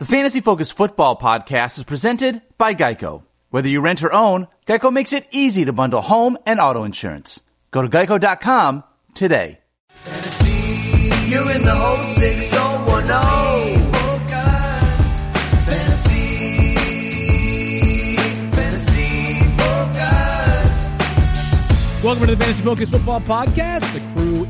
The 0.00 0.06
Fantasy 0.06 0.40
Focus 0.40 0.72
Football 0.72 1.16
Podcast 1.16 1.78
is 1.78 1.84
presented 1.84 2.42
by 2.58 2.74
Geico. 2.74 3.22
Whether 3.50 3.68
you 3.68 3.80
rent 3.80 4.02
or 4.02 4.12
own, 4.12 4.48
Geico 4.66 4.92
makes 4.92 5.12
it 5.12 5.28
easy 5.30 5.66
to 5.66 5.72
bundle 5.72 6.00
home 6.00 6.36
and 6.46 6.58
auto 6.58 6.82
insurance. 6.82 7.40
Go 7.70 7.80
to 7.80 7.88
geico.com 7.88 8.82
today. 9.14 9.60
Fantasy, 9.90 10.50
you're 11.30 11.48
in 11.48 11.62
the 11.62 11.72
whole 11.76 12.02
6010. 12.02 13.92
Focus. 13.92 15.20
Fantasy, 15.64 16.74
fantasy 18.50 19.44
focus. 19.56 20.76
Welcome 22.02 22.26
to 22.26 22.34
the 22.34 22.44
Fantasy 22.44 22.62
Focus 22.64 22.90
Football 22.90 23.20
Podcast. 23.20 23.92
The 23.92 24.00
crew 24.12 24.48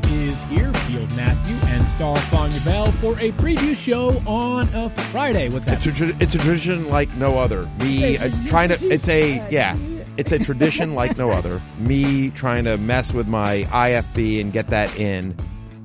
Matthew 1.95 2.07
and 2.07 2.53
Stefania 2.53 2.65
Bell, 2.65 2.91
for 2.93 3.13
a 3.19 3.31
preview 3.33 3.75
show 3.75 4.09
on 4.27 4.67
a 4.73 4.89
Friday. 5.11 5.47
What's 5.47 5.67
It's 5.67 5.85
a, 5.85 5.91
tra- 5.91 6.17
it's 6.19 6.35
a 6.35 6.37
tradition 6.37 6.89
like 6.89 7.13
no 7.15 7.39
other. 7.39 7.69
Me 7.79 8.17
uh, 8.17 8.29
trying 8.47 8.69
to, 8.69 8.85
it's 8.87 9.07
a, 9.07 9.35
yeah, 9.49 9.77
it's 10.17 10.33
a 10.33 10.39
tradition 10.39 10.93
like 10.93 11.17
no 11.17 11.29
other. 11.29 11.61
Me 11.79 12.31
trying 12.31 12.65
to 12.65 12.77
mess 12.77 13.13
with 13.13 13.27
my 13.27 13.63
IFB 13.71 14.41
and 14.41 14.51
get 14.51 14.67
that 14.67 14.93
in 14.97 15.31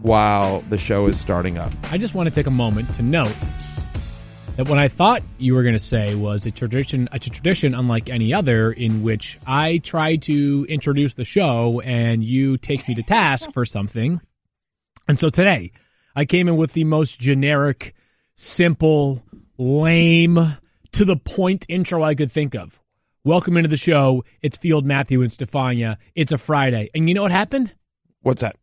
while 0.02 0.60
the 0.62 0.78
show 0.78 1.06
is 1.06 1.20
starting 1.20 1.58
up. 1.58 1.72
I 1.92 1.98
just 1.98 2.14
want 2.14 2.28
to 2.28 2.34
take 2.34 2.46
a 2.46 2.50
moment 2.50 2.92
to 2.94 3.02
note 3.02 3.34
that 4.56 4.68
what 4.68 4.78
I 4.78 4.88
thought 4.88 5.22
you 5.38 5.54
were 5.54 5.62
going 5.62 5.74
to 5.74 5.78
say 5.78 6.16
was 6.16 6.44
a 6.44 6.50
tradition, 6.50 7.08
a 7.12 7.20
tradition 7.20 7.72
unlike 7.72 8.08
any 8.08 8.34
other, 8.34 8.72
in 8.72 9.02
which 9.02 9.38
I 9.46 9.78
try 9.78 10.16
to 10.16 10.66
introduce 10.68 11.14
the 11.14 11.24
show 11.24 11.80
and 11.82 12.24
you 12.24 12.56
take 12.56 12.88
me 12.88 12.96
to 12.96 13.02
task 13.04 13.52
for 13.52 13.64
something. 13.64 14.20
And 15.06 15.18
so 15.18 15.28
today, 15.28 15.72
I 16.14 16.24
came 16.24 16.48
in 16.48 16.56
with 16.56 16.72
the 16.72 16.84
most 16.84 17.18
generic, 17.20 17.94
simple, 18.34 19.22
lame, 19.58 20.56
to 20.92 21.04
the 21.04 21.16
point 21.16 21.66
intro 21.68 22.02
I 22.02 22.14
could 22.14 22.32
think 22.32 22.54
of. 22.54 22.80
Welcome 23.22 23.56
into 23.56 23.68
the 23.68 23.76
show. 23.76 24.24
It's 24.42 24.56
Field 24.56 24.84
Matthew 24.84 25.22
and 25.22 25.30
Stefania. 25.30 25.98
It's 26.14 26.32
a 26.32 26.38
Friday. 26.38 26.90
And 26.94 27.08
you 27.08 27.14
know 27.14 27.22
what 27.22 27.30
happened? 27.30 27.72
What's 28.22 28.40
that? 28.40 28.56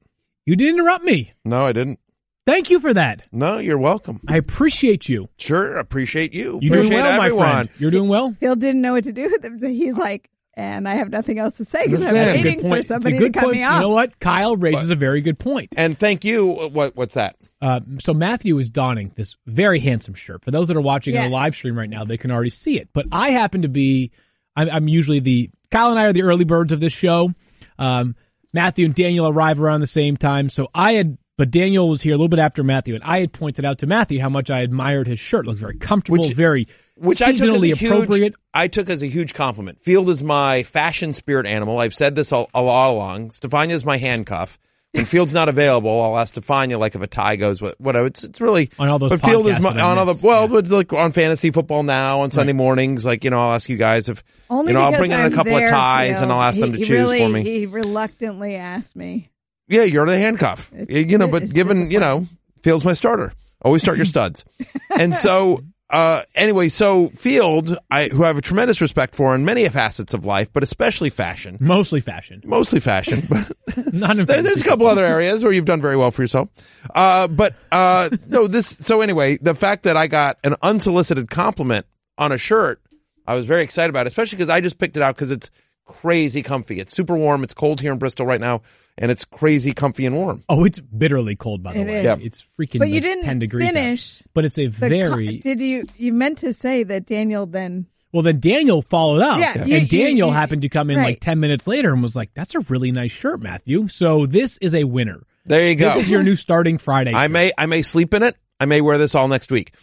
You 0.46 0.56
didn't 0.56 0.80
interrupt 0.80 1.04
me. 1.04 1.34
No, 1.46 1.66
I 1.66 1.74
didn't. 1.74 2.00
Thank 2.46 2.70
you 2.70 2.80
for 2.80 2.94
that. 2.94 3.28
No, 3.32 3.58
you're 3.58 3.78
welcome. 3.78 4.22
I 4.28 4.38
appreciate 4.38 5.10
you. 5.10 5.28
Sure, 5.38 5.76
appreciate 5.76 6.34
you. 6.34 6.60
You're 6.62 6.84
doing 6.84 6.94
well, 6.94 7.06
everyone. 7.06 7.46
my 7.46 7.54
friend. 7.54 7.70
You're 7.78 7.92
doing 7.92 8.10
well. 8.10 8.36
Field 8.40 8.60
didn't 8.60 8.82
know 8.82 8.94
what 8.94 9.04
to 9.04 9.12
do 9.12 9.30
with 9.30 9.44
him, 9.44 9.60
so 9.60 9.68
he's 9.68 9.98
like, 9.98 10.30
and 10.58 10.90
I 10.90 10.96
have 10.96 11.10
nothing 11.10 11.40
else 11.40 11.56
to 11.58 11.66
say 11.66 11.86
because 11.86 12.02
I'm 12.06 12.14
That's 12.14 12.36
good 12.36 12.46
waiting 12.46 12.60
for 12.70 12.78
It's 12.78 12.88
a 12.88 12.90
somebody 12.90 13.16
good 13.18 13.32
to 13.34 13.40
cut 13.40 13.46
point. 13.46 13.58
me 13.58 13.64
off. 13.64 13.76
You 13.76 13.80
know 13.82 13.90
what? 13.94 14.20
Kyle 14.20 14.58
raises 14.58 14.90
a 14.90 14.96
very 14.96 15.22
good 15.22 15.38
point. 15.40 15.74
And 15.78 15.98
thank 15.98 16.26
you. 16.26 16.46
What? 16.48 16.96
What's 16.96 17.16
that? 17.16 17.36
Uh, 17.62 17.80
so 18.00 18.14
Matthew 18.14 18.58
is 18.58 18.70
donning 18.70 19.12
this 19.16 19.36
very 19.46 19.80
handsome 19.80 20.16
shirt. 20.16 20.44
For 20.44 20.52
those 20.52 20.68
that 20.68 20.76
are 20.76 20.82
watching 20.82 21.16
on 21.16 21.24
Yeah. 21.24 21.30
the 21.30 21.34
live 21.34 21.56
stream 21.56 21.78
right 21.78 21.90
now, 21.90 22.04
they 22.04 22.18
can 22.18 22.32
already 22.32 22.50
see 22.50 22.78
it. 22.80 22.90
But 22.92 23.06
I 23.12 23.30
happen 23.30 23.62
to 23.62 23.70
be, 23.70 24.12
I'm, 24.56 24.70
I'm 24.70 24.88
usually 24.88 25.20
the 25.20 25.50
Kyle 25.72 25.92
and 25.92 26.00
I 26.00 26.06
are 26.06 26.14
the 26.14 26.24
early 26.24 26.44
birds 26.46 26.72
of 26.72 26.80
this 26.80 26.92
show. 26.94 27.32
Um, 27.80 28.16
Matthew 28.54 28.86
and 28.86 28.96
Daniel 28.96 29.28
arrive 29.28 29.62
around 29.62 29.82
the 29.82 29.88
same 29.88 30.18
time, 30.18 30.50
so 30.50 30.70
I 30.74 30.94
had. 30.94 31.18
But 31.38 31.52
Daniel 31.52 31.88
was 31.88 32.02
here 32.02 32.14
a 32.14 32.18
little 32.18 32.30
bit 32.30 32.40
after 32.40 32.64
Matthew, 32.64 32.96
and 32.96 33.04
I 33.04 33.20
had 33.20 33.32
pointed 33.32 33.64
out 33.64 33.78
to 33.80 33.86
Matthew 33.86 34.20
how 34.20 34.30
much 34.30 34.50
I 34.50 34.62
admired 34.62 35.06
his 35.06 35.20
shirt. 35.20 35.46
It 35.46 35.50
looks 35.50 35.60
very 35.60 35.78
comfortable, 35.78 36.24
Which- 36.24 36.34
very 36.34 36.66
Which 37.00 37.22
I 37.22 37.28
took 37.32 37.36
as 37.36 37.42
seasonally 37.42 37.72
a 37.74 37.76
huge, 37.76 37.92
appropriate. 37.92 38.36
I 38.54 38.68
took 38.68 38.90
as 38.90 39.04
a 39.04 39.08
huge 39.08 39.34
compliment. 39.34 39.82
Field 39.84 40.10
is 40.10 40.24
my 40.24 40.64
fashion 40.64 41.14
spirit 41.14 41.46
animal. 41.46 41.80
I've 41.80 41.94
said 41.94 42.16
this 42.16 42.32
all, 42.32 42.50
all 42.54 42.96
along. 42.96 43.30
Stefania 43.30 43.72
is 43.72 43.86
my 43.86 43.98
handcuff. 43.98 44.58
When 44.94 45.06
Field's 45.14 45.34
not 45.34 45.48
available, 45.50 46.02
I'll 46.02 46.18
ask 46.18 46.34
Stefania 46.34 46.80
like 46.80 46.96
if 46.96 47.02
a 47.02 47.08
tie 47.08 47.36
goes, 47.36 47.62
what, 47.62 47.80
whatever. 47.80 48.08
It's 48.08 48.24
it's 48.24 48.42
really 48.42 48.72
On 48.80 48.88
all 48.88 48.98
those 49.00 49.12
But 49.12 49.22
Field 49.22 49.46
is 49.48 49.60
my, 49.60 49.70
on 49.80 49.98
all 50.00 50.06
the 50.06 50.20
well, 50.26 50.44
yeah. 50.44 50.48
but 50.48 50.68
like 50.70 50.94
on 50.94 51.12
fantasy 51.12 51.52
football 51.52 51.84
now 51.84 52.22
on 52.22 52.32
Sunday 52.32 52.54
mornings. 52.54 53.06
Like 53.06 53.24
you 53.24 53.30
know, 53.30 53.38
I'll 53.38 53.54
ask 53.54 53.68
you 53.70 53.78
guys 53.78 54.10
if 54.10 54.24
Only 54.50 54.72
you 54.72 54.74
know 54.78 54.82
I'll 54.84 54.92
because 54.92 55.00
bring 55.02 55.12
in 55.12 55.20
a 55.20 55.24
I'm 55.24 55.34
couple 55.34 55.56
of 55.58 55.70
ties 55.70 56.16
Phil. 56.16 56.24
and 56.24 56.32
I'll 56.32 56.42
ask 56.42 56.60
them 56.60 56.72
to 56.72 56.78
He- 56.78 56.84
he 56.84 56.88
choose 56.88 57.00
really, 57.02 57.20
for 57.20 57.30
me. 57.30 57.44
He 57.44 57.66
reluctantly 57.66 58.56
asked 58.56 58.96
me. 58.96 59.30
Yeah, 59.68 59.84
you're 59.84 60.06
the 60.06 60.18
handcuff. 60.18 60.72
It's- 60.74 61.06
you 61.12 61.18
know, 61.18 61.28
but 61.28 61.52
given, 61.52 61.92
you 61.92 62.00
know, 62.00 62.26
Field's 62.64 62.86
my 62.86 62.94
starter. 62.94 63.34
Always 63.62 63.82
start 63.82 63.98
your 63.98 64.06
studs. 64.06 64.46
and 64.98 65.14
so, 65.14 65.62
uh, 65.90 66.24
anyway, 66.36 66.68
so 66.70 67.10
Field, 67.10 67.78
I, 67.90 68.10
who 68.10 68.24
I 68.24 68.28
have 68.28 68.38
a 68.38 68.42
tremendous 68.42 68.82
respect 68.82 69.16
for 69.16 69.34
in 69.36 69.46
many 69.46 69.68
facets 69.70 70.14
of 70.14 70.26
life, 70.26 70.50
but 70.52 70.62
especially 70.64 71.10
fashion, 71.10 71.58
Mostly 71.62 72.02
fashion, 72.02 72.42
mostly 72.46 72.80
fashion, 72.80 73.26
but 73.30 73.52
not 73.94 74.20
in 74.20 74.26
there- 74.28 74.42
there's 74.42 74.62
a 74.62 74.64
couple 74.66 74.88
other 74.88 75.06
areas 75.06 75.44
where 75.44 75.54
you've 75.54 75.66
done 75.66 75.82
very 75.82 75.96
well 75.96 76.12
for 76.12 76.24
yourself. 76.24 76.50
Uh, 76.94 77.28
but, 77.28 77.56
uh, 77.72 78.10
no, 78.28 78.48
this, 78.48 78.68
so 78.68 79.02
anyway, 79.02 79.38
the 79.38 79.56
fact 79.56 79.84
that 79.84 79.96
I 79.96 80.08
got 80.08 80.38
an 80.44 80.56
unsolicited 80.62 81.30
compliment 81.30 81.86
on 82.18 82.32
a 82.32 82.38
shirt, 82.38 82.82
I 83.26 83.36
was 83.36 83.46
very 83.46 83.64
excited 83.64 83.90
about, 83.90 84.06
it, 84.06 84.10
especially 84.10 84.38
because 84.38 84.50
I 84.50 84.62
just 84.62 84.78
picked 84.78 84.98
it 84.98 85.04
out 85.04 85.16
because 85.16 85.32
it's 85.32 85.50
crazy 85.86 86.42
comfy. 86.44 86.80
It's 86.80 86.94
super 86.94 87.16
warm. 87.16 87.44
It's 87.44 87.54
cold 87.54 87.80
here 87.80 87.94
in 87.94 87.98
Bristol 87.98 88.26
right 88.26 88.42
now, 88.42 88.62
and 88.98 89.12
it's 89.12 89.24
crazy 89.26 89.74
comfy 89.74 90.06
and 90.06 90.16
warm. 90.16 90.44
Oh, 90.50 90.64
it's 90.66 90.80
bitterly 90.80 91.36
cold, 91.36 91.62
by 91.64 91.74
the 91.74 91.80
It 91.82 91.88
way. 91.88 91.98
is. 92.00 92.04
Yep. 92.06 92.20
It's 92.24 92.46
freaking 92.60 92.80
But 92.80 92.90
you 92.90 92.96
like 92.96 93.04
didn't 93.04 93.24
10 93.24 93.40
degrees 93.40 93.68
out. 93.70 93.74
finish 93.74 94.24
But 94.34 94.46
it's 94.46 94.58
a 94.58 94.68
The 94.68 94.80
co- 94.80 94.90
very 94.90 95.38
did 95.38 95.60
you? 95.62 95.86
You 95.98 96.14
meant 96.14 96.40
to 96.40 96.54
say 96.54 96.84
that 96.84 97.06
Daniel 97.06 97.46
then? 97.46 97.86
well. 98.14 98.24
Then 98.24 98.40
Daniel 98.40 98.82
followed 98.82 99.22
up, 99.22 99.40
Yeah, 99.40 99.66
you- 99.66 99.76
and 99.78 99.88
Daniel 99.90 100.30
you- 100.30 100.34
happened 100.34 100.62
to 100.64 100.70
come 100.70 100.90
in 100.90 100.98
like 101.02 101.20
ten 101.20 101.40
minutes 101.40 101.68
later 101.68 101.94
and 101.94 102.02
was 102.02 102.16
like, 102.16 102.32
"That's 102.34 102.56
a 102.56 102.60
really 102.62 102.92
nice 102.92 103.12
shirt, 103.12 103.42
Matthew." 103.42 103.88
So 103.88 104.26
this 104.26 104.58
is 104.60 104.74
a 104.74 104.84
winner. 104.86 105.22
There 105.46 105.68
you 105.68 105.76
go. 105.76 105.90
This 105.94 106.06
is 106.06 106.10
your 106.10 106.24
new 106.24 106.36
starting 106.36 106.78
Friday. 106.78 107.14
I 107.14 107.24
shirt. 107.26 107.32
may 107.32 107.52
I 107.58 107.66
may 107.68 107.82
sleep 107.82 108.14
in 108.14 108.24
it. 108.24 108.36
I 108.60 108.66
may 108.66 108.82
wear 108.82 108.98
this 108.98 109.14
all 109.16 109.28
next 109.28 109.52
week. 109.52 109.74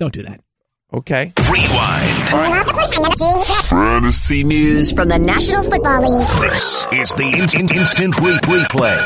don't 0.00 0.12
do 0.14 0.22
that. 0.22 0.40
Okay. 0.92 1.34
Rewind. 1.52 2.18
Fantasy 3.68 4.42
news. 4.42 4.90
from 4.90 5.08
the 5.08 5.18
National 5.18 5.62
Football 5.62 6.18
League. 6.18 6.28
This 6.40 6.86
is 6.92 7.10
the 7.10 7.34
instant, 7.38 7.74
instant 7.74 8.18
re- 8.18 8.38
replay. 8.38 8.96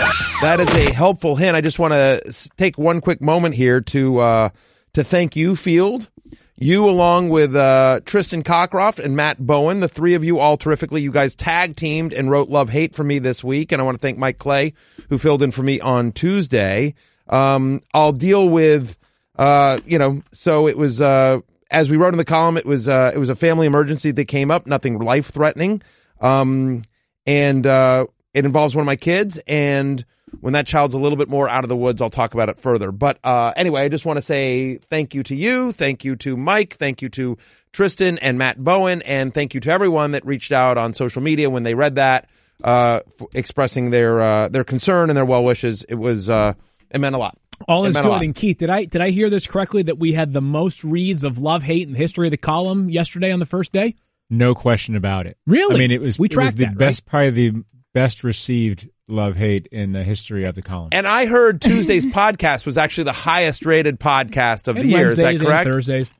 That 0.43 0.61
is 0.61 0.73
a 0.77 0.93
helpful 0.93 1.35
hint. 1.35 1.57
I 1.57 1.61
just 1.61 1.81
want 1.81 1.93
to 1.93 2.23
take 2.57 2.79
one 2.79 3.01
quick 3.01 3.21
moment 3.21 3.57
here 3.57 3.81
to 3.81 4.19
uh, 4.19 4.49
to 4.95 5.03
thank 5.03 5.35
you, 5.35 5.57
Field. 5.57 6.09
You, 6.55 6.89
along 6.89 7.31
with 7.31 7.57
uh, 7.57 7.99
Tristan 8.05 8.45
Cockcroft 8.45 9.01
and 9.01 9.17
Matt 9.17 9.45
Bowen, 9.45 9.81
the 9.81 9.89
three 9.89 10.15
of 10.15 10.23
you 10.23 10.39
all 10.39 10.57
terrifically. 10.57 11.03
You 11.03 11.11
guys 11.11 11.35
tag 11.35 11.75
teamed 11.75 12.13
and 12.13 12.31
wrote 12.31 12.49
"Love 12.49 12.69
Hate" 12.71 12.95
for 12.95 13.03
me 13.03 13.19
this 13.19 13.43
week, 13.43 13.73
and 13.73 13.83
I 13.83 13.85
want 13.85 13.97
to 13.97 14.01
thank 14.01 14.19
Mike 14.19 14.39
Clay 14.39 14.75
who 15.09 15.19
filled 15.19 15.43
in 15.43 15.51
for 15.51 15.65
me 15.65 15.81
on 15.81 16.13
Tuesday. 16.13 16.95
Um, 17.29 17.81
I'll 17.93 18.13
deal 18.13 18.49
with, 18.49 18.97
uh, 19.37 19.79
you 19.85 19.99
know, 19.99 20.23
so 20.33 20.69
it 20.69 20.77
was 20.77 21.01
uh, 21.01 21.41
as 21.73 21.91
we 21.91 21.97
wrote 21.97 22.15
in 22.15 22.19
the 22.19 22.25
column, 22.25 22.57
it 22.57 22.67
was 22.67 22.89
uh, 22.89 23.11
it 23.15 23.19
was 23.19 23.29
a 23.29 23.35
family 23.35 23.67
emergency 23.67 24.13
that 24.13 24.27
came 24.27 24.51
up, 24.51 24.67
nothing 24.67 24.99
life 24.99 25.31
threatening, 25.31 25.83
um, 26.21 26.83
and 27.27 27.67
uh, 27.67 28.07
it 28.35 28.45
involves 28.45 28.77
one 28.77 28.83
of 28.83 28.87
my 28.87 28.97
kids 28.97 29.39
and 29.47 30.05
when 30.41 30.55
that 30.55 30.67
child's 30.67 30.95
a 30.95 30.99
little 30.99 31.19
bit 31.19 31.29
more 31.29 31.49
out 31.49 31.65
of 31.65 31.69
the 31.69 31.77
woods, 31.77 32.01
I'll 32.01 32.11
talk 32.11 32.35
about 32.35 32.49
it 32.49 32.59
further. 32.59 32.91
But 32.91 33.19
uh, 33.23 33.53
anyway, 33.57 33.83
I 33.83 33.89
just 33.89 34.07
want 34.07 34.17
to 34.17 34.23
say 34.23 34.79
thank 34.89 35.15
you 35.15 35.23
to 35.25 35.37
you, 35.37 35.73
thank 35.73 36.05
you 36.05 36.17
to 36.17 36.37
Mike, 36.37 36.77
thank 36.77 37.03
you 37.03 37.09
to 37.11 37.39
Tristan 37.73 38.19
and 38.19 38.39
Matt 38.39 38.63
Bowen, 38.63 39.03
and 39.03 39.33
thank 39.33 39.55
you 39.55 39.61
to 39.61 39.71
everyone 39.71 40.13
that 40.13 40.25
reached 40.25 40.53
out 40.53 40.79
on 40.79 40.95
social 40.95 41.23
media 41.23 41.51
when 41.51 41.63
they 41.63 41.75
read 41.75 41.97
that, 41.97 42.29
uh, 42.65 43.01
f- 43.21 43.29
expressing 43.35 43.91
their 43.91 44.21
uh, 44.21 44.49
their 44.49 44.65
concern 44.65 45.11
and 45.11 45.17
their 45.17 45.25
well 45.25 45.45
wishes. 45.45 45.85
It 45.85 45.97
was 45.97 46.31
uh, 46.31 46.55
it 46.91 47.01
meant 47.01 47.15
a 47.15 47.19
lot. 47.19 47.39
All 47.69 47.85
is 47.85 47.97
good. 47.97 48.23
And 48.23 48.35
Keith, 48.35 48.59
did 48.59 48.71
I 48.71 48.85
did 48.85 49.01
I 49.01 49.11
hear 49.11 49.31
this 49.31 49.47
correctly 49.47 49.83
that 49.85 49.99
we 49.99 50.13
had 50.13 50.33
the 50.33 50.41
most 50.41 50.85
reads 50.85 51.25
of 51.25 51.39
love 51.39 51.63
hate 51.63 51.87
in 51.87 51.93
the 51.93 51.99
history 51.99 52.27
of 52.27 52.31
the 52.31 52.37
column 52.37 52.91
yesterday 52.91 53.33
on 53.33 53.39
the 53.39 53.47
first 53.47 53.73
day? 53.73 53.95
No 54.31 54.55
question 54.55 54.97
about 54.97 55.27
it. 55.27 55.37
Really? 55.47 55.75
I 55.75 55.79
mean, 55.79 55.91
it 55.91 56.01
was 56.01 56.19
We 56.19 56.29
it 56.29 56.37
was 56.37 56.55
the 56.55 56.65
that, 56.65 56.79
best, 56.79 57.05
probably 57.05 57.31
the 57.51 57.65
best 57.93 58.25
received 58.25 58.89
love 59.09 59.37
hate 59.37 59.67
in 59.67 59.93
the 59.93 60.03
history 60.03 60.45
of 60.45 60.55
the 60.55 60.63
column. 60.63 60.89
And 60.93 61.07
I 61.07 61.27
heard 61.27 61.61
Tuesday's 61.61 62.07
podcast 62.13 62.65
was 62.65 62.79
actually 62.79 63.05
the 63.05 63.13
highest 63.13 63.67
rated 63.67 64.01
podcast 64.01 64.69
of 64.69 64.77
And 64.77 64.87
the 64.87 64.89
year. 64.91 65.09
Is 65.09 65.17
that 65.19 65.25
Wednesdays 65.25 65.41
and 65.41 65.49
correct? 65.49 65.69
Thursdays. 65.69 66.11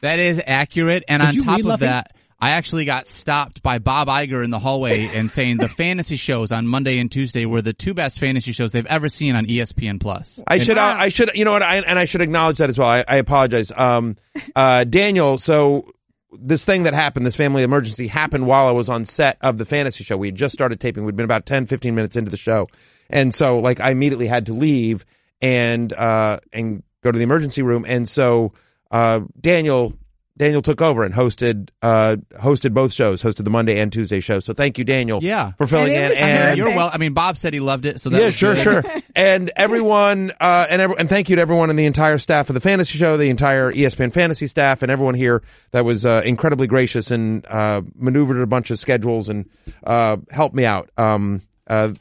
That 0.00 0.18
is 0.18 0.42
accurate. 0.44 1.04
And 1.08 1.22
Did 1.22 1.46
on 1.46 1.60
top 1.60 1.72
of 1.72 1.80
that, 1.80 2.12
Hate? 2.12 2.19
That, 2.40 2.46
I 2.46 2.50
actually 2.50 2.84
got 2.84 3.08
stopped 3.08 3.62
by 3.62 3.78
Bob 3.78 4.08
Iger 4.08 4.44
in 4.44 4.50
the 4.50 4.58
hallway 4.58 5.06
and 5.14 5.30
saying 5.30 5.58
the 5.58 5.68
fantasy 5.68 6.16
shows 6.16 6.52
on 6.52 6.66
Monday 6.66 6.98
and 6.98 7.10
Tuesday 7.10 7.46
were 7.46 7.62
the 7.62 7.72
two 7.72 7.94
best 7.94 8.18
fantasy 8.18 8.52
shows 8.52 8.72
they've 8.72 8.86
ever 8.86 9.08
seen 9.08 9.36
on 9.36 9.46
ESPN 9.46 10.00
Plus. 10.00 10.40
I 10.46 10.58
should, 10.58 10.78
uh, 10.78 10.96
I 10.98 11.08
should, 11.08 11.30
you 11.34 11.44
know 11.44 11.52
what, 11.52 11.62
I, 11.62 11.76
and 11.76 11.98
I 11.98 12.04
should 12.04 12.20
acknowledge 12.20 12.58
that 12.58 12.70
as 12.70 12.78
well. 12.78 12.88
I, 12.88 13.04
I 13.06 13.16
apologize. 13.16 13.72
Um, 13.74 14.16
uh, 14.56 14.84
Daniel, 14.84 15.38
so 15.38 15.92
this 16.32 16.64
thing 16.64 16.84
that 16.84 16.94
happened, 16.94 17.26
this 17.26 17.36
family 17.36 17.62
emergency 17.62 18.06
happened 18.06 18.46
while 18.46 18.66
I 18.66 18.72
was 18.72 18.88
on 18.88 19.04
set 19.04 19.38
of 19.40 19.58
the 19.58 19.64
fantasy 19.64 20.04
show. 20.04 20.16
We 20.16 20.28
had 20.28 20.36
just 20.36 20.52
started 20.52 20.80
taping. 20.80 21.04
We'd 21.04 21.16
been 21.16 21.24
about 21.24 21.46
10, 21.46 21.66
15 21.66 21.94
minutes 21.94 22.16
into 22.16 22.30
the 22.30 22.36
show. 22.36 22.68
And 23.08 23.34
so, 23.34 23.58
like, 23.58 23.80
I 23.80 23.90
immediately 23.90 24.28
had 24.28 24.46
to 24.46 24.52
leave 24.52 25.04
and, 25.42 25.92
uh, 25.92 26.38
and 26.52 26.82
go 27.02 27.10
to 27.10 27.18
the 27.18 27.24
emergency 27.24 27.62
room. 27.62 27.84
And 27.86 28.08
so, 28.08 28.52
uh, 28.90 29.20
Daniel 29.40 29.94
Daniel 30.40 30.62
took 30.62 30.80
over 30.80 31.02
and 31.04 31.14
hosted 31.14 31.68
uh, 31.82 32.16
hosted 32.34 32.72
both 32.72 32.94
shows, 32.94 33.22
hosted 33.22 33.44
the 33.44 33.50
Monday 33.50 33.78
and 33.78 33.92
Tuesday 33.92 34.20
show. 34.20 34.40
So 34.40 34.54
thank 34.54 34.78
you, 34.78 34.84
Daniel, 34.84 35.22
Yeah. 35.22 35.52
for 35.58 35.66
filling 35.66 35.94
And 35.94 36.12
in. 36.14 36.18
was 36.18 36.18
And 36.18 36.56
You're 36.56 36.74
well. 36.74 36.88
I 36.90 36.96
mean, 36.96 37.12
Bob 37.12 37.36
said 37.36 37.52
he 37.52 37.60
loved 37.60 37.84
it, 37.84 38.00
so 38.00 38.08
that 38.08 38.18
yeah, 38.20 38.26
was 38.26 38.34
sure, 38.34 38.54
good. 38.54 38.62
sure. 38.62 38.84
And 39.14 39.50
everyone, 39.54 40.32
uh, 40.40 40.66
and 40.70 40.80
every, 40.80 40.96
and 40.98 41.08
thank 41.08 41.28
you 41.28 41.36
to 41.36 41.42
everyone 41.42 41.68
in 41.68 41.76
the 41.76 41.84
entire 41.84 42.16
staff 42.16 42.48
of 42.48 42.54
the 42.54 42.60
fantasy 42.60 42.96
show, 42.96 43.18
the 43.18 43.28
entire 43.28 43.70
ESPN 43.70 44.12
fantasy 44.14 44.46
staff, 44.46 44.80
and 44.82 44.90
everyone 44.90 45.14
here 45.14 45.42
that 45.72 45.84
was 45.84 46.06
uh, 46.06 46.22
incredibly 46.24 46.66
gracious 46.66 47.10
and 47.10 47.44
uh, 47.46 47.82
maneuvered 47.96 48.40
a 48.40 48.46
bunch 48.46 48.70
of 48.70 48.78
schedules 48.78 49.28
and 49.28 49.46
uh, 49.84 50.16
helped 50.30 50.54
me 50.54 50.64
out. 50.64 50.88
Um, 50.96 51.42
uh, 51.66 51.92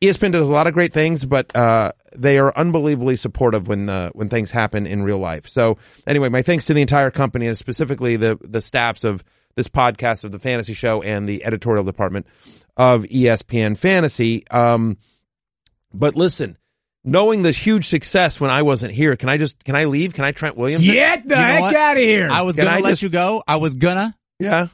ESPN 0.00 0.32
does 0.32 0.48
a 0.48 0.52
lot 0.52 0.66
of 0.66 0.74
great 0.74 0.92
things, 0.92 1.24
but 1.24 1.54
uh, 1.56 1.92
they 2.16 2.38
are 2.38 2.56
unbelievably 2.56 3.16
supportive 3.16 3.68
when 3.68 3.88
uh, 3.88 4.10
when 4.10 4.28
things 4.28 4.50
happen 4.50 4.86
in 4.86 5.02
real 5.02 5.18
life. 5.18 5.48
So 5.48 5.78
anyway, 6.06 6.28
my 6.28 6.42
thanks 6.42 6.64
to 6.66 6.74
the 6.74 6.80
entire 6.82 7.10
company 7.10 7.46
and 7.46 7.56
specifically 7.56 8.16
the 8.16 8.38
the 8.42 8.60
staffs 8.60 9.04
of 9.04 9.22
this 9.56 9.68
podcast 9.68 10.24
of 10.24 10.32
the 10.32 10.38
fantasy 10.38 10.74
show 10.74 11.02
and 11.02 11.28
the 11.28 11.44
editorial 11.44 11.84
department 11.84 12.26
of 12.76 13.02
ESPN 13.04 13.76
Fantasy. 13.76 14.46
Um, 14.48 14.98
but 15.92 16.14
listen, 16.14 16.56
knowing 17.04 17.42
the 17.42 17.50
huge 17.50 17.88
success 17.88 18.40
when 18.40 18.50
I 18.50 18.62
wasn't 18.62 18.92
here, 18.94 19.16
can 19.16 19.28
I 19.28 19.36
just 19.36 19.62
can 19.64 19.74
I 19.76 19.84
leave? 19.84 20.14
Can 20.14 20.24
I 20.24 20.32
Trent 20.32 20.56
Williams? 20.56 20.84
Get 20.84 21.26
the 21.28 21.34
You 21.34 21.40
know 21.40 21.46
heck 21.46 21.60
what? 21.62 21.74
out 21.74 21.96
of 21.96 22.02
here. 22.02 22.30
I 22.30 22.42
was 22.42 22.56
Can 22.56 22.66
gonna 22.66 22.76
I 22.76 22.80
let 22.80 22.90
just- 22.90 23.02
you 23.02 23.08
go. 23.08 23.42
I 23.48 23.56
was 23.56 23.74
gonna, 23.74 24.16
Yeah. 24.38 24.68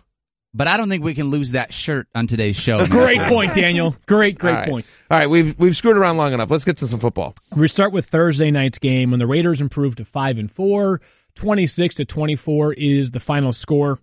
But 0.57 0.69
I 0.69 0.77
don't 0.77 0.89
think 0.89 1.03
we 1.03 1.15
can 1.15 1.31
lose 1.31 1.51
that 1.51 1.73
shirt 1.73 2.07
on 2.15 2.29
today's 2.29 2.55
show. 2.55 2.87
Great 2.87 3.21
point, 3.23 3.55
Daniel. 3.57 3.97
Great, 4.07 4.39
great 4.39 4.53
All 4.53 4.57
right. 4.61 4.69
point. 4.71 4.87
All 5.11 5.19
right, 5.19 5.29
we've 5.29 5.59
we've 5.59 5.77
screwed 5.77 5.97
around 5.97 6.17
long 6.17 6.33
enough. 6.33 6.49
Let's 6.51 6.65
get 6.65 6.77
to 6.77 6.87
some 6.87 7.01
football. 7.01 7.35
We 7.57 7.67
start 7.67 7.93
with 7.93 8.07
Thursday 8.07 8.53
night's 8.53 8.79
game 8.79 9.11
when 9.11 9.19
the 9.19 9.27
Raiders 9.27 9.61
improved 9.61 9.99
to 9.99 10.05
5 10.05 10.39
and 10.39 10.51
4. 10.51 11.01
26 11.35 11.97
to 11.97 12.05
24 12.05 12.75
is 12.75 13.11
the 13.11 13.19
final 13.19 13.53
score. 13.53 13.99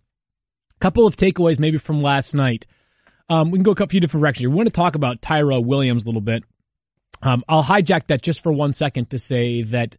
Couple 0.82 1.08
of 1.08 1.16
takeaways 1.16 1.58
maybe 1.60 1.78
from 1.78 2.02
last 2.02 2.34
night. 2.34 2.68
Um, 3.30 3.52
we 3.52 3.58
can 3.58 3.64
go 3.64 3.72
a 3.72 3.88
few 3.88 4.02
different 4.02 4.22
directions. 4.22 4.50
We 4.50 4.56
want 4.56 4.68
to 4.68 4.74
talk 4.74 4.96
about 4.96 5.22
Tyrell 5.22 5.64
Williams 5.64 6.04
a 6.04 6.08
little 6.08 6.20
bit. 6.20 6.44
Um, 7.22 7.46
I'll 7.48 7.64
hijack 7.64 8.08
that 8.08 8.22
just 8.22 8.42
for 8.42 8.52
one 8.52 8.74
second 8.74 9.12
to 9.12 9.20
say 9.20 9.62
that 9.62 9.96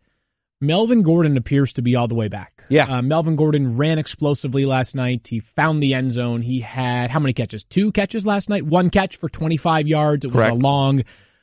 Melvin 0.62 1.02
Gordon 1.02 1.36
appears 1.36 1.72
to 1.74 1.82
be 1.82 1.96
all 1.96 2.06
the 2.08 2.14
way 2.14 2.28
back. 2.28 2.64
Yeah. 2.68 2.84
Uh, 2.84 3.02
Melvin 3.02 3.34
Gordon 3.36 3.76
ran 3.76 3.98
explosively 3.98 4.64
last 4.64 4.94
night. 4.94 5.26
He 5.28 5.40
found 5.40 5.82
the 5.82 5.92
end 5.92 6.12
zone. 6.12 6.40
He 6.40 6.60
had 6.60 7.10
how 7.10 7.18
many 7.18 7.32
catches? 7.32 7.64
Two 7.64 7.90
catches 7.92 8.24
last 8.24 8.48
night. 8.48 8.64
One 8.64 8.88
catch 8.88 9.16
for 9.16 9.28
25 9.28 9.88
yards. 9.88 10.24
It 10.24 10.28
was 10.28 10.36
Correct. 10.36 10.52
a 10.52 10.54
long. 10.54 11.02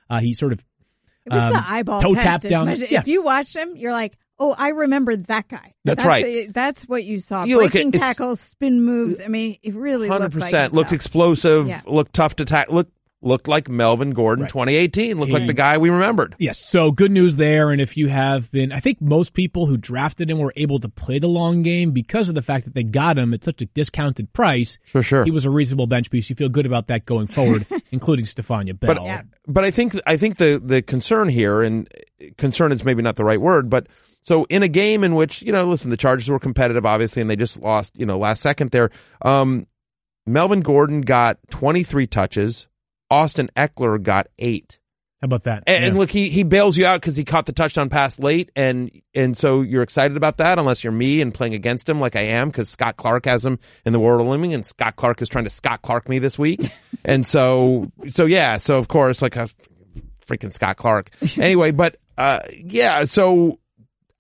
Uh, 0.10 0.20
he 0.22 0.34
sort 0.34 0.54
of 0.54 0.64
It 1.26 1.34
was 1.34 1.44
Um, 1.44 1.52
the 1.52 1.64
eyeball 1.64 2.02
toe 2.02 2.16
tap 2.16 2.44
as 2.46 2.50
down- 2.50 2.66
much- 2.68 2.80
yeah. 2.90 3.02
If 3.02 3.08
you 3.08 3.22
watched 3.22 3.56
him, 3.56 3.76
you're 3.76 3.92
like, 3.92 4.18
oh, 4.40 4.56
I 4.58 4.70
remember 4.70 5.16
that 5.18 5.48
guy. 5.50 5.74
That's 5.84 6.04
right. 6.06 6.26
what- 6.26 6.54
That's 6.54 6.84
what 6.88 7.04
you 7.04 7.20
saw. 7.20 7.44
You 7.44 7.58
look 7.58 7.66
at- 7.68 7.72
Breaking 7.74 7.92
tackles, 7.92 8.40
spin 8.40 8.82
moves. 8.82 9.20
I 9.20 9.28
mean, 9.28 9.58
it 9.62 9.76
really 9.76 10.08
Hundred 10.08 10.34
looked 10.34 10.36
like 10.38 10.52
percent. 10.52 10.74
Looked 10.74 10.94
explosive. 10.94 11.68
Yeah. 11.68 11.82
Looked 11.86 12.14
tough 12.14 12.38
to 12.38 12.46
tackle. 12.46 12.76
Looked 12.76 12.94
looked 13.22 13.48
like 13.48 13.68
Melvin 13.68 14.12
Gordon, 14.12 14.44
Right. 14.44 14.50
2018. 14.50 15.20
Looked 15.20 15.32
like 15.32 15.46
the 15.46 15.54
guy 15.54 15.78
we 15.78 15.90
remembered. 15.90 16.36
Yes, 16.40 16.58
so 16.60 16.92
good 16.92 17.12
news 17.12 17.36
there. 17.36 17.72
And 17.72 17.82
if 17.82 17.98
you 17.98 18.08
have 18.08 18.50
been, 18.52 18.72
I 18.72 18.80
think 18.80 19.02
most 19.02 19.34
people 19.34 19.66
who 19.66 19.76
drafted 19.78 20.30
him 20.30 20.40
were 20.40 20.54
able 20.56 20.80
to 20.80 20.88
play 20.90 21.20
the 21.20 21.28
long 21.28 21.62
game 21.62 21.92
because 21.92 22.30
of 22.30 22.36
the 22.36 22.42
fact 22.42 22.66
that 22.66 22.74
they 22.74 22.84
got 22.84 23.18
him 23.18 23.34
at 23.34 23.44
such 23.44 23.62
a 23.62 23.66
discounted 23.66 24.32
price. 24.32 24.80
For 24.92 25.02
sure. 25.04 25.26
He 25.26 25.32
was 25.32 25.46
a 25.46 25.50
reasonable 25.50 25.88
bench 25.88 26.10
piece. 26.10 26.30
You 26.30 26.36
feel 26.36 26.50
good 26.50 26.66
about 26.66 26.88
that 26.88 27.06
going 27.06 27.28
forward, 27.28 27.66
including 27.92 28.26
Stefania 28.26 28.80
Bell. 28.80 28.96
But 28.96 29.26
but 29.48 29.64
I 29.66 29.72
think 29.72 30.00
I 30.06 30.16
think 30.18 30.38
the 30.38 30.62
the 30.64 30.82
concern 30.82 31.28
here 31.28 31.62
and 31.62 31.88
concern 32.38 32.72
is 32.72 32.86
maybe 32.86 33.02
not 33.02 33.16
the 33.18 33.26
right 33.26 33.42
word, 33.42 33.70
but 33.70 33.88
so 34.22 34.46
in 34.46 34.64
a 34.64 34.68
game 34.68 35.04
in 35.04 35.16
which 35.16 35.42
you 35.42 35.52
know, 35.52 35.66
listen, 35.66 35.90
the 35.90 35.98
Chargers 35.98 36.30
were 36.30 36.40
competitive, 36.40 36.86
obviously, 36.86 37.22
and 37.22 37.30
they 37.30 37.36
just 37.36 37.60
lost, 37.60 37.98
you 37.98 38.06
know, 38.06 38.18
last 38.18 38.42
second 38.42 38.72
there. 38.72 38.92
Um, 39.22 39.68
Melvin 40.26 40.62
Gordon 40.62 41.02
got 41.02 41.38
23 41.50 42.08
touches. 42.08 42.68
Austin 43.10 43.50
Ekeler 43.56 44.02
got 44.02 44.28
eight. 44.38 44.80
How 45.22 45.26
about 45.26 45.44
that? 45.44 45.64
And, 45.68 45.84
and 45.84 45.98
look, 45.98 46.10
he 46.10 46.30
he 46.30 46.44
bails 46.44 46.78
you 46.78 46.86
out 46.86 47.02
because 47.02 47.18
he 47.18 47.26
caught 47.26 47.46
the 47.46 47.52
touchdown 47.52 47.90
pass 47.90 48.20
late, 48.20 48.52
and 48.56 48.90
and 49.14 49.38
so 49.38 49.62
you're 49.62 49.82
excited 49.82 50.16
about 50.16 50.38
that, 50.38 50.58
unless 50.58 50.82
you're 50.82 50.94
me 50.94 51.20
and 51.20 51.34
playing 51.34 51.56
against 51.56 51.90
him 51.90 52.00
like 52.00 52.16
I 52.16 52.38
am, 52.38 52.48
because 52.48 52.70
Scott 52.70 52.96
Clark 52.96 53.26
has 53.26 53.46
him 53.46 53.60
in 53.86 53.92
the 53.92 54.00
world 54.00 54.22
of 54.22 54.28
living, 54.28 54.54
and 54.54 54.66
Scott 54.66 54.96
Clark 54.96 55.22
is 55.22 55.28
trying 55.28 55.44
to 55.44 55.50
Scott 55.50 55.82
Clark 55.82 56.08
me 56.08 56.20
this 56.20 56.40
week, 56.40 56.72
and 57.04 57.28
so 57.28 57.92
so 58.08 58.26
yeah, 58.26 58.58
so 58.58 58.78
of 58.78 58.88
course 58.88 59.22
like 59.22 59.36
a 59.36 59.50
freaking 60.26 60.54
Scott 60.54 60.78
Clark. 60.78 61.10
Anyway, 61.38 61.72
but 61.72 61.98
uh 62.18 62.40
yeah, 62.54 63.04
so 63.04 63.60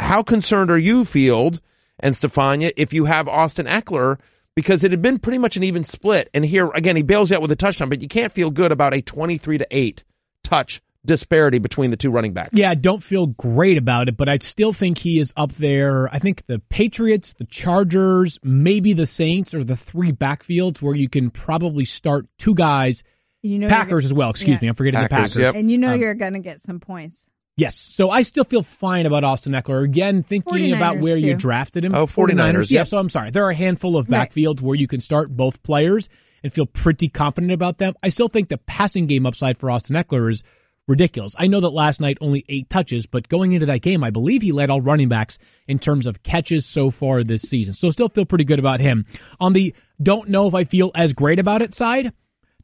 how 0.01 0.21
concerned 0.21 0.69
are 0.69 0.77
you, 0.77 1.05
Field 1.05 1.61
and 1.97 2.13
Stefania, 2.13 2.73
if 2.75 2.91
you 2.91 3.05
have 3.05 3.29
Austin 3.29 3.67
Ekeler? 3.67 4.17
Because 4.59 4.83
it 4.83 4.91
had 4.91 5.01
been 5.01 5.19
pretty 5.19 5.37
much 5.37 5.55
an 5.55 5.63
even 5.63 5.85
split, 5.85 6.29
and 6.33 6.43
here 6.45 6.69
again 6.75 6.97
he 6.97 7.01
bails 7.01 7.29
you 7.29 7.37
out 7.37 7.41
with 7.41 7.51
a 7.51 7.55
touchdown, 7.55 7.87
but 7.87 8.01
you 8.01 8.09
can't 8.09 8.33
feel 8.33 8.49
good 8.49 8.73
about 8.73 8.93
a 8.93 9.01
twenty-three 9.01 9.57
to 9.57 9.65
eight 9.71 10.03
touch 10.43 10.81
disparity 11.05 11.59
between 11.59 11.91
the 11.91 11.95
two 11.97 12.11
running 12.11 12.33
backs. 12.33 12.49
Yeah, 12.51 12.69
I 12.69 12.75
don't 12.75 13.01
feel 13.01 13.27
great 13.27 13.77
about 13.77 14.09
it, 14.09 14.17
but 14.17 14.27
I 14.27 14.37
still 14.39 14.73
think 14.73 14.97
he 14.97 15.17
is 15.19 15.33
up 15.37 15.53
there. 15.53 16.13
I 16.13 16.19
think 16.19 16.45
the 16.47 16.59
Patriots, 16.59 17.31
the 17.33 17.45
Chargers, 17.45 18.37
maybe 18.43 18.91
the 18.91 19.05
Saints 19.05 19.53
are 19.53 19.63
the 19.63 19.77
three 19.77 20.11
backfields 20.11 20.81
where 20.81 20.93
you 20.95 21.07
can 21.07 21.29
probably 21.29 21.85
start 21.85 22.27
two 22.37 22.53
guys. 22.53 23.03
You 23.41 23.59
know, 23.59 23.67
you're 23.67 23.69
Packers 23.77 24.03
as 24.03 24.13
well. 24.13 24.29
Excuse 24.31 24.55
Yeah. 24.55 24.59
me, 24.61 24.67
I'm 24.67 24.75
forgetting 24.75 24.99
the 25.01 25.07
Packers, 25.07 25.29
Packers. 25.35 25.41
yep. 25.41 25.55
And 25.55 25.71
you 25.71 25.77
know 25.77 25.93
Um, 25.93 26.01
you're 26.01 26.13
going 26.15 26.33
to 26.33 26.39
get 26.39 26.61
some 26.61 26.81
points. 26.81 27.19
Yes. 27.59 27.77
So 27.77 28.09
I 28.09 28.21
still 28.23 28.43
feel 28.45 28.63
fine 28.63 29.05
about 29.05 29.23
Austin 29.23 29.53
Ekeler. 29.53 29.83
Again, 29.83 30.23
thinking 30.23 30.73
about 30.73 30.95
49ers 30.97 31.01
where 31.01 31.17
you 31.17 31.35
drafted 31.35 31.83
him. 31.85 31.93
Oh, 31.93 32.07
49ers, 32.07 32.71
Yeah. 32.71 32.79
yep. 32.81 32.87
So 32.87 32.97
I'm 32.97 33.09
sorry. 33.09 33.31
There 33.31 33.43
are 33.45 33.51
a 33.51 33.55
handful 33.55 33.97
of 33.97 34.09
Right. 34.09 34.29
backfields 34.31 34.61
where 34.61 34.75
you 34.75 34.87
can 34.87 35.01
start 35.01 35.35
both 35.35 35.61
players 35.63 36.07
and 36.43 36.53
feel 36.53 36.65
pretty 36.65 37.09
confident 37.09 37.51
about 37.51 37.77
them. 37.77 37.93
I 38.01 38.09
still 38.09 38.29
think 38.29 38.47
the 38.49 38.57
passing 38.57 39.07
game 39.07 39.25
upside 39.25 39.57
for 39.57 39.69
Austin 39.69 39.95
Ekeler 39.97 40.31
is 40.31 40.41
ridiculous. 40.87 41.35
I 41.37 41.47
know 41.47 41.59
that 41.59 41.69
last 41.69 41.99
night 42.01 42.17
only 42.21 42.43
eight 42.49 42.69
touches, 42.69 43.05
but 43.05 43.27
going 43.29 43.51
into 43.51 43.65
that 43.67 43.81
game, 43.81 44.03
I 44.03 44.09
believe 44.09 44.41
he 44.41 44.51
led 44.51 44.69
all 44.69 44.81
running 44.81 45.09
backs 45.09 45.37
in 45.67 45.77
terms 45.79 46.05
of 46.07 46.23
catches 46.23 46.65
so 46.65 46.89
far 46.91 47.23
this 47.23 47.41
season. 47.43 47.73
So 47.75 47.91
still 47.91 48.09
feel 48.09 48.25
pretty 48.25 48.45
good 48.45 48.57
about 48.59 48.79
him. 48.79 49.05
On 49.39 49.53
the 49.53 49.75
don't 50.01 50.29
know 50.29 50.47
if 50.47 50.55
I 50.55 50.63
feel 50.63 50.91
as 50.95 51.13
great 51.13 51.37
about 51.39 51.61
it 51.61 51.75
side, 51.75 52.13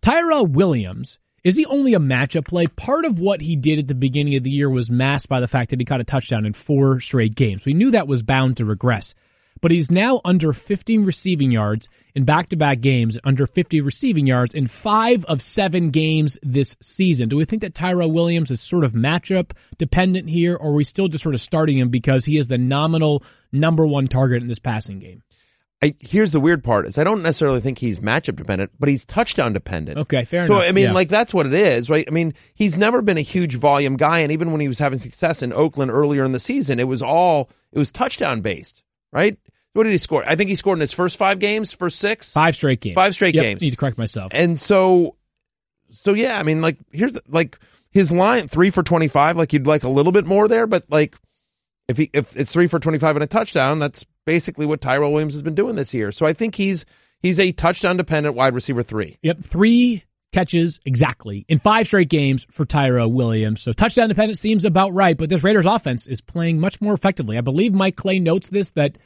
Tyrell 0.01 0.47
Williams 0.47 1.19
is 1.45 1.55
he 1.55 1.65
only 1.67 1.93
a 1.93 1.99
matchup 1.99 2.47
play? 2.47 2.65
Part 2.65 3.05
of 3.05 3.19
what 3.19 3.39
he 3.39 3.55
did 3.55 3.77
at 3.77 3.87
the 3.87 3.93
beginning 3.93 4.35
of 4.35 4.43
the 4.43 4.49
year 4.49 4.67
was 4.67 4.89
masked 4.89 5.29
by 5.29 5.39
the 5.39 5.47
fact 5.47 5.69
that 5.69 5.79
he 5.79 5.85
caught 5.85 6.01
a 6.01 6.03
touchdown 6.03 6.43
in 6.43 6.53
four 6.53 6.99
straight 6.99 7.35
games. 7.35 7.65
We 7.65 7.75
knew 7.75 7.91
that 7.91 8.07
was 8.07 8.23
bound 8.23 8.57
to 8.57 8.65
regress. 8.65 9.13
But 9.61 9.69
he's 9.69 9.91
now 9.91 10.21
under 10.25 10.53
15 10.53 11.05
receiving 11.05 11.51
yards 11.51 11.87
in 12.15 12.25
back-to-back 12.25 12.81
games, 12.81 13.19
under 13.23 13.45
50 13.45 13.79
receiving 13.81 14.25
yards 14.25 14.55
in 14.55 14.65
five 14.67 15.23
of 15.25 15.39
seven 15.39 15.91
games 15.91 16.37
this 16.41 16.75
season. 16.81 17.29
Do 17.29 17.37
we 17.37 17.45
think 17.45 17.61
that 17.61 17.75
Tyrell 17.75 18.11
Williams 18.11 18.49
is 18.49 18.59
sort 18.59 18.83
of 18.83 18.93
matchup 18.93 19.51
dependent 19.77 20.27
here, 20.27 20.55
or 20.55 20.71
are 20.71 20.73
we 20.73 20.83
still 20.83 21.07
just 21.07 21.23
sort 21.23 21.35
of 21.35 21.41
starting 21.41 21.77
him 21.77 21.89
because 21.89 22.25
he 22.25 22.39
is 22.39 22.47
the 22.47 22.57
nominal 22.57 23.23
number 23.51 23.85
one 23.85 24.07
target 24.07 24.41
in 24.41 24.47
this 24.47 24.59
passing 24.59 24.99
game? 24.99 25.21
I, 25.83 25.93
here's 25.99 26.31
the 26.31 26.39
weird 26.39 26.63
part 26.63 26.87
is 26.87 26.97
I 26.97 27.03
don't 27.03 27.21
necessarily 27.21 27.59
think 27.59 27.77
he's 27.77 27.99
matchup 27.99 28.37
dependent, 28.37 28.71
but 28.79 28.87
he's 28.89 29.03
touchdown 29.05 29.53
dependent. 29.53 29.99
Okay, 29.99 30.23
fair 30.25 30.47
so, 30.47 30.53
enough. 30.53 30.63
So 30.63 30.69
I 30.69 30.71
mean, 30.71 30.85
Yeah. 30.85 30.93
like 30.93 31.09
that's 31.09 31.33
what 31.33 31.45
it 31.45 31.53
is, 31.53 31.89
right? 31.89 32.05
I 32.07 32.11
mean, 32.11 32.33
he's 32.55 32.77
never 32.77 33.01
been 33.01 33.17
a 33.17 33.21
huge 33.21 33.55
volume 33.55 33.97
guy, 33.97 34.19
and 34.19 34.31
even 34.31 34.51
when 34.51 34.61
he 34.61 34.67
was 34.67 34.79
having 34.79 34.99
success 34.99 35.43
in 35.43 35.51
Oakland 35.53 35.91
earlier 35.91 36.23
in 36.23 36.31
the 36.31 36.39
season, 36.39 36.79
it 36.79 36.87
was 36.87 37.01
all 37.01 37.49
it 37.73 37.77
was 37.77 37.91
touchdown 37.91 38.41
based, 38.41 38.83
right? 39.11 39.37
What 39.73 39.83
did 39.83 39.91
he 39.91 39.97
score? 39.97 40.23
I 40.25 40.37
think 40.37 40.49
he 40.49 40.55
scored 40.55 40.77
in 40.77 40.81
his 40.81 40.93
first 40.93 41.17
five 41.17 41.39
games, 41.39 41.73
first 41.73 41.99
six, 41.99 42.31
Five 42.31 42.55
straight 42.55 42.79
games. 42.79 42.95
Five 42.95 43.13
straight 43.13 43.35
Yep, 43.35 43.43
games. 43.43 43.61
Need 43.61 43.71
to 43.71 43.75
correct 43.75 43.97
myself. 43.97 44.31
and 44.33 44.59
so, 44.59 45.17
so 45.91 46.13
yeah, 46.13 46.39
I 46.39 46.43
mean, 46.43 46.61
like 46.61 46.77
here's 46.93 47.13
the, 47.13 47.21
like 47.27 47.59
his 47.91 48.09
line 48.11 48.47
three 48.47 48.69
for 48.69 48.81
twenty 48.81 49.09
five. 49.09 49.35
Like 49.35 49.51
you'd 49.51 49.67
like 49.67 49.83
a 49.83 49.89
little 49.89 50.13
bit 50.13 50.25
more 50.25 50.47
there, 50.47 50.65
but 50.67 50.85
like 50.89 51.15
if 51.89 51.97
he 51.97 52.09
if 52.13 52.35
it's 52.37 52.51
three 52.51 52.67
for 52.67 52.79
twenty 52.79 52.97
five 52.97 53.17
and 53.17 53.23
a 53.23 53.27
touchdown, 53.27 53.79
that's 53.79 54.05
basically 54.25 54.65
what 54.65 54.81
Tyrell 54.81 55.11
Williams 55.11 55.33
has 55.33 55.41
been 55.41 55.55
doing 55.55 55.75
this 55.75 55.93
year. 55.93 56.11
So 56.11 56.25
I 56.25 56.33
think 56.33 56.55
he's 56.55 56.85
he's 57.19 57.39
a 57.39 57.51
touchdown 57.51 57.97
dependent 57.97 58.35
wide 58.35 58.53
receiver 58.53 58.83
three. 58.83 59.17
Yep, 59.21 59.43
three 59.43 60.03
catches 60.33 60.81
exactly 60.85 61.45
in 61.47 61.59
five 61.59 61.87
straight 61.87 62.09
games 62.09 62.45
for 62.51 62.65
Tyrell 62.65 63.11
Williams. 63.11 63.61
So 63.61 63.71
touchdown 63.71 64.09
dependent 64.09 64.37
seems 64.37 64.65
about 64.65 64.93
right, 64.93 65.17
but 65.17 65.29
this 65.29 65.43
Raiders 65.43 65.65
offense 65.65 66.07
is 66.07 66.19
playing 66.19 66.59
much 66.59 66.81
more 66.81 66.93
effectively. 66.93 67.37
I 67.37 67.41
believe 67.41 67.73
Mike 67.73 67.95
Clay 67.95 68.19
notes 68.19 68.49
this 68.49 68.71
that 68.71 68.97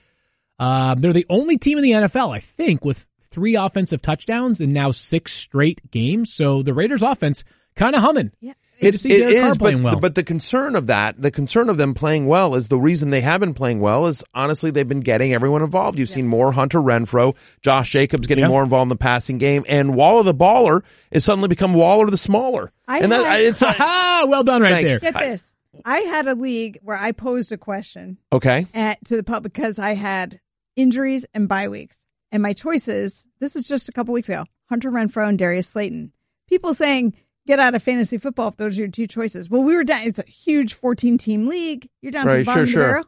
uh, 0.57 0.95
they're 0.95 1.13
the 1.13 1.27
only 1.29 1.57
team 1.57 1.77
in 1.77 1.83
the 1.83 1.91
NFL, 1.91 2.35
I 2.35 2.39
think, 2.39 2.83
with 2.83 3.05
three 3.29 3.55
offensive 3.55 4.01
touchdowns 4.01 4.59
in 4.59 4.73
now 4.73 4.91
six 4.91 5.31
straight 5.33 5.91
games. 5.91 6.33
So 6.33 6.63
the 6.63 6.73
Raiders 6.73 7.03
offense 7.03 7.43
kind 7.75 7.95
of 7.95 8.01
humming. 8.01 8.31
Yeah. 8.41 8.53
Good 8.81 8.91
to 8.93 8.97
see 8.97 9.11
It 9.11 9.19
Derek 9.19 9.35
Carr 9.37 9.49
is, 9.49 9.57
but, 9.57 9.75
well. 9.81 9.99
but 9.99 10.15
the 10.15 10.23
concern 10.23 10.75
of 10.75 10.87
that, 10.87 11.21
the 11.21 11.31
concern 11.31 11.69
of 11.69 11.77
them 11.77 11.93
playing 11.93 12.27
well 12.27 12.55
is 12.55 12.67
the 12.67 12.77
reason 12.79 13.09
they 13.09 13.21
have 13.21 13.39
been 13.39 13.53
playing 13.53 13.79
well 13.79 14.07
is 14.07 14.23
honestly 14.33 14.71
they've 14.71 14.87
been 14.87 14.99
getting 15.01 15.33
everyone 15.33 15.61
involved. 15.61 15.97
You've 15.99 16.09
seen 16.09 16.27
more 16.27 16.51
Hunter 16.51 16.79
Renfrow, 16.79 17.35
Josh 17.61 17.89
Jacobs 17.91 18.27
getting 18.27 18.43
Yeah. 18.43 18.49
more 18.49 18.63
involved 18.63 18.85
in 18.85 18.89
the 18.89 18.95
passing 18.95 19.37
game, 19.37 19.65
and 19.67 19.95
Waller 19.95 20.23
the 20.23 20.33
baller 20.33 20.83
has 21.11 21.25
suddenly 21.25 21.47
become 21.49 21.73
Waller 21.73 22.09
the 22.09 22.17
smaller. 22.17 22.71
I 22.87 22.99
and 22.99 23.11
that, 23.11 23.25
had- 23.25 23.41
it's 23.41 23.61
Ah, 23.61 24.25
well 24.27 24.43
done 24.43 24.61
right 24.61 24.71
Thanks. 24.85 24.89
there. 24.91 24.99
Get 25.11 25.19
this. 25.19 25.43
I 25.85 25.99
had 25.99 26.27
a 26.27 26.35
league 26.35 26.79
where 26.81 26.97
I 26.97 27.11
posed 27.11 27.51
a 27.51 27.57
question 27.57 28.17
okay. 28.33 28.67
at, 28.73 29.03
to 29.05 29.15
the 29.15 29.23
public 29.23 29.53
because 29.53 29.77
I 29.79 29.93
had 29.93 30.39
injuries 30.75 31.25
and 31.33 31.47
bye 31.47 31.67
weeks. 31.69 31.97
And 32.31 32.43
my 32.43 32.53
choices, 32.53 33.25
this 33.39 33.55
is 33.55 33.67
just 33.67 33.89
a 33.89 33.91
couple 33.91 34.13
weeks 34.13 34.29
ago, 34.29 34.45
Hunter 34.69 34.91
Renfrow 34.91 35.27
and 35.27 35.37
Darius 35.37 35.67
Slayton. 35.69 36.11
People 36.47 36.73
saying, 36.73 37.13
get 37.49 37.59
out 37.59 37.73
of 37.73 37.81
fantasy 37.81 38.19
football 38.19 38.49
if 38.49 38.57
those 38.57 38.77
are 38.77 38.81
your 38.81 38.87
two 38.89 39.07
choices. 39.07 39.49
Well, 39.49 39.63
we 39.63 39.75
were 39.75 39.83
down, 39.83 40.01
it's 40.03 40.19
a 40.19 40.23
huge 40.25 40.75
14 40.75 41.17
team 41.17 41.47
league. 41.47 41.89
You're 42.01 42.11
down 42.11 42.27
to 42.27 42.31
Right, 42.31 42.37
the 42.39 42.45
bottom 42.45 42.65
sure, 42.65 42.65
the 42.65 42.71
sure. 42.71 42.83
barrel. 42.85 43.05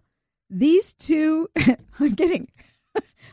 These 0.50 0.94
two, 0.94 1.48
I'm 2.00 2.16
getting 2.16 2.48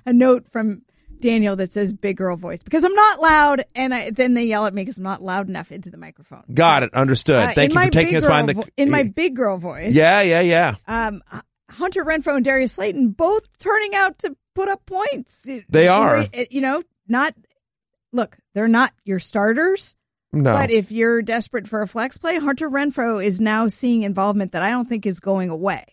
a 0.05 0.13
note 0.13 0.47
from 0.53 0.83
Daniel 1.19 1.57
that 1.57 1.73
says 1.73 1.93
big 1.95 2.19
girl 2.19 2.37
voice 2.37 2.63
because 2.63 2.85
I'm 2.85 2.95
not 2.95 3.21
loud. 3.21 3.65
And 3.75 3.95
I, 3.95 4.11
then 4.11 4.35
they 4.35 4.45
yell 4.45 4.67
at 4.67 4.75
me 4.75 4.83
because 4.83 4.99
I'm 4.99 5.03
not 5.05 5.23
loud 5.23 5.49
enough 5.49 5.73
into 5.73 5.91
the 5.91 5.97
microphone. 5.97 6.45
Got 6.53 6.83
it. 6.85 6.93
Understood. 6.95 7.37
Uh, 7.43 7.53
Thank 7.55 7.73
you 7.73 7.81
for 7.81 7.91
taking 7.91 8.17
us 8.17 8.25
behind 8.27 8.51
the. 8.51 8.55
vo- 8.55 8.65
in 8.77 8.91
my 8.91 9.03
big 9.05 9.35
girl 9.35 9.57
voice. 9.57 9.95
yeah, 9.95 10.21
yeah, 10.21 10.41
yeah. 10.43 10.75
Um, 10.87 11.23
Hunter 11.71 12.05
Renfrow 12.05 12.37
and 12.37 12.45
Darius 12.45 12.73
Slayton 12.73 13.11
both 13.11 13.49
turning 13.59 13.95
out 13.95 14.19
to 14.21 14.37
put 14.55 14.69
up 14.69 14.85
points. 14.87 15.35
They 15.71 15.89
are. 15.89 16.27
You 16.51 16.61
know, 16.61 16.83
not 17.09 17.35
look, 18.13 18.37
they're 18.55 18.69
not 18.69 18.93
your 19.05 19.19
starters, 19.19 19.97
No. 20.33 20.53
but 20.53 20.71
if 20.71 20.91
you're 20.93 21.23
desperate 21.23 21.67
for 21.67 21.81
a 21.83 21.89
flex 21.89 22.19
play, 22.19 22.39
Hunter 22.39 22.69
Renfrow 22.69 23.25
is 23.25 23.41
now 23.41 23.69
seeing 23.69 24.03
involvement 24.03 24.53
that 24.53 24.63
I 24.63 24.71
don't 24.71 24.89
think 24.89 25.07
is 25.07 25.21
going 25.21 25.49
away. 25.51 25.85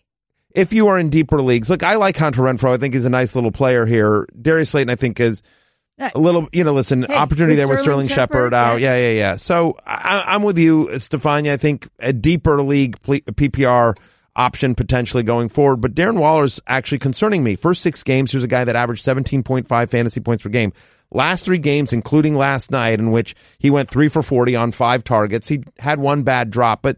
if 0.54 0.72
you 0.72 0.88
are 0.88 0.98
in 0.98 1.08
deeper 1.10 1.40
leagues, 1.42 1.70
look, 1.70 1.82
I 1.82 1.94
like 1.96 2.16
Hunter 2.16 2.42
Renfrow. 2.42 2.72
I 2.74 2.76
think 2.78 2.94
he's 2.94 3.04
a 3.06 3.10
nice 3.10 3.34
little 3.34 3.50
player 3.52 3.86
here. 3.86 4.26
Darius 4.40 4.70
Slayton, 4.70 4.90
I 4.90 4.96
think, 4.96 5.20
is 5.20 5.42
Uh, 5.98 6.10
a 6.14 6.18
little, 6.18 6.46
you 6.52 6.64
know, 6.64 6.72
listen, 6.74 7.02
Hey, 7.08 7.14
opportunity 7.14 7.56
there 7.56 7.66
with 7.68 7.80
Sterling 7.80 8.08
Sterling 8.08 8.28
Shepard 8.28 8.54
out. 8.54 8.80
Yeah, 8.80 8.96
yeah, 8.96 9.10
yeah. 9.12 9.36
So 9.36 9.76
I, 9.86 10.24
I'm 10.28 10.42
with 10.42 10.58
you, 10.58 10.88
Stefania. 10.92 11.52
I 11.52 11.56
think 11.56 11.88
a 11.98 12.12
deeper 12.12 12.62
league 12.62 13.00
ple- 13.00 13.20
PPR 13.20 13.94
option 14.34 14.74
potentially 14.74 15.22
going 15.22 15.48
forward. 15.48 15.76
But 15.80 15.94
Darren 15.94 16.18
Waller's 16.18 16.60
actually 16.66 16.98
concerning 16.98 17.42
me. 17.42 17.56
First 17.56 17.80
six 17.80 18.02
games, 18.02 18.30
here's 18.32 18.44
a 18.44 18.46
guy 18.48 18.64
that 18.64 18.76
averaged 18.76 19.02
17.5 19.06 19.88
fantasy 19.88 20.20
points 20.20 20.42
per 20.42 20.50
game. 20.50 20.74
Last 21.10 21.44
three 21.44 21.58
games, 21.58 21.92
including 21.92 22.36
last 22.36 22.70
night, 22.70 22.98
in 22.98 23.10
which 23.10 23.34
he 23.58 23.70
went 23.70 23.90
three 23.90 24.08
for 24.08 24.22
40 24.22 24.56
on 24.56 24.72
five 24.72 25.04
targets. 25.04 25.48
He 25.48 25.62
had 25.78 25.98
one 25.98 26.22
bad 26.22 26.50
drop, 26.50 26.82
but 26.82 26.96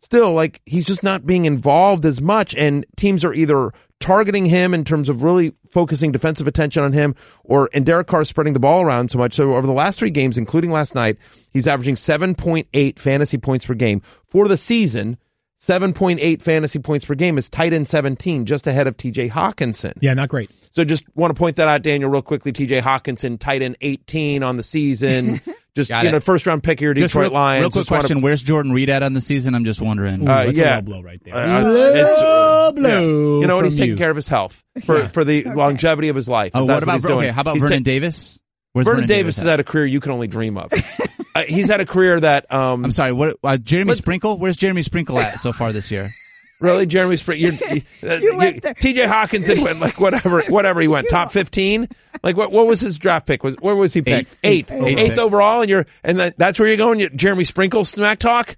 still, 0.00 0.32
like, 0.32 0.60
he's 0.66 0.84
just 0.84 1.02
not 1.02 1.26
being 1.26 1.46
involved 1.46 2.04
as 2.04 2.20
much. 2.20 2.54
And 2.54 2.84
teams 2.96 3.24
are 3.24 3.32
either 3.32 3.72
targeting 3.98 4.46
him 4.46 4.74
in 4.74 4.84
terms 4.84 5.08
of 5.08 5.22
really 5.22 5.54
focusing 5.70 6.12
defensive 6.12 6.46
attention 6.46 6.82
on 6.82 6.92
him 6.92 7.14
or, 7.44 7.70
and 7.72 7.86
Derek 7.86 8.06
Carr 8.06 8.24
spreading 8.24 8.52
the 8.52 8.60
ball 8.60 8.82
around 8.82 9.10
so 9.10 9.18
much. 9.18 9.34
So 9.34 9.54
over 9.54 9.66
the 9.66 9.72
last 9.72 9.98
three 9.98 10.10
games, 10.10 10.38
including 10.38 10.70
last 10.70 10.94
night, 10.94 11.16
he's 11.50 11.66
averaging 11.66 11.96
7.8 11.96 12.98
fantasy 12.98 13.38
points 13.38 13.66
per 13.66 13.74
game 13.74 14.02
for 14.28 14.48
the 14.48 14.58
season. 14.58 15.18
7.8 15.60 16.42
fantasy 16.42 16.78
points 16.78 17.04
per 17.06 17.14
game 17.14 17.38
is 17.38 17.48
tight 17.48 17.72
end 17.72 17.88
17, 17.88 18.44
just 18.44 18.66
ahead 18.66 18.86
of 18.86 18.96
TJ 18.96 19.30
Hockenson. 19.30 19.94
Yeah, 20.00 20.14
not 20.14 20.28
great. 20.28 20.50
So 20.72 20.84
just 20.84 21.04
want 21.14 21.34
to 21.34 21.38
point 21.38 21.56
that 21.56 21.66
out, 21.68 21.82
Daniel, 21.82 22.10
real 22.10 22.20
quickly. 22.22 22.52
TJ 22.52 22.80
Hockenson, 22.82 23.38
tight 23.38 23.62
end 23.62 23.76
18 23.80 24.42
on 24.42 24.56
the 24.56 24.62
season. 24.62 25.40
Just, 25.76 25.90
Got 25.90 26.04
you 26.04 26.10
know, 26.12 26.20
first 26.20 26.46
round 26.46 26.62
pick 26.62 26.80
here, 26.80 26.88
your 26.88 26.94
Just 26.94 27.12
Detroit 27.12 27.24
real, 27.24 27.32
Lions. 27.34 27.60
real 27.60 27.68
quick 27.70 27.80
Just 27.82 27.90
wanna- 27.90 28.00
question: 28.00 28.20
Where's 28.22 28.40
Jordan 28.42 28.72
Reed 28.72 28.88
at 28.88 29.02
on 29.02 29.12
the 29.12 29.20
season? 29.20 29.54
I'm 29.54 29.66
just 29.66 29.82
wondering. 29.82 30.22
Ooh, 30.26 30.30
Uh, 30.30 30.46
that's 30.46 30.58
yeah. 30.58 30.78
a 30.78 30.82
blow 30.82 31.02
right 31.02 31.20
there. 31.22 31.34
Uh, 31.34 31.62
low 31.64 31.94
it's, 31.94 32.18
uh, 32.18 32.72
blow. 32.74 33.40
You 33.42 33.46
know 33.46 33.56
what? 33.56 33.66
He's 33.66 33.76
taking 33.76 33.90
you. 33.90 33.96
care 33.98 34.08
of 34.08 34.16
his 34.16 34.26
health 34.26 34.64
for, 34.86 35.06
for 35.10 35.22
the 35.22 35.44
longevity 35.44 36.08
of 36.08 36.16
his 36.16 36.30
life. 36.30 36.52
oh, 36.54 36.64
what 36.64 36.82
about 36.82 36.94
he's 36.94 37.04
okay? 37.04 37.28
How 37.28 37.42
about 37.42 37.56
He's 37.56 37.62
Vernon 37.62 37.80
ta- 37.84 37.90
Davis? 37.90 38.38
Where's 38.76 38.84
Vernon 38.86 39.06
Davis 39.06 39.38
at? 39.38 39.42
has 39.42 39.50
had 39.50 39.60
a 39.60 39.64
career 39.64 39.86
you 39.86 40.00
can 40.00 40.12
only 40.12 40.26
dream 40.28 40.58
of. 40.58 40.72
uh, 41.34 41.42
he's 41.48 41.68
had 41.68 41.80
a 41.80 41.86
career 41.86 42.20
that, 42.20 42.52
um, 42.52 42.84
I'm 42.84 42.92
sorry. 42.92 43.12
What? 43.12 43.36
Uh, 43.42 43.56
Jeremy 43.56 43.88
Let's- 43.88 44.00
Sprinkle? 44.00 44.38
Where's 44.38 44.56
Jeremy 44.56 44.82
Sprinkle 44.82 45.18
at 45.18 45.40
so 45.40 45.52
far 45.52 45.72
this 45.72 45.90
year? 45.90 46.14
really, 46.60 46.86
Jeremy 46.86 47.16
Spring, 47.16 47.40
you're, 47.40 47.52
uh, 48.10 48.14
You 48.16 48.36
went 48.36 48.62
there. 48.62 48.74
TJ 48.74 49.06
Hockenson 49.06 49.62
went 49.62 49.80
like 49.80 49.98
whatever, 50.00 50.42
whatever 50.48 50.80
he 50.80 50.88
went, 50.88 51.08
top 51.08 51.32
15. 51.32 51.88
Like 52.22 52.36
what, 52.36 52.52
what 52.52 52.66
was 52.66 52.80
his 52.80 52.98
draft 52.98 53.26
pick? 53.26 53.42
Was, 53.42 53.54
where 53.56 53.76
was 53.76 53.92
he 53.94 54.02
picked? 54.02 54.30
Eighth. 54.44 54.70
Eighth. 54.70 54.72
Eighth. 54.72 54.86
Eighth, 54.98 54.98
Eighth. 55.12 55.18
overall. 55.18 55.60
And 55.62 55.70
you're, 55.70 55.86
and 56.04 56.18
that, 56.20 56.38
that's 56.38 56.58
where 56.58 56.68
you're 56.68 56.76
going. 56.76 57.00
You, 57.00 57.08
Jeremy 57.10 57.44
Sprinkle 57.44 57.84
smack 57.84 58.18
talk. 58.18 58.56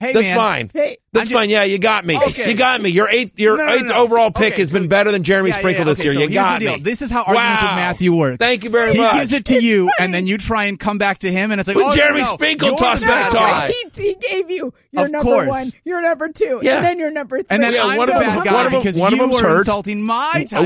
Hey, 0.00 0.12
That's 0.12 0.24
man. 0.26 0.36
fine. 0.36 0.70
Hey, 0.72 0.98
That's 1.12 1.28
I'm 1.28 1.34
fine. 1.34 1.50
Yeah, 1.50 1.64
you 1.64 1.76
got 1.78 2.06
me. 2.06 2.16
Okay. 2.16 2.48
You 2.48 2.56
got 2.56 2.80
me. 2.80 2.90
Your 2.90 3.08
eighth, 3.08 3.40
your 3.40 3.56
No, 3.56 3.66
no, 3.66 3.74
no, 3.74 3.84
eighth 3.84 3.90
overall 3.90 4.30
pick 4.30 4.52
Okay, 4.52 4.62
has 4.62 4.70
been 4.70 4.86
better 4.86 5.10
than 5.10 5.24
Jeremy 5.24 5.48
Yeah, 5.48 5.56
yeah, 5.56 5.58
Sprinkle 5.58 5.80
yeah. 5.86 5.90
this 5.90 5.98
Okay, 5.98 6.04
year. 6.04 6.14
so 6.14 6.20
you 6.20 6.28
got 6.30 6.62
me. 6.62 6.78
This 6.78 7.02
is 7.02 7.10
how 7.10 7.22
arguments 7.24 7.62
with 7.62 7.70
Matthew 7.74 8.14
work. 8.14 8.38
Thank 8.38 8.62
you 8.62 8.70
very 8.70 8.92
he 8.92 8.98
much. 9.00 9.14
He 9.14 9.18
gives 9.18 9.32
it 9.32 9.44
to 9.46 9.60
you, 9.60 9.90
and 9.98 10.14
then 10.14 10.28
you 10.28 10.38
try 10.38 10.64
and 10.66 10.78
come 10.78 10.98
back 10.98 11.18
to 11.20 11.32
him, 11.32 11.50
and 11.50 11.60
it's 11.60 11.66
like, 11.66 11.76
When 11.76 11.86
oh, 11.86 11.96
Jeremy 11.96 12.24
Sprinkle 12.26 12.68
you're 12.68 12.76
the 12.78 13.06
back 13.06 13.32
guy. 13.32 13.72
he, 13.72 13.90
he 14.02 14.14
gave 14.14 14.48
you 14.52 14.72
your 14.92 15.06
Of 15.06 15.10
number 15.10 15.32
course. 15.32 15.48
one, 15.48 15.66
your 15.84 16.00
number 16.00 16.28
two, 16.28 16.60
Yeah. 16.62 16.76
and 16.76 16.84
then 16.84 16.98
your 17.00 17.10
number 17.10 17.38
three. 17.38 17.46
And 17.50 17.60
then 17.60 17.74
Yeah, 17.74 17.84
I'm 17.86 17.98
one 17.98 18.06
the 18.06 18.14
of 18.14 18.20
bad 18.20 18.36
them- 18.38 18.44
guy 18.44 18.52
one 18.54 18.66
of 18.66 18.72
them- 18.72 18.80
because 18.80 18.98
you 18.98 19.28
were 19.32 19.42
hurt. 19.42 19.58
insulting 19.58 20.00
my 20.02 20.46
Uh, 20.52 20.62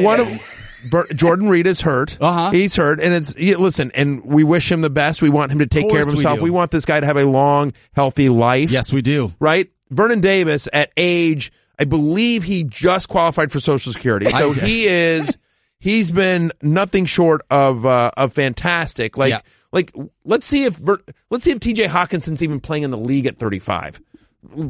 tight 0.90 0.94
one 0.94 1.02
end. 1.02 1.06
of 1.06 1.08
Bur- 1.08 1.14
Jordan 1.14 1.48
Reed 1.48 1.66
is 1.66 1.80
hurt. 1.80 2.18
Uh-huh. 2.20 2.50
He's 2.50 2.74
hurt, 2.76 3.00
and 3.00 3.14
it's 3.14 3.36
yeah, 3.36 3.56
listen. 3.56 3.90
And 3.94 4.24
we 4.24 4.44
wish 4.44 4.70
him 4.70 4.80
the 4.80 4.90
best. 4.90 5.22
We 5.22 5.30
want 5.30 5.52
him 5.52 5.58
to 5.60 5.66
take 5.66 5.88
care 5.88 6.00
of 6.00 6.06
Course 6.06 6.14
we 6.16 6.22
himself. 6.22 6.40
We, 6.40 6.50
want 6.50 6.70
this 6.70 6.84
guy 6.84 7.00
to 7.00 7.06
have 7.06 7.16
a 7.16 7.24
long, 7.24 7.72
healthy 7.94 8.28
life. 8.28 8.70
yes, 8.70 8.92
we 8.92 9.02
do. 9.02 9.32
right. 9.40 9.70
Vernon 9.90 10.20
Davis 10.20 10.68
at 10.72 10.90
age, 10.96 11.52
I 11.78 11.84
believe 11.84 12.44
he 12.44 12.64
just 12.64 13.08
qualified 13.10 13.52
for 13.52 13.60
Social 13.60 13.92
Security, 13.92 14.30
so 14.30 14.50
I- 14.50 14.54
he 14.54 14.86
is. 14.86 15.36
He's 15.78 16.10
been 16.12 16.52
nothing 16.62 17.06
short 17.06 17.42
of 17.50 17.84
uh, 17.84 18.12
of 18.16 18.32
fantastic. 18.32 19.16
Like 19.18 19.30
Yeah. 19.30 19.40
like 19.72 19.92
let's 20.24 20.46
see 20.46 20.64
if 20.64 20.80
let's 21.28 21.42
see 21.44 21.50
if 21.50 21.58
T.J. 21.60 21.86
Hockenson's 21.86 22.42
even 22.42 22.60
playing 22.60 22.84
in 22.84 22.90
the 22.92 22.96
league 22.98 23.26
at 23.26 23.36
35. 23.36 24.00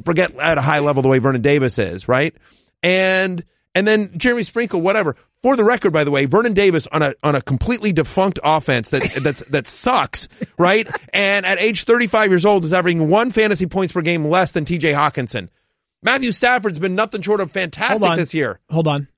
Forget 0.05 0.35
at 0.39 0.57
a 0.59 0.63
high 0.63 0.79
level 0.81 1.03
the 1.03 1.09
way 1.11 1.19
Vernon 1.19 1.43
Davis 1.43 1.79
is, 1.79 2.09
right? 2.09 2.35
And 2.83 3.45
and 3.75 3.87
then 3.87 4.17
Jeremy 4.17 4.43
Sprinkle, 4.43 4.81
whatever. 4.81 5.17
For 5.43 5.57
the 5.57 5.65
record, 5.65 5.93
by 5.93 6.05
the 6.05 6.11
way, 6.13 6.25
Vernon 6.27 6.55
Davis 6.55 6.87
on 6.93 7.03
a 7.03 7.15
on 7.23 7.35
a 7.35 7.43
completely 7.43 7.93
defunct 7.93 8.39
offense 8.45 8.91
that 8.91 9.13
that's 9.23 9.43
that 9.47 9.67
sucks, 9.67 10.29
right? 10.57 10.89
And 11.13 11.45
at 11.45 11.59
age 11.59 11.85
35 11.85 12.31
years 12.31 12.45
old 12.47 12.65
is 12.65 12.73
averaging 12.73 13.09
one 13.09 13.31
fantasy 13.33 13.67
points 13.67 13.93
per 13.93 14.03
game 14.03 14.25
less 14.25 14.53
than 14.53 14.65
T.J. 14.65 14.93
Hockenson. 14.93 15.49
Matthew 16.03 16.33
Stafford's 16.33 16.79
been 16.79 16.95
nothing 16.95 17.23
short 17.23 17.41
of 17.41 17.49
Hold 17.49 17.55
fantastic 17.55 18.09
on. 18.09 18.17
this 18.17 18.35
year. 18.35 18.61
Hold 18.71 18.87
on. 18.89 19.09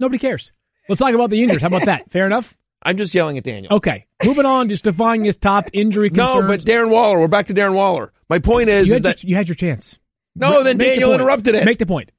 Nobody 0.00 0.18
cares. 0.18 0.52
Let's 0.88 1.00
talk 1.00 1.14
about 1.14 1.30
the 1.30 1.42
injuries. 1.42 1.62
How 1.62 1.68
about 1.68 1.86
that? 1.86 2.10
Fair 2.10 2.26
enough? 2.26 2.56
I'm 2.82 2.96
just 2.96 3.14
yelling 3.14 3.38
at 3.38 3.44
Daniel. 3.44 3.74
Okay. 3.76 4.06
Moving 4.24 4.44
on 4.44 4.68
to 4.68 4.76
Stefania's 4.76 5.36
top 5.36 5.70
injury 5.72 6.10
concerns. 6.10 6.42
no, 6.42 6.46
but 6.46 6.60
Darren 6.60 6.90
Waller. 6.90 7.18
We're 7.18 7.28
back 7.28 7.46
to 7.46 7.54
Darren 7.54 7.74
Waller. 7.74 8.12
My 8.28 8.38
point 8.40 8.68
is, 8.68 8.88
you 8.88 8.94
is 8.94 8.98
had, 9.00 9.02
that 9.04 9.22
your, 9.24 9.30
you 9.30 9.36
had 9.36 9.48
your 9.48 9.54
chance. 9.54 9.98
no, 10.34 10.62
then 10.62 10.76
Make 10.76 10.88
Daniel 10.90 11.10
point. 11.10 11.20
interrupted 11.20 11.54
it. 11.54 11.64
Make 11.64 11.78
the 11.78 11.86
point. 11.86 12.10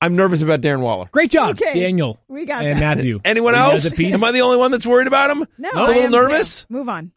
I'm 0.00 0.14
nervous 0.16 0.42
about 0.42 0.60
Darren 0.60 0.80
Waller. 0.80 1.06
Great 1.10 1.30
job, 1.30 1.50
Okay. 1.60 1.80
Daniel. 1.80 2.20
We 2.28 2.46
got 2.46 2.64
and 2.64 2.78
that. 2.78 2.96
Matthew. 2.98 3.20
Anyone 3.24 3.54
You 3.54 3.58
guys 3.60 3.84
else? 3.84 3.92
at 3.92 3.96
peace? 3.98 4.14
Am 4.14 4.22
I 4.22 4.30
the 4.32 4.42
only 4.42 4.56
one 4.56 4.70
that's 4.70 4.86
worried 4.86 5.08
about 5.08 5.30
him? 5.30 5.46
no, 5.58 5.70
a 5.70 5.78
I 5.78 5.86
little 5.86 6.02
am 6.04 6.10
nervous. 6.12 6.62
too. 6.62 6.74
Move 6.74 6.88
on. 6.88 7.10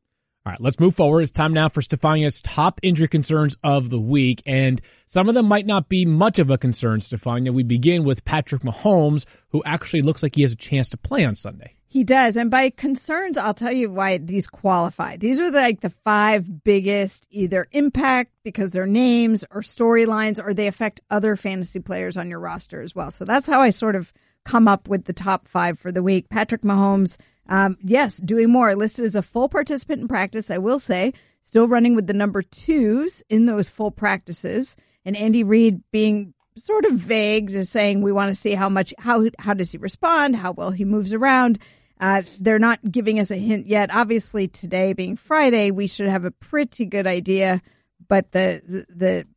All 0.43 0.51
right, 0.51 0.59
let's 0.59 0.79
move 0.79 0.95
forward. 0.95 1.21
It's 1.21 1.31
time 1.31 1.53
now 1.53 1.69
for 1.69 1.81
Stefania's 1.81 2.41
top 2.41 2.79
injury 2.81 3.07
concerns 3.07 3.55
of 3.63 3.91
the 3.91 3.99
week. 3.99 4.41
And 4.47 4.81
some 5.05 5.29
of 5.29 5.35
them 5.35 5.45
might 5.45 5.67
not 5.67 5.87
be 5.87 6.03
much 6.03 6.39
of 6.39 6.49
a 6.49 6.57
concern, 6.57 6.99
Stefania. 7.01 7.53
We 7.53 7.61
begin 7.61 8.03
with 8.03 8.25
Patrick 8.25 8.63
Mahomes, 8.63 9.25
who 9.49 9.61
actually 9.65 10.01
looks 10.01 10.23
like 10.23 10.33
he 10.35 10.41
has 10.41 10.51
a 10.51 10.55
chance 10.55 10.89
to 10.89 10.97
play 10.97 11.23
on 11.23 11.35
Sunday. 11.35 11.75
He 11.91 12.05
does. 12.05 12.37
And 12.37 12.49
by 12.49 12.69
concerns, 12.69 13.37
I'll 13.37 13.53
tell 13.53 13.73
you 13.73 13.91
why 13.91 14.17
these 14.17 14.47
qualify. 14.47 15.17
These 15.17 15.41
are 15.41 15.51
like 15.51 15.81
the 15.81 15.89
five 15.89 16.63
biggest 16.63 17.27
either 17.31 17.67
impact 17.73 18.31
because 18.45 18.71
they're 18.71 18.87
names 18.87 19.43
or 19.51 19.59
storylines 19.59 20.41
or 20.41 20.53
they 20.53 20.67
affect 20.67 21.01
other 21.09 21.35
fantasy 21.35 21.81
players 21.81 22.15
on 22.15 22.29
your 22.29 22.39
roster 22.39 22.81
as 22.81 22.95
well. 22.95 23.11
So 23.11 23.25
that's 23.25 23.45
how 23.45 23.59
I 23.59 23.71
sort 23.71 23.97
of 23.97 24.13
come 24.45 24.69
up 24.69 24.87
with 24.87 25.03
the 25.03 25.11
top 25.11 25.49
five 25.49 25.79
for 25.79 25.91
the 25.91 26.01
week. 26.01 26.29
Patrick 26.29 26.61
Mahomes, 26.61 27.17
um, 27.49 27.75
yes, 27.83 28.15
doing 28.19 28.49
more. 28.49 28.73
Listed 28.73 29.03
as 29.03 29.15
a 29.15 29.21
full 29.21 29.49
participant 29.49 30.01
in 30.01 30.07
practice, 30.07 30.49
I 30.49 30.59
will 30.59 30.79
say, 30.79 31.13
still 31.43 31.67
running 31.67 31.93
with 31.93 32.07
the 32.07 32.13
number 32.13 32.41
twos 32.41 33.21
in 33.27 33.47
those 33.47 33.67
full 33.67 33.91
practices. 33.91 34.77
And 35.03 35.17
Andy 35.17 35.43
Reid 35.43 35.81
being 35.91 36.33
sort 36.55 36.85
of 36.85 36.93
vague, 36.93 37.49
just 37.49 37.73
saying 37.73 38.01
we 38.01 38.13
want 38.13 38.33
to 38.33 38.41
see 38.41 38.53
how 38.53 38.69
much, 38.69 38.93
how, 38.97 39.25
how 39.39 39.53
does 39.53 39.73
he 39.73 39.77
respond, 39.77 40.37
how 40.37 40.53
well 40.53 40.71
he 40.71 40.85
moves 40.85 41.11
around. 41.11 41.59
Uh, 42.01 42.23
they're 42.39 42.59
not 42.59 42.79
giving 42.91 43.19
us 43.19 43.29
a 43.29 43.35
hint 43.35 43.67
yet. 43.67 43.93
Obviously, 43.93 44.47
today 44.47 44.93
being 44.93 45.15
Friday, 45.15 45.69
we 45.69 45.85
should 45.85 46.07
have 46.07 46.25
a 46.25 46.31
pretty 46.31 46.85
good 46.85 47.05
idea. 47.05 47.61
But 48.07 48.31
the 48.31 48.85
the 48.89 49.27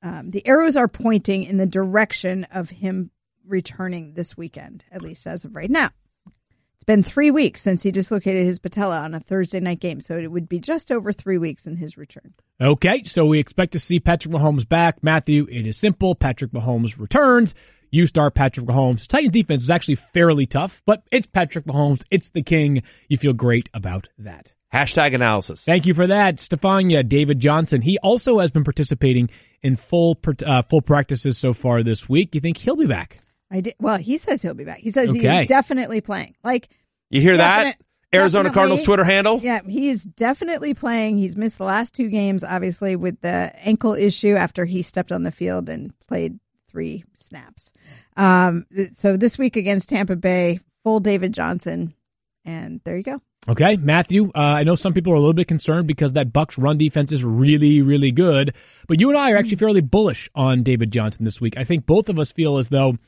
um, 0.00 0.30
the 0.30 0.46
arrows 0.46 0.76
are 0.76 0.86
pointing 0.86 1.42
in 1.42 1.56
the 1.56 1.66
direction 1.66 2.44
of 2.52 2.70
him 2.70 3.10
returning 3.44 4.14
this 4.14 4.36
weekend, 4.36 4.84
at 4.92 5.02
least 5.02 5.26
as 5.26 5.44
of 5.44 5.56
right 5.56 5.70
now. 5.70 5.90
It's 6.88 6.94
been 6.94 7.02
three 7.02 7.30
weeks 7.30 7.60
since 7.60 7.82
he 7.82 7.90
dislocated 7.90 8.46
his 8.46 8.58
patella 8.58 9.00
on 9.00 9.12
a 9.14 9.20
Thursday 9.20 9.60
night 9.60 9.78
game, 9.78 10.00
so 10.00 10.16
it 10.16 10.26
would 10.30 10.48
be 10.48 10.58
just 10.58 10.90
over 10.90 11.12
three 11.12 11.36
weeks 11.36 11.66
in 11.66 11.76
his 11.76 11.98
return. 11.98 12.32
Okay, 12.62 13.04
so 13.04 13.26
we 13.26 13.38
expect 13.38 13.72
to 13.72 13.78
see 13.78 14.00
Patrick 14.00 14.32
Mahomes 14.32 14.66
back. 14.66 15.02
Matthew, 15.02 15.46
it 15.50 15.66
is 15.66 15.76
simple. 15.76 16.14
Patrick 16.14 16.50
Mahomes 16.52 16.98
returns. 16.98 17.54
You 17.90 18.06
start 18.06 18.34
Patrick 18.34 18.64
Mahomes. 18.64 19.06
Titan 19.06 19.30
defense 19.30 19.64
is 19.64 19.70
actually 19.70 19.96
fairly 19.96 20.46
tough, 20.46 20.80
but 20.86 21.02
it's 21.12 21.26
Patrick 21.26 21.66
Mahomes. 21.66 22.04
It's 22.10 22.30
the 22.30 22.42
king. 22.42 22.82
You 23.06 23.18
feel 23.18 23.34
great 23.34 23.68
about 23.74 24.08
that. 24.16 24.52
Hashtag 24.72 25.14
analysis. 25.14 25.66
Thank 25.66 25.84
you 25.84 25.92
for 25.92 26.06
that, 26.06 26.36
Stefania. 26.36 27.06
David 27.06 27.38
Johnson. 27.38 27.82
He 27.82 27.98
also 27.98 28.38
has 28.38 28.50
been 28.50 28.64
participating 28.64 29.28
in 29.62 29.76
full 29.76 30.18
uh, 30.46 30.62
full 30.62 30.80
practices 30.80 31.36
so 31.36 31.52
far 31.52 31.82
this 31.82 32.08
week. 32.08 32.34
You 32.34 32.40
think 32.40 32.56
he'll 32.56 32.76
be 32.76 32.86
back? 32.86 33.18
I 33.50 33.60
did. 33.60 33.74
Well, 33.78 33.96
he 33.98 34.18
says 34.18 34.42
he'll 34.42 34.54
be 34.54 34.64
back. 34.64 34.78
He 34.78 34.90
says 34.90 35.08
Okay. 35.08 35.40
he's 35.40 35.48
definitely 35.48 36.00
playing. 36.02 36.34
Like, 36.44 36.68
You 37.10 37.20
hear 37.20 37.36
that? 37.36 37.76
Arizona. 38.14 38.50
Cardinals 38.50 38.82
Twitter 38.82 39.04
handle? 39.04 39.38
yeah, 39.42 39.60
he 39.66 39.90
is 39.90 40.02
definitely 40.02 40.72
playing. 40.74 41.18
He's 41.18 41.36
missed 41.36 41.58
the 41.58 41.64
last 41.64 41.94
two 41.94 42.08
games, 42.08 42.42
obviously, 42.42 42.96
with 42.96 43.20
the 43.20 43.52
ankle 43.56 43.92
issue 43.92 44.34
after 44.34 44.64
he 44.64 44.82
stepped 44.82 45.12
on 45.12 45.24
the 45.24 45.30
field 45.30 45.68
and 45.68 45.92
played 46.06 46.38
three 46.70 47.04
snaps. 47.14 47.72
Um, 48.16 48.66
so 48.96 49.16
this 49.16 49.36
week 49.36 49.56
against 49.56 49.88
Tampa 49.88 50.16
Bay, 50.16 50.60
full 50.84 51.00
David 51.00 51.34
Johnson, 51.34 51.94
and 52.44 52.80
there 52.84 52.96
you 52.96 53.02
go. 53.02 53.20
Okay, 53.48 53.76
Matthew. 53.76 54.30
Uh, 54.34 54.38
I 54.40 54.64
know 54.64 54.74
some 54.74 54.92
people 54.92 55.12
are 55.12 55.16
a 55.16 55.20
little 55.20 55.32
bit 55.32 55.48
concerned 55.48 55.86
because 55.86 56.14
that 56.14 56.32
Bucks 56.32 56.58
run 56.58 56.76
defense 56.76 57.12
is 57.12 57.24
really, 57.24 57.82
really 57.82 58.10
good. 58.10 58.54
But 58.88 59.00
you 59.00 59.08
and 59.10 59.18
I 59.18 59.32
are 59.32 59.36
actually 59.36 59.56
fairly 59.56 59.80
bullish 59.80 60.28
on 60.34 60.62
David 60.62 60.92
Johnson 60.92 61.24
this 61.24 61.40
week. 61.40 61.56
I 61.56 61.64
think 61.64 61.86
both 61.86 62.08
of 62.08 62.18
us 62.18 62.32
feel 62.32 62.58
as 62.58 62.68
though, 62.68 62.98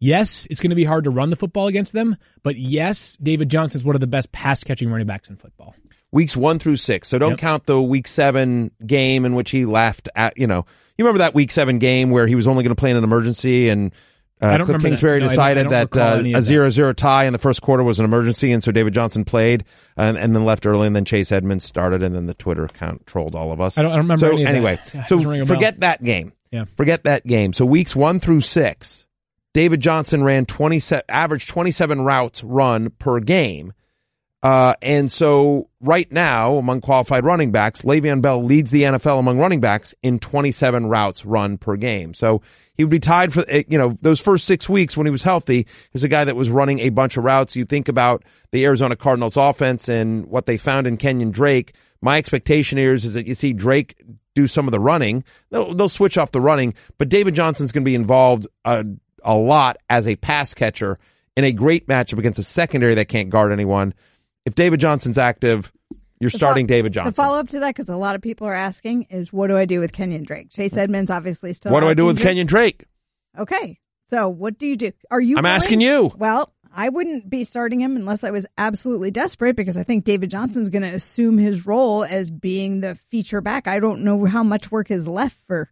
yes, 0.00 0.46
it's 0.50 0.60
going 0.60 0.70
to 0.70 0.76
be 0.76 0.84
hard 0.84 1.04
to 1.04 1.10
run 1.10 1.30
the 1.30 1.36
football 1.36 1.66
against 1.66 1.92
them, 1.92 2.16
but 2.42 2.56
yes, 2.56 3.16
David 3.22 3.48
Johnson 3.48 3.78
is 3.80 3.84
one 3.84 3.94
of 3.96 4.00
the 4.00 4.06
best 4.06 4.32
pass 4.32 4.62
catching 4.64 4.90
running 4.90 5.06
backs 5.06 5.28
in 5.28 5.36
football. 5.36 5.74
weeks 6.10 6.36
one 6.36 6.58
through 6.58 6.76
six. 6.76 7.08
So 7.08 7.18
don't 7.18 7.32
Yep. 7.32 7.38
count 7.38 7.66
the 7.66 7.82
week 7.82 8.06
seven 8.08 8.70
game 8.86 9.24
in 9.26 9.34
which 9.34 9.50
he 9.50 9.66
left 9.66 10.08
at, 10.16 10.38
you 10.38 10.46
know, 10.46 10.64
you 10.96 11.04
remember 11.04 11.18
that 11.18 11.34
week 11.34 11.50
seven 11.50 11.78
game 11.78 12.10
where 12.10 12.26
he 12.26 12.34
was 12.34 12.46
only 12.46 12.62
going 12.64 12.74
to 12.74 12.80
play 12.80 12.90
in 12.90 12.96
an 12.96 13.04
emergency 13.04 13.68
and 13.68 13.92
uh, 14.40 14.56
Cliff. 14.64 14.80
Kingsbury 14.80 15.18
No, 15.18 15.26
I 15.26 15.28
don't- 15.28 15.28
I 15.28 15.32
decided 15.32 15.62
don't 15.68 15.90
that 15.92 16.34
uh, 16.34 16.38
a 16.38 16.42
zero 16.42 16.70
zero 16.70 16.92
tie 16.92 17.24
in 17.26 17.32
the 17.32 17.38
first 17.40 17.60
quarter 17.60 17.82
was 17.82 17.98
an 17.98 18.04
emergency, 18.04 18.52
and 18.52 18.62
so 18.62 18.70
David 18.70 18.94
Johnson 18.94 19.24
played 19.24 19.64
and, 19.96 20.16
and 20.16 20.32
then 20.34 20.44
left 20.44 20.64
early, 20.64 20.86
and 20.86 20.94
then 20.94 21.04
Chase 21.04 21.32
Edmonds 21.32 21.64
started, 21.64 22.04
and 22.04 22.14
then 22.14 22.26
the 22.26 22.34
Twitter 22.34 22.64
account 22.64 23.04
trolled 23.04 23.34
all 23.34 23.50
of 23.52 23.60
us. 23.60 23.76
I 23.76 23.82
don't- 23.82 23.90
I 23.90 23.96
don't 23.96 24.04
remember 24.04 24.30
So 24.30 24.36
anyway, 24.38 24.78
so 24.92 25.00
doesn't 25.16 25.26
ring 25.28 25.40
a 25.42 25.44
bell. 25.44 25.56
forget 25.56 25.80
that 25.80 26.02
game. 26.04 26.32
Yeah. 26.52 26.66
Forget 26.76 27.02
that 27.02 27.26
game. 27.26 27.52
So 27.52 27.66
weeks 27.66 27.94
one 27.96 28.20
through 28.20 28.42
six, 28.42 29.04
David 29.54 29.80
Johnson 29.80 30.22
ran 30.22 30.46
twenty 30.46 30.80
average 31.08 31.46
twenty 31.46 31.72
seven 31.72 32.02
routes 32.02 32.42
run 32.44 32.90
per 32.90 33.20
game. 33.20 33.72
Uh, 34.40 34.74
and 34.82 35.10
so 35.10 35.68
right 35.80 36.10
now, 36.12 36.56
among 36.56 36.80
qualified 36.80 37.24
running 37.24 37.50
backs, 37.50 37.82
Le'Veon 37.82 38.22
Bell 38.22 38.42
leads 38.42 38.70
the 38.70 38.82
NFL 38.82 39.18
among 39.18 39.38
running 39.38 39.60
backs 39.60 39.94
in 40.02 40.20
27 40.20 40.86
routes 40.86 41.24
run 41.24 41.58
per 41.58 41.74
game. 41.74 42.14
So 42.14 42.42
he 42.76 42.84
would 42.84 42.90
be 42.90 43.00
tied 43.00 43.32
for, 43.32 43.44
eh, 43.48 43.64
you 43.68 43.76
know, 43.76 43.96
those 44.00 44.20
first 44.20 44.44
six 44.44 44.68
weeks 44.68 44.96
when 44.96 45.06
he 45.06 45.10
was 45.10 45.24
healthy, 45.24 45.56
he 45.56 45.90
was 45.92 46.04
a 46.04 46.08
guy 46.08 46.24
that 46.24 46.36
was 46.36 46.50
running 46.50 46.78
a 46.78 46.90
bunch 46.90 47.16
of 47.16 47.24
routes. 47.24 47.56
You 47.56 47.64
think 47.64 47.88
about 47.88 48.22
the 48.52 48.64
Arizona 48.64 48.94
Cardinals 48.94 49.36
offense 49.36 49.88
and 49.88 50.26
what 50.26 50.46
they 50.46 50.56
found 50.56 50.86
in 50.86 50.98
Kenyan 50.98 51.32
Drake. 51.32 51.74
My 52.00 52.16
expectation 52.16 52.78
here 52.78 52.92
is, 52.92 53.04
is 53.04 53.14
that 53.14 53.26
you 53.26 53.34
see 53.34 53.52
Drake 53.52 54.00
do 54.36 54.46
some 54.46 54.68
of 54.68 54.72
the 54.72 54.78
running. 54.78 55.24
They'll, 55.50 55.74
they'll 55.74 55.88
switch 55.88 56.16
off 56.16 56.30
the 56.30 56.40
running, 56.40 56.74
but 56.96 57.08
David 57.08 57.34
Johnson's 57.34 57.72
going 57.72 57.82
to 57.82 57.88
be 57.88 57.96
involved 57.96 58.46
a, 58.64 58.86
a 59.24 59.34
lot 59.34 59.76
as 59.88 60.06
a 60.08 60.16
pass 60.16 60.54
catcher 60.54 60.98
in 61.36 61.44
a 61.44 61.52
great 61.52 61.86
matchup 61.86 62.18
against 62.18 62.38
a 62.38 62.42
secondary 62.42 62.94
that 62.96 63.08
can't 63.08 63.30
guard 63.30 63.52
anyone. 63.52 63.94
If 64.44 64.54
David 64.54 64.80
Johnson's 64.80 65.18
active, 65.18 65.72
you're 66.20 66.30
starting 66.30 66.66
David 66.66 66.92
Johnson. 66.92 67.12
The 67.12 67.16
follow 67.16 67.38
up 67.38 67.48
to 67.50 67.60
that, 67.60 67.74
because 67.74 67.88
a 67.88 67.96
lot 67.96 68.16
of 68.16 68.22
people 68.22 68.46
are 68.46 68.54
asking, 68.54 69.04
is 69.10 69.32
what 69.32 69.48
do 69.48 69.56
I 69.56 69.64
do 69.64 69.80
with 69.80 69.92
Kenyan 69.92 70.26
Drake? 70.26 70.50
Chase 70.50 70.76
Edmonds 70.76 71.10
obviously 71.10 71.52
still. 71.52 71.72
what 71.72 71.80
do 71.80 71.88
I 71.88 71.94
do 71.94 72.06
with. 72.06 72.18
Kenyan 72.18 72.46
Drake? 72.46 72.84
Okay, 73.38 73.78
so 74.10 74.28
what 74.28 74.58
do 74.58 74.66
you 74.66 74.76
do? 74.76 74.92
Are 75.10 75.20
you? 75.20 75.36
I'm 75.36 75.44
willing- 75.44 75.56
asking 75.56 75.80
you. 75.80 76.12
Well, 76.16 76.52
I 76.74 76.88
wouldn't 76.88 77.30
be 77.30 77.44
starting 77.44 77.80
him 77.80 77.96
unless 77.96 78.24
I 78.24 78.30
was 78.30 78.46
absolutely 78.56 79.10
desperate 79.10 79.54
because 79.56 79.76
I 79.76 79.84
think 79.84 80.04
David 80.04 80.30
Johnson's 80.30 80.68
going 80.68 80.82
to 80.82 80.94
assume 80.94 81.38
his 81.38 81.66
role 81.66 82.04
as 82.04 82.30
being 82.30 82.80
the 82.80 82.96
feature 83.10 83.40
back. 83.40 83.66
I 83.68 83.78
don't 83.80 84.02
know 84.02 84.24
how 84.26 84.42
much 84.42 84.70
work 84.70 84.90
is 84.90 85.06
left 85.06 85.36
for 85.46 85.70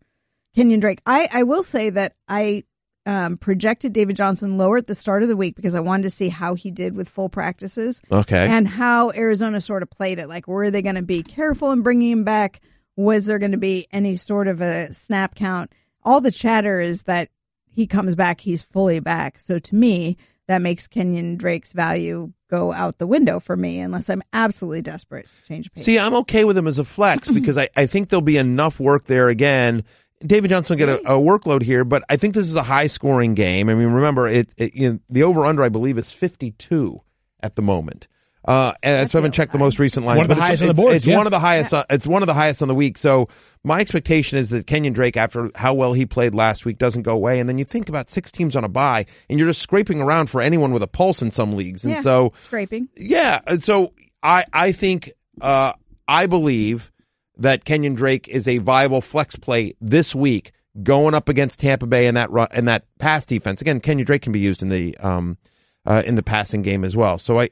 Kenyan 0.57 0.81
Drake. 0.81 1.01
I, 1.05 1.29
I 1.33 1.43
will 1.43 1.63
say 1.63 1.91
that 1.91 2.15
I 2.29 2.65
um, 3.07 3.37
projected 3.37 3.93
David 3.93 4.17
Johnson 4.17 4.59
lower 4.59 4.77
at 4.79 4.87
the 4.89 4.95
start 4.95 5.23
of 5.23 5.29
the 5.29 5.37
week 5.37 5.55
because 5.57 5.75
I 5.75 5.81
wanted 5.81 6.03
to 6.03 6.11
see 6.11 6.29
how 6.29 6.55
he 6.55 6.71
did 6.71 6.95
with 6.97 7.09
full 7.09 7.29
practices 7.29 8.03
Okay. 8.11 8.47
and 8.49 8.67
how 8.67 9.13
Arizona 9.13 9.61
sort 9.61 9.83
of 9.83 9.91
played 9.91 10.19
it. 10.19 10.29
Like, 10.29 10.47
were 10.49 10.71
they 10.71 10.83
going 10.83 10.97
to 10.97 11.03
be 11.03 11.23
careful 11.23 11.71
in 11.71 11.83
bringing 11.83 12.11
him 12.11 12.25
back? 12.25 12.61
Was 12.97 13.27
there 13.27 13.39
going 13.39 13.53
to 13.53 13.59
be 13.59 13.87
any 13.93 14.17
sort 14.17 14.49
of 14.49 14.61
a 14.61 14.93
snap 14.93 15.35
count? 15.37 15.73
All 16.03 16.21
the 16.21 16.31
chatter 16.31 16.81
is 16.81 17.05
that 17.05 17.29
he 17.69 17.87
comes 17.87 18.15
back, 18.15 18.41
he's 18.41 18.63
fully 18.63 19.01
back. 19.01 19.39
So 19.41 19.59
to 19.59 19.75
me, 19.75 20.17
that 20.49 20.63
makes 20.63 20.87
Kenyan 20.89 21.37
Drake's 21.37 21.73
value 21.73 22.33
go 22.49 22.73
out 22.73 22.99
the 22.99 23.07
window 23.07 23.41
for 23.41 23.57
me 23.57 23.81
unless 23.81 24.09
I'm 24.09 24.23
absolutely 24.33 24.83
desperate 24.83 25.27
to 25.27 25.49
change 25.49 25.73
pace. 25.73 25.85
See, 25.85 25.99
I'm 25.99 26.15
okay 26.15 26.45
with 26.45 26.57
him 26.57 26.69
as 26.69 26.79
a 26.79 26.85
flex 26.85 27.29
because 27.33 27.59
I, 27.59 27.69
I 27.77 27.87
think 27.87 28.09
there'll 28.09 28.21
be 28.23 28.37
enough 28.37 28.79
work 28.81 29.05
there 29.05 29.29
again. 29.29 29.85
David 30.25 30.49
Johnson 30.51 30.79
will 30.79 30.87
get 30.87 31.05
a, 31.07 31.15
a 31.15 31.19
workload 31.19 31.63
here, 31.63 31.85
but 31.85 32.03
I 32.09 32.17
think 32.17 32.35
this 32.35 32.47
is 32.47 32.57
a 32.57 32.63
high 32.63 32.87
scoring 32.87 33.35
game. 33.35 33.69
I 33.69 33.75
mean, 33.75 33.89
remember 33.89 34.27
it, 34.27 34.49
it 34.57 34.75
you 34.75 34.93
know, 34.95 34.99
the 35.11 35.23
over 35.25 35.45
under 35.45 35.63
I 35.63 35.69
believe 35.69 35.99
is 35.99 36.11
52 36.13 37.01
at 37.43 37.55
the 37.57 37.63
moment. 37.63 38.09
Uh, 38.45 38.73
and 38.81 39.11
so 39.11 39.19
I 39.19 39.21
haven't 39.21 39.33
checked 39.33 39.51
the 39.51 39.59
most 39.59 39.81
recent 39.81 40.07
lines. 40.07 40.19
One 40.19 40.25
of 40.25 40.29
the 40.29 40.35
but 40.37 40.39
it's- 40.39 40.49
highest 40.61 40.63
on 40.63 40.69
the 40.77 40.83
it's- 40.85 40.97
It's 40.99 41.07
yeah. 41.07 41.17
one 41.17 41.27
of 41.27 41.33
the 41.33 41.41
highest. 41.41 41.75
on- 41.75 41.85
It's 41.91 42.07
one 42.07 42.23
of 42.23 42.29
the 42.29 42.35
highest 42.35 42.63
on 42.63 42.69
the 42.69 42.77
week. 42.77 42.97
So 42.97 43.29
my 43.65 43.81
expectation 43.81 44.39
is 44.39 44.51
that 44.51 44.67
Kenyan 44.67 44.95
Drake, 44.95 45.17
after 45.17 45.51
how 45.57 45.75
well 45.75 45.93
he 45.93 46.07
played 46.07 46.33
last 46.33 46.65
week, 46.65 46.79
doesn't 46.79 47.03
go 47.03 47.13
away. 47.13 47.41
And 47.41 47.49
then 47.49 47.59
you 47.59 47.65
think 47.65 47.89
about 47.89 48.09
six 48.09 48.31
teams 48.31 48.55
on 48.55 48.63
a 48.63 48.69
bye, 48.69 49.05
and 49.29 49.39
you're 49.41 49.49
just 49.49 49.63
scraping 49.63 50.01
around 50.01 50.31
for 50.31 50.41
anyone 50.41 50.73
with 50.73 50.83
a 50.85 50.87
pulse 50.87 51.23
in 51.23 51.33
some 51.33 51.57
leagues. 51.57 51.85
And 51.85 51.95
Yeah, 51.95 52.01
so 52.03 52.33
scraping. 52.45 52.89
yeah, 52.97 53.41
and 53.49 53.65
so 53.65 53.93
I 54.23 54.45
I 54.53 54.71
think 54.71 55.11
uh, 55.41 55.73
I 56.07 56.27
believe 56.27 56.93
that 57.39 57.65
Kenyan 57.65 57.97
Drake 57.97 58.29
is 58.29 58.49
a 58.49 58.59
viable 58.59 59.01
flex 59.01 59.37
play 59.37 59.75
this 59.81 60.15
week, 60.15 60.53
going 60.83 61.15
up 61.15 61.29
against 61.29 61.61
Tampa 61.61 61.87
Bay 61.87 62.07
and 62.07 62.17
that 62.17 62.31
and 62.53 62.69
that 62.69 62.85
pass 62.99 63.25
defense. 63.25 63.61
Again, 63.61 63.81
Kenyan 63.81 64.07
Drake 64.07 64.23
can 64.23 64.33
be 64.33 64.41
used 64.41 64.63
in 64.63 64.69
the 64.69 64.97
um 64.99 65.39
uh, 65.85 66.03
in 66.05 66.17
the 66.17 66.23
passing 66.23 66.63
game 66.63 66.85
as 66.85 66.97
well. 66.97 67.19
So 67.19 67.41
I 67.41 67.51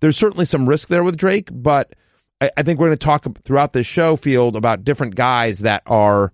there's 0.00 0.16
certainly 0.16 0.44
some 0.44 0.68
risk 0.68 0.88
there 0.88 1.04
with 1.04 1.16
Drake, 1.16 1.48
but 1.52 1.94
I, 2.40 2.50
I 2.56 2.62
think 2.62 2.78
we're 2.78 2.88
going 2.88 2.98
to 2.98 3.04
talk 3.04 3.26
throughout 3.44 3.72
this 3.72 3.86
show 3.86 4.16
field 4.16 4.56
about 4.56 4.84
different 4.84 5.14
guys 5.14 5.60
that 5.60 5.82
are 5.86 6.32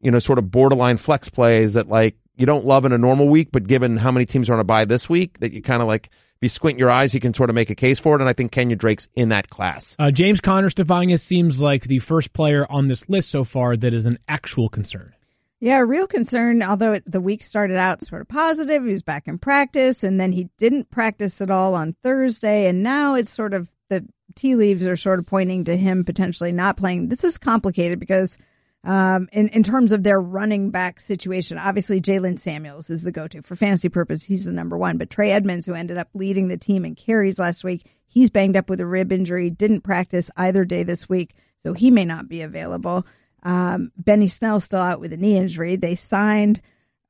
you 0.00 0.10
know 0.10 0.18
sort 0.18 0.38
of 0.38 0.50
borderline 0.50 0.96
flex 0.96 1.28
plays 1.28 1.74
that 1.74 1.88
like 1.88 2.16
you 2.36 2.46
don't 2.46 2.64
love 2.64 2.84
in 2.84 2.92
a 2.92 2.98
normal 2.98 3.28
week, 3.28 3.48
but 3.52 3.66
given 3.66 3.96
how 3.96 4.12
many 4.12 4.24
teams 4.24 4.48
are 4.48 4.54
on 4.54 4.60
a 4.60 4.64
buy 4.64 4.84
this 4.84 5.08
week, 5.08 5.40
that 5.40 5.52
you 5.52 5.60
kind 5.60 5.82
of 5.82 5.88
like 5.88 6.08
if 6.38 6.44
you 6.44 6.48
squint 6.48 6.78
your 6.78 6.90
eyes, 6.90 7.14
you 7.14 7.20
can 7.20 7.34
sort 7.34 7.50
of 7.50 7.54
make 7.54 7.68
a 7.68 7.74
case 7.74 7.98
for 7.98 8.14
it. 8.14 8.20
And 8.20 8.28
I 8.30 8.32
think 8.32 8.52
Kenyan 8.52 8.78
Drake's 8.78 9.08
in 9.16 9.30
that 9.30 9.50
class. 9.50 9.96
Uh, 9.98 10.12
James 10.12 10.40
Conner 10.40 10.70
Stefanius 10.70 11.20
seems 11.20 11.60
like 11.60 11.84
the 11.84 11.98
first 11.98 12.32
player 12.32 12.64
on 12.70 12.86
this 12.86 13.08
list 13.08 13.30
so 13.30 13.42
far 13.42 13.76
that 13.76 13.92
is 13.92 14.06
an 14.06 14.18
actual 14.28 14.68
concern. 14.68 15.14
Yeah, 15.60 15.78
a 15.78 15.84
real 15.84 16.06
concern. 16.06 16.62
Although 16.62 16.92
it, 16.92 17.10
the 17.10 17.20
week 17.20 17.42
started 17.42 17.76
out 17.76 18.06
sort 18.06 18.20
of 18.20 18.28
positive, 18.28 18.84
he 18.84 18.92
was 18.92 19.02
back 19.02 19.26
in 19.26 19.38
practice, 19.38 20.04
and 20.04 20.20
then 20.20 20.30
he 20.30 20.48
didn't 20.58 20.90
practice 20.90 21.40
at 21.40 21.50
all 21.50 21.74
on 21.74 21.96
Thursday, 22.04 22.68
and 22.68 22.84
now 22.84 23.16
it's 23.16 23.30
sort 23.30 23.52
of 23.52 23.68
the 23.88 24.06
tea 24.36 24.54
leaves 24.54 24.86
are 24.86 24.96
sort 24.96 25.18
of 25.18 25.26
pointing 25.26 25.64
to 25.64 25.76
him 25.76 26.04
potentially 26.04 26.52
not 26.52 26.76
playing. 26.76 27.08
This 27.08 27.24
is 27.24 27.38
complicated 27.38 27.98
because, 27.98 28.38
um, 28.84 29.28
in 29.32 29.48
in 29.48 29.62
terms 29.62 29.92
of 29.92 30.02
their 30.02 30.20
running 30.20 30.70
back 30.70 31.00
situation, 31.00 31.58
obviously 31.58 32.00
Jaylen 32.00 32.38
Samuels 32.38 32.90
is 32.90 33.02
the 33.02 33.12
go-to 33.12 33.42
for 33.42 33.56
fantasy 33.56 33.88
purpose. 33.88 34.22
He's 34.22 34.44
the 34.44 34.52
number 34.52 34.78
one, 34.78 34.98
but 34.98 35.10
Trey 35.10 35.32
Edmunds, 35.32 35.66
who 35.66 35.74
ended 35.74 35.98
up 35.98 36.08
leading 36.14 36.48
the 36.48 36.56
team 36.56 36.84
in 36.84 36.94
carries 36.94 37.38
last 37.38 37.64
week, 37.64 37.86
he's 38.06 38.30
banged 38.30 38.56
up 38.56 38.70
with 38.70 38.80
a 38.80 38.86
rib 38.86 39.12
injury, 39.12 39.50
didn't 39.50 39.82
practice 39.82 40.30
either 40.36 40.64
day 40.64 40.84
this 40.84 41.08
week, 41.08 41.34
so 41.62 41.72
he 41.72 41.90
may 41.90 42.04
not 42.04 42.28
be 42.28 42.42
available. 42.42 43.04
Um, 43.42 43.92
Benny 43.96 44.26
Snell 44.26 44.60
still 44.60 44.80
out 44.80 45.00
with 45.00 45.12
a 45.12 45.16
knee 45.16 45.36
injury. 45.36 45.76
They 45.76 45.94
signed 45.94 46.60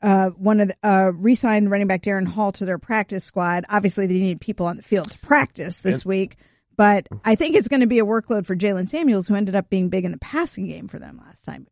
uh, 0.02 0.28
one 0.31 0.61
of 0.61 0.68
the 0.68 0.76
uh, 0.83 1.11
re-signed 1.12 1.70
running 1.70 1.87
back 1.87 2.02
Darren 2.02 2.26
Hall 2.26 2.52
to 2.52 2.64
their 2.64 2.78
practice 2.78 3.24
squad. 3.24 3.64
Obviously, 3.68 4.07
they 4.07 4.14
need 4.14 4.40
people 4.40 4.66
on 4.66 4.76
the 4.76 4.83
field 4.83 5.11
to 5.11 5.18
practice 5.18 5.76
this 5.76 6.04
week, 6.04 6.37
but 6.79 7.07
I 7.25 7.35
think 7.35 7.57
it's 7.57 7.69
going 7.69 7.81
to 7.81 7.87
be 7.87 7.99
a 7.99 8.07
workload 8.07 8.47
for 8.47 8.57
Jaylen 8.57 8.88
Samuels, 8.88 9.29
who 9.29 9.35
ended 9.35 9.55
up 9.55 9.69
being 9.69 9.91
big 9.91 10.07
in 10.07 10.12
the 10.12 10.19
passing 10.19 10.67
game 10.67 10.88
for 10.88 10.99
them 10.99 11.21
last 11.27 11.45
time. 11.45 11.67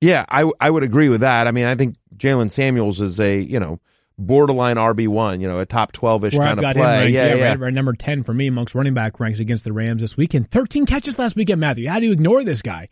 Yeah, 0.00 0.24
I 0.28 0.50
I 0.58 0.70
would 0.70 0.82
agree 0.82 1.08
with 1.08 1.20
that. 1.20 1.46
I 1.46 1.52
mean, 1.52 1.66
I 1.66 1.76
think 1.76 1.96
Jaylen 2.16 2.50
Samuels 2.50 3.00
is 3.00 3.20
a 3.20 3.38
you 3.38 3.60
know 3.60 3.78
borderline 4.18 4.76
RB 4.76 5.06
one, 5.06 5.40
you 5.40 5.46
know, 5.46 5.58
a 5.60 5.66
top 5.66 5.92
twelve 5.92 6.24
ish 6.24 6.32
kind 6.32 6.44
I've 6.44 6.58
of 6.58 6.62
got 6.62 6.76
play. 6.76 6.82
him 6.82 7.00
ranked, 7.02 7.12
yeah, 7.18 7.26
yeah, 7.26 7.34
yeah. 7.34 7.44
Right, 7.50 7.60
right, 7.60 7.74
number 7.74 7.92
ten 7.92 8.24
for 8.24 8.32
me 8.34 8.46
amongst 8.46 8.74
running 8.74 8.94
back 8.94 9.20
ranks 9.20 9.38
against 9.38 9.64
the 9.64 9.72
Rams 9.72 10.00
this 10.00 10.16
weekend. 10.16 10.50
Thirteen 10.50 10.86
catches 10.86 11.18
last 11.18 11.36
weekend, 11.36 11.60
Matthew. 11.60 11.88
How 11.88 12.00
do 12.00 12.06
you 12.06 12.12
ignore 12.12 12.42
this 12.42 12.62
guy? 12.62 12.88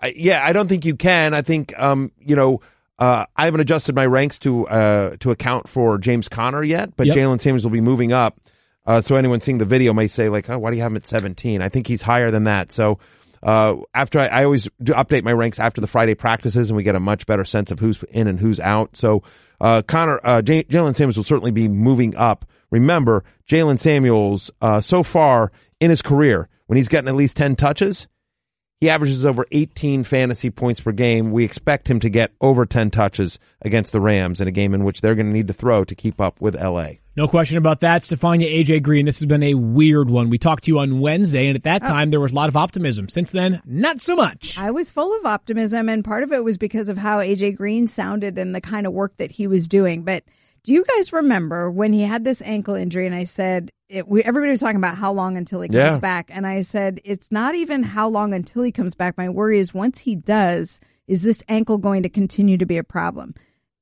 I, 0.00 0.12
yeah, 0.16 0.44
I 0.44 0.52
don't 0.52 0.66
think 0.68 0.84
you 0.84 0.96
can. 0.96 1.34
I 1.34 1.42
think, 1.42 1.72
um, 1.78 2.10
you 2.18 2.34
know, 2.34 2.60
uh, 2.98 3.26
I 3.36 3.44
haven't 3.44 3.60
adjusted 3.60 3.94
my 3.94 4.06
ranks 4.06 4.38
to 4.40 4.66
uh, 4.66 5.16
to 5.20 5.30
account 5.30 5.68
for 5.68 5.98
James 5.98 6.28
Conner 6.28 6.62
yet, 6.64 6.96
but 6.96 7.06
Yep. 7.06 7.16
Jaylen 7.16 7.40
Samuels 7.40 7.64
will 7.64 7.70
be 7.70 7.80
moving 7.80 8.12
up. 8.12 8.40
Uh, 8.86 9.00
so 9.00 9.16
anyone 9.16 9.40
seeing 9.40 9.58
the 9.58 9.64
video 9.64 9.92
may 9.92 10.08
say 10.08 10.28
like, 10.28 10.48
"Oh, 10.50 10.58
why 10.58 10.70
do 10.70 10.76
you 10.76 10.82
have 10.82 10.92
him 10.92 10.96
at 10.96 11.06
17?" 11.06 11.62
I 11.62 11.68
think 11.68 11.86
he's 11.86 12.02
higher 12.02 12.30
than 12.30 12.44
that. 12.44 12.72
So 12.72 12.98
uh, 13.42 13.76
after 13.92 14.18
I, 14.18 14.26
I 14.26 14.44
always 14.44 14.68
do 14.82 14.92
update 14.94 15.22
my 15.22 15.32
ranks 15.32 15.58
after 15.58 15.80
the 15.80 15.86
Friday 15.86 16.14
practices, 16.14 16.70
and 16.70 16.76
we 16.76 16.82
get 16.82 16.96
a 16.96 17.00
much 17.00 17.26
better 17.26 17.44
sense 17.44 17.70
of 17.70 17.78
who's 17.78 18.02
in 18.04 18.26
and 18.26 18.40
who's 18.40 18.60
out. 18.60 18.96
So 18.96 19.22
uh, 19.60 19.82
Conner, 19.82 20.18
uh, 20.24 20.42
J- 20.42 20.64
Jaylen 20.64 20.96
Samuels 20.96 21.16
will 21.16 21.24
certainly 21.24 21.50
be 21.50 21.68
moving 21.68 22.16
up. 22.16 22.44
Remember, 22.70 23.24
Jaylen 23.48 23.78
Samuels 23.78 24.50
uh, 24.60 24.80
so 24.80 25.02
far 25.02 25.52
in 25.80 25.90
his 25.90 26.02
career, 26.02 26.48
when 26.66 26.76
he's 26.76 26.88
gotten 26.88 27.08
at 27.08 27.14
least 27.14 27.36
10 27.36 27.56
touches, 27.56 28.06
He 28.80 28.90
averages 28.90 29.24
over 29.24 29.46
18 29.50 30.04
fantasy 30.04 30.50
points 30.50 30.80
per 30.80 30.92
game. 30.92 31.30
We 31.30 31.44
expect 31.44 31.88
him 31.88 32.00
to 32.00 32.10
get 32.10 32.32
over 32.40 32.66
10 32.66 32.90
touches 32.90 33.38
against 33.62 33.92
the 33.92 34.00
Rams 34.00 34.40
in 34.40 34.48
a 34.48 34.50
game 34.50 34.74
in 34.74 34.84
which 34.84 35.00
they're 35.00 35.14
going 35.14 35.28
to 35.28 35.32
need 35.32 35.48
to 35.48 35.54
throw 35.54 35.84
to 35.84 35.94
keep 35.94 36.20
up 36.20 36.40
with 36.40 36.54
LA. 36.54 36.94
No 37.16 37.28
question 37.28 37.56
about 37.56 37.80
that. 37.80 38.02
Stefania 38.02 38.52
AJ 38.52 38.82
Green, 38.82 39.06
this 39.06 39.20
has 39.20 39.26
been 39.26 39.44
a 39.44 39.54
weird 39.54 40.10
one. 40.10 40.30
We 40.30 40.38
talked 40.38 40.64
to 40.64 40.70
you 40.70 40.80
on 40.80 40.98
Wednesday, 40.98 41.46
and 41.46 41.54
at 41.54 41.62
that 41.62 41.84
oh. 41.84 41.86
time 41.86 42.10
there 42.10 42.20
was 42.20 42.32
a 42.32 42.34
lot 42.34 42.48
of 42.48 42.56
optimism. 42.56 43.08
Since 43.08 43.30
then, 43.30 43.62
not 43.64 44.00
so 44.00 44.16
much. 44.16 44.58
I 44.58 44.72
was 44.72 44.90
full 44.90 45.16
of 45.16 45.24
optimism, 45.24 45.88
and 45.88 46.04
part 46.04 46.24
of 46.24 46.32
it 46.32 46.42
was 46.42 46.58
because 46.58 46.88
of 46.88 46.98
how 46.98 47.20
AJ 47.20 47.56
Green 47.56 47.86
sounded 47.86 48.36
and 48.36 48.54
the 48.54 48.60
kind 48.60 48.86
of 48.86 48.92
work 48.92 49.16
that 49.18 49.30
he 49.30 49.46
was 49.46 49.68
doing. 49.68 50.02
But 50.02 50.24
do 50.64 50.72
you 50.72 50.84
guys 50.84 51.12
remember 51.12 51.70
when 51.70 51.92
he 51.92 52.02
had 52.02 52.24
this 52.24 52.42
ankle 52.42 52.74
injury? 52.74 53.06
And 53.06 53.14
I 53.14 53.24
said, 53.24 53.70
it, 53.88 54.08
we, 54.08 54.22
everybody 54.24 54.50
was 54.50 54.60
talking 54.60 54.76
about 54.76 54.96
how 54.96 55.12
long 55.12 55.36
until 55.36 55.60
he 55.60 55.68
comes 55.68 55.78
Yeah. 55.78 55.98
back. 55.98 56.30
And 56.30 56.46
I 56.46 56.62
said, 56.62 57.00
it's 57.04 57.30
not 57.30 57.54
even 57.54 57.82
how 57.82 58.08
long 58.08 58.32
until 58.34 58.62
he 58.62 58.72
comes 58.72 58.94
back. 58.94 59.16
My 59.16 59.28
worry 59.28 59.58
is 59.58 59.72
once 59.74 60.00
he 60.00 60.14
does, 60.16 60.80
is 61.06 61.22
this 61.22 61.42
ankle 61.48 61.76
going 61.78 62.02
to 62.02 62.08
continue 62.08 62.56
to 62.56 62.66
be 62.66 62.78
a 62.78 62.84
problem? 62.84 63.34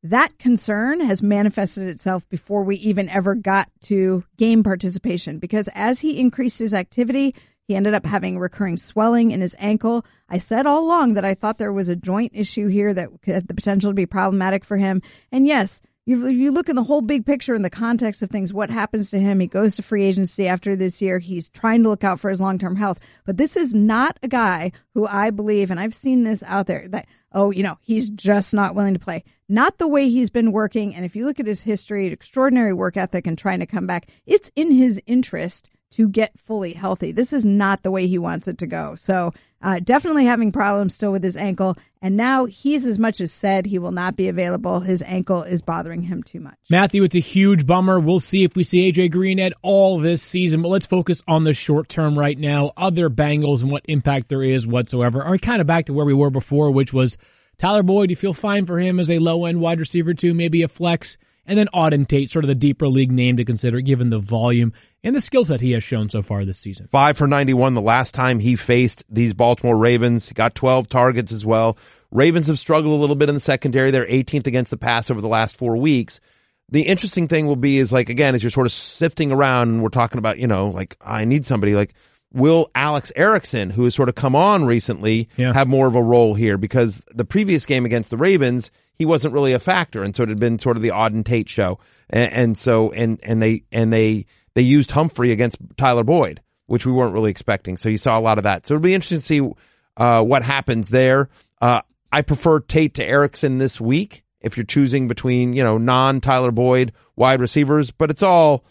That 0.02 0.36
concern 0.38 0.98
has 1.00 1.22
manifested 1.22 1.86
itself 1.86 2.28
before 2.28 2.64
we 2.64 2.74
even 2.78 3.08
ever 3.08 3.36
got 3.36 3.68
to 3.82 4.24
game 4.36 4.64
participation 4.64 5.38
because 5.38 5.68
as 5.74 6.00
he 6.00 6.18
increased 6.18 6.58
his 6.58 6.74
activity, 6.74 7.36
he 7.68 7.76
ended 7.76 7.94
up 7.94 8.04
having 8.04 8.40
recurring 8.40 8.76
swelling 8.76 9.30
in 9.30 9.40
his 9.40 9.54
ankle. 9.60 10.04
I 10.28 10.38
said 10.38 10.66
all 10.66 10.84
along 10.84 11.14
that 11.14 11.24
I 11.24 11.34
thought 11.34 11.58
there 11.58 11.72
was 11.72 11.88
a 11.88 11.94
joint 11.94 12.32
issue 12.34 12.66
here 12.66 12.92
that 12.92 13.10
had 13.24 13.46
the 13.46 13.54
potential 13.54 13.92
to 13.92 13.94
be 13.94 14.04
problematic 14.06 14.64
for 14.64 14.76
him. 14.76 15.00
And 15.30 15.46
yes, 15.46 15.80
you, 16.04 16.26
you 16.26 16.50
look 16.50 16.68
in 16.68 16.74
the 16.74 16.82
whole 16.82 17.00
big 17.00 17.24
picture 17.24 17.54
in 17.54 17.62
the 17.62 17.70
context 17.70 18.22
of 18.22 18.30
things, 18.30 18.52
what 18.52 18.70
happens 18.70 19.10
to 19.10 19.20
him? 19.20 19.38
He 19.38 19.46
goes 19.46 19.76
to 19.76 19.82
free 19.82 20.04
agency 20.04 20.48
after 20.48 20.74
this 20.74 21.00
year. 21.00 21.20
He's 21.20 21.48
trying 21.48 21.84
to 21.84 21.88
look 21.88 22.02
out 22.02 22.18
for 22.18 22.28
his 22.28 22.40
long 22.40 22.58
term 22.58 22.74
health. 22.74 22.98
But 23.24 23.36
this 23.36 23.56
is 23.56 23.72
not 23.72 24.18
a 24.22 24.28
guy 24.28 24.72
who 24.94 25.06
I 25.06 25.30
believe, 25.30 25.70
and 25.70 25.78
I've 25.78 25.94
seen 25.94 26.24
this 26.24 26.42
out 26.42 26.66
there, 26.66 26.88
that, 26.88 27.06
oh, 27.30 27.52
you 27.52 27.62
know, 27.62 27.78
he's 27.82 28.08
just 28.10 28.52
not 28.52 28.74
willing 28.74 28.94
to 28.94 29.00
play. 29.00 29.22
Not 29.48 29.78
the 29.78 29.86
way 29.86 30.08
he's 30.08 30.30
been 30.30 30.50
working. 30.50 30.94
And 30.94 31.04
if 31.04 31.14
you 31.14 31.24
look 31.24 31.38
at 31.38 31.46
his 31.46 31.62
history, 31.62 32.08
extraordinary 32.08 32.72
work 32.72 32.96
ethic 32.96 33.26
and 33.26 33.38
trying 33.38 33.60
to 33.60 33.66
come 33.66 33.86
back, 33.86 34.08
it's 34.26 34.50
in 34.56 34.72
his 34.72 35.00
interest 35.06 35.70
to 35.92 36.08
get 36.08 36.32
fully 36.38 36.72
healthy. 36.72 37.12
This 37.12 37.32
is 37.32 37.44
not 37.44 37.82
the 37.82 37.90
way 37.90 38.06
he 38.06 38.18
wants 38.18 38.48
it 38.48 38.58
to 38.58 38.66
go. 38.66 38.94
So, 38.94 39.32
uh, 39.62 39.78
definitely 39.78 40.24
having 40.24 40.50
problems 40.50 40.94
still 40.94 41.12
with 41.12 41.22
his 41.22 41.36
ankle. 41.36 41.76
And 42.00 42.16
now 42.16 42.46
he's 42.46 42.84
as 42.84 42.98
much 42.98 43.20
as 43.20 43.32
said 43.32 43.66
he 43.66 43.78
will 43.78 43.92
not 43.92 44.16
be 44.16 44.28
available. 44.28 44.80
His 44.80 45.02
ankle 45.02 45.42
is 45.42 45.62
bothering 45.62 46.02
him 46.02 46.22
too 46.22 46.40
much. 46.40 46.58
Matthew, 46.68 47.04
it's 47.04 47.14
a 47.14 47.20
huge 47.20 47.64
bummer. 47.64 48.00
We'll 48.00 48.18
see 48.18 48.42
if 48.42 48.56
we 48.56 48.64
see 48.64 48.90
AJ 48.90 49.12
Green 49.12 49.38
at 49.38 49.52
all 49.62 50.00
this 50.00 50.20
season, 50.22 50.62
but 50.62 50.68
let's 50.68 50.86
focus 50.86 51.22
on 51.28 51.44
the 51.44 51.54
short 51.54 51.88
term 51.88 52.18
right 52.18 52.36
now. 52.36 52.72
Other 52.76 53.08
Bengals 53.08 53.62
and 53.62 53.70
what 53.70 53.84
impact 53.86 54.28
there 54.28 54.42
is 54.42 54.66
whatsoever. 54.66 55.22
Are 55.22 55.38
kind 55.38 55.60
of 55.60 55.66
back 55.66 55.86
to 55.86 55.92
where 55.92 56.06
we 56.06 56.14
were 56.14 56.30
before, 56.30 56.72
which 56.72 56.92
was 56.92 57.16
Tyler 57.58 57.84
Boyd? 57.84 58.08
Do 58.08 58.12
you 58.12 58.16
feel 58.16 58.34
fine 58.34 58.66
for 58.66 58.80
him 58.80 58.98
as 58.98 59.10
a 59.10 59.20
low 59.20 59.44
end 59.44 59.60
wide 59.60 59.78
receiver 59.78 60.14
too, 60.14 60.34
maybe 60.34 60.62
a 60.62 60.68
flex, 60.68 61.16
and 61.46 61.58
then 61.58 61.68
Auden 61.74 62.06
Tate, 62.06 62.30
sort 62.30 62.44
of 62.44 62.48
the 62.48 62.54
deeper 62.54 62.88
league 62.88 63.10
name 63.10 63.36
to 63.36 63.44
consider 63.44 63.80
given 63.80 64.10
the 64.10 64.18
volume 64.18 64.72
and 65.02 65.16
the 65.16 65.20
skill 65.20 65.44
set 65.44 65.60
he 65.60 65.72
has 65.72 65.82
shown 65.82 66.08
so 66.08 66.22
far 66.22 66.44
this 66.44 66.58
season. 66.58 66.88
Five 66.92 67.16
for 67.16 67.26
91 67.26 67.74
the 67.74 67.80
last 67.80 68.14
time 68.14 68.38
he 68.38 68.54
faced 68.56 69.04
these 69.08 69.34
Baltimore 69.34 69.76
Ravens. 69.76 70.28
He 70.28 70.34
got 70.34 70.54
12 70.54 70.88
targets 70.88 71.32
as 71.32 71.44
well. 71.44 71.76
Ravens 72.10 72.46
have 72.46 72.58
struggled 72.58 72.92
a 72.92 73.00
little 73.00 73.16
bit 73.16 73.28
in 73.28 73.34
the 73.34 73.40
secondary. 73.40 73.90
They're 73.90 74.06
18th 74.06 74.46
against 74.46 74.70
the 74.70 74.76
pass 74.76 75.10
over 75.10 75.20
the 75.20 75.28
last 75.28 75.56
four 75.56 75.76
weeks. 75.76 76.20
The 76.68 76.82
interesting 76.82 77.26
thing 77.26 77.46
will 77.46 77.56
be 77.56 77.78
is 77.78 77.92
like, 77.92 78.08
again, 78.08 78.34
as 78.34 78.42
you're 78.42 78.50
sort 78.50 78.66
of 78.66 78.72
sifting 78.72 79.32
around 79.32 79.70
and 79.70 79.82
we're 79.82 79.88
talking 79.88 80.18
about, 80.18 80.38
you 80.38 80.46
know, 80.46 80.68
like, 80.68 80.96
I 81.00 81.24
need 81.24 81.44
somebody 81.44 81.74
like, 81.74 81.94
will 82.32 82.70
Alex 82.74 83.12
Erickson, 83.16 83.70
who 83.70 83.84
has 83.84 83.94
sort 83.94 84.08
of 84.08 84.14
come 84.14 84.34
on 84.34 84.64
recently, 84.64 85.28
Yeah. 85.36 85.52
have 85.52 85.68
more 85.68 85.86
of 85.86 85.94
a 85.94 86.02
role 86.02 86.34
here? 86.34 86.56
Because 86.56 87.02
the 87.14 87.24
previous 87.24 87.66
game 87.66 87.84
against 87.84 88.10
the 88.10 88.16
Ravens, 88.16 88.70
he 88.94 89.04
wasn't 89.04 89.34
really 89.34 89.52
a 89.52 89.58
factor. 89.58 90.02
And 90.02 90.14
so 90.16 90.22
it 90.22 90.28
had 90.28 90.40
been 90.40 90.58
sort 90.58 90.76
of 90.76 90.82
the 90.82 90.90
Auden 90.90 91.24
Tate 91.24 91.48
show. 91.48 91.78
And, 92.10 92.32
and 92.32 92.58
so, 92.58 92.90
and, 92.92 93.20
and 93.22 93.42
they, 93.42 93.64
and 93.72 93.92
they, 93.92 94.26
they 94.54 94.62
used 94.62 94.90
Humphrey 94.90 95.32
against 95.32 95.56
Tyler 95.76 96.04
Boyd, 96.04 96.40
which 96.66 96.86
we 96.86 96.92
weren't 96.92 97.14
really 97.14 97.30
expecting. 97.30 97.76
So 97.76 97.88
you 97.88 97.98
saw 97.98 98.18
a 98.18 98.20
lot 98.20 98.38
of 98.38 98.44
that. 98.44 98.66
So 98.66 98.74
it'll 98.74 98.82
be 98.82 98.94
interesting 98.94 99.18
to 99.20 99.24
see 99.24 99.50
uh, 99.96 100.22
what 100.22 100.42
happens 100.42 100.88
there. 100.88 101.28
Uh, 101.60 101.82
I 102.10 102.22
prefer 102.22 102.60
Tate 102.60 102.94
to 102.94 103.04
Erickson 103.06 103.58
this 103.58 103.80
week 103.80 104.22
if 104.40 104.56
you're 104.56 104.64
choosing 104.66 105.08
between, 105.08 105.52
you 105.52 105.62
know, 105.64 105.78
non 105.78 106.20
Tyler 106.20 106.50
Boyd 106.50 106.92
wide 107.16 107.40
receivers, 107.40 107.90
but 107.90 108.10
it's 108.10 108.22
all, 108.22 108.64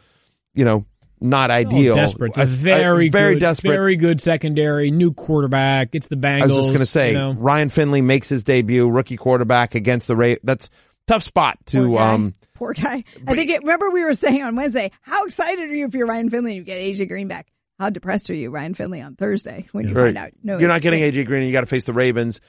you 0.54 0.66
know, 0.66 0.86
not 1.22 1.52
ideal. 1.52 1.94
Oh, 1.94 1.96
desperate. 1.96 2.30
It's 2.30 2.38
a 2.38 2.42
I- 2.42 2.44
I- 2.44 2.48
very, 2.48 3.10
very 3.10 3.34
good, 3.36 3.40
desperate. 3.42 3.70
very 3.72 3.96
good 3.96 4.20
secondary, 4.22 4.92
new 4.92 5.14
quarterback. 5.14 5.90
It's 5.94 6.08
the 6.08 6.16
Bengals. 6.16 6.42
I 6.42 6.46
was 6.48 6.56
just 6.58 6.70
going 6.70 6.80
to 6.80 6.86
say, 6.86 7.10
you 7.10 7.14
know. 7.18 7.34
Ryan 7.34 7.70
Finley 7.70 8.02
makes 8.02 8.28
his 8.30 8.44
debut, 8.44 8.88
rookie 8.90 9.18
quarterback 9.18 9.76
against 9.76 10.08
the 10.08 10.16
Ray. 10.16 10.38
That's 10.44 10.70
tough 11.08 11.24
spot 11.24 11.60
Poor 11.72 11.84
to, 11.84 11.96
guy. 11.96 12.14
um, 12.14 12.34
Poor 12.54 12.74
guy. 12.74 13.04
I 13.28 13.36
think 13.36 13.50
it, 13.52 13.62
remember 13.62 13.90
we 13.92 14.04
were 14.04 14.14
saying 14.14 14.44
on 14.44 14.56
Wednesday, 14.56 14.92
how 15.02 15.26
excited 15.26 15.70
are 15.70 15.76
you 15.76 15.86
if 15.86 15.94
you're 15.94 16.08
Ryan 16.08 16.30
Finley 16.30 16.52
and 16.58 16.58
you 16.60 16.64
get 16.64 16.78
AJ 16.80 17.08
Green 17.08 17.28
back? 17.28 17.48
How 17.80 17.90
depressed 17.90 18.30
are 18.30 18.36
you, 18.36 18.50
Ryan 18.52 18.76
Finley, 18.76 19.02
on 19.02 19.16
Thursday 19.16 19.68
when 19.72 19.88
you 19.88 19.94
Right. 19.96 20.06
find 20.14 20.18
out? 20.18 20.32
No, 20.44 20.60
You're 20.60 20.70
not 20.70 20.82
getting 20.82 21.02
AJ 21.02 21.26
Green 21.26 21.42
and 21.42 21.48
you 21.48 21.54
got 21.54 21.62
to 21.62 21.66
face 21.68 21.86
the 21.86 21.94
Ravens. 21.94 22.40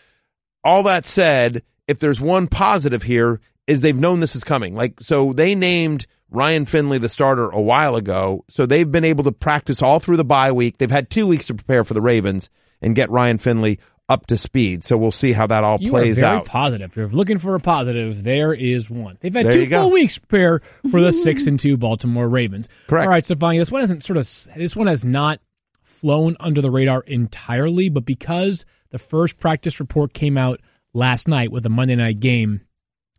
All 0.65 0.83
that 0.85 1.07
said, 1.07 1.63
if 1.89 1.99
there's 1.99 2.21
one 2.21 2.47
positive 2.47 3.03
here 3.03 3.41
is 3.67 3.81
they've 3.81 3.97
known 3.97 4.21
this 4.21 4.37
is 4.37 4.45
coming. 4.45 4.75
Like, 4.75 4.95
so 5.01 5.33
they 5.33 5.55
named 5.55 6.07
Ryan 6.31 6.67
Finley 6.67 6.99
the 6.99 7.09
starter 7.09 7.49
a 7.49 7.61
while 7.61 7.97
ago. 7.97 8.45
So 8.49 8.67
they've 8.67 8.91
been 8.91 9.05
able 9.05 9.25
to 9.25 9.33
practice 9.33 9.83
all 9.83 10.01
through 10.01 10.17
the 10.17 10.25
bye 10.25 10.53
week. 10.53 10.79
They've 10.79 10.91
had 10.91 11.11
two 11.11 11.27
weeks 11.27 11.47
to 11.49 11.55
prepare 11.55 11.85
for 11.85 11.95
the 11.95 12.01
Ravens 12.01 12.51
and 12.81 12.95
get 12.97 13.11
Ryan 13.11 13.39
Finley 13.39 13.79
up 14.09 14.27
to 14.27 14.37
speed. 14.37 14.85
So 14.85 14.97
we'll 14.97 15.13
see 15.13 15.33
how 15.33 15.47
that 15.47 15.63
all 15.65 15.79
You 15.81 15.91
plays 15.91 16.19
are 16.19 16.23
very 16.23 16.37
out. 16.39 16.45
positive. 16.47 16.91
If 16.91 16.97
you're 16.97 17.09
looking 17.09 17.39
for 17.39 17.55
a 17.55 17.61
positive, 17.61 18.25
there 18.25 18.53
is 18.53 18.91
one. 18.91 19.17
They've 19.21 19.33
had 19.33 19.47
There 19.47 19.53
two 19.53 19.69
full 19.69 19.91
weeks 19.91 20.15
to 20.15 20.21
prepare 20.21 20.61
for 20.91 21.01
the 21.01 21.13
six 21.13 21.47
and 21.47 21.59
two 21.59 21.77
Baltimore 21.77 22.29
Ravens. 22.29 22.69
Correct. 22.89 23.07
All 23.07 23.11
right, 23.11 23.25
Stefani, 23.25 23.59
this 23.59 23.71
one 23.71 23.81
hasn't 23.81 24.03
sort 24.03 24.17
of 24.17 24.29
this 24.57 24.75
one 24.75 24.89
has 24.89 25.05
not 25.05 25.41
flown 25.83 26.37
under 26.41 26.61
the 26.61 26.71
radar 26.71 27.03
entirely, 27.03 27.89
but 27.89 28.05
because 28.05 28.67
the 28.91 28.99
first 28.99 29.39
practice 29.39 29.79
report 29.81 30.13
came 30.13 30.37
out 30.37 30.61
last 30.93 31.29
night 31.29 31.53
with 31.53 31.63
the 31.63 31.71
Monday 31.71 31.95
night 31.95 32.21
game, 32.21 32.63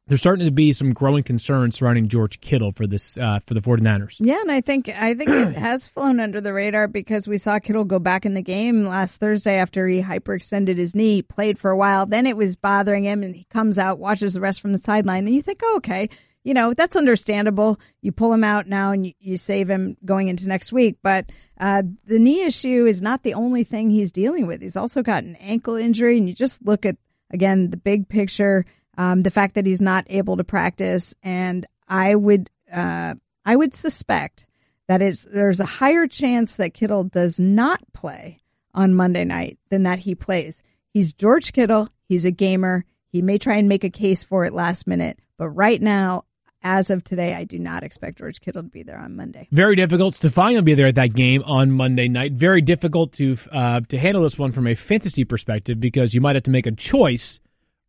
there's 0.08 0.20
starting 0.20 0.46
to 0.46 0.52
be 0.52 0.74
some 0.74 0.94
growing 0.94 1.24
concerns 1.24 1.78
surrounding 1.78 2.10
George 2.10 2.42
Kittle 2.42 2.74
for 2.74 2.86
this 2.86 3.18
uh, 3.18 3.40
for 3.48 3.54
the 3.54 3.62
49ers. 3.62 4.18
Yeah, 4.20 4.42
and 4.42 4.52
I 4.52 4.60
think 4.60 4.90
I 4.90 5.14
think 5.14 5.30
it 5.30 5.56
has 5.58 5.88
flown 5.88 6.20
under 6.20 6.42
the 6.42 6.52
radar 6.52 6.88
because 6.88 7.28
we 7.28 7.38
saw 7.38 7.60
Kittle 7.60 7.86
go 7.86 8.00
back 8.00 8.26
in 8.26 8.34
the 8.34 8.42
game 8.42 8.86
last 8.86 9.20
Thursday 9.20 9.56
after 9.56 9.88
he 9.88 10.02
hyperextended 10.02 10.78
his 10.78 10.94
knee, 10.94 11.22
played 11.22 11.58
for 11.58 11.72
a 11.72 11.78
while, 11.78 12.06
then 12.06 12.28
it 12.28 12.36
was 12.36 12.56
bothering 12.56 13.06
him, 13.06 13.24
and 13.24 13.36
he 13.36 13.46
comes 13.46 13.78
out, 13.78 14.00
watches 14.00 14.34
the 14.34 14.42
rest 14.42 14.60
from 14.60 14.74
the 14.74 14.80
sideline, 14.80 15.26
and 15.26 15.36
you 15.36 15.42
think, 15.42 15.62
oh, 15.64 15.78
okay, 15.78 16.10
you 16.44 16.54
know 16.54 16.74
that's 16.74 16.98
understandable. 16.98 17.80
You 18.02 18.12
pull 18.12 18.34
him 18.34 18.44
out 18.44 18.68
now, 18.68 18.92
and 18.92 19.08
you, 19.08 19.14
you 19.20 19.38
save 19.38 19.70
him 19.70 19.96
going 20.04 20.28
into 20.28 20.50
next 20.50 20.74
week, 20.74 20.98
but 21.02 21.30
uh, 21.62 21.84
the 22.06 22.20
knee 22.20 22.44
issue 22.44 22.86
is 22.86 23.02
not 23.02 23.24
the 23.24 23.36
only 23.36 23.64
thing 23.64 23.90
he's 23.90 24.12
dealing 24.12 24.48
with. 24.48 24.62
He's 24.62 24.76
also 24.76 25.02
got 25.02 25.24
an 25.24 25.38
ankle 25.38 25.76
injury, 25.76 26.18
and 26.18 26.28
you 26.28 26.36
just 26.36 26.62
look 26.62 26.86
at 26.86 26.98
again 27.32 27.70
the 27.70 27.78
big 27.78 28.10
picture. 28.10 28.66
Um, 28.98 29.24
the 29.24 29.32
fact 29.32 29.56
that 29.56 29.66
he's 29.66 29.82
not 29.82 30.06
able 30.08 30.38
to 30.38 30.44
practice, 30.44 31.14
and 31.24 31.66
I 31.88 32.16
would, 32.16 32.50
uh, 32.72 33.16
I 33.46 33.56
would 33.56 33.74
suspect 33.74 34.46
that 34.88 35.02
it's 35.02 35.24
there's 35.24 35.60
a 35.60 35.66
higher 35.66 36.08
chance 36.08 36.56
that 36.58 36.74
Kittle 36.74 37.04
does 37.04 37.40
not 37.40 37.82
play 37.94 38.42
on 38.74 38.94
Monday 38.94 39.26
night 39.26 39.58
than 39.70 39.84
that 39.84 40.00
he 40.00 40.16
plays. 40.16 40.62
He's 40.92 41.14
George 41.14 41.54
Kittle. 41.54 41.90
He's 42.08 42.26
a 42.26 42.32
gamer. 42.32 42.86
He 43.12 43.22
may 43.22 43.38
try 43.38 43.56
and 43.56 43.70
make 43.70 43.84
a 43.84 43.90
case 43.90 44.24
for 44.24 44.46
it 44.46 44.54
last 44.54 44.88
minute, 44.88 45.20
but 45.38 45.50
right 45.50 45.82
now, 45.82 46.26
as 46.64 46.90
of 46.90 47.04
today, 47.04 47.34
I 47.34 47.44
do 47.44 47.60
not 47.60 47.84
expect 47.84 48.20
George 48.20 48.40
Kittle 48.40 48.64
to 48.64 48.70
be 48.70 48.84
there 48.84 48.98
on 48.98 49.16
Monday. 49.16 49.48
Very 49.52 49.76
difficult. 49.76 50.16
Stefani 50.16 50.56
will 50.56 50.62
be 50.62 50.76
there 50.76 50.88
at 50.88 50.96
that 50.96 51.14
game 51.14 51.44
on 51.46 51.72
Monday 51.72 52.08
night. 52.08 52.34
Very 52.34 52.62
difficult 52.62 53.12
to 53.14 53.38
uh, 53.52 53.82
to 53.90 53.98
handle 53.98 54.24
this 54.24 54.38
one 54.38 54.52
from 54.52 54.68
a 54.68 54.76
fantasy 54.76 55.26
perspective 55.26 55.80
because 55.80 56.14
you 56.14 56.22
might 56.22 56.36
have 56.36 56.44
to 56.44 56.52
make 56.52 56.66
a 56.66 56.72
choice 56.72 57.40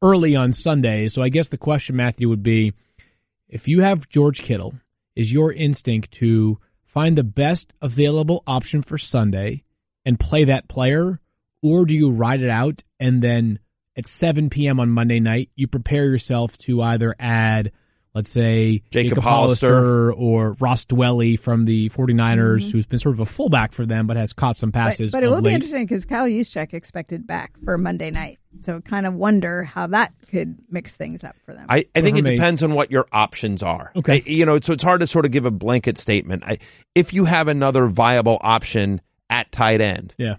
early 0.05 0.37
on 0.37 0.53
Sunday. 0.53 1.09
So 1.09 1.23
I 1.23 1.31
guess 1.31 1.49
the 1.49 1.57
question, 1.57 1.97
Matthew, 1.97 2.29
would 2.29 2.43
be 2.43 2.75
if 3.49 3.67
you 3.67 3.81
have 3.81 4.09
George 4.09 4.43
Kittle, 4.43 4.75
is 5.17 5.33
your 5.33 5.51
instinct 5.51 6.13
to 6.13 6.59
find 6.85 7.17
the 7.17 7.25
best 7.25 7.73
available 7.81 8.43
option 8.47 8.83
for 8.83 8.99
Sunday 8.99 9.65
and 10.05 10.21
play 10.21 10.45
that 10.45 10.69
player, 10.69 11.21
or 11.63 11.87
do 11.87 11.95
you 11.95 12.11
ride 12.11 12.43
it 12.43 12.51
out 12.51 12.85
and 13.01 13.23
then 13.23 13.59
at 13.97 14.07
7 14.07 14.51
p.m. 14.51 14.79
on 14.79 14.91
Monday 14.91 15.21
night 15.21 15.51
you 15.57 15.67
prepare 15.67 16.05
yourself 16.05 16.59
to 16.59 16.83
either 16.83 17.15
add, 17.19 17.73
let's 18.15 18.31
say, 18.31 18.83
Jacob 18.91 19.19
Hollister 19.19 20.13
or 20.13 20.53
Ross 20.61 20.85
Dwelley 20.85 21.39
from 21.39 21.65
the 21.65 21.89
49ers, 21.91 22.61
mm-hmm. 22.61 22.71
who's 22.71 22.87
been 22.87 22.99
sort 22.99 23.15
of 23.15 23.21
a 23.21 23.27
fullback 23.27 23.73
for 23.73 23.85
them 23.85 24.07
but 24.07 24.17
has 24.17 24.33
caught 24.33 24.57
some 24.57 24.73
passes 24.73 25.13
but 25.13 25.23
it 25.23 25.27
of 25.27 25.33
will 25.33 25.43
be 25.43 25.53
interesting 25.53 25.85
because 25.85 26.05
Kyle 26.05 26.27
Juszczyk 26.27 26.73
expected 26.73 27.27
back 27.27 27.53
for 27.65 27.77
Monday 27.77 28.11
night, 28.11 28.39
so 28.63 28.81
kind 28.81 29.07
of 29.07 29.15
wonder 29.15 29.65
how 29.65 29.87
that 29.89 30.13
could 30.31 30.57
mix 30.71 30.95
things 30.95 31.25
up 31.25 31.37
for 31.45 31.53
them. 31.53 31.67
I, 31.69 31.87
I 31.95 32.01
think 32.01 32.17
it 32.17 32.23
me. 32.23 32.33
depends 32.37 32.63
on 32.63 32.75
what 32.75 32.91
your 32.91 33.07
options 33.13 33.63
are. 33.63 33.93
Okay. 33.97 34.23
I- 34.25 34.31
you 34.31 34.47
know, 34.47 34.59
so 34.61 34.73
it's 34.73 34.83
hard 34.83 35.01
to 35.01 35.07
sort 35.07 35.25
of 35.25 35.33
give 35.33 35.45
a 35.45 35.51
blanket 35.51 35.99
statement. 35.99 36.45
I, 36.47 36.59
if 36.95 37.13
you 37.13 37.25
have 37.25 37.49
another 37.49 37.87
viable 37.87 38.39
option 38.41 39.01
at 39.31 39.51
tight 39.51 39.81
end, 39.81 40.15
Yeah. 40.19 40.37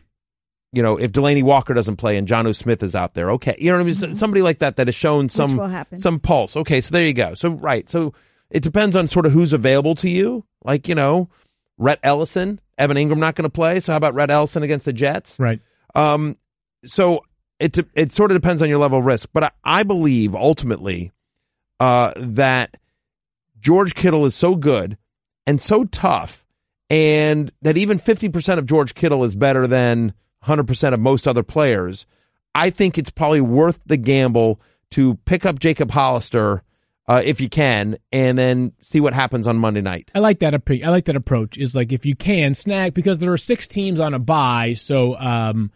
You 0.76 0.84
know, 0.84 0.98
if 0.98 1.12
Delanie 1.12 1.44
Walker 1.44 1.74
doesn't 1.74 1.96
play 1.96 2.18
and 2.18 2.28
Jonnu 2.28 2.56
Smith 2.56 2.84
is 2.84 2.96
out 2.96 3.14
there, 3.14 3.32
okay, 3.32 3.56
you 3.58 3.72
know 3.72 3.78
what 3.78 3.84
I 3.84 3.86
mean? 3.86 4.12
S- 4.14 4.20
Somebody 4.20 4.42
like 4.42 4.60
that 4.60 4.76
that 4.76 4.88
has 4.88 4.96
shown 4.96 5.30
some 5.30 5.56
some 6.00 6.20
pulse. 6.20 6.56
Okay, 6.58 6.82
so 6.82 6.92
there 6.92 7.06
you 7.06 7.14
go. 7.14 7.34
So 7.34 7.50
right, 7.50 7.90
so 7.90 8.14
it 8.50 8.62
depends 8.62 8.96
on 8.96 9.08
sort 9.08 9.26
of 9.26 9.32
who's 9.32 9.54
available 9.54 9.96
to 9.96 10.10
you. 10.10 10.44
Like 10.64 10.88
you 10.88 10.96
know, 10.96 11.30
Rhett 11.78 12.00
Ellison, 12.04 12.60
Evan 12.78 12.98
Engram 12.98 13.18
not 13.18 13.36
going 13.36 13.44
to 13.44 13.50
play. 13.50 13.80
So 13.80 13.94
how 13.94 13.98
about 13.98 14.14
Rhett 14.16 14.30
Ellison 14.30 14.64
against 14.64 14.86
the 14.86 14.94
Jets? 14.94 15.38
Right. 15.40 15.62
Um, 15.96 16.38
so 16.86 17.22
it 17.60 17.78
it 17.94 18.12
sort 18.12 18.32
of 18.32 18.36
depends 18.42 18.62
on 18.62 18.68
your 18.70 18.80
level 18.80 19.00
of 19.00 19.06
risk, 19.06 19.30
but 19.32 19.46
I, 19.46 19.52
I 19.64 19.84
believe 19.84 20.36
ultimately 20.36 21.14
uh, 21.80 22.12
that 22.18 22.76
George 23.60 23.96
Kittle 23.96 24.26
is 24.26 24.36
so 24.36 24.56
good 24.56 24.98
and 25.48 25.62
so 25.62 25.86
tough, 25.86 26.46
and 26.90 27.52
that 27.62 27.78
even 27.78 27.98
fifty 27.98 28.28
percent 28.30 28.60
of 28.60 28.66
George 28.66 28.94
Kittle 28.94 29.24
is 29.24 29.36
better 29.36 29.68
than 29.68 30.14
hundred 30.45 30.67
percent 30.67 30.93
of 30.93 30.99
most 30.99 31.27
other 31.27 31.43
players. 31.43 32.05
I 32.53 32.69
think 32.69 32.97
it's 32.97 33.10
probably 33.10 33.41
worth 33.41 33.81
the 33.86 33.97
gamble 33.97 34.62
to 34.91 35.15
pick 35.25 35.45
up 35.45 35.60
Jacob 35.60 35.91
Hollister 35.91 36.63
uh, 37.08 37.21
if 37.23 37.39
you 37.39 37.49
can, 37.49 37.97
and 38.12 38.38
then 38.38 38.71
see 38.81 38.99
what 38.99 39.13
happens 39.13 39.45
on 39.45 39.58
Monday 39.58 39.81
night. 39.81 40.10
I 40.15 40.19
like 40.19 40.39
that. 40.39 40.53
I 40.53 40.89
like 40.89 41.05
that 41.05 41.15
approach. 41.15 41.58
Is 41.58 41.75
like 41.75 41.91
if 41.91 42.05
you 42.05 42.15
can 42.15 42.53
snag 42.53 42.93
because 42.93 43.19
there 43.19 43.31
are 43.31 43.38
six 43.38 43.67
teams 43.67 43.99
on 43.99 44.13
a 44.13 44.19
bye. 44.19 44.73
So 44.73 45.17
um, 45.17 45.71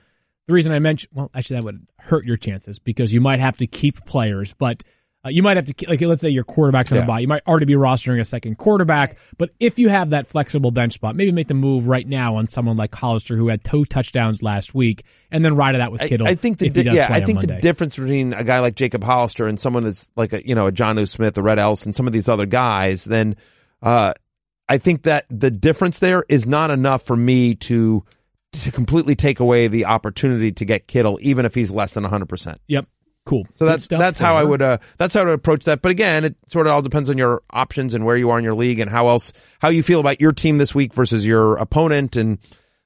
the 0.47 0.53
reason 0.53 0.71
I 0.71 0.79
mentioned, 0.79 1.11
well, 1.13 1.29
actually 1.33 1.57
that 1.57 1.63
would 1.65 1.87
hurt 1.97 2.25
your 2.25 2.37
chances 2.37 2.79
because 2.79 3.13
you 3.13 3.21
might 3.21 3.39
have 3.39 3.57
to 3.57 3.67
keep 3.67 4.05
players, 4.05 4.55
but 4.57 4.83
uh, 5.29 5.31
you 5.31 5.43
might 5.43 5.57
have 5.57 5.65
to 5.65 5.89
like 5.89 6.01
let's 6.01 6.21
say 6.21 6.29
your 6.29 6.43
quarterback's 6.43 6.91
on 6.91 6.97
Yeah. 6.97 7.03
a 7.03 7.07
bye. 7.07 7.19
You 7.19 7.27
might 7.27 7.45
already 7.47 7.65
be 7.65 7.73
rostering 7.73 8.19
a 8.19 8.25
second 8.25 8.57
quarterback, 8.57 9.17
but 9.37 9.51
if 9.59 9.79
you 9.79 9.89
have 9.89 10.09
that 10.09 10.27
flexible 10.27 10.71
bench 10.71 10.93
spot, 10.93 11.15
maybe 11.15 11.31
make 11.31 11.47
the 11.47 11.53
move 11.53 11.87
right 11.87 12.07
now 12.07 12.35
on 12.35 12.47
someone 12.47 12.75
like 12.77 12.93
Hollister 12.93 13.35
who 13.37 13.47
had 13.47 13.63
two 13.63 13.85
touchdowns 13.85 14.43
last 14.43 14.73
week, 14.73 15.03
and 15.31 15.45
then 15.45 15.55
ride 15.55 15.75
it 15.75 15.81
out 15.81 15.91
with 15.91 16.01
I, 16.01 16.07
Kittle. 16.09 16.27
I 16.27 16.35
think 16.35 16.57
the 16.57 16.67
if 16.67 16.75
he 16.75 16.83
di- 16.83 16.89
does 16.89 16.97
yeah, 16.97 17.07
play 17.07 17.17
I 17.17 17.25
think 17.25 17.41
the 17.41 17.59
difference 17.61 17.95
between 17.95 18.33
a 18.33 18.43
guy 18.43 18.59
like 18.59 18.75
Jacob 18.75 19.03
Hollister 19.03 19.47
and 19.47 19.59
someone 19.59 19.83
that's 19.83 20.09
like 20.15 20.33
a 20.33 20.45
you 20.47 20.55
know 20.55 20.67
a 20.67 20.71
Jonnu 20.71 21.07
Smith, 21.07 21.37
a 21.37 21.41
Rhett 21.41 21.59
Ellison, 21.59 21.93
some 21.93 22.07
of 22.07 22.13
these 22.13 22.27
other 22.27 22.45
guys, 22.45 23.03
then 23.03 23.35
uh, 23.81 24.13
I 24.67 24.77
think 24.77 25.03
that 25.03 25.25
the 25.29 25.51
difference 25.51 25.99
there 25.99 26.23
is 26.29 26.45
not 26.47 26.71
enough 26.71 27.03
for 27.03 27.15
me 27.15 27.55
to 27.55 28.03
to 28.51 28.71
completely 28.71 29.15
take 29.15 29.39
away 29.39 29.67
the 29.67 29.85
opportunity 29.85 30.51
to 30.53 30.65
get 30.65 30.87
Kittle, 30.87 31.19
even 31.21 31.45
if 31.45 31.53
he's 31.53 31.69
less 31.69 31.93
than 31.93 32.03
hundred 32.03 32.29
percent. 32.29 32.59
Yep. 32.67 32.87
Cool. 33.29 33.43
So 33.59 33.65
Good 33.65 33.67
that's 33.69 33.83
stuff 33.83 33.99
that's 33.99 34.17
how 34.17 34.35
I 34.37 34.43
would 34.43 34.61
uh, 34.61 34.79
that's 34.97 35.13
how 35.13 35.23
to 35.23 35.31
approach 35.31 35.65
that. 35.65 35.83
But 35.83 35.91
again, 35.91 36.25
it 36.25 36.35
sort 36.47 36.65
of 36.65 36.73
all 36.73 36.81
depends 36.81 37.11
on 37.11 37.17
your 37.19 37.43
options 37.51 37.93
and 37.93 38.03
where 38.03 38.17
you 38.17 38.31
are 38.31 38.39
in 38.39 38.43
your 38.43 38.55
league 38.55 38.79
and 38.79 38.89
how 38.89 39.07
else 39.07 39.31
how 39.59 39.69
you 39.69 39.83
feel 39.83 39.99
about 39.99 40.19
your 40.19 40.31
team 40.31 40.57
this 40.57 40.73
week 40.73 40.95
versus 40.95 41.27
your 41.27 41.57
opponent 41.57 42.15
and 42.15 42.39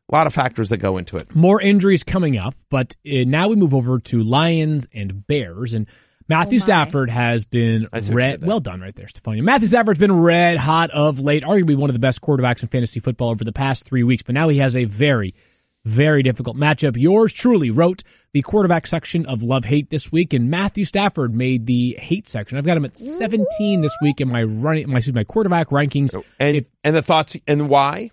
a 0.10 0.14
lot 0.14 0.28
of 0.28 0.34
factors 0.34 0.68
that 0.68 0.78
go 0.80 0.98
into 0.98 1.16
it. 1.16 1.34
More 1.34 1.62
injuries 1.62 2.04
coming 2.04 2.38
up, 2.38 2.56
but 2.70 2.98
uh, 3.08 3.24
now 3.26 3.48
we 3.48 3.56
move 3.56 3.74
over 3.74 4.00
to 4.00 4.22
Lions 4.22 4.90
and 4.94 5.26
Bears. 5.26 5.74
And 5.74 5.88
Matthew 6.28 6.60
Oh. 6.60 6.64
Stafford 6.64 7.10
has 7.10 7.46
been 7.46 7.88
I 7.94 8.02
see 8.02 8.12
what 8.14 8.22
you 8.22 8.28
red. 8.28 8.46
Well 8.46 8.60
done, 8.60 8.82
right 8.82 8.94
there, 8.94 9.08
Stefania. 9.08 9.44
Matthew 9.44 9.70
Stafford's 9.70 10.00
been 10.00 10.12
red 10.12 10.58
hot 10.58 10.92
of 10.92 11.20
late, 11.20 11.44
arguably 11.44 11.78
one 11.78 11.90
of 11.90 11.94
the 11.94 12.00
best 12.00 12.20
quarterbacks 12.22 12.62
in 12.62 12.68
fantasy 12.68 13.00
football 13.00 13.30
over 13.30 13.46
the 13.46 13.54
past 13.54 13.86
three 13.86 14.04
weeks. 14.04 14.24
But 14.24 14.36
now 14.36 14.50
he 14.50 14.58
has 14.58 14.76
a 14.76 14.84
very, 14.84 15.36
very 15.86 16.24
difficult 16.24 16.56
matchup. 16.58 16.96
Yours 16.98 17.34
truly 17.34 17.70
wrote 17.70 18.04
the 18.32 18.42
quarterback 18.42 18.88
section 18.88 19.26
of 19.26 19.44
Love 19.44 19.66
Hate 19.66 19.90
this 19.90 20.12
week, 20.12 20.34
and 20.34 20.50
Matthew 20.50 20.86
Stafford 20.86 21.36
made 21.36 21.66
the 21.66 21.96
hate 22.00 22.28
section. 22.30 22.58
I've 22.58 22.66
got 22.66 22.78
him 22.78 22.86
at 22.86 22.98
17 22.98 23.82
this 23.82 23.96
week 24.02 24.22
in 24.22 24.30
my 24.30 24.44
running, 24.44 24.90
my 24.90 24.98
excuse 24.98 25.14
me, 25.14 25.20
my 25.20 25.24
quarterback 25.26 25.70
rankings. 25.70 26.16
And 26.40 26.58
If- 26.58 26.66
and 26.84 26.96
the 26.96 27.02
thoughts 27.02 27.36
and 27.48 27.70
why? 27.70 28.12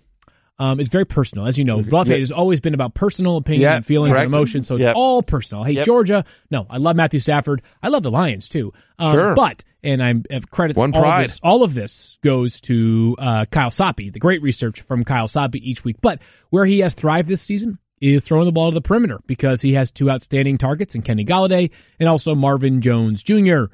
Um, 0.61 0.79
it's 0.79 0.89
very 0.89 1.05
personal. 1.05 1.47
As 1.47 1.57
you 1.57 1.63
know, 1.65 1.77
love 1.77 2.07
hate 2.07 2.19
has 2.19 2.31
always 2.31 2.59
been 2.59 2.73
about 2.75 2.93
personal 2.93 3.37
opinion 3.37 3.61
Yeah, 3.63 3.75
and 3.77 3.85
feelings 3.85 4.11
correct. 4.13 4.25
and 4.25 4.33
emotions. 4.35 4.67
So 4.67 4.75
it's 4.75 4.83
Yep. 4.85 4.95
all 4.95 5.23
personal. 5.23 5.63
I 5.63 5.67
hate 5.67 5.75
Yep. 5.77 5.85
Georgia. 5.87 6.23
No, 6.51 6.67
I 6.69 6.77
love 6.77 6.95
Matthew 6.95 7.19
Stafford. 7.19 7.63
I 7.81 7.87
love 7.89 8.03
the 8.03 8.11
Lions 8.11 8.47
too. 8.47 8.71
Um, 8.99 9.13
Sure. 9.13 9.35
But, 9.35 9.63
and 9.83 10.03
I'm 10.03 10.23
credit 10.51 10.77
One 10.77 10.93
all 10.93 11.01
pride. 11.01 11.23
This, 11.29 11.39
all 11.41 11.63
of 11.63 11.73
this 11.73 12.19
goes 12.23 12.61
to 12.61 13.15
uh, 13.17 13.45
Kyle 13.49 13.71
Soppe, 13.71 14.13
the 14.13 14.19
great 14.19 14.43
research 14.43 14.81
from 14.81 15.03
Kyle 15.03 15.27
Soppe 15.27 15.55
each 15.55 15.83
week. 15.83 15.97
But 15.99 16.21
where 16.51 16.65
he 16.65 16.79
has 16.79 16.93
thrived 16.93 17.27
this 17.27 17.41
season 17.41 17.79
is 17.99 18.23
throwing 18.23 18.45
the 18.45 18.51
ball 18.51 18.69
to 18.69 18.75
the 18.75 18.81
perimeter 18.81 19.19
because 19.25 19.61
he 19.61 19.73
has 19.73 19.89
two 19.89 20.11
outstanding 20.11 20.59
targets 20.59 20.93
in 20.93 21.01
Kenny 21.01 21.25
Golladay 21.25 21.71
and 21.99 22.07
also 22.07 22.35
Marvin 22.35 22.81
Jones 22.81 23.23
Jr. 23.23 23.65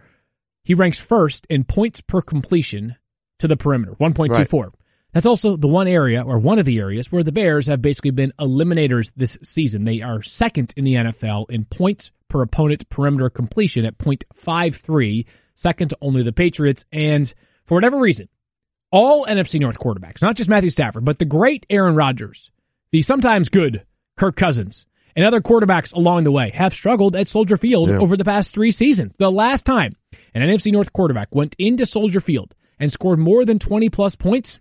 He 0.63 0.73
ranks 0.73 0.99
first 0.99 1.45
in 1.49 1.63
points 1.65 1.99
per 1.99 2.21
completion 2.21 2.95
to 3.39 3.47
the 3.49 3.57
perimeter, 3.57 3.93
1.24. 3.99 4.71
That's 5.13 5.25
also 5.25 5.55
the 5.55 5.67
one 5.67 5.87
area, 5.87 6.21
or 6.21 6.37
one 6.37 6.59
of 6.59 6.65
the 6.65 6.77
areas, 6.79 7.11
where 7.11 7.23
the 7.23 7.31
Bears 7.31 7.67
have 7.67 7.81
basically 7.81 8.11
been 8.11 8.33
eliminators 8.39 9.11
this 9.15 9.37
season. 9.41 9.83
They 9.85 10.01
are 10.01 10.21
second 10.21 10.73
in 10.77 10.83
the 10.83 10.95
NFL 10.95 11.49
in 11.49 11.65
points 11.65 12.11
per 12.29 12.41
opponent 12.41 12.87
perimeter 12.89 13.29
completion 13.29 13.85
at 13.85 13.97
0.53, 13.97 15.25
second 15.55 15.89
to 15.89 15.97
only 16.01 16.23
the 16.23 16.33
Patriots. 16.33 16.85
And 16.91 17.33
for 17.65 17.75
whatever 17.75 17.97
reason, 17.97 18.27
all 18.91 19.25
NFC 19.25 19.59
North 19.59 19.79
quarterbacks, 19.79 20.21
not 20.21 20.35
just 20.35 20.49
Matthew 20.49 20.69
Stafford, 20.69 21.05
but 21.05 21.19
the 21.19 21.25
great 21.25 21.65
Aaron 21.69 21.95
Rodgers, 21.95 22.51
the 22.91 23.01
sometimes 23.01 23.49
good 23.49 23.83
Kirk 24.17 24.35
Cousins, 24.35 24.85
and 25.15 25.25
other 25.25 25.41
quarterbacks 25.41 25.93
along 25.93 26.25
the 26.25 26.31
way 26.31 26.51
have 26.53 26.73
struggled 26.73 27.15
at 27.15 27.27
Soldier 27.27 27.57
Field 27.57 27.89
Yeah. 27.89 27.97
over 27.97 28.15
the 28.17 28.25
past 28.25 28.53
three 28.53 28.71
seasons. 28.71 29.13
The 29.17 29.31
last 29.31 29.65
time 29.65 29.93
an 30.33 30.41
NFC 30.43 30.71
North 30.71 30.93
quarterback 30.93 31.33
went 31.33 31.55
into 31.57 31.85
Soldier 31.85 32.19
Field 32.19 32.53
and 32.79 32.91
scored 32.91 33.19
more 33.19 33.43
than 33.45 33.57
20 33.57 33.89
plus 33.89 34.15
points, 34.15 34.59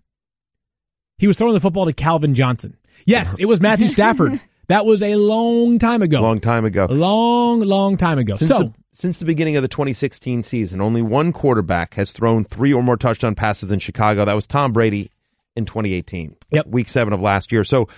he 1.18 1.26
was 1.26 1.36
throwing 1.36 1.54
the 1.54 1.60
football 1.60 1.86
to 1.86 1.92
Calvin 1.92 2.34
Johnson. 2.34 2.76
Yes, 3.04 3.36
it 3.38 3.46
was 3.46 3.60
Matthew 3.60 3.88
Stafford. 3.88 4.40
That 4.68 4.84
was 4.84 5.00
a 5.00 5.14
long 5.14 5.78
time 5.78 6.02
ago. 6.02 6.20
long 6.20 6.40
time 6.40 6.64
ago. 6.64 6.86
Long, 6.90 7.60
long 7.60 7.96
time 7.96 8.18
ago. 8.18 8.34
Since 8.34 8.48
so, 8.48 8.58
the, 8.58 8.74
since 8.94 9.18
the 9.18 9.24
beginning 9.24 9.54
of 9.54 9.62
the 9.62 9.68
2016 9.68 10.42
season, 10.42 10.80
only 10.80 11.02
one 11.02 11.32
quarterback 11.32 11.94
has 11.94 12.10
thrown 12.10 12.44
three 12.44 12.72
or 12.72 12.82
more 12.82 12.96
touchdown 12.96 13.36
passes 13.36 13.70
in 13.70 13.78
Chicago. 13.78 14.24
That 14.24 14.34
was 14.34 14.48
Tom 14.48 14.72
Brady 14.72 15.12
in 15.54 15.66
2018. 15.66 16.36
Yep. 16.50 16.66
Week 16.66 16.88
seven 16.88 17.12
of 17.12 17.20
last 17.20 17.52
year. 17.52 17.62
So, 17.62 17.88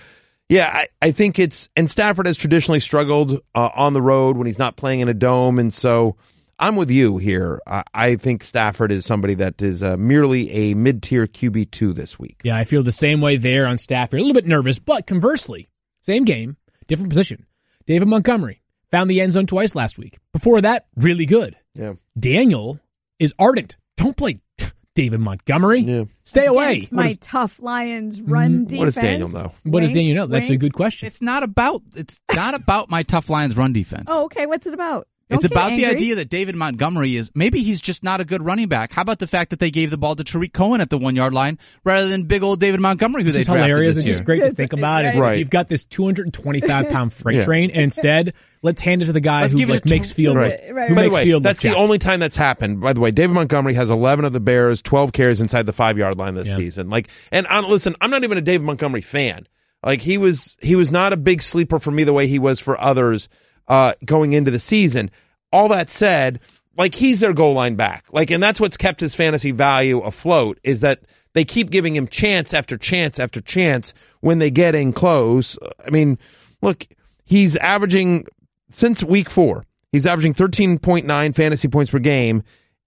yeah, 0.47 0.69
I, 0.71 0.87
I 1.01 1.11
think 1.11 1.39
it's, 1.39 1.69
and 1.75 1.89
Stafford 1.89 2.27
has 2.27 2.37
traditionally 2.37 2.79
struggled 2.79 3.39
uh, 3.55 3.69
on 3.73 3.93
the 3.93 4.01
road 4.01 4.37
when 4.37 4.45
he's 4.45 4.59
not 4.59 4.75
playing 4.75 4.99
in 4.99 5.09
a 5.09 5.13
dome. 5.15 5.57
And 5.57 5.73
so 5.73 6.17
I'm 6.59 6.75
with 6.75 6.91
you 6.91 7.17
here. 7.17 7.61
I, 7.65 7.83
I 7.93 8.15
think 8.17 8.43
Stafford 8.43 8.91
is 8.91 9.05
somebody 9.05 9.33
that 9.35 9.61
is 9.61 9.81
uh, 9.81 9.95
merely 9.97 10.51
a 10.51 10.73
mid 10.73 11.01
tier 11.01 11.25
QB2 11.25 11.95
this 11.95 12.19
week. 12.19 12.41
yeah, 12.43 12.57
I 12.57 12.65
feel 12.65 12.83
the 12.83 12.91
same 12.91 13.21
way 13.21 13.37
there 13.37 13.65
on 13.65 13.77
Stafford. 13.77 14.19
A 14.19 14.23
little 14.23 14.33
bit 14.35 14.45
nervous, 14.45 14.77
but 14.77 15.07
conversely, 15.07 15.69
same 16.01 16.25
game, 16.25 16.57
different 16.87 17.09
position. 17.09 17.45
David 17.87 18.07
Montgomery 18.09 18.61
found 18.91 19.09
the 19.09 19.21
end 19.21 19.33
zone 19.33 19.47
twice 19.47 19.73
last 19.73 19.97
week. 19.97 20.17
Before 20.33 20.59
that, 20.61 20.87
really 20.97 21.25
good. 21.25 21.55
Yeah. 21.75 21.93
Daniel 22.19 22.79
is 23.19 23.33
ardent. 23.39 23.77
Don't 23.97 24.17
play 24.17 24.41
David 24.95 25.21
Montgomery. 25.21 25.79
Yeah. 25.81 26.03
Stay 26.23 26.45
away. 26.45 26.73
Against 26.73 26.91
my 26.91 27.15
tough 27.21 27.59
Lions 27.61 28.19
run 28.21 28.65
defense. 28.65 28.79
What 28.79 28.85
does 28.85 28.95
Daniel 28.95 29.29
know? 29.29 29.53
What 29.63 29.79
does 29.81 29.91
Daniel 29.91 30.15
know? 30.17 30.27
That's 30.27 30.49
a 30.49 30.57
good 30.57 30.73
question. 30.73 31.07
It's 31.07 31.21
not 31.21 31.41
about 31.43 31.83
it's 31.95 32.19
not 32.35 32.53
about 32.53 32.89
my 32.89 33.03
tough 33.03 33.29
Lions 33.29 33.55
run 33.55 33.71
defense. 33.71 34.07
Oh, 34.09 34.25
okay. 34.25 34.45
What's 34.45 34.67
it 34.67 34.73
about? 34.73 35.07
It's 35.29 35.43
Don't 35.43 35.51
get 35.51 35.51
about 35.51 35.75
the 35.77 35.85
idea 35.85 36.15
that 36.15 36.29
David 36.29 36.55
Montgomery 36.55 37.15
is 37.15 37.29
maybe 37.35 37.61
he's 37.61 37.79
just 37.79 38.03
not 38.03 38.19
a 38.19 38.25
good 38.25 38.43
running 38.43 38.67
back. 38.67 38.91
How 38.91 39.03
about 39.03 39.19
the 39.19 39.27
fact 39.27 39.51
that 39.51 39.59
they 39.59 39.69
gave 39.69 39.91
the 39.91 39.97
ball 39.97 40.15
to 40.15 40.23
Tarik 40.23 40.53
Cohen 40.53 40.81
at 40.81 40.89
the 40.89 40.97
one 40.97 41.15
yard 41.15 41.35
line 41.35 41.59
rather 41.83 42.07
than 42.07 42.23
big 42.23 42.41
old 42.41 42.59
David 42.59 42.79
Montgomery 42.79 43.23
who 43.23 43.31
they 43.31 43.41
It's 43.41 43.47
drafted 43.47 43.67
hilarious 43.69 43.95
this 43.95 43.97
and 43.99 44.07
year? 44.07 44.13
just 44.15 44.25
great 44.25 44.39
to 44.41 44.51
think 44.55 44.73
about. 44.73 45.05
It's 45.05 45.19
Right. 45.19 45.29
like 45.33 45.39
you've 45.39 45.51
got 45.51 45.69
this 45.69 45.83
225 45.83 46.89
pound 46.89 47.13
freight 47.13 47.37
Yeah. 47.37 47.45
train, 47.45 47.69
and 47.69 47.83
instead, 47.83 48.33
let's 48.63 48.81
hand 48.81 49.03
it 49.03 49.05
to 49.05 49.13
the 49.13 49.21
guy 49.21 49.41
Let's 49.41 49.53
who 49.53 49.59
give 49.59 49.69
like 49.69 49.83
to- 49.83 49.89
makes 49.89 50.11
field 50.11 50.35
Right. 50.35 50.59
look, 50.67 50.75
Right, 50.75 50.89
who 50.89 50.95
By 50.95 51.03
the 51.03 51.09
way, 51.11 51.23
field 51.25 51.43
that's 51.43 51.61
the 51.61 51.67
jacked. 51.69 51.79
only 51.79 51.99
time 51.99 52.19
that's 52.19 52.35
happened. 52.35 52.81
By 52.81 52.93
the 52.93 52.99
way, 52.99 53.11
David 53.11 53.35
Montgomery 53.35 53.75
has 53.75 53.91
11 53.91 54.25
of 54.25 54.33
the 54.33 54.39
Bears, 54.39 54.81
12 54.81 55.13
carries 55.13 55.39
inside 55.39 55.67
the 55.67 55.73
five 55.73 55.95
yard 55.97 56.17
line 56.17 56.33
this 56.33 56.47
Yeah. 56.47 56.55
season. 56.55 56.89
Like, 56.89 57.07
and 57.31 57.45
i 57.47 57.59
listen, 57.59 57.95
I'm 58.01 58.09
not 58.09 58.23
even 58.23 58.39
a 58.39 58.41
David 58.41 58.65
Montgomery 58.65 59.01
fan. 59.01 59.45
Like, 59.85 60.01
he 60.01 60.17
was, 60.17 60.57
he 60.61 60.75
was 60.75 60.91
not 60.91 61.13
a 61.13 61.17
big 61.17 61.41
sleeper 61.43 61.77
for 61.79 61.91
me 61.91 62.03
the 62.03 62.13
way 62.13 62.25
he 62.27 62.39
was 62.39 62.59
for 62.59 62.81
others, 62.81 63.29
uh, 63.69 63.93
going 64.03 64.33
into 64.33 64.51
the 64.51 64.59
season. 64.59 65.11
All 65.53 65.69
that 65.69 65.89
said, 65.89 66.39
like, 66.77 66.95
he's 66.95 67.19
their 67.19 67.33
goal 67.33 67.53
line 67.53 67.75
back. 67.75 68.05
Like, 68.11 68.31
and 68.31 68.41
that's 68.41 68.59
what's 68.59 68.77
kept 68.77 68.99
his 68.99 69.15
fantasy 69.15 69.51
value 69.51 69.99
afloat 69.99 70.59
is 70.63 70.81
that 70.81 71.01
they 71.33 71.45
keep 71.45 71.69
giving 71.69 71.95
him 71.95 72.07
chance 72.07 72.53
after 72.53 72.77
chance 72.77 73.19
after 73.19 73.41
chance 73.41 73.93
when 74.21 74.39
they 74.39 74.51
get 74.51 74.75
in 74.75 74.93
close. 74.93 75.57
I 75.85 75.89
mean, 75.89 76.17
look, 76.61 76.85
he's 77.25 77.55
averaging 77.57 78.25
since 78.71 79.03
week 79.03 79.29
four, 79.29 79.65
he's 79.91 80.05
averaging 80.05 80.33
13.9 80.33 81.35
fantasy 81.35 81.67
points 81.67 81.91
per 81.91 81.99
game, 81.99 82.43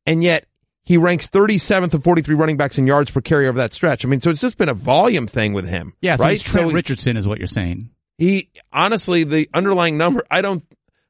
and 0.07 0.23
yet 0.23 0.47
he 0.85 0.97
ranks 0.97 1.29
37th 1.29 1.95
of 1.95 2.05
43 2.05 2.35
running 2.35 2.57
backs 2.57 2.79
in 2.79 2.87
yards 2.87 3.11
per 3.11 3.21
carry 3.21 3.49
over 3.49 3.59
that 3.59 3.73
stretch. 3.73 4.05
I 4.05 4.09
mean, 4.09 4.21
so 4.21 4.31
it's 4.31 4.41
just 4.41 4.59
been 4.59 4.69
a 4.69 4.75
volume 4.75 5.27
thing 5.27 5.53
with 5.53 5.69
him. 5.69 5.95
Yeah, 6.01 6.17
so 6.17 6.25
right. 6.25 6.41
Trent 6.41 6.71
So 6.71 6.75
Richardson 6.75 7.17
is 7.17 7.27
what 7.27 7.39
you're 7.39 7.47
saying. 7.47 7.91
He 8.19 8.51
honestly, 8.73 9.25
the 9.25 9.49
underlying 9.55 9.97
number, 9.97 10.25
I 10.31 10.41
don't, 10.43 10.65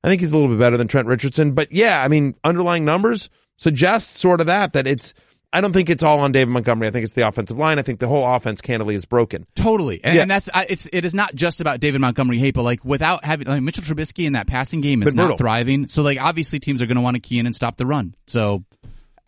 I 0.05 0.09
think 0.09 0.21
he's 0.21 0.33
a 0.33 0.35
little 0.37 0.49
bit 0.51 0.59
better 0.59 0.77
than 0.77 0.89
Trent 0.89 1.07
Richardson, 1.09 1.53
but 1.53 1.73
yeah, 1.73 2.03
I 2.03 2.09
mean, 2.09 2.35
underlying 2.45 2.85
numbers 2.85 3.31
suggest 3.57 4.13
sort 4.17 4.41
of 4.41 4.47
that 4.49 4.73
that 4.73 4.87
it's 4.87 5.15
I 5.55 5.61
don't 5.61 5.75
think 5.75 5.91
it's 5.91 6.03
all 6.03 6.21
on 6.21 6.33
David 6.33 6.49
Montgomery. 6.51 6.89
I 6.89 6.91
think 6.91 7.05
it's 7.05 7.13
the 7.15 7.29
offensive 7.29 7.59
line. 7.59 7.79
I 7.79 7.83
think 7.83 8.01
the 8.01 8.09
whole 8.09 8.27
offense 8.27 8.63
candidly 8.63 8.95
is 8.95 9.05
broken. 9.05 9.47
Totally, 9.55 10.03
and, 10.03 10.15
Yeah. 10.15 10.23
and 10.23 10.31
that's 10.31 10.49
I- 10.55 10.67
it's 10.71 10.89
it 10.93 11.05
is 11.05 11.13
not 11.13 11.35
just 11.35 11.61
about 11.61 11.79
David 11.79 12.01
Montgomery 12.01 12.39
hate, 12.39 12.55
but 12.55 12.63
like 12.63 12.85
without 12.85 13.25
having 13.25 13.47
like 13.47 13.61
Mitchell 13.63 13.85
Trubisky 13.85 14.25
in 14.27 14.33
that 14.33 14.47
passing 14.47 14.81
game 14.81 15.03
is 15.03 15.13
brutal. 15.13 15.29
not 15.31 15.39
thriving. 15.39 15.89
So 15.89 16.03
like 16.03 16.21
obviously 16.23 16.59
teams 16.59 16.81
are 16.81 16.87
going 16.87 16.97
to 16.97 17.03
want 17.03 17.17
to 17.17 17.21
key 17.21 17.39
in 17.39 17.45
and 17.47 17.55
stop 17.55 17.77
the 17.77 17.85
run. 17.87 18.15
So 18.27 18.65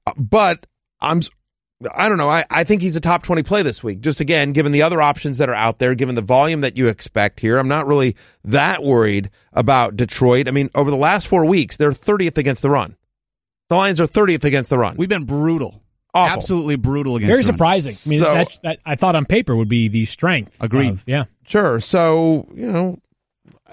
uh, 0.07 0.13
but 0.17 0.65
I'm 1.01 1.21
I 1.95 2.09
don't 2.09 2.19
know. 2.19 2.31
I, 2.31 2.45
I 2.51 2.65
think 2.65 2.83
he's 2.83 2.97
a 2.97 3.01
top 3.01 3.25
20 3.25 3.43
play 3.43 3.63
this 3.63 3.83
week. 3.83 4.01
Just 4.01 4.21
again, 4.21 4.53
given 4.53 4.73
the 4.73 4.83
other 4.83 5.03
options 5.03 5.39
that 5.39 5.49
are 5.49 5.55
out 5.55 5.79
there, 5.79 5.95
given 5.95 6.15
the 6.15 6.23
volume 6.23 6.61
that 6.61 6.77
you 6.77 6.87
expect 6.87 7.41
here, 7.41 7.59
I'm 7.59 7.69
not 7.69 7.87
really 7.87 8.17
that 8.45 8.83
worried 8.83 9.31
about 9.53 9.97
Detroit. 9.97 10.49
I 10.49 10.53
mean, 10.53 10.71
over 10.75 10.91
the 10.91 10.97
last 10.97 11.27
four 11.27 11.45
weeks, 11.45 11.77
they're 11.77 11.91
30th 11.93 12.39
against 12.39 12.63
the 12.63 12.71
run. 12.71 12.97
The 13.71 13.77
Lions 13.77 14.01
are 14.01 14.07
30th 14.07 14.45
against 14.45 14.71
the 14.71 14.79
run. 14.79 14.97
we've 14.97 15.09
been 15.09 15.25
brutal, 15.25 15.83
Awful. 16.15 16.37
absolutely 16.39 16.77
brutal 16.77 17.17
against. 17.17 17.33
Very 17.33 17.43
the 17.43 17.49
run. 17.49 17.57
surprising. 17.57 17.95
I 18.07 18.09
mean, 18.09 18.21
So- 18.21 18.35
that's, 18.35 18.59
that 18.63 18.79
I 18.87 18.95
thought 18.95 19.17
on 19.17 19.25
paper 19.27 19.55
would 19.57 19.69
be 19.69 19.89
the 19.89 20.07
strength. 20.07 20.57
Agreed. 20.61 20.91
of- 20.91 21.03
yeah. 21.07 21.25
Sure. 21.47 21.81
So, 21.81 22.49
you 22.55 22.71
know, 22.71 22.99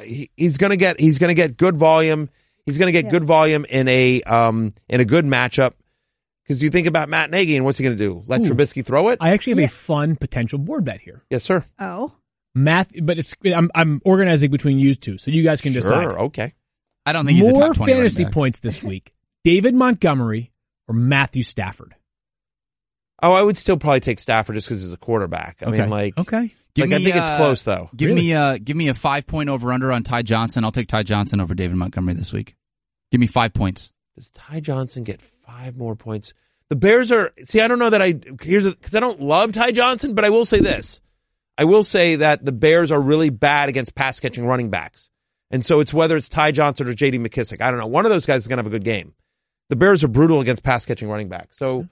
he, 0.01 0.31
he's 0.35 0.57
going 0.57 0.71
to 0.71 0.77
get 0.77 0.99
he's 0.99 1.19
going 1.19 1.29
to 1.29 1.35
get 1.35 1.55
good 1.55 1.77
volume. 1.77 2.29
He's 2.65 2.77
going 2.77 2.87
to 2.87 2.91
get 2.91 3.05
Yeah. 3.05 3.11
good 3.11 3.23
volume 3.25 3.65
in 3.69 3.87
a 3.87 4.21
um 4.23 4.73
in 4.89 4.99
a 5.01 5.05
good 5.05 5.25
matchup. 5.25 5.73
Cuz 6.51 6.61
you 6.61 6.69
think 6.69 6.87
about 6.87 7.07
Matt 7.09 7.31
Nagy 7.31 7.55
and 7.55 7.63
what's 7.65 7.77
he 7.77 7.83
going 7.83 7.97
to 7.97 8.03
do? 8.03 8.23
Let 8.27 8.41
Ooh. 8.41 8.43
Trubisky 8.53 8.85
throw 8.85 9.09
it? 9.09 9.17
I 9.21 9.31
actually 9.31 9.51
have 9.51 9.59
Yeah. 9.59 9.65
a 9.65 9.69
fun 9.69 10.15
potential 10.15 10.59
board 10.59 10.83
bet 10.85 10.99
here. 11.01 11.23
yes, 11.29 11.43
sir. 11.43 11.63
Oh, 11.79 12.11
Math, 12.53 12.91
but 13.01 13.17
it's 13.17 13.33
I'm 13.45 13.71
I'm 13.73 14.01
organizing 14.03 14.51
between 14.51 14.77
you 14.79 14.93
two, 14.95 15.17
so 15.17 15.31
you 15.31 15.43
guys 15.43 15.61
can 15.61 15.71
decide. 15.73 16.03
Sure. 16.03 16.19
Okay. 16.23 16.53
I 17.05 17.13
don't 17.13 17.25
think 17.25 17.37
he's 17.39 17.47
a 17.47 17.51
More 17.53 17.67
top 17.67 17.77
20 17.77 17.91
running 17.91 17.95
fantasy 18.03 18.23
back. 18.25 18.33
points 18.33 18.59
this 18.59 18.83
week: 18.83 19.13
David 19.45 19.73
Montgomery 19.73 20.51
or 20.87 20.93
Matthew 20.95 21.43
Stafford. 21.43 21.95
Oh, 23.23 23.33
I 23.33 23.41
would 23.41 23.55
still 23.57 23.77
probably 23.77 23.99
take 23.99 24.19
Stafford 24.19 24.55
just 24.55 24.67
cuz 24.67 24.81
he's 24.81 24.91
a 24.93 24.97
quarterback. 24.97 25.57
I 25.61 25.67
Okay. 25.67 25.81
mean 25.81 25.89
like 25.89 26.17
Okay. 26.17 26.53
Give 26.73 26.89
like 26.89 26.95
I 26.95 26.97
me, 26.99 27.03
think 27.05 27.15
it's 27.17 27.29
uh, 27.29 27.37
close 27.37 27.63
though. 27.63 27.89
Give 27.95 28.07
Really? 28.09 28.21
me 28.21 28.31
a 28.33 28.57
give 28.59 28.75
me 28.77 28.87
a 28.89 28.93
five 28.93 29.27
point 29.27 29.49
over 29.49 29.71
under 29.71 29.91
on 29.91 30.03
Ty 30.03 30.23
Johnson. 30.23 30.63
I'll 30.63 30.71
take 30.71 30.87
Ty 30.87 31.03
Johnson 31.03 31.39
over 31.41 31.53
David 31.53 31.77
Montgomery 31.77 32.13
this 32.15 32.33
week. 32.33 32.55
Give 33.11 33.19
me 33.21 33.27
five 33.27 33.53
points. 33.53 33.91
Does 34.15 34.29
Ty 34.33 34.59
Johnson 34.61 35.03
get 35.03 35.21
5 35.45 35.77
more 35.77 35.95
points? 35.95 36.33
The 36.69 36.75
Bears 36.75 37.11
are 37.11 37.31
See, 37.43 37.59
I 37.61 37.67
don't 37.67 37.79
know 37.79 37.89
that 37.89 38.01
I 38.01 38.15
here's 38.41 38.63
cuz 38.75 38.95
I 38.95 38.99
don't 38.99 39.21
love 39.21 39.51
Ty 39.51 39.71
Johnson, 39.71 40.15
but 40.15 40.25
I 40.25 40.29
will 40.29 40.45
say 40.45 40.59
this. 40.59 41.01
I 41.57 41.65
will 41.65 41.83
say 41.83 42.15
that 42.17 42.43
the 42.45 42.51
Bears 42.51 42.91
are 42.91 43.01
really 43.01 43.29
bad 43.29 43.69
against 43.69 43.93
pass 43.93 44.19
catching 44.19 44.45
running 44.45 44.69
backs. 44.69 45.09
And 45.51 45.65
so 45.65 45.81
it's 45.81 45.93
whether 45.93 46.15
it's 46.15 46.29
Ty 46.29 46.51
Johnson 46.51 46.87
or 46.87 46.93
JD 46.93 47.25
McKissic. 47.25 47.61
I 47.61 47.69
don't 47.69 47.79
know. 47.79 47.87
One 47.87 48.05
of 48.05 48.11
those 48.11 48.25
guys 48.25 48.43
is 48.43 48.47
going 48.47 48.57
to 48.57 48.63
have 48.63 48.73
a 48.73 48.75
good 48.75 48.85
game. 48.85 49.13
The 49.67 49.75
Bears 49.75 50.03
are 50.03 50.07
brutal 50.07 50.39
against 50.39 50.63
pass 50.63 50.85
catching 50.85 51.09
running 51.09 51.27
backs. 51.27 51.57
So 51.57 51.87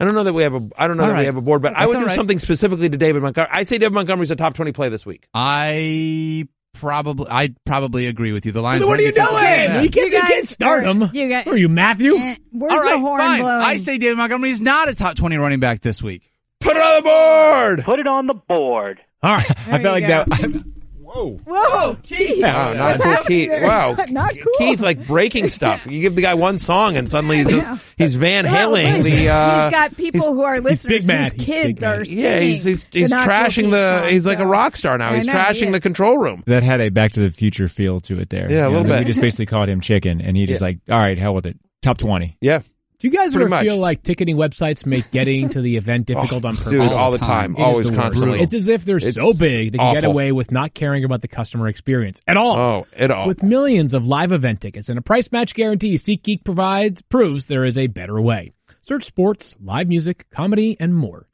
I 0.00 0.04
don't 0.04 0.14
know 0.14 0.24
that 0.24 0.32
we 0.32 0.42
have 0.42 0.54
a 0.54 0.68
I 0.76 0.88
don't 0.88 0.96
know 0.96 1.04
All 1.04 1.10
that 1.10 1.20
we 1.20 1.26
have 1.26 1.36
a 1.36 1.40
board, 1.40 1.62
but 1.62 1.74
I 1.74 1.86
would 1.86 1.98
do 1.98 2.06
right. 2.06 2.16
something 2.16 2.38
specifically 2.38 2.88
to 2.88 2.96
David 2.96 3.22
Montgomery. 3.22 3.50
I 3.52 3.62
say 3.62 3.78
David 3.78 3.94
Montgomery's 3.94 4.30
a 4.32 4.36
top 4.36 4.54
20 4.54 4.72
play 4.72 4.88
this 4.88 5.06
week. 5.06 5.28
I 5.32 6.48
probably 6.74 7.26
I 7.30 7.54
probably 7.64 8.06
agree 8.06 8.32
with 8.32 8.44
you. 8.44 8.52
The 8.52 8.60
Lions. 8.60 8.84
What 8.84 9.00
are 9.00 9.02
you 9.02 9.12
doing? 9.12 9.26
is. 9.26 9.84
You 9.84 9.90
can't, 9.90 10.12
You 10.12 10.18
you 10.18 10.22
can't 10.22 10.46
start 10.48 10.84
him. 10.84 11.08
you 11.14 11.28
got- 11.30 11.44
Who 11.44 11.52
are 11.52 11.56
you, 11.56 11.68
Matthew? 11.70 12.14
Eh, 12.16 12.36
where's 12.52 12.72
All 12.72 12.88
the 12.88 12.98
horn 12.98 13.20
fine. 13.20 13.40
blowing? 13.40 13.62
I 13.62 13.76
say 13.78 13.96
David 13.98 14.18
Montgomery 14.18 14.50
is 14.50 14.60
not 14.60 14.88
a 14.88 14.94
top 14.94 15.16
twenty 15.16 15.36
running 15.38 15.60
back 15.60 15.80
this 15.80 16.02
week. 16.02 16.30
Put 16.60 16.76
it 16.76 16.82
on 16.82 16.96
the 16.96 17.02
board. 17.08 17.84
Put 17.84 17.98
it 18.00 18.06
on 18.06 18.26
the 18.26 18.34
board. 18.34 19.00
All 19.22 19.36
right. 19.36 19.50
I 19.68 19.82
felt 19.82 19.84
like 19.84 20.06
go. 20.06 20.24
that. 20.28 20.64
Whoa. 21.14 21.38
Whoa, 21.44 21.96
Keith! 22.02 22.42
Wow, 22.42 22.72
not 22.72 23.00
cool, 23.00 23.16
Keith. 23.26 23.50
Wow, 23.50 23.96
Not 24.10 24.34
cool. 24.34 24.52
Keith, 24.58 24.80
like 24.80 25.06
breaking 25.06 25.48
stuff. 25.48 25.86
You 25.86 26.00
give 26.00 26.16
the 26.16 26.22
guy 26.22 26.34
one 26.34 26.58
song, 26.58 26.96
and 26.96 27.08
suddenly 27.10 27.38
he's 27.38 27.48
just, 27.50 27.68
Yeah. 27.68 27.78
he's 27.96 28.14
Van 28.16 28.44
Well, 28.44 28.72
Halen. 28.72 28.96
listen, 28.98 29.16
the 29.16 29.28
uh, 29.28 29.64
he's 29.64 29.70
got 29.70 29.96
people 29.96 30.20
he's- 30.20 30.32
who 30.32 30.42
are 30.42 30.60
listeners 30.60 30.98
big 30.98 31.06
mad. 31.06 31.32
whose 31.32 31.46
He's 31.46 31.46
kids 31.46 31.80
mad. 31.82 31.98
are 32.00 32.04
singing. 32.04 32.24
yeah, 32.24 32.40
he's 32.40 32.64
he's, 32.64 32.84
he's 32.90 33.10
the 33.10 33.16
Cool 33.16 33.26
trashing 33.26 33.70
the. 33.70 34.00
song, 34.00 34.08
He's 34.10 34.26
like 34.26 34.38
a 34.40 34.46
rock 34.46 34.76
star 34.76 34.98
now. 34.98 35.10
I 35.10 35.14
He's 35.14 35.26
know, 35.26 35.32
he 35.32 35.38
trashing 35.38 35.72
the 35.72 35.80
control 35.80 36.18
room. 36.18 36.42
That 36.46 36.62
had 36.64 36.80
a 36.80 36.88
Back 36.88 37.12
to 37.12 37.20
the 37.20 37.30
Future 37.30 37.68
feel 37.68 38.00
to 38.02 38.18
it 38.18 38.30
there. 38.30 38.50
Yeah, 38.50 38.66
a 38.66 38.68
little 38.68 38.82
know, 38.84 38.90
bit. 38.94 38.98
We 39.00 39.04
just 39.04 39.20
basically 39.20 39.46
called 39.46 39.68
him 39.68 39.80
chicken, 39.80 40.20
and 40.20 40.36
he 40.36 40.46
just 40.46 40.60
Yeah. 40.62 40.66
like, 40.68 40.78
all 40.90 40.98
right, 40.98 41.16
hell 41.16 41.34
with 41.34 41.46
it. 41.46 41.56
Top 41.82 41.98
20. 41.98 42.36
Yeah, 42.40 42.60
Do 43.04 43.10
you 43.10 43.18
guys 43.18 43.32
Pretty 43.34 43.42
ever 43.42 43.50
much. 43.50 43.66
feel 43.66 43.76
like 43.76 44.02
ticketing 44.02 44.36
websites 44.36 44.86
make 44.86 45.10
getting 45.10 45.50
to 45.50 45.60
the 45.60 45.76
event 45.76 46.06
difficult 46.06 46.46
oh, 46.46 46.48
on 46.48 46.56
purpose? 46.56 46.72
dude, 46.72 46.90
All 46.90 47.12
the 47.12 47.18
time, 47.18 47.54
time. 47.54 47.56
It 47.56 47.60
is 47.60 47.64
always 47.66 47.90
the 47.90 47.96
constantly. 47.96 48.40
It's 48.40 48.54
as 48.54 48.66
if 48.66 48.86
they're 48.86 48.96
It's 48.96 49.12
so 49.12 49.34
big 49.34 49.72
they 49.72 49.78
can 49.78 49.92
get 49.92 50.04
away 50.04 50.32
with 50.32 50.50
not 50.50 50.72
caring 50.72 51.04
about 51.04 51.20
the 51.20 51.28
customer 51.28 51.68
experience 51.68 52.22
at 52.26 52.38
all. 52.38 52.56
oh, 52.56 52.86
it 52.96 53.10
all. 53.10 53.26
With 53.26 53.42
millions 53.42 53.92
of 53.92 54.06
live 54.06 54.32
event 54.32 54.62
tickets 54.62 54.88
and 54.88 54.98
a 54.98 55.02
price 55.02 55.30
match 55.30 55.52
guarantee, 55.52 55.96
SeatGeek 55.96 56.44
provides 56.44 57.02
proves 57.02 57.44
there 57.44 57.66
is 57.66 57.76
a 57.76 57.88
better 57.88 58.18
way. 58.18 58.52
Search 58.80 59.04
sports, 59.04 59.54
live 59.62 59.86
music, 59.86 60.24
comedy, 60.30 60.74
and 60.80 60.94
more. 60.94 61.28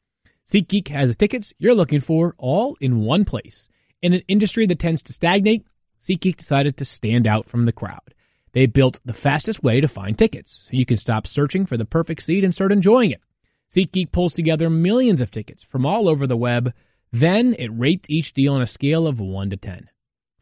SeatGeek 0.45 0.89
has 0.89 1.07
the 1.07 1.15
tickets 1.15 1.53
you're 1.57 1.73
looking 1.73 2.01
for 2.01 2.35
all 2.37 2.75
in 2.81 2.99
one 2.99 3.23
place. 3.23 3.69
In 4.01 4.11
an 4.11 4.23
industry 4.27 4.65
that 4.65 4.79
tends 4.79 5.03
to 5.03 5.13
stagnate, 5.13 5.63
SeatGeek 6.01 6.35
decided 6.35 6.75
to 6.75 6.83
stand 6.83 7.27
out 7.27 7.45
from 7.47 7.63
the 7.63 7.71
crowd. 7.71 8.13
They 8.53 8.65
built 8.65 8.99
the 9.05 9.13
fastest 9.13 9.63
way 9.63 9.79
to 9.79 9.87
find 9.87 10.17
tickets, 10.17 10.63
so 10.65 10.69
you 10.73 10.85
can 10.85 10.97
stop 10.97 11.25
searching 11.25 11.65
for 11.65 11.77
the 11.77 11.85
perfect 11.85 12.23
seat 12.23 12.43
and 12.43 12.53
start 12.53 12.71
enjoying 12.71 13.11
it. 13.11 13.21
SeatGeek 13.69 14.11
pulls 14.11 14.33
together 14.33 14.69
millions 14.69 15.21
of 15.21 15.31
tickets 15.31 15.63
from 15.63 15.85
all 15.85 16.09
over 16.09 16.27
the 16.27 16.35
web. 16.35 16.73
Then 17.13 17.55
it 17.57 17.69
rates 17.69 18.09
each 18.09 18.33
deal 18.33 18.53
on 18.53 18.61
a 18.61 18.67
scale 18.67 19.07
of 19.07 19.19
1 19.19 19.49
to 19.51 19.57
10. 19.57 19.89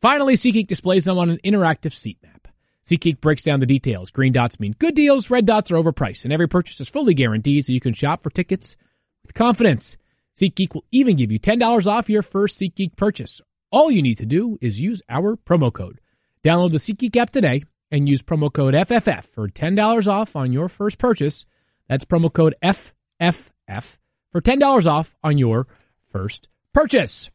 Finally, 0.01 0.35
SeatGeek 0.35 0.65
displays 0.65 1.05
them 1.05 1.19
on 1.19 1.29
an 1.29 1.39
interactive 1.45 1.93
seat 1.93 2.17
map. 2.23 2.47
SeatGeek 2.85 3.21
breaks 3.21 3.43
down 3.43 3.59
the 3.59 3.67
details. 3.67 4.09
Green 4.09 4.33
dots 4.33 4.59
mean 4.59 4.73
good 4.79 4.95
deals, 4.95 5.29
red 5.29 5.45
dots 5.45 5.69
are 5.69 5.75
overpriced, 5.75 6.23
and 6.23 6.33
every 6.33 6.47
purchase 6.47 6.79
is 6.79 6.89
fully 6.89 7.13
guaranteed 7.13 7.65
so 7.65 7.73
you 7.73 7.79
can 7.79 7.93
shop 7.93 8.23
for 8.23 8.31
tickets 8.31 8.75
with 9.21 9.35
confidence. 9.35 9.97
SeatGeek 10.35 10.73
will 10.73 10.85
even 10.91 11.15
give 11.15 11.31
you 11.31 11.39
$10 11.39 11.85
off 11.85 12.09
your 12.09 12.23
first 12.23 12.59
SeatGeek 12.59 12.95
purchase. 12.95 13.41
All 13.71 13.91
you 13.91 14.01
need 14.01 14.17
to 14.17 14.25
do 14.25 14.57
is 14.61 14.79
use 14.79 15.03
our 15.07 15.35
promo 15.35 15.71
code. 15.71 15.99
Download 16.43 16.71
the 16.71 16.77
SeatGeek 16.77 17.15
app 17.17 17.29
today 17.29 17.63
and 17.91 18.07
use 18.07 18.21
promo 18.21 18.51
code 18.51 18.73
FFF 18.73 19.25
for 19.25 19.47
$10 19.47 20.07
off 20.07 20.35
on 20.35 20.53
your 20.53 20.69
first 20.69 20.97
purchase. 20.97 21.45
That's 21.87 22.05
promo 22.05 22.31
code 22.31 22.55
FFF 22.61 23.97
for 24.31 24.41
$10 24.41 24.87
off 24.87 25.15
on 25.23 25.37
your 25.37 25.67
first 26.11 26.47
purchase. 26.73 27.29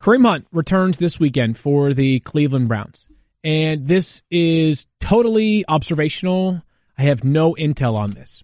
Kareem 0.00 0.26
Hunt 0.26 0.46
returns 0.52 0.98
this 0.98 1.18
weekend 1.18 1.58
for 1.58 1.94
the 1.94 2.20
Cleveland 2.20 2.68
Browns. 2.68 3.08
And 3.42 3.86
this 3.88 4.22
is 4.30 4.86
totally 5.00 5.64
observational. 5.68 6.62
I 6.98 7.02
have 7.02 7.24
no 7.24 7.54
intel 7.54 7.94
on 7.94 8.10
this. 8.10 8.42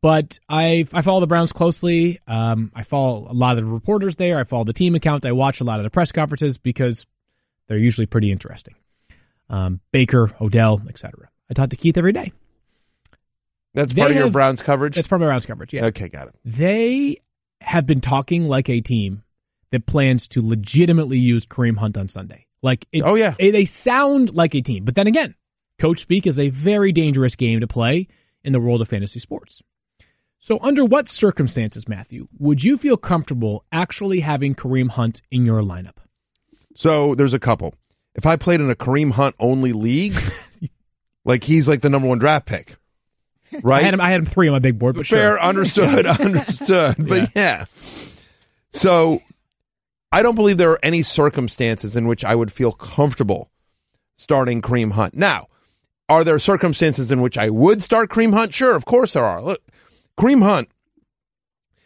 But 0.00 0.40
I 0.48 0.84
I 0.92 1.02
follow 1.02 1.20
the 1.20 1.28
Browns 1.28 1.52
closely. 1.52 2.18
Um, 2.26 2.72
I 2.74 2.82
follow 2.82 3.28
a 3.30 3.32
lot 3.32 3.56
of 3.56 3.64
the 3.64 3.70
reporters 3.70 4.16
there. 4.16 4.38
I 4.38 4.44
follow 4.44 4.64
the 4.64 4.72
team 4.72 4.96
account. 4.96 5.24
I 5.24 5.30
watch 5.30 5.60
a 5.60 5.64
lot 5.64 5.78
of 5.78 5.84
the 5.84 5.90
press 5.90 6.10
conferences 6.10 6.58
because 6.58 7.06
they're 7.68 7.78
usually 7.78 8.06
pretty 8.06 8.32
interesting. 8.32 8.74
Um, 9.52 9.80
Baker, 9.92 10.32
Odell, 10.40 10.82
etc. 10.88 11.28
I 11.50 11.54
talk 11.54 11.70
to 11.70 11.76
Keith 11.76 11.96
every 11.98 12.12
day. 12.12 12.32
That's 13.74 13.92
they 13.94 14.00
part 14.00 14.10
of 14.10 14.16
your 14.16 14.30
Browns 14.30 14.62
coverage. 14.62 14.94
That's 14.96 15.06
from 15.06 15.20
my 15.20 15.26
Browns 15.28 15.46
coverage. 15.46 15.72
Yeah, 15.72 15.86
Okay, 15.86 16.08
got 16.08 16.28
it. 16.28 16.34
they 16.44 17.18
have 17.60 17.86
been 17.86 18.00
talking 18.00 18.48
like 18.48 18.68
a 18.68 18.80
team 18.80 19.22
that 19.70 19.86
plans 19.86 20.26
to 20.28 20.46
legitimately 20.46 21.18
use 21.18 21.46
Kareem 21.46 21.78
Hunt 21.78 21.96
on 21.96 22.08
Sunday. 22.08 22.46
Like, 22.62 22.86
it's, 22.92 23.04
Oh, 23.06 23.14
yeah. 23.14 23.34
they 23.38 23.64
sound 23.64 24.34
like 24.34 24.54
a 24.54 24.60
team. 24.60 24.84
But 24.84 24.94
then 24.94 25.06
again, 25.06 25.34
coach 25.78 26.00
speak 26.00 26.26
is 26.26 26.38
a 26.38 26.48
very 26.50 26.92
dangerous 26.92 27.34
game 27.36 27.60
to 27.60 27.66
play 27.66 28.08
in 28.44 28.52
the 28.52 28.60
world 28.60 28.80
of 28.82 28.88
fantasy 28.88 29.20
sports. 29.20 29.62
So, 30.38 30.58
under 30.60 30.84
what 30.84 31.08
circumstances, 31.08 31.88
Matthew, 31.88 32.26
would 32.38 32.64
you 32.64 32.76
feel 32.76 32.96
comfortable 32.96 33.64
actually 33.70 34.20
having 34.20 34.54
Kareem 34.54 34.90
Hunt 34.90 35.22
in 35.30 35.44
your 35.46 35.62
lineup? 35.62 35.96
So 36.74 37.14
there's 37.14 37.34
a 37.34 37.38
couple. 37.38 37.74
If 38.14 38.26
I 38.26 38.36
played 38.36 38.60
in 38.60 38.70
a 38.70 38.74
Kareem 38.74 39.12
Hunt 39.12 39.34
only 39.38 39.72
league, 39.72 40.14
like 41.24 41.44
he's 41.44 41.68
like 41.68 41.80
the 41.80 41.90
number 41.90 42.08
one 42.08 42.18
draft 42.18 42.46
pick, 42.46 42.76
right? 43.62 43.82
I 43.82 43.84
had 43.84 43.94
him. 43.94 44.00
I 44.00 44.10
had 44.10 44.20
him 44.20 44.26
three 44.26 44.48
on 44.48 44.52
my 44.52 44.58
big 44.58 44.78
board, 44.78 44.96
but 44.96 45.06
Fair, 45.06 45.32
sure. 45.32 45.40
understood, 45.40 46.06
understood. 46.20 46.96
But 46.98 47.30
yeah. 47.34 47.66
So 48.72 49.22
I 50.10 50.22
don't 50.22 50.34
believe 50.34 50.58
there 50.58 50.72
are 50.72 50.84
any 50.84 51.02
circumstances 51.02 51.96
in 51.96 52.06
which 52.06 52.24
I 52.24 52.34
would 52.34 52.52
feel 52.52 52.72
comfortable 52.72 53.50
starting 54.16 54.62
Kareem 54.62 54.92
Hunt. 54.92 55.14
Now, 55.14 55.48
are 56.08 56.24
there 56.24 56.38
circumstances 56.38 57.10
in 57.10 57.22
which 57.22 57.38
I 57.38 57.48
would 57.48 57.82
start 57.82 58.10
Kareem 58.10 58.34
Hunt? 58.34 58.52
Sure, 58.52 58.74
of 58.74 58.84
course 58.84 59.14
there 59.14 59.24
are. 59.24 59.42
Look, 59.42 59.62
Kareem 60.18 60.42
Hunt, 60.42 60.68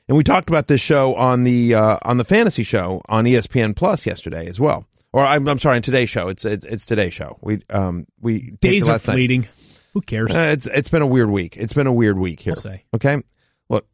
and 0.08 0.16
we 0.16 0.24
talked 0.24 0.48
about 0.48 0.66
this 0.66 0.80
show 0.80 1.14
on 1.14 1.44
the 1.44 1.74
uh, 1.74 1.98
on 2.02 2.16
the 2.16 2.24
fantasy 2.24 2.62
show 2.62 3.02
on 3.08 3.24
ESPN 3.24 3.74
Plus 3.76 4.06
yesterday 4.06 4.46
as 4.46 4.58
well. 4.58 4.86
Or 5.16 5.24
I'm, 5.24 5.48
I'm 5.48 5.59
sorry, 5.59 5.76
on 5.76 5.83
today's 5.83 6.11
show. 6.11 6.29
It's 6.29 6.44
it's, 6.44 6.66
it's 6.66 6.85
today's 6.85 7.14
show. 7.14 7.38
We 7.40 7.62
um 7.70 8.07
we 8.20 8.50
Days 8.61 8.83
are 8.83 8.90
last 8.90 9.07
night. 9.09 9.14
fleeting. 9.14 9.48
Who 9.94 10.02
cares? 10.02 10.31
Uh, 10.31 10.50
it's 10.52 10.66
it's 10.66 10.90
been 10.90 11.00
a 11.00 11.07
weird 11.07 11.31
week. 11.31 11.57
It's 11.57 11.72
been 11.72 11.86
a 11.86 11.93
weird 11.93 12.18
week 12.18 12.40
here. 12.40 12.53
Okay, 12.93 13.22
look, 13.70 13.86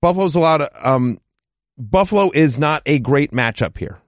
Buffalo's 0.00 0.36
a 0.36 0.38
lot 0.38 0.62
of 0.62 0.68
um, 0.86 1.18
Buffalo 1.76 2.30
is 2.32 2.58
not 2.58 2.82
a 2.86 3.00
great 3.00 3.32
matchup 3.32 3.76
here, 3.76 3.98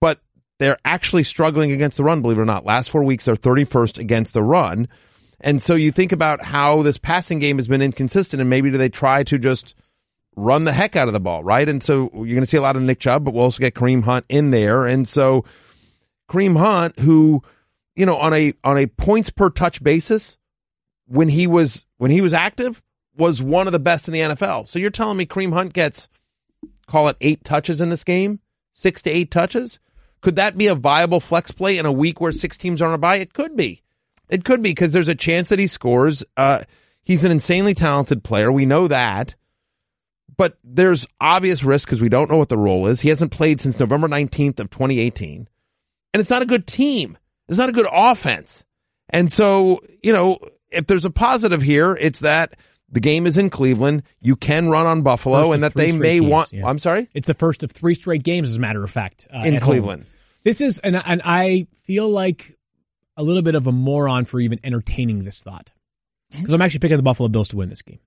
but 0.00 0.20
they're 0.60 0.78
actually 0.84 1.24
struggling 1.24 1.72
against 1.72 1.96
the 1.96 2.04
run. 2.04 2.22
Believe 2.22 2.38
it 2.38 2.42
or 2.42 2.44
not, 2.44 2.64
last 2.64 2.90
four 2.90 3.02
weeks 3.02 3.24
they're 3.24 3.34
thirty 3.34 3.64
first 3.64 3.98
against 3.98 4.34
the 4.34 4.42
run, 4.44 4.86
And 5.42 5.60
so 5.60 5.74
you 5.74 5.90
think 5.90 6.12
about 6.12 6.42
how 6.44 6.82
this 6.82 6.96
passing 6.96 7.40
game 7.40 7.58
has 7.58 7.66
been 7.66 7.82
inconsistent 7.82 8.40
and 8.40 8.48
maybe 8.48 8.70
do 8.70 8.78
they 8.78 8.88
try 8.88 9.24
to 9.24 9.38
just 9.38 9.74
run 10.36 10.64
the 10.64 10.72
heck 10.72 10.94
out 10.96 11.08
of 11.08 11.12
the 11.12 11.20
ball, 11.20 11.42
right? 11.42 11.68
And 11.68 11.82
so 11.82 12.08
you're 12.14 12.26
going 12.26 12.40
to 12.40 12.46
see 12.46 12.56
a 12.56 12.62
lot 12.62 12.76
of 12.76 12.82
Nick 12.82 13.00
Chubb, 13.00 13.24
but 13.24 13.34
we'll 13.34 13.44
also 13.44 13.58
get 13.58 13.74
Kareem 13.74 14.04
Hunt 14.04 14.24
in 14.28 14.50
there. 14.50 14.86
And 14.86 15.06
so 15.06 15.44
Kareem 16.32 16.56
Hunt, 16.56 16.98
who, 16.98 17.42
you 17.94 18.06
know, 18.06 18.16
on 18.16 18.32
a, 18.32 18.54
on 18.64 18.78
a 18.78 18.86
points 18.86 19.28
per 19.30 19.50
touch 19.50 19.82
basis, 19.82 20.38
when 21.06 21.28
he 21.28 21.46
was, 21.46 21.84
when 21.98 22.10
he 22.10 22.22
was 22.22 22.32
active, 22.32 22.82
was 23.16 23.42
one 23.42 23.66
of 23.66 23.72
the 23.72 23.78
best 23.78 24.08
in 24.08 24.14
the 24.14 24.20
NFL. 24.20 24.66
So 24.66 24.78
you're 24.78 24.90
telling 24.90 25.18
me 25.18 25.26
Kareem 25.26 25.52
Hunt 25.52 25.74
gets, 25.74 26.08
call 26.86 27.08
it 27.08 27.16
eight 27.20 27.44
touches 27.44 27.80
in 27.80 27.90
this 27.90 28.04
game, 28.04 28.40
six 28.72 29.02
to 29.02 29.10
eight 29.10 29.30
touches? 29.30 29.78
Could 30.22 30.36
that 30.36 30.56
be 30.56 30.68
a 30.68 30.74
viable 30.74 31.20
flex 31.20 31.50
play 31.50 31.76
in 31.76 31.84
a 31.84 31.92
week 31.92 32.20
where 32.20 32.32
six 32.32 32.56
teams 32.56 32.80
are 32.80 32.88
on 32.88 32.94
a 32.94 32.98
bye? 32.98 33.16
It 33.16 33.34
could 33.34 33.56
be. 33.56 33.82
It 34.30 34.44
could 34.44 34.62
be 34.62 34.70
because 34.70 34.92
there's 34.92 35.08
a 35.08 35.14
chance 35.14 35.50
that 35.50 35.58
he 35.58 35.66
scores. 35.66 36.24
Uh, 36.36 36.62
he's 37.02 37.24
an 37.24 37.32
insanely 37.32 37.74
talented 37.74 38.24
player. 38.24 38.50
We 38.50 38.64
know 38.64 38.88
that. 38.88 39.34
But 40.38 40.56
there's 40.64 41.06
obvious 41.20 41.62
risk 41.62 41.88
because 41.88 42.00
we 42.00 42.08
don't 42.08 42.30
know 42.30 42.38
what 42.38 42.48
the 42.48 42.56
role 42.56 42.86
is. 42.86 43.02
He 43.02 43.10
hasn't 43.10 43.32
played 43.32 43.60
since 43.60 43.78
November 43.78 44.08
19th 44.08 44.60
of 44.60 44.70
2018. 44.70 45.48
And 46.12 46.20
it's 46.20 46.30
not 46.30 46.42
a 46.42 46.46
good 46.46 46.66
team. 46.66 47.18
It's 47.48 47.58
not 47.58 47.68
a 47.68 47.72
good 47.72 47.88
offense. 47.90 48.64
And 49.08 49.30
so, 49.30 49.80
you 50.02 50.12
know, 50.12 50.38
if 50.70 50.86
there's 50.86 51.04
a 51.04 51.10
positive 51.10 51.62
here, 51.62 51.96
it's 52.00 52.20
that 52.20 52.56
the 52.90 53.00
game 53.00 53.26
is 53.26 53.38
in 53.38 53.50
Cleveland. 53.50 54.02
You 54.20 54.36
can 54.36 54.68
run 54.68 54.86
on 54.86 55.02
Buffalo 55.02 55.44
First 55.44 55.54
and 55.54 55.62
that 55.62 55.74
they 55.74 55.92
may 55.92 56.20
games, 56.20 56.30
want, 56.30 56.52
yeah. 56.52 56.66
I'm 56.66 56.78
sorry? 56.78 57.08
It's 57.14 57.26
the 57.26 57.34
first 57.34 57.62
of 57.62 57.70
three 57.70 57.94
straight 57.94 58.22
games, 58.22 58.48
as 58.48 58.56
a 58.56 58.60
matter 58.60 58.82
of 58.82 58.90
fact, 58.90 59.26
uh, 59.34 59.38
In 59.38 59.54
at 59.54 59.62
home. 59.62 59.70
Cleveland. 59.70 60.06
This 60.44 60.60
is, 60.60 60.78
and, 60.78 60.96
and 60.96 61.22
I 61.24 61.66
feel 61.84 62.08
like 62.08 62.56
a 63.16 63.22
little 63.22 63.42
bit 63.42 63.54
of 63.54 63.66
a 63.66 63.72
moron 63.72 64.24
for 64.24 64.40
even 64.40 64.58
entertaining 64.64 65.24
this 65.24 65.42
thought 65.42 65.70
because 66.30 66.54
I'm 66.54 66.62
actually 66.62 66.80
picking 66.80 66.96
the 66.96 67.02
Buffalo 67.02 67.28
Bills 67.28 67.48
to 67.50 67.56
win 67.56 67.68
this 67.68 67.82
game. 67.82 68.00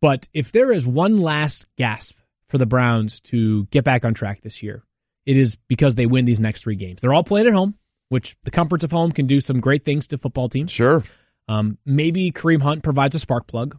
But 0.00 0.28
if 0.32 0.50
there 0.50 0.72
is 0.72 0.86
one 0.86 1.18
last 1.18 1.66
gasp 1.76 2.16
for 2.48 2.58
the 2.58 2.66
Browns 2.66 3.20
to 3.20 3.66
get 3.66 3.84
back 3.84 4.04
on 4.04 4.14
track 4.14 4.42
this 4.42 4.62
year, 4.62 4.82
it 5.30 5.36
is 5.36 5.56
because 5.68 5.94
they 5.94 6.06
win 6.06 6.24
these 6.24 6.40
next 6.40 6.62
three 6.62 6.74
games. 6.74 7.00
They're 7.00 7.14
all 7.14 7.22
played 7.22 7.46
at 7.46 7.52
home, 7.52 7.76
which 8.08 8.36
the 8.42 8.50
comforts 8.50 8.82
of 8.82 8.90
home 8.90 9.12
can 9.12 9.28
do 9.28 9.40
some 9.40 9.60
great 9.60 9.84
things 9.84 10.08
to 10.08 10.18
football 10.18 10.48
teams. 10.48 10.72
Sure. 10.72 11.04
Um, 11.46 11.78
maybe 11.86 12.32
Kareem 12.32 12.60
Hunt 12.60 12.82
provides 12.82 13.14
a 13.14 13.20
spark 13.20 13.46
plug. 13.46 13.78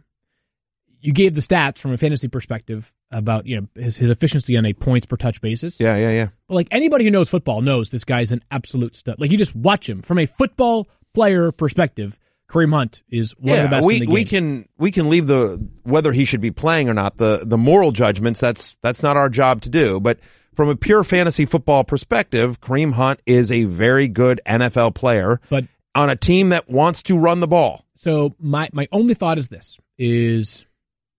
You 1.02 1.12
gave 1.12 1.34
the 1.34 1.42
stats 1.42 1.76
from 1.76 1.92
a 1.92 1.98
fantasy 1.98 2.28
perspective 2.28 2.90
about 3.10 3.46
you 3.46 3.60
know 3.60 3.68
his, 3.74 3.98
his 3.98 4.08
efficiency 4.08 4.56
on 4.56 4.64
a 4.64 4.72
points 4.72 5.04
per 5.04 5.16
touch 5.16 5.42
basis. 5.42 5.78
Yeah, 5.78 5.96
yeah, 5.96 6.10
yeah. 6.10 6.28
But 6.48 6.54
like 6.54 6.68
anybody 6.70 7.04
who 7.04 7.10
knows 7.10 7.28
football 7.28 7.60
knows 7.60 7.90
this 7.90 8.04
guy's 8.04 8.32
an 8.32 8.42
absolute 8.50 8.96
stud. 8.96 9.16
Like 9.18 9.30
you 9.30 9.36
just 9.36 9.54
watch 9.54 9.86
him 9.90 10.00
from 10.00 10.18
a 10.18 10.26
football 10.26 10.88
player 11.12 11.52
perspective. 11.52 12.18
Kareem 12.48 12.72
Hunt 12.72 13.02
is 13.10 13.32
one 13.36 13.58
of 13.58 13.62
the 13.64 13.68
best 13.68 13.86
we 13.86 13.94
in 13.94 14.00
the 14.00 14.06
game. 14.06 14.14
we 14.14 14.24
can 14.24 14.68
we 14.78 14.90
can 14.90 15.10
leave 15.10 15.26
the 15.26 15.62
whether 15.82 16.12
he 16.12 16.24
should 16.24 16.40
be 16.40 16.50
playing 16.50 16.88
or 16.88 16.94
not 16.94 17.18
the 17.18 17.42
the 17.44 17.58
moral 17.58 17.92
judgments. 17.92 18.40
That's 18.40 18.74
that's 18.80 19.02
not 19.02 19.18
our 19.18 19.28
job 19.28 19.60
to 19.62 19.68
do. 19.68 20.00
But 20.00 20.18
from 20.54 20.68
a 20.68 20.76
pure 20.76 21.02
fantasy 21.04 21.46
football 21.46 21.84
perspective, 21.84 22.60
Kareem 22.60 22.92
Hunt 22.92 23.20
is 23.26 23.50
a 23.50 23.64
very 23.64 24.08
good 24.08 24.40
NFL 24.46 24.94
player, 24.94 25.40
But 25.48 25.64
on 25.94 26.10
a 26.10 26.16
team 26.16 26.50
that 26.50 26.68
wants 26.70 27.02
to 27.04 27.18
run 27.18 27.40
the 27.40 27.46
ball. 27.46 27.84
so 27.94 28.34
my 28.38 28.68
my 28.72 28.88
only 28.92 29.14
thought 29.14 29.38
is 29.38 29.48
this: 29.48 29.78
is 29.98 30.66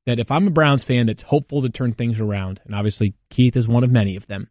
that 0.06 0.20
if 0.20 0.30
I'm 0.32 0.48
a 0.48 0.52
Browns 0.52 0.84
fan 0.84 1.06
that's 1.06 1.24
hopeful 1.24 1.62
to 1.62 1.70
turn 1.70 1.94
things 1.94 2.20
around, 2.20 2.60
and 2.66 2.76
obviously 2.76 3.14
Keith 3.30 3.56
is 3.56 3.68
one 3.68 3.84
of 3.84 3.92
many 3.92 4.16
of 4.16 4.28
them, 4.28 4.50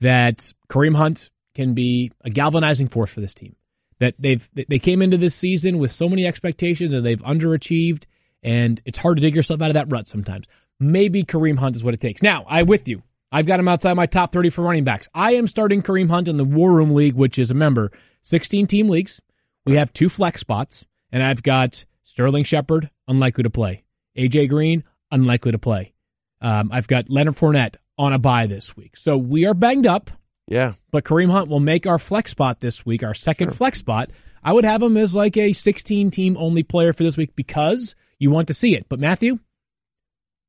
that 0.00 0.52
Kareem 0.68 0.96
Hunt 0.96 1.30
can 1.54 1.74
be 1.74 2.12
a 2.22 2.30
galvanizing 2.30 2.88
force 2.88 3.10
for 3.10 3.20
this 3.20 3.34
team. 3.34 3.56
That 3.98 4.14
they've 4.18 4.48
they 4.54 4.78
came 4.78 5.02
into 5.02 5.16
this 5.16 5.34
season 5.34 5.78
with 5.78 5.90
so 5.90 6.08
many 6.08 6.24
expectations 6.24 6.92
and 6.92 7.04
they've 7.04 7.22
underachieved, 7.22 8.04
and 8.42 8.80
it's 8.84 8.98
hard 8.98 9.16
to 9.16 9.20
dig 9.20 9.34
yourself 9.34 9.60
out 9.60 9.70
of 9.70 9.74
that 9.74 9.90
rut 9.90 10.08
sometimes. 10.08 10.46
Maybe 10.80 11.24
Kareem 11.24 11.58
Hunt 11.58 11.74
is 11.74 11.82
what 11.82 11.94
it 11.94 12.00
takes. 12.00 12.22
Now, 12.22 12.44
I 12.48 12.62
with 12.62 12.86
you. 12.86 13.02
I've 13.30 13.46
got 13.46 13.60
him 13.60 13.68
outside 13.68 13.94
my 13.94 14.06
top 14.06 14.32
30 14.32 14.50
for 14.50 14.62
running 14.62 14.84
backs. 14.84 15.08
I 15.14 15.34
am 15.34 15.48
starting 15.48 15.82
Kareem 15.82 16.08
Hunt 16.08 16.28
in 16.28 16.36
the 16.38 16.44
War 16.44 16.72
Room 16.72 16.94
League, 16.94 17.14
which 17.14 17.38
is 17.38 17.50
a 17.50 17.54
member, 17.54 17.92
16 18.22 18.66
team 18.66 18.88
leagues. 18.88 19.20
We 19.66 19.76
have 19.76 19.92
two 19.92 20.08
flex 20.08 20.40
spots, 20.40 20.86
and 21.12 21.22
I've 21.22 21.42
got 21.42 21.84
Sterling 22.04 22.44
Shepard, 22.44 22.88
unlikely 23.06 23.42
to 23.42 23.50
play. 23.50 23.84
AJ 24.16 24.48
Green, 24.48 24.82
unlikely 25.10 25.52
to 25.52 25.58
play. 25.58 25.92
Um, 26.40 26.70
I've 26.72 26.88
got 26.88 27.10
Leonard 27.10 27.36
Fournette 27.36 27.76
on 27.98 28.12
a 28.12 28.18
bye 28.18 28.46
this 28.46 28.76
week. 28.76 28.96
So 28.96 29.18
we 29.18 29.44
are 29.44 29.54
banged 29.54 29.86
up, 29.86 30.10
Yeah. 30.46 30.74
but 30.90 31.04
Kareem 31.04 31.30
Hunt 31.30 31.50
will 31.50 31.60
make 31.60 31.86
our 31.86 31.98
flex 31.98 32.30
spot 32.30 32.60
this 32.60 32.86
week, 32.86 33.02
our 33.02 33.12
second 33.14 33.54
flex 33.56 33.78
spot. 33.78 34.10
I 34.42 34.52
would 34.54 34.64
have 34.64 34.82
him 34.82 34.96
as 34.96 35.14
like 35.14 35.36
a 35.36 35.52
16 35.52 36.10
team 36.10 36.36
only 36.38 36.62
player 36.62 36.92
for 36.94 37.02
this 37.02 37.16
week 37.18 37.34
because 37.36 37.94
you 38.18 38.30
want 38.30 38.48
to 38.48 38.54
see 38.54 38.74
it. 38.74 38.86
But 38.88 39.00
Matthew, 39.00 39.40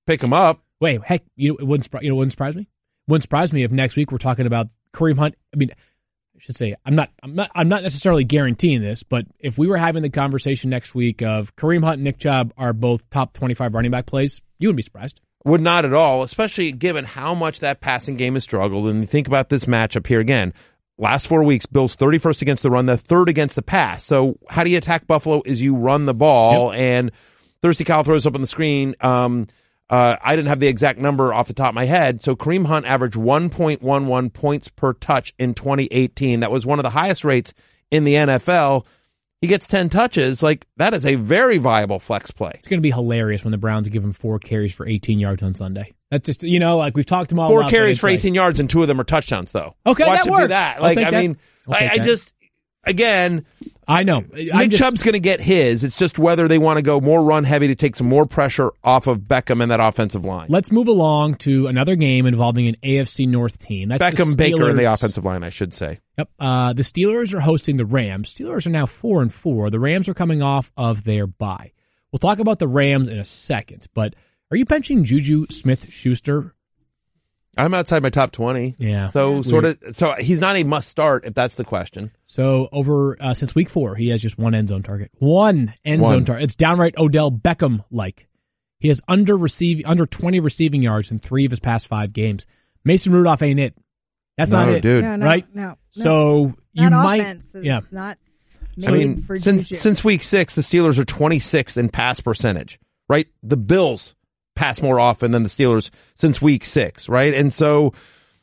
Pick 0.08 0.24
him 0.24 0.32
up. 0.34 0.62
Wait, 0.80 1.02
heck, 1.04 1.24
you 1.36 1.50
know, 1.50 1.58
it 1.60 1.66
wouldn't, 1.66 1.90
you 2.02 2.10
know, 2.10 2.16
it 2.16 2.18
wouldn't 2.18 2.32
surprise 2.32 2.56
me. 2.56 2.70
Wouldn't 3.08 3.24
surprise 3.24 3.52
me 3.52 3.64
if 3.64 3.72
next 3.72 3.96
week 3.96 4.12
we're 4.12 4.18
talking 4.18 4.46
about 4.46 4.68
Kareem 4.94 5.18
Hunt. 5.18 5.36
I 5.54 5.58
mean, 5.58 5.72
I 5.72 6.40
should 6.40 6.56
say 6.56 6.76
I'm 6.86 6.96
not, 6.96 7.10
I'm 7.24 7.36
not, 7.36 7.52
I'm 7.54 7.70
not 7.70 7.84
necessarily 7.84 8.24
guaranteeing 8.24 8.82
this, 8.82 9.04
but 9.04 9.26
if 9.40 9.58
we 9.58 9.68
were 9.68 9.78
having 9.78 10.04
the 10.04 10.10
conversation 10.10 10.70
next 10.70 10.96
week 10.96 11.22
of 11.22 11.56
Kareem 11.56 11.84
Hunt 11.84 11.96
and 11.96 12.04
Nick 12.04 12.20
Chubb 12.20 12.54
are 12.58 12.74
both 12.74 13.10
top 13.10 13.34
25 13.34 13.74
running 13.74 13.92
back 13.92 14.06
plays, 14.06 14.42
you 14.58 14.68
wouldn't 14.68 14.78
be 14.78 14.84
surprised. 14.84 15.20
Would 15.46 15.62
not 15.62 15.86
at 15.86 15.94
all, 15.94 16.24
especially 16.24 16.72
given 16.72 17.06
how 17.06 17.34
much 17.34 17.62
that 17.62 17.80
passing 17.80 18.18
game 18.18 18.34
has 18.34 18.44
struggled. 18.44 18.90
And 18.90 19.02
you 19.02 19.08
think 19.08 19.28
about 19.28 19.50
this 19.50 19.66
matchup 19.66 20.06
here 20.06 20.20
again. 20.20 20.54
Last 20.98 21.28
four 21.28 21.44
weeks, 21.44 21.66
Bills 21.66 21.96
31st 21.96 22.42
against 22.42 22.64
the 22.64 22.70
run, 22.70 22.86
the 22.86 22.98
third 22.98 23.30
against 23.30 23.56
the 23.56 23.62
pass. 23.62 24.04
So 24.04 24.38
how 24.50 24.66
do 24.66 24.70
you 24.70 24.78
attack 24.78 25.08
Buffalo 25.08 25.42
is 25.46 25.62
you 25.62 25.76
run 25.76 26.04
the 26.04 26.14
ball 26.14 26.74
and 26.74 27.12
Thirsty 27.62 27.86
Kyle 27.86 28.04
throws 28.04 28.28
up 28.28 28.36
on 28.36 28.42
the 28.42 28.48
screen. 28.48 28.96
Um, 29.00 29.48
uh, 29.90 30.18
I 30.24 30.36
didn't 30.36 30.50
have 30.50 30.60
the 30.60 30.68
exact 30.68 31.00
number 31.00 31.34
off 31.34 31.48
the 31.48 31.54
top 31.54 31.70
of 31.70 31.76
my 31.76 31.86
head. 31.86 32.22
So 32.22 32.36
Kareem 32.36 32.66
Hunt 32.66 32.86
averaged 32.86 33.16
1.11 33.16 34.34
points 34.34 34.68
per 34.68 34.94
touch 34.94 35.34
in 35.40 35.54
2018. 35.54 36.42
That 36.42 36.52
was 36.52 36.66
one 36.66 36.80
of 36.80 36.84
the 36.84 36.90
highest 36.90 37.24
rates 37.24 37.54
in 37.92 38.04
the 38.04 38.14
NFL. 38.16 38.86
He 39.42 39.48
gets 39.48 39.68
10 39.68 39.90
touches. 39.90 40.44
Like 40.44 40.66
that 40.78 40.94
is 40.94 41.06
a 41.06 41.16
very 41.16 41.58
viable 41.58 42.00
flex 42.00 42.30
play. 42.32 42.52
It's 42.56 42.68
going 42.68 42.80
to 42.80 42.84
be 42.84 42.92
hilarious 42.92 43.44
when 43.44 43.52
the 43.52 43.58
Browns 43.58 43.88
give 43.88 44.04
him 44.04 44.14
four 44.14 44.38
carries 44.38 44.74
for 44.74 44.86
18 44.88 45.18
yards 45.20 45.42
on 45.42 45.56
Sunday. 45.56 45.94
That's 46.12 46.26
just, 46.26 46.44
you 46.44 46.60
know, 46.60 46.78
like 46.78 46.96
we've 46.96 47.06
talked 47.06 47.30
them 47.30 47.40
all 47.40 47.48
Four 47.50 47.66
carries 47.70 48.00
for 48.00 48.08
like- 48.10 48.20
18 48.20 48.34
yards 48.34 48.60
and 48.60 48.70
two 48.70 48.82
of 48.82 48.88
them 48.88 49.00
are 49.00 49.04
touchdowns 49.06 49.52
though. 49.52 49.76
Okay, 49.86 50.06
Watch 50.06 50.20
that 50.20 50.28
it 50.28 50.32
works. 50.32 50.50
that. 50.50 50.82
Like, 50.82 50.98
I 50.98 51.12
that. 51.12 51.14
mean, 51.22 51.38
I, 51.68 51.90
I 51.94 51.98
just, 52.00 52.34
again, 52.84 53.46
I 53.88 54.04
know. 54.04 54.20
Nick 54.20 54.54
I'm 54.54 54.70
just, 54.70 54.82
Chubb's 54.82 55.04
going 55.04 55.14
to 55.14 55.20
get 55.20 55.40
his. 55.42 55.84
It's 55.84 55.98
just 55.98 56.20
whether 56.20 56.48
they 56.48 56.58
want 56.58 56.78
to 56.78 56.82
go 56.82 57.00
more 57.00 57.24
run 57.24 57.44
heavy 57.44 57.68
to 57.68 57.76
take 57.76 57.96
some 57.96 58.08
more 58.08 58.26
pressure 58.26 58.72
off 58.84 59.08
of 59.08 59.20
Beckham 59.20 59.62
and 59.62 59.72
that 59.72 59.80
offensive 59.80 60.24
line. 60.26 60.48
Let's 60.50 60.72
move 60.72 60.88
along 60.88 61.36
to 61.36 61.68
another 61.68 61.96
game 61.96 62.26
involving 62.26 62.68
an 62.68 62.76
AFC 62.84 63.28
North 63.28 63.60
team. 63.60 63.90
That's 63.90 64.02
Beckham 64.02 64.38
Baker 64.38 64.70
in 64.70 64.78
the 64.78 64.86
offensive 64.86 65.26
line, 65.26 65.44
I 65.44 65.50
should 65.50 65.74
say. 65.74 66.00
Yep. 66.18 66.30
Uh, 66.40 66.74
the 66.74 66.84
Steelers 66.84 67.34
are 67.34 67.40
hosting 67.40 67.78
the 67.78 67.86
Rams. 67.86 68.34
Steelers 68.34 68.68
are 68.68 68.72
now 68.72 68.86
four 68.86 69.22
and 69.22 69.34
four. 69.34 69.70
The 69.70 69.80
Rams 69.80 70.08
are 70.08 70.14
coming 70.14 70.42
off 70.42 70.72
of 70.78 71.04
their 71.04 71.26
bye. 71.28 71.72
We'll 72.12 72.20
talk 72.20 72.40
about 72.40 72.60
the 72.60 72.68
Rams 72.68 73.08
in 73.08 73.20
a 73.20 73.24
second, 73.24 73.88
but 73.94 74.16
are 74.52 74.58
you 74.58 74.66
benching 74.66 75.04
Juju 75.04 75.46
Smith 75.52 75.92
Schuster? 75.92 76.56
I'm 77.58 77.74
outside 77.74 78.04
my 78.04 78.10
top 78.10 78.32
20. 78.32 78.76
Yeah. 78.78 79.10
So 79.12 79.32
Weird. 79.32 79.46
sort 79.46 79.66
of, 79.66 79.78
so 79.94 80.14
he's 80.14 80.40
not 80.40 80.56
a 80.56 80.64
must 80.64 80.88
start 80.90 81.26
if 81.26 81.34
that's 81.34 81.56
the 81.56 81.66
question. 81.66 82.12
So 82.26 82.70
over 82.72 83.18
uh, 83.20 83.34
since 83.34 83.54
week 83.56 83.70
four, 83.70 83.96
he 83.96 84.10
has 84.10 84.22
just 84.22 84.38
one 84.38 84.54
end 84.56 84.70
zone 84.70 84.84
target. 84.84 85.12
One 85.20 85.74
end 85.84 86.02
One. 86.02 86.12
zone 86.14 86.26
target. 86.26 86.44
It's 86.46 86.56
downright 86.56 86.98
Odell 86.98 87.32
Beckham 87.32 87.84
like. 87.92 88.28
He 88.80 88.88
has 88.88 89.02
under 89.10 89.36
receiving 89.36 89.86
under 89.86 90.06
twenty 90.06 90.40
receiving 90.40 90.82
yards 90.82 91.12
in 91.12 91.20
three 91.20 91.44
of 91.44 91.52
his 91.52 91.60
past 91.60 91.88
five 91.88 92.14
games. 92.14 92.48
Mason 92.86 93.12
Rudolph 93.12 93.42
ain't 93.42 93.60
it. 93.60 93.76
That's 94.38 94.52
No, 94.52 94.60
not 94.60 94.70
it, 94.70 94.82
dude. 94.82 95.04
No, 95.04 95.18
no, 95.18 95.26
right? 95.26 95.46
No, 95.54 95.62
no. 95.64 95.76
So 95.92 96.54
you 96.72 96.90
might, 96.90 97.20
is 97.28 97.56
yeah. 97.62 97.82
not 97.92 98.18
I 98.88 98.92
mean, 98.92 99.22
for 99.24 99.38
since 99.38 99.68
Juju. 99.68 99.82
since 99.82 100.04
week 100.04 100.24
six, 100.24 100.56
the 100.56 100.62
Steelers 100.62 100.98
are 100.98 101.04
26th 101.04 101.76
in 101.76 101.90
pass 101.90 102.22
percentage, 102.22 102.80
right? 103.10 103.28
The 103.44 103.58
Bills 103.58 104.16
pass 104.60 104.82
more 104.82 105.00
often 105.00 105.32
than 105.32 105.44
the 105.44 105.50
Steelers 105.50 105.90
since 106.16 106.42
week 106.42 106.66
six, 106.66 107.08
right? 107.08 107.34
And 107.34 107.54
so, 107.54 107.94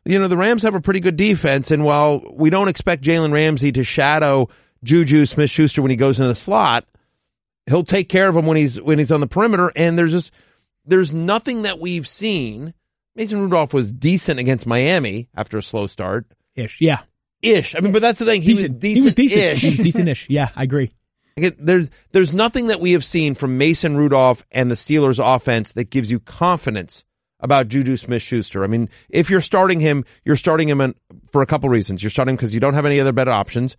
you 0.07 0.19
know, 0.19 0.29
the 0.29 0.37
Rams 0.37 0.63
have 0.63 0.75
a 0.75 0.81
pretty 0.81 1.01
good 1.01 1.17
defense. 1.17 1.71
And 1.71 1.85
while 1.85 2.23
we 2.33 2.49
don't 2.49 2.69
expect 2.69 3.05
Jalen 3.05 3.33
Ramsey 3.33 3.71
to 3.73 3.85
shadow 3.85 4.49
Juju 4.83 5.27
Smith 5.27 5.51
Schuster 5.51 5.83
when 5.83 5.91
he 5.91 5.97
goes 5.97 6.19
into 6.19 6.29
the 6.29 6.35
slot, 6.35 6.87
he'll 7.67 7.85
take 7.85 8.09
care 8.09 8.29
of 8.29 8.37
him 8.37 8.47
when 8.47 8.57
he's 8.57 8.81
when 8.81 8.99
he's 8.99 9.13
on 9.13 9.21
the 9.21 9.27
perimeter. 9.27 9.71
And 9.77 9.99
there's 9.99 10.13
just 10.13 10.31
there's 10.87 11.13
nothing 11.13 11.63
that 11.63 11.79
we've 11.81 12.09
seen. 12.09 12.73
Mason 13.15 13.41
Rudolph 13.41 13.75
was 13.75 13.93
decent 13.93 14.41
against 14.41 14.67
Miami 14.67 15.29
after 15.35 15.59
a 15.59 15.63
slow 15.63 15.87
start. 15.87 16.27
ish. 16.55 16.81
Yeah. 16.81 17.01
Ish. 17.43 17.75
I 17.77 17.81
mean, 17.81 17.93
but 17.93 18.01
that's 18.03 18.19
the 18.19 18.25
thing. 18.25 18.41
He 18.43 18.53
was 18.55 18.71
Decent. 18.71 18.83
He 18.83 19.01
was 19.03 19.15
decent-ish. 19.15 19.61
He 19.61 19.69
was 19.71 19.79
decent-ish. 19.79 20.31
Yeah, 20.31 20.49
I 20.57 20.63
agree. 20.63 20.93
There's 21.37 21.91
there's 22.13 22.33
nothing 22.33 22.69
that 22.69 22.81
we 22.81 22.93
have 22.93 23.05
seen 23.05 23.35
from 23.35 23.59
Mason 23.59 23.97
Rudolph 23.97 24.43
and 24.51 24.71
the 24.71 24.75
Steelers 24.75 25.23
offense 25.23 25.73
that 25.73 25.91
gives 25.91 26.11
you 26.11 26.19
confidence 26.19 27.05
about 27.41 27.69
Juju 27.69 27.99
Smith 27.99 28.23
Schuster. 28.23 28.65
I 28.65 28.69
mean, 28.69 28.89
if 29.11 29.29
you're 29.29 29.43
starting 29.43 29.79
him, 29.79 30.07
you're 30.25 30.37
starting 30.37 30.67
him 30.67 30.81
in, 30.81 30.95
for 31.31 31.43
a 31.43 31.47
couple 31.47 31.69
reasons. 31.69 32.03
You're 32.03 32.09
starting 32.09 32.33
him 32.33 32.37
because 32.37 32.55
you 32.55 32.61
don't 32.61 32.73
have 32.73 32.87
any 32.87 32.99
other 33.01 33.13
better 33.13 33.33
options. 33.33 33.77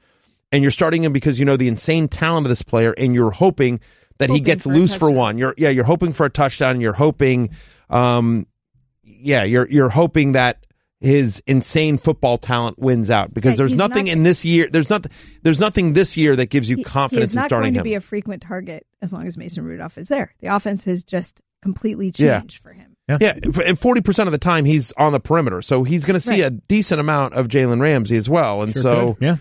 and 0.52 0.62
you're 0.62 0.72
starting 0.72 1.04
him 1.04 1.14
because 1.14 1.40
you 1.40 1.46
know 1.46 1.58
the 1.58 1.68
insane 1.68 2.08
talent 2.08 2.46
of 2.46 2.50
this 2.50 2.62
player, 2.62 2.94
and 2.98 3.14
you're 3.14 3.32
hoping 3.32 3.80
that 4.18 4.30
he 4.30 4.40
gets 4.40 4.64
for 4.64 4.74
loose 4.74 4.96
for 4.96 5.12
one. 5.12 5.38
You're 5.38 5.54
yeah, 5.58 5.70
you're 5.70 5.84
hoping 5.84 6.14
for 6.14 6.26
a 6.26 6.30
touchdown. 6.30 6.82
You're 6.82 6.94
hoping, 6.94 7.50
um, 7.90 8.48
yeah, 9.04 9.44
you're 9.44 9.68
you're 9.68 9.90
hoping 9.90 10.34
that 10.34 10.66
his 11.00 11.42
insane 11.46 11.98
football 11.98 12.38
talent 12.38 12.80
wins 12.80 13.10
out 13.12 13.34
because 13.34 13.52
Right, 13.52 13.58
there's 13.58 13.72
he's 13.72 13.78
nothing 13.78 14.06
not- 14.06 14.12
in 14.14 14.24
this 14.24 14.44
year. 14.46 14.68
There's 14.72 14.90
nothing. 14.90 15.12
There's 15.44 15.60
nothing 15.60 15.94
this 15.94 16.18
year 16.18 16.36
that 16.36 16.50
gives 16.50 16.70
you 16.70 16.78
He- 16.78 16.84
confidence 16.84 17.32
he 17.32 17.34
is 17.34 17.34
in 17.36 17.40
not 17.42 17.46
starting 17.50 17.74
going 17.74 17.74
to 17.76 17.80
him. 17.82 17.84
be 17.84 17.94
a 17.96 18.02
frequent 18.02 18.42
target 18.42 18.86
as 19.02 19.14
long 19.14 19.28
as 19.28 19.38
Mason 19.38 19.64
Rudolph 19.64 19.98
is 19.98 20.08
there. 20.08 20.34
The 20.42 20.48
offense 20.56 20.84
has 20.86 21.04
just 21.04 21.40
completely 21.62 22.12
Yeah. 22.16 22.40
changed 22.40 22.64
for 22.64 22.74
him. 22.74 22.94
Yeah, 23.10 23.34
f- 23.42 23.60
and 23.66 23.80
forty 23.80 24.02
percent 24.02 24.28
of 24.28 24.32
the 24.32 24.38
time 24.38 24.66
he's 24.66 24.92
on 24.98 25.12
the 25.14 25.20
perimeter, 25.20 25.62
so 25.62 25.84
he's 25.84 26.04
going 26.04 26.20
to 26.20 26.26
see 26.26 26.42
Right. 26.42 26.52
a 26.52 26.56
decent 26.68 27.00
amount 27.00 27.36
of 27.36 27.48
Jalen 27.48 27.80
Ramsey 27.80 28.18
as 28.18 28.28
well. 28.30 28.64
And 28.64 28.74
Sure 28.74 28.82
so, 28.82 29.14
could. 29.14 29.24
yeah. 29.24 29.38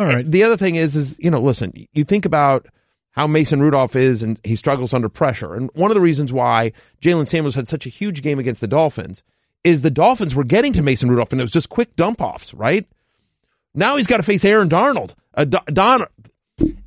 All 0.00 0.06
right. 0.06 0.28
the 0.28 0.42
other 0.44 0.56
thing 0.56 0.76
is, 0.76 0.96
is 0.96 1.16
you 1.20 1.30
know, 1.30 1.40
listen, 1.40 1.72
you 1.92 2.04
think 2.04 2.24
about 2.24 2.66
how 3.12 3.26
Mason 3.26 3.60
Rudolph 3.60 3.96
is, 3.96 4.22
and 4.22 4.40
he 4.44 4.56
struggles 4.56 4.92
under 4.94 5.08
pressure. 5.08 5.54
And 5.54 5.68
one 5.74 5.90
of 5.90 5.94
the 5.94 6.00
reasons 6.00 6.32
why 6.32 6.72
Jaylen 7.02 7.26
Samuels 7.28 7.54
had 7.56 7.68
such 7.68 7.86
a 7.86 7.90
huge 7.90 8.22
game 8.22 8.38
against 8.38 8.60
the 8.60 8.68
Dolphins 8.68 9.22
is 9.64 9.82
the 9.82 9.90
Dolphins 9.90 10.34
were 10.34 10.44
getting 10.44 10.72
to 10.74 10.82
Mason 10.82 11.10
Rudolph, 11.10 11.32
and 11.32 11.40
it 11.40 11.44
was 11.44 11.50
just 11.50 11.68
quick 11.68 11.94
dump 11.96 12.20
offs, 12.20 12.54
right? 12.54 12.86
Now 13.74 13.96
he's 13.96 14.06
got 14.06 14.18
to 14.18 14.22
face 14.22 14.44
Aaron 14.44 14.68
Darnold, 14.68 15.14
uh, 15.34 15.44
Don, 15.44 16.06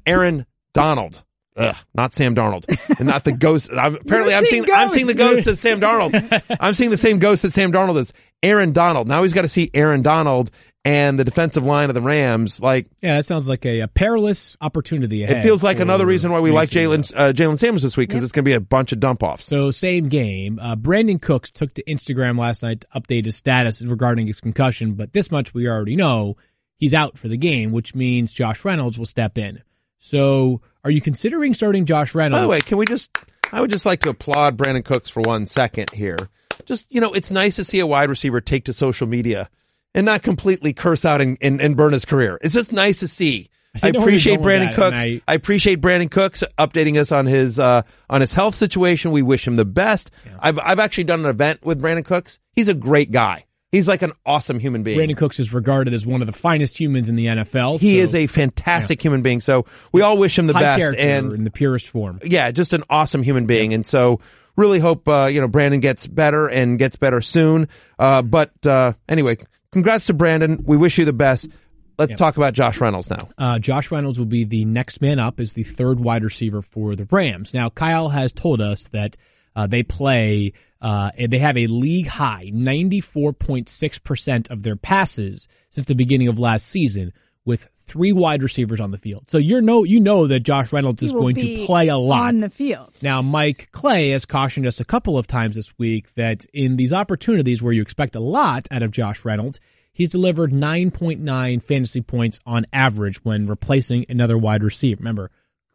Aaron 0.05 0.45
Donald. 0.73 1.23
Ugh, 1.55 1.75
not 1.93 2.15
Sam 2.15 2.35
Darnold, 2.35 2.65
and 2.97 3.07
not 3.07 3.25
the 3.25 3.31
ghost. 3.31 3.71
I'm, 3.71 3.95
apparently, 4.01 4.33
I'm 4.33 4.45
seeing 4.47 4.63
seeing 4.63 4.75
I'm 4.75 4.89
seeing 4.89 5.05
the 5.05 5.13
ghost 5.13 5.45
as 5.45 5.59
Sam 5.59 5.79
Darnold. 5.79 6.57
I'm 6.59 6.73
seeing 6.73 6.89
the 6.89 6.97
same 6.97 7.19
ghost 7.19 7.43
that 7.43 7.51
Sam 7.51 7.71
Darnold 7.71 7.97
is. 7.99 8.11
Aaron 8.41 8.73
Donald. 8.73 9.07
Now 9.07 9.21
he's 9.21 9.33
got 9.33 9.43
to 9.43 9.49
see 9.49 9.69
Aaron 9.73 10.01
Donald 10.01 10.49
and 10.85 11.17
the 11.17 11.23
defensive 11.23 11.63
line 11.63 11.89
of 11.89 11.93
the 11.93 12.01
Rams. 12.01 12.59
Like 12.61 12.87
Yeah, 13.01 13.15
that 13.15 13.25
sounds 13.25 13.47
like 13.47 13.65
a, 13.65 13.81
a 13.81 13.87
perilous 13.87 14.57
opportunity 14.59 15.23
ahead. 15.23 15.37
it 15.37 15.43
feels 15.43 15.63
like 15.63 15.79
another 15.79 16.05
reason 16.05 16.31
why 16.31 16.39
we 16.39 16.51
like 16.51 16.73
Mason 16.73 17.03
Jaylen 17.03 17.13
uh, 17.15 17.33
Jaylen 17.33 17.59
Samuels 17.59 17.83
this 17.83 17.95
week 17.97 18.09
because 18.09 18.23
it's 18.23 18.31
going 18.31 18.43
to 18.43 18.49
be 18.49 18.53
a 18.53 18.59
bunch 18.59 18.91
of 18.91 18.99
dump 18.99 19.23
offs. 19.23 19.45
So 19.45 19.71
same 19.71 20.09
game. 20.09 20.59
Uh, 20.59 20.75
Brandin 20.75 21.21
Cooks 21.21 21.51
took 21.51 21.73
to 21.75 21.83
Instagram 21.83 22.37
last 22.37 22.63
night 22.63 22.81
to 22.81 22.87
update 22.95 23.25
his 23.25 23.35
status 23.35 23.81
regarding 23.81 24.27
his 24.27 24.39
concussion, 24.39 24.93
but 24.93 25.13
this 25.13 25.31
much 25.31 25.53
we 25.53 25.67
already 25.67 25.95
know 25.95 26.37
he's 26.77 26.93
out 26.93 27.17
for 27.17 27.27
the 27.27 27.37
game, 27.37 27.71
which 27.71 27.95
means 27.95 28.33
Josh 28.33 28.65
Reynolds 28.65 28.97
will 28.97 29.05
step 29.05 29.37
in. 29.37 29.61
So 29.99 30.61
are 30.83 30.91
you 30.91 30.99
considering 30.99 31.53
starting 31.53 31.85
Josh 31.85 32.13
Reynolds? 32.13 32.39
By 32.39 32.41
the 32.41 32.49
way, 32.49 32.61
can 32.61 32.77
we 32.77 32.85
just? 32.85 33.17
I 33.53 33.61
would 33.61 33.69
just 33.69 33.85
like 33.85 34.01
to 34.01 34.09
applaud 34.09 34.57
Brandin 34.57 34.83
Cooks 34.83 35.09
for 35.09 35.21
one 35.21 35.45
second 35.45 35.91
here. 35.91 36.17
Just 36.65 36.85
you 36.89 36.99
know, 36.99 37.13
it's 37.13 37.31
nice 37.31 37.55
to 37.55 37.63
see 37.63 37.79
a 37.79 37.87
wide 37.87 38.09
receiver 38.09 38.41
take 38.41 38.65
to 38.65 38.73
social 38.73 39.07
media 39.07 39.49
and 39.93 40.05
not 40.05 40.23
completely 40.23 40.73
curse 40.73 41.05
out 41.05 41.21
and, 41.21 41.37
and, 41.41 41.61
and 41.61 41.77
burn 41.77 41.93
his 41.93 42.05
career. 42.05 42.39
It's 42.41 42.53
just 42.53 42.71
nice 42.71 42.99
to 42.99 43.07
see. 43.07 43.49
I 43.81 43.87
you're 43.87 44.01
appreciate 44.01 44.39
Brandin 44.39 44.73
Cooks. 44.73 45.01
and 45.01 45.21
I, 45.27 45.33
appreciate 45.33 45.81
Brandin 45.81 46.11
Cooks 46.11 46.43
updating 46.59 46.99
us 46.99 47.11
on 47.11 47.25
his 47.25 47.57
uh, 47.57 47.81
on 48.07 48.21
his 48.21 48.31
health 48.31 48.55
situation. 48.55 49.11
We 49.11 49.23
wish 49.23 49.47
him 49.47 49.55
the 49.55 49.65
best. 49.65 50.11
I've 50.39 50.59
I've 50.59 50.79
actually 50.79 51.05
done 51.05 51.21
an 51.21 51.25
event 51.25 51.65
with 51.65 51.81
Brandin 51.81 52.05
Cooks. 52.05 52.37
He's 52.51 52.67
a 52.67 52.75
great 52.75 53.11
guy. 53.11 53.45
He's 53.71 53.87
like 53.87 54.03
an 54.03 54.11
awesome 54.23 54.59
human 54.59 54.83
being. 54.83 54.99
Brandin 54.99 55.17
Cooks 55.17 55.39
is 55.39 55.51
regarded 55.51 55.95
as 55.95 56.05
one 56.05 56.21
of 56.21 56.27
the 56.27 56.33
finest 56.33 56.79
humans 56.79 57.09
in 57.09 57.15
the 57.15 57.25
NFL. 57.25 57.79
he 57.79 57.95
so 57.95 58.03
is 58.03 58.13
a 58.13 58.27
fantastic 58.27 59.01
human 59.01 59.23
being. 59.23 59.41
So 59.41 59.65
we 59.91 60.03
all 60.03 60.19
wish 60.19 60.37
him 60.37 60.45
the 60.45 60.53
high 60.53 60.77
best. 60.77 60.95
And 60.95 61.33
in 61.33 61.43
the 61.43 61.49
purest 61.49 61.89
form. 61.89 62.19
yeah, 62.23 62.51
just 62.51 62.73
an 62.73 62.83
awesome 62.87 63.23
human 63.23 63.47
being. 63.47 63.73
And 63.73 63.83
so 63.83 64.19
really 64.55 64.77
hope, 64.77 65.07
uh, 65.07 65.25
you 65.25 65.41
know, 65.41 65.47
Brandon 65.47 65.79
gets 65.79 66.05
better 66.05 66.47
and 66.47 66.77
gets 66.77 66.97
better 66.97 67.19
soon. 67.19 67.67
Uh, 67.97 68.21
but, 68.21 68.51
uh, 68.63 68.93
anyway, 69.09 69.37
congrats 69.73 70.05
to 70.05 70.13
Brandon. 70.13 70.63
We 70.65 70.77
wish 70.77 70.97
you 70.97 71.05
the 71.05 71.13
best. 71.13 71.49
Let's 71.97 72.15
talk 72.15 72.37
about 72.37 72.53
Josh 72.53 72.79
Reynolds 72.81 73.09
now. 73.09 73.29
Uh, 73.37 73.59
Josh 73.59 73.91
Reynolds 73.91 74.17
will 74.17 74.25
be 74.25 74.45
the 74.45 74.65
next 74.65 75.01
man 75.01 75.19
up 75.19 75.39
as 75.39 75.53
the 75.53 75.63
third 75.63 75.99
wide 75.99 76.23
receiver 76.23 76.61
for 76.61 76.95
the 76.95 77.05
Rams. 77.09 77.53
Now, 77.53 77.69
Kyle 77.69 78.09
has 78.09 78.31
told 78.31 78.61
us 78.61 78.87
that 78.89 79.15
uh, 79.55 79.67
they 79.67 79.83
play, 79.83 80.53
uh, 80.81 81.11
they 81.17 81.37
have 81.37 81.57
a 81.57 81.67
league 81.67 82.07
high 82.07 82.49
94.6% 82.53 84.49
of 84.49 84.63
their 84.63 84.75
passes 84.75 85.47
since 85.69 85.85
the 85.85 85.93
beginning 85.93 86.29
of 86.29 86.39
last 86.39 86.67
season 86.67 87.13
with 87.45 87.69
three 87.93 88.11
wide 88.11 88.41
receivers 88.43 88.81
on 88.81 88.91
the 88.91 88.97
field. 88.97 89.29
So 89.29 89.37
you 89.37 89.61
know, 89.61 89.83
you 89.83 89.99
know 89.99 90.27
that 90.27 90.41
Josh 90.41 90.73
Reynolds 90.73 90.99
He 91.01 91.05
is 91.05 91.13
going 91.13 91.35
to 91.35 91.65
play 91.65 91.87
a 91.87 91.97
lot 91.97 92.27
on 92.29 92.39
the 92.39 92.49
field. 92.49 92.91
now, 93.01 93.21
Mike 93.21 93.69
Clay 93.71 94.09
has 94.09 94.25
cautioned 94.25 94.65
us 94.67 94.79
a 94.79 94.85
couple 94.85 95.17
of 95.17 95.27
times 95.27 95.55
this 95.55 95.77
week 95.77 96.13
that 96.15 96.45
in 96.53 96.75
these 96.75 96.91
opportunities 96.91 97.61
where 97.61 97.71
you 97.71 97.81
expect 97.81 98.15
a 98.15 98.19
lot 98.19 98.67
out 98.71 98.81
of 98.83 98.91
Josh 98.91 99.23
Reynolds, 99.23 99.59
he's 99.93 100.09
delivered 100.09 100.51
9.9 100.51 101.61
fantasy 101.63 102.01
points 102.01 102.39
on 102.45 102.65
average 102.73 103.23
when 103.23 103.47
replacing 103.47 104.05
another 104.09 104.37
wide 104.37 104.63
receiver. 104.63 104.99
Remember, 104.99 105.29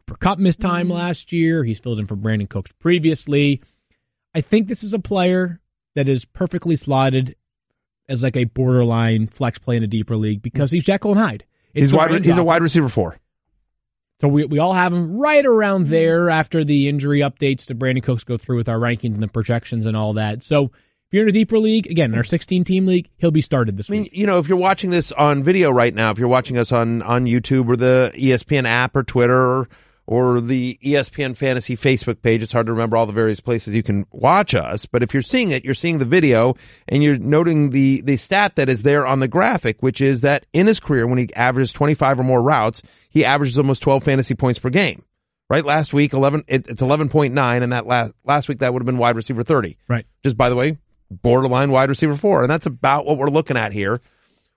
Cooper 0.07 0.17
Kupp 0.17 0.39
missed 0.39 0.59
time 0.59 0.87
Mm-hmm. 0.87 0.97
last 0.97 1.31
year. 1.31 1.63
He's 1.63 1.79
filled 1.79 1.99
in 1.99 2.07
for 2.07 2.15
Brandin 2.17 2.49
Cooks 2.49 2.71
previously. 2.79 3.61
I 4.35 4.41
think 4.41 4.67
this 4.67 4.83
is 4.83 4.93
a 4.93 4.99
player 4.99 5.59
that 5.95 6.07
is 6.07 6.25
perfectly 6.25 6.75
slotted 6.75 7.35
as 8.07 8.23
like 8.23 8.35
a 8.35 8.43
borderline 8.45 9.27
flex 9.27 9.57
play 9.59 9.77
in 9.77 9.83
a 9.83 9.87
deeper 9.87 10.15
league 10.17 10.41
because 10.41 10.71
he's 10.71 10.83
Jekyll 10.83 11.11
and 11.11 11.19
Hyde. 11.19 11.45
It's 11.73 11.89
He's 11.89 11.93
wide, 11.93 12.25
he's 12.25 12.37
a 12.37 12.43
wide 12.43 12.63
receiver 12.63 12.89
four. 12.89 13.17
So 14.21 14.27
we 14.27 14.45
we 14.45 14.59
all 14.59 14.73
have 14.73 14.91
him 14.91 15.17
right 15.17 15.45
around 15.45 15.87
there 15.87 16.29
after 16.29 16.63
the 16.63 16.89
injury 16.89 17.19
updates 17.19 17.65
to 17.67 17.75
Brandin 17.75 18.03
Cooks 18.03 18.23
go 18.23 18.37
through 18.37 18.57
with 18.57 18.67
our 18.67 18.77
rankings 18.77 19.13
and 19.13 19.23
the 19.23 19.27
projections 19.27 19.85
and 19.85 19.95
all 19.95 20.13
that. 20.13 20.43
So 20.43 20.65
if 21.09 21.13
you're 21.13 21.23
in 21.23 21.29
a 21.29 21.31
deeper 21.31 21.57
league, 21.57 21.87
again, 21.89 22.11
in 22.11 22.17
our 22.17 22.23
16 22.23 22.63
team 22.65 22.85
league, 22.85 23.09
he'll 23.17 23.31
be 23.31 23.41
started 23.41 23.77
this 23.77 23.89
I 23.89 23.93
mean, 23.93 24.03
week. 24.03 24.11
you 24.13 24.27
know, 24.27 24.37
if 24.37 24.47
you're 24.47 24.59
watching 24.59 24.91
this 24.91 25.11
on 25.13 25.41
video 25.41 25.71
right 25.71 25.91
now, 25.91 26.11
if 26.11 26.19
you're 26.19 26.27
watching 26.27 26.55
us 26.55 26.71
on, 26.71 27.01
on 27.01 27.25
YouTube 27.25 27.67
or 27.67 27.75
the 27.75 28.11
ESPN 28.15 28.65
app 28.65 28.95
or 28.95 29.01
Twitter 29.01 29.35
or, 29.35 29.69
or 30.09 30.41
the 30.41 30.79
ESPN 30.83 31.37
Fantasy 31.37 31.77
Facebook 31.77 32.23
page, 32.23 32.41
it's 32.41 32.51
hard 32.51 32.65
to 32.65 32.71
remember 32.71 32.97
all 32.97 33.05
the 33.05 33.13
various 33.13 33.39
places 33.39 33.75
you 33.75 33.83
can 33.83 34.07
watch 34.11 34.55
us. 34.55 34.87
But 34.87 35.03
if 35.03 35.13
you're 35.13 35.21
seeing 35.21 35.51
it, 35.51 35.63
you're 35.63 35.75
seeing 35.75 35.99
the 35.99 36.05
video 36.05 36.55
and 36.87 37.03
you're 37.03 37.19
noting 37.19 37.69
the, 37.69 38.01
the 38.01 38.17
stat 38.17 38.55
that 38.55 38.69
is 38.69 38.81
there 38.81 39.05
on 39.05 39.19
the 39.19 39.27
graphic, 39.27 39.83
which 39.83 40.01
is 40.01 40.21
that 40.21 40.47
in 40.51 40.65
his 40.65 40.79
career, 40.79 41.05
when 41.05 41.19
he 41.19 41.31
averages 41.35 41.71
25 41.73 42.21
or 42.21 42.23
more 42.23 42.41
routes, 42.41 42.81
he 43.11 43.23
averages 43.23 43.59
almost 43.59 43.83
12 43.83 44.03
fantasy 44.03 44.33
points 44.33 44.57
per 44.57 44.71
game. 44.71 45.03
Right? 45.47 45.63
Last 45.63 45.93
week, 45.93 46.13
11, 46.13 46.43
it, 46.47 46.67
it's 46.67 46.81
11.9 46.81 47.61
and 47.61 47.71
that 47.71 47.85
last, 47.85 48.13
last 48.23 48.47
week 48.49 48.59
that 48.59 48.73
would 48.73 48.81
have 48.81 48.87
been 48.87 48.97
wide 48.97 49.15
receiver 49.15 49.43
30 49.43 49.77
Right. 49.87 50.07
just 50.23 50.35
by 50.35 50.49
the 50.49 50.55
way, 50.55 50.79
borderline 51.11 51.69
wide 51.69 51.89
receiver 51.89 52.15
four. 52.15 52.41
And 52.41 52.49
that's 52.49 52.65
about 52.65 53.05
what 53.05 53.19
we're 53.19 53.29
looking 53.29 53.57
at 53.57 53.73
here 53.73 54.01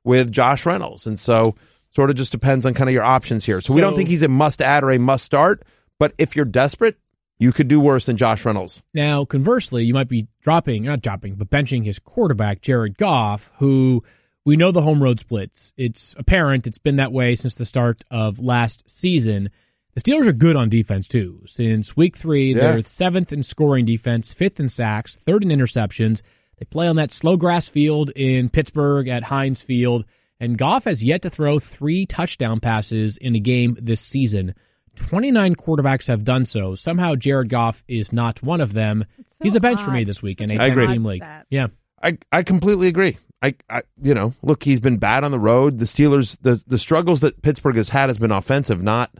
with 0.03 0.33
Josh 0.33 0.65
Reynolds. 0.65 1.07
And 1.07 1.21
so 1.21 1.57
sort 1.95 2.11
of 2.11 2.17
just 2.17 2.33
depends 2.33 2.65
on 2.67 2.75
kind 2.75 2.89
of 2.91 2.95
your 2.95 3.05
options 3.05 3.45
here. 3.45 3.61
So, 3.61 3.73
we 3.73 3.81
don't 3.81 3.95
think 3.97 4.09
he's 4.09 4.23
a 4.23 4.29
must 4.29 4.61
add 4.63 4.83
or 4.85 4.91
a 4.91 4.99
must 4.99 5.25
start, 5.25 5.63
but 5.99 6.13
if 6.19 6.35
you're 6.37 6.45
desperate, 6.45 6.97
you 7.39 7.53
could 7.53 7.69
do 7.69 7.81
worse 7.81 8.07
than 8.07 8.17
Josh 8.17 8.45
Reynolds. 8.45 8.83
Now, 8.95 9.25
conversely, 9.25 9.85
you 9.85 9.95
might 9.95 10.09
be 10.09 10.29
dropping, 10.43 10.85
not 10.85 11.03
dropping, 11.03 11.35
but 11.35 11.51
benching 11.51 11.85
his 11.85 11.99
quarterback, 11.99 12.61
Jared 12.63 12.97
Goff, 12.97 13.51
who 13.59 14.05
we 14.45 14.57
know 14.57 14.71
the 14.73 14.83
home 14.83 15.03
road 15.03 15.19
splits. 15.21 15.73
It's 15.77 16.15
apparent. 16.19 16.67
It's 16.67 16.79
been 16.79 16.97
that 16.97 17.13
way 17.13 17.35
since 17.35 17.55
the 17.57 17.65
start 17.65 18.05
of 18.11 18.39
last 18.39 18.85
season. 18.89 19.51
The 19.95 20.01
Steelers 20.01 20.27
are 20.27 20.33
good 20.33 20.57
on 20.57 20.69
defense 20.69 21.07
too. 21.07 21.43
Since 21.47 21.97
week 21.97 22.17
three, 22.17 22.55
Yeah. 22.55 22.73
they're 22.73 22.85
seventh 22.85 23.33
in 23.33 23.43
scoring 23.43 23.85
defense, 23.85 24.33
fifth 24.33 24.59
in 24.59 24.69
sacks, 24.69 25.19
third 25.27 25.43
in 25.43 25.51
interceptions. 25.51 26.23
They 26.59 26.65
play 26.65 26.87
on 26.89 26.97
that 26.97 27.13
slow 27.13 27.37
grass 27.37 27.69
field 27.69 28.11
in 28.17 28.49
Pittsburgh 28.49 29.09
at 29.09 29.25
Heinz 29.25 29.63
Field, 29.63 30.05
and 30.43 30.59
Goff 30.59 30.85
has 30.85 31.03
yet 31.03 31.23
to 31.23 31.31
throw 31.31 31.59
three 31.59 32.05
touchdown 32.05 32.61
passes 32.61 33.17
in 33.17 33.35
a 33.35 33.41
game 33.41 33.77
this 33.81 34.01
season. 34.01 34.55
29 34.97 35.55
quarterbacks 35.57 36.09
have 36.09 36.25
done 36.25 36.45
so. 36.45 36.75
Somehow 36.75 37.15
Jared 37.15 37.49
Goff 37.49 37.83
is 37.89 38.13
not 38.13 38.43
one 38.43 38.61
of 38.61 38.73
them. 38.75 39.05
so 39.17 39.25
He's 39.43 39.55
a 39.55 39.61
bench 39.61 39.81
for 39.81 39.91
me 39.91 40.05
this 40.05 40.23
week 40.23 40.41
in 40.41 40.51
Such 40.51 40.59
a 40.59 40.63
I 40.63 40.69
10 40.69 40.79
agree. 40.79 40.93
team 40.93 41.05
league. 41.05 41.23
stat. 41.23 41.47
Yeah. 41.51 41.69
I, 42.03 42.19
I 42.31 42.43
completely 42.43 42.89
agree. 42.89 43.17
I, 43.41 43.55
I, 43.71 43.83
you 44.03 44.13
know, 44.15 44.35
look, 44.43 44.63
he's 44.63 44.81
been 44.81 44.99
bad 44.99 45.25
on 45.25 45.31
the 45.31 45.39
road. 45.39 45.79
The 45.79 45.85
Steelers, 45.87 46.37
the, 46.43 46.63
the 46.67 46.79
struggles 46.79 47.21
that 47.21 47.41
Pittsburgh 47.43 47.77
has 47.77 47.89
had 47.89 48.09
has 48.11 48.19
been 48.19 48.31
offensive, 48.33 48.83
not, 48.83 49.11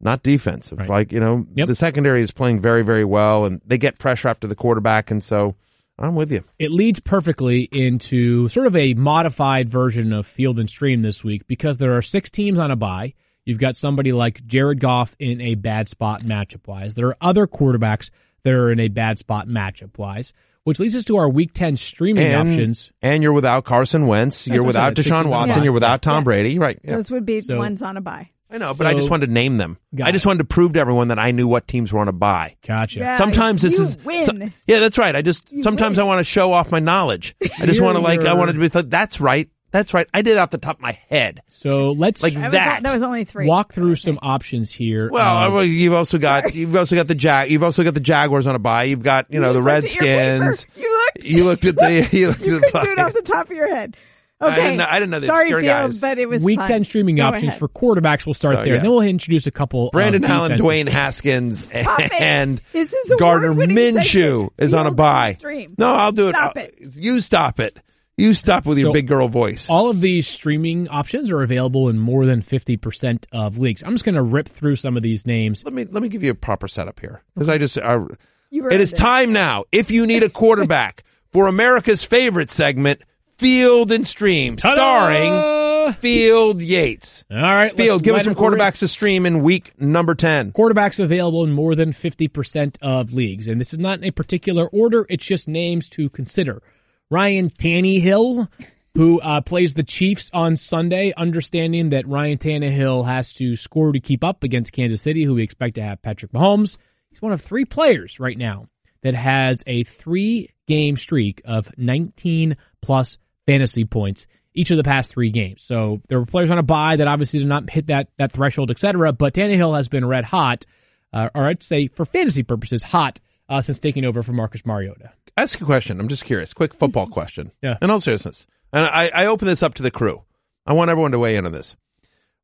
not 0.00 0.22
defensive. 0.22 0.78
Right. 0.78 0.88
Like, 0.88 1.12
you 1.12 1.20
know, 1.20 1.46
Yep. 1.54 1.68
the 1.68 1.74
secondary 1.74 2.22
is 2.22 2.30
playing 2.30 2.60
very, 2.60 2.82
very 2.82 3.04
well 3.04 3.44
and 3.44 3.60
they 3.66 3.78
get 3.78 3.98
pressure 3.98 4.28
after 4.28 4.46
the 4.46 4.54
quarterback. 4.54 5.10
And 5.10 5.22
so 5.22 5.56
I'm 5.98 6.14
with 6.14 6.30
you. 6.30 6.44
It 6.58 6.70
leads 6.70 7.00
perfectly 7.00 7.62
into 7.72 8.48
sort 8.48 8.66
of 8.66 8.76
a 8.76 8.94
modified 8.94 9.68
version 9.68 10.12
of 10.12 10.26
Field 10.26 10.58
and 10.60 10.68
Stream 10.70 11.02
this 11.02 11.24
week 11.24 11.46
because 11.48 11.76
there 11.78 11.96
are 11.96 12.02
six 12.02 12.30
teams 12.30 12.58
on 12.58 12.70
a 12.70 12.76
bye. 12.76 13.14
You've 13.44 13.58
got 13.58 13.76
somebody 13.76 14.12
like 14.12 14.46
Jared 14.46 14.78
Goff 14.80 15.16
in 15.18 15.40
a 15.40 15.54
bad 15.56 15.88
spot 15.88 16.22
matchup 16.22 16.66
wise. 16.68 16.94
There 16.94 17.08
are 17.08 17.16
other 17.20 17.46
quarterbacks 17.46 18.10
that 18.44 18.52
are 18.52 18.70
in 18.70 18.78
a 18.78 18.88
bad 18.88 19.18
spot 19.18 19.48
matchup 19.48 19.98
wise, 19.98 20.32
which 20.64 20.78
leads 20.78 20.94
us 20.94 21.04
to 21.06 21.16
our 21.16 21.28
week 21.28 21.52
10 21.54 21.76
streaming 21.78 22.26
and, 22.26 22.50
options. 22.50 22.92
And 23.02 23.22
you're 23.22 23.32
without 23.32 23.64
Carson 23.64 24.06
Wentz. 24.06 24.46
you're 24.46 24.62
without 24.64 24.94
Deshaun 24.94 25.26
Watson. 25.28 25.56
one. 25.56 25.64
You're 25.64 25.72
without 25.72 26.02
Tom 26.02 26.20
Yeah. 26.20 26.24
Brady. 26.24 26.58
Right. 26.58 26.78
Yeah. 26.84 26.96
Those 26.96 27.10
would 27.10 27.24
be 27.26 27.40
So- 27.40 27.58
ones 27.58 27.82
on 27.82 27.96
a 27.96 28.00
buy. 28.00 28.30
I 28.50 28.58
know, 28.58 28.72
but 28.76 28.86
I 28.86 28.94
just 28.94 29.10
wanted 29.10 29.26
to 29.26 29.32
name 29.32 29.56
them. 29.58 29.78
I 30.02 30.10
just 30.12 30.24
it. 30.24 30.28
wanted 30.28 30.38
to 30.38 30.44
prove 30.44 30.72
to 30.74 30.80
everyone 30.80 31.08
that 31.08 31.18
I 31.18 31.32
knew 31.32 31.46
what 31.46 31.66
teams 31.68 31.92
were 31.92 32.00
on 32.00 32.08
a 32.08 32.12
buy. 32.12 32.56
Gotcha. 32.66 33.00
Yeah. 33.00 33.16
Sometimes 33.18 33.62
this 33.62 33.74
you 33.74 33.82
is 33.82 33.98
win. 34.04 34.24
so- 34.24 34.48
yeah, 34.66 34.80
that's 34.80 34.96
right. 34.98 35.14
I 35.14 35.22
just 35.22 35.42
sometimes 35.62 35.98
I 35.98 36.04
want 36.04 36.20
to 36.20 36.24
show 36.24 36.52
off 36.52 36.70
my 36.70 36.78
knowledge. 36.78 37.34
I 37.58 37.66
just 37.66 37.80
want 37.80 37.96
to 37.96 38.00
like 38.02 38.20
I 38.20 38.34
wanted 38.34 38.54
to 38.54 38.58
be 38.60 38.68
like 38.68 38.88
that's 38.90 39.20
right. 39.20 39.48
That's 39.70 39.92
right. 39.92 40.06
I 40.14 40.22
did 40.22 40.32
it 40.32 40.38
off 40.38 40.48
the 40.48 40.56
top 40.56 40.76
of 40.76 40.80
my 40.80 40.92
head. 41.10 41.42
So 41.46 41.92
let's 41.92 42.22
Like 42.22 42.32
That 42.32 42.42
was, 42.44 42.52
that. 42.52 42.82
that 42.84 42.94
was 42.94 43.02
only 43.02 43.24
three. 43.24 43.46
walk 43.46 43.74
through 43.74 43.96
some 43.96 44.18
options 44.22 44.72
here. 44.72 45.10
Well, 45.12 45.46
Um, 45.48 45.52
well, 45.52 45.62
you've 45.64 45.92
also 45.92 46.16
got 46.16 46.54
you've 46.54 46.74
also 46.74 46.96
got 46.96 47.06
the 47.06 47.14
jag 47.14 47.50
you've 47.50 47.62
also 47.62 47.84
got 47.84 47.92
the 47.92 48.00
Jaguars 48.00 48.46
on 48.46 48.54
a 48.54 48.58
buy. 48.58 48.84
You've 48.84 49.02
got 49.02 49.26
you 49.30 49.40
know 49.40 49.52
the 49.52 49.60
just 49.60 49.66
looked 49.66 49.84
at 49.84 49.94
your 49.94 50.04
paper. 50.04 50.44
Redskins. 50.46 50.66
You 50.74 50.90
looked. 51.04 51.24
You 51.24 51.44
looked 51.44 51.64
at 51.66 51.76
the 51.76 52.08
you 52.16 52.28
looked 52.28 52.40
You 52.46 52.56
at 52.56 52.60
the 52.62 52.70
couldn't 52.70 52.84
do 52.86 52.92
it 52.92 52.98
off 52.98 53.12
the 53.12 53.20
top 53.22 53.50
of 53.50 53.56
your 53.56 53.68
head. 53.68 53.94
I 54.40 54.46
Okay. 54.46 54.54
didn't 54.56 54.76
know- 54.76 54.86
I 54.88 54.94
didn't 55.00 55.10
know 55.10 55.18
the 55.20 55.26
Sorry, 55.26 55.42
obscure 55.50 55.60
Fields, 55.62 55.94
guys. 55.96 56.00
but 56.00 56.18
it 56.18 56.26
was 56.28 56.42
Week 56.44 56.60
fun. 56.60 56.84
streaming 56.84 57.16
Go 57.16 57.24
options 57.24 57.48
ahead. 57.54 57.58
for 57.58 57.68
quarterbacks. 57.68 58.24
We'll 58.24 58.34
start 58.34 58.56
So, 58.58 58.62
there. 58.64 58.74
yeah. 58.74 58.80
Then 58.80 58.90
we'll 58.90 59.00
introduce 59.00 59.46
a 59.48 59.50
couple. 59.50 59.90
Brandon 59.92 60.22
of 60.24 60.30
Allen, 60.30 60.52
defenses. 60.52 60.66
Dwayne 60.66 60.88
Haskins, 60.88 61.64
it. 61.72 62.12
and 62.20 62.60
This 62.72 62.92
is 62.92 63.12
Gardner 63.18 63.48
award-winning 63.48 63.96
Minshew 63.96 64.30
segment. 64.30 64.52
is 64.58 64.74
on 64.74 64.86
a 64.86 64.90
Fields 64.90 64.96
bye. 64.96 65.36
stream. 65.38 65.74
No, 65.76 65.88
I'll 65.92 66.12
do 66.12 66.28
it. 66.28 66.36
Stop 66.36 66.52
I'll- 66.56 66.62
it. 66.62 66.74
You 67.00 67.20
stop 67.20 67.58
it. 67.60 67.78
You 68.16 68.32
stop 68.34 68.66
with 68.66 68.78
your 68.78 68.88
So- 68.90 68.92
big 68.92 69.06
girl 69.08 69.28
voice. 69.28 69.66
All 69.68 69.90
of 69.90 70.00
these 70.00 70.26
streaming 70.28 70.88
options 70.88 71.30
are 71.30 71.42
available 71.42 71.88
in 71.88 71.98
more 71.98 72.24
than 72.26 72.42
50% 72.42 73.26
of 73.32 73.58
leagues. 73.58 73.82
I'm 73.84 73.92
just 73.94 74.04
going 74.04 74.16
to 74.16 74.22
rip 74.22 74.48
through 74.48 74.76
some 74.76 74.96
of 74.96 75.02
these 75.04 75.24
names. 75.26 75.62
Let 75.64 75.72
me 75.74 75.84
let 75.90 76.02
me 76.02 76.08
give 76.08 76.22
you 76.24 76.30
a 76.30 76.34
proper 76.34 76.66
setup 76.68 76.98
here 77.00 77.22
because 77.34 77.48
I 77.48 77.58
just 77.58 77.78
uh, 77.78 78.06
You 78.50 78.64
were 78.64 78.72
it 78.72 78.80
is 78.80 78.92
under. 78.92 79.02
time 79.02 79.32
now. 79.32 79.64
If 79.72 79.90
you 79.92 80.04
need 80.06 80.22
a 80.24 80.28
quarterback 80.28 81.04
for 81.32 81.46
America's 81.46 82.02
favorite 82.02 82.50
segment, 82.50 83.02
Field 83.38 83.92
and 83.92 84.06
Stream, 84.06 84.58
starring 84.58 85.30
Ta-da! 85.30 85.92
Field 85.92 86.60
Yates. 86.60 87.24
All 87.30 87.38
right. 87.40 87.74
Field, 87.76 88.00
let's 88.00 88.02
give 88.02 88.14
us 88.16 88.24
some 88.24 88.32
it 88.32 88.38
rip. 88.38 88.52
quarterbacks 88.52 88.80
to 88.80 88.88
stream 88.88 89.26
in 89.26 89.42
week 89.42 89.80
number 89.80 90.14
ten. 90.16 90.50
Quarterbacks 90.52 90.98
available 90.98 91.44
in 91.44 91.52
more 91.52 91.74
than 91.76 91.92
50% 91.92 92.78
of 92.82 93.12
leagues. 93.12 93.46
And 93.46 93.60
this 93.60 93.72
is 93.72 93.78
not 93.78 93.98
in 93.98 94.04
a 94.04 94.10
particular 94.10 94.66
order. 94.66 95.06
It's 95.08 95.24
just 95.24 95.46
names 95.46 95.88
to 95.90 96.10
consider. 96.10 96.62
Ryan 97.10 97.48
Tannehill, 97.50 98.48
who 98.94 99.20
uh, 99.20 99.40
plays 99.40 99.74
the 99.74 99.84
Chiefs 99.84 100.30
on 100.34 100.56
Sunday, 100.56 101.12
understanding 101.16 101.90
that 101.90 102.08
Ryan 102.08 102.38
Tannehill 102.38 103.06
has 103.06 103.32
to 103.34 103.54
score 103.54 103.92
to 103.92 104.00
keep 104.00 104.24
up 104.24 104.42
against 104.42 104.72
Kansas 104.72 105.00
City, 105.00 105.22
who 105.22 105.34
we 105.34 105.42
expect 105.44 105.76
to 105.76 105.82
have 105.82 106.02
Patrick 106.02 106.32
Mahomes. 106.32 106.76
He's 107.08 107.22
one 107.22 107.32
of 107.32 107.40
three 107.40 107.64
players 107.64 108.18
right 108.18 108.36
now 108.36 108.66
that 109.02 109.14
has 109.14 109.62
a 109.66 109.84
three 109.84 110.50
game 110.66 110.96
streak 110.96 111.40
of 111.44 111.70
19 111.78 112.56
plus 112.82 113.16
fantasy 113.48 113.84
points 113.84 114.26
each 114.54 114.70
of 114.70 114.76
the 114.76 114.84
past 114.84 115.10
three 115.10 115.30
games. 115.30 115.62
So 115.62 116.00
there 116.08 116.18
were 116.18 116.26
players 116.26 116.50
on 116.50 116.58
a 116.58 116.62
buy 116.62 116.96
that 116.96 117.08
obviously 117.08 117.38
did 117.38 117.48
not 117.48 117.70
hit 117.70 117.86
that, 117.88 118.08
that 118.18 118.32
threshold, 118.32 118.70
etc. 118.70 118.88
cetera, 118.88 119.12
but 119.12 119.34
Tannehill 119.34 119.76
has 119.76 119.88
been 119.88 120.04
red 120.04 120.24
hot, 120.24 120.66
uh, 121.12 121.30
or 121.34 121.46
I'd 121.46 121.62
say 121.62 121.88
for 121.88 122.04
fantasy 122.04 122.42
purposes, 122.42 122.82
hot 122.82 123.20
uh, 123.48 123.60
since 123.60 123.78
taking 123.78 124.04
over 124.04 124.22
for 124.22 124.32
Marcus 124.32 124.66
Mariota. 124.66 125.12
Ask 125.36 125.60
a 125.60 125.64
question. 125.64 126.00
I'm 126.00 126.08
just 126.08 126.24
curious. 126.24 126.52
Quick 126.52 126.74
football 126.74 127.06
question. 127.10 127.52
Yeah. 127.62 127.78
In 127.80 127.90
all 127.90 128.00
seriousness, 128.00 128.46
and 128.72 128.84
I, 128.84 129.10
I 129.14 129.26
open 129.26 129.46
this 129.46 129.62
up 129.62 129.74
to 129.74 129.82
the 129.82 129.90
crew. 129.90 130.22
I 130.66 130.72
want 130.72 130.90
everyone 130.90 131.12
to 131.12 131.18
weigh 131.18 131.36
in 131.36 131.46
on 131.46 131.52
this. 131.52 131.76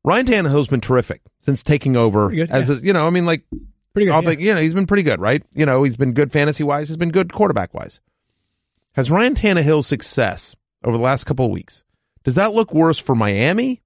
Ryan 0.03 0.25
Tannehill's 0.25 0.67
been 0.67 0.81
terrific 0.81 1.21
since 1.41 1.63
taking 1.63 1.95
over. 1.95 2.29
Good, 2.29 2.51
as 2.51 2.69
yeah. 2.69 2.75
a, 2.75 2.79
you 2.79 2.93
know, 2.93 3.05
I 3.05 3.09
mean, 3.09 3.25
like 3.25 3.43
Pretty 3.95 4.07
good. 4.07 4.13
I'll 4.13 4.23
yeah. 4.23 4.29
think, 4.29 4.41
you 4.41 4.53
know, 4.53 4.59
he's 4.59 4.73
been 4.73 4.87
pretty 4.87 5.03
good, 5.03 5.21
right? 5.21 5.41
You 5.53 5.65
know, 5.65 5.83
he's 5.83 5.95
been 5.95 6.11
good 6.11 6.29
fantasy 6.29 6.65
wise. 6.65 6.89
He's 6.89 6.97
been 6.97 7.11
good 7.11 7.31
quarterback 7.31 7.73
wise. 7.73 8.01
Has 8.91 9.09
Ryan 9.09 9.35
Tannehill's 9.35 9.87
success 9.87 10.53
over 10.85 10.95
the 10.97 11.03
last 11.03 11.25
couple 11.25 11.45
of 11.45 11.51
weeks, 11.51 11.83
does 12.23 12.35
that 12.35 12.53
look 12.53 12.73
worse 12.73 12.97
for 12.97 13.15
Miami 13.15 13.81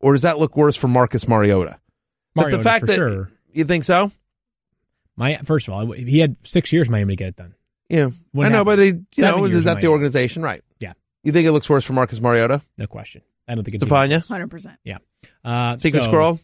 or 0.00 0.12
does 0.12 0.22
that 0.22 0.38
look 0.38 0.56
worse 0.56 0.74
for 0.74 0.88
Marcus 0.88 1.28
Mariota? 1.28 1.78
but 2.34 2.42
Mariota, 2.42 2.56
the 2.58 2.64
fact 2.64 2.80
for 2.80 2.86
that 2.86 2.94
sure. 2.96 3.30
you 3.52 3.64
think 3.64 3.84
so? 3.84 4.10
My, 5.16 5.36
first 5.44 5.68
of 5.68 5.74
all, 5.74 5.92
he 5.92 6.18
had 6.18 6.36
six 6.42 6.72
years 6.72 6.88
Miami 6.88 7.14
to 7.14 7.16
get 7.16 7.28
it 7.28 7.36
done. 7.36 7.54
Yeah. 7.88 8.10
What 8.32 8.46
I 8.46 8.48
know, 8.48 8.58
happened? 8.58 8.76
but 8.76 8.78
he, 8.80 8.86
you 8.86 9.24
Seven 9.24 9.40
know, 9.40 9.46
is 9.46 9.64
that 9.64 9.80
the 9.80 9.86
organization? 9.86 10.42
Right. 10.42 10.64
Yeah. 10.80 10.94
You 11.22 11.32
think 11.32 11.46
it 11.46 11.52
looks 11.52 11.70
worse 11.70 11.84
for 11.84 11.92
Marcus 11.92 12.20
Mariota? 12.20 12.62
No 12.76 12.86
question. 12.86 13.22
I 13.46 13.54
don't 13.54 13.62
think 13.62 13.76
it's 13.76 13.84
Stefania? 13.84 14.26
100%. 14.26 14.76
Yeah. 14.84 14.98
Uh, 15.44 15.76
Secret 15.76 16.02
so, 16.02 16.08
Squirrel? 16.08 16.40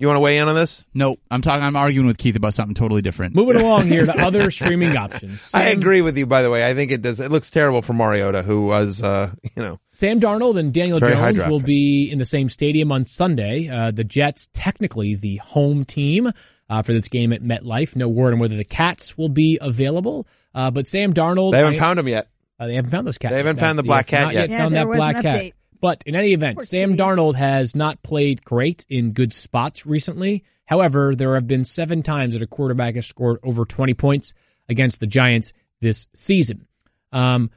You 0.00 0.06
want 0.06 0.16
to 0.16 0.20
weigh 0.20 0.38
in 0.38 0.48
on 0.48 0.54
this? 0.54 0.84
Nope. 0.94 1.20
I'm 1.30 1.42
talking. 1.42 1.62
I'm 1.62 1.76
arguing 1.76 2.06
with 2.06 2.16
Keith 2.16 2.34
about 2.34 2.54
something 2.54 2.74
totally 2.74 3.02
different. 3.02 3.34
Moving 3.34 3.56
along 3.62 3.86
here 3.86 4.06
to 4.06 4.18
other 4.18 4.50
streaming 4.50 4.96
options. 4.96 5.50
I 5.52 5.68
agree 5.68 6.00
with 6.00 6.16
you, 6.16 6.24
by 6.26 6.40
the 6.42 6.50
way. 6.50 6.66
I 6.66 6.74
think 6.74 6.90
it 6.90 7.02
does. 7.02 7.20
It 7.20 7.30
looks 7.30 7.50
terrible 7.50 7.82
for 7.82 7.92
Mariota, 7.92 8.42
who 8.42 8.62
was, 8.66 9.02
uh, 9.02 9.30
you 9.42 9.62
know, 9.62 9.78
Sam 9.92 10.18
Darnold 10.18 10.58
and 10.58 10.72
Daniel 10.72 10.98
Very 11.00 11.14
high 11.14 11.26
Jones 11.32 11.36
draft 11.36 11.50
will 11.50 11.58
pick. 11.60 11.66
be 11.66 12.10
in 12.10 12.18
the 12.18 12.24
same 12.24 12.48
stadium 12.48 12.90
on 12.92 13.04
Sunday. 13.04 13.68
Uh, 13.68 13.90
the 13.90 14.02
Jets, 14.04 14.48
technically 14.54 15.16
the 15.16 15.36
home 15.36 15.84
team 15.84 16.32
uh, 16.70 16.80
for 16.82 16.94
this 16.94 17.08
game 17.08 17.32
at 17.34 17.42
MetLife. 17.42 17.94
No 17.94 18.08
word 18.08 18.32
on 18.32 18.38
whether 18.38 18.56
the 18.56 18.64
Cats 18.64 19.18
will 19.18 19.28
be 19.28 19.58
available. 19.60 20.26
Uh, 20.54 20.70
but 20.70 20.86
Sam 20.86 21.12
Darnold, 21.12 21.52
they 21.52 21.58
haven't 21.58 21.74
I- 21.74 21.78
found 21.78 21.98
him 21.98 22.08
yet. 22.08 22.28
uh, 22.58 22.66
they 22.66 22.74
haven't 22.76 22.90
found 22.90 23.06
those 23.06 23.18
cats. 23.18 23.32
They 23.32 23.36
haven't 23.36 23.56
yet. 23.56 23.60
found 23.62 23.78
the 23.78 23.82
black 23.82 24.06
cat 24.06 24.22
not 24.22 24.34
yet. 24.34 24.48
Yeah, 24.48 24.58
found 24.60 24.74
there 24.74 24.84
that 24.84 24.88
was 24.88 24.96
black 24.96 25.16
an 25.16 25.22
cat. 25.22 25.40
update. 25.40 25.52
But 25.80 26.02
in 26.06 26.14
any 26.14 26.32
event, 26.32 26.62
Sam. 26.62 26.96
Darnold 26.96 27.36
has 27.36 27.74
not 27.74 28.02
played 28.02 28.44
great 28.44 28.84
in 28.88 29.12
good 29.12 29.32
spots 29.32 29.86
recently. 29.86 30.44
However, 30.66 31.16
there 31.16 31.34
have 31.34 31.48
been 31.48 31.64
seven 31.64 32.02
times 32.02 32.34
that 32.34 32.42
a 32.42 32.46
quarterback 32.46 32.94
has 32.94 33.06
scored 33.06 33.38
over 33.42 33.64
20 33.64 33.94
points 33.94 34.34
against 34.68 35.00
the 35.00 35.06
Giants 35.06 35.52
this 35.80 36.06
season. 36.14 36.66
Um, 37.12 37.50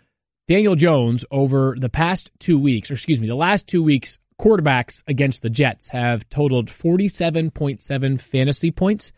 Daniel 0.47 0.76
Jones, 0.76 1.24
over 1.32 1.76
the 1.78 1.89
past 1.89 2.32
two 2.39 2.57
weeks, 2.57 2.89
or 2.89 2.95
excuse 2.95 3.19
me, 3.19 3.28
the 3.28 3.36
last 3.36 3.67
two 3.67 3.84
weeks, 3.84 4.17
quarterbacks 4.39 5.03
against 5.07 5.41
the 5.41 5.49
Jets 5.49 5.89
have 5.89 6.28
totaled 6.30 6.67
47.7 6.67 8.19
fantasy 8.19 8.71
points, 8.71 9.11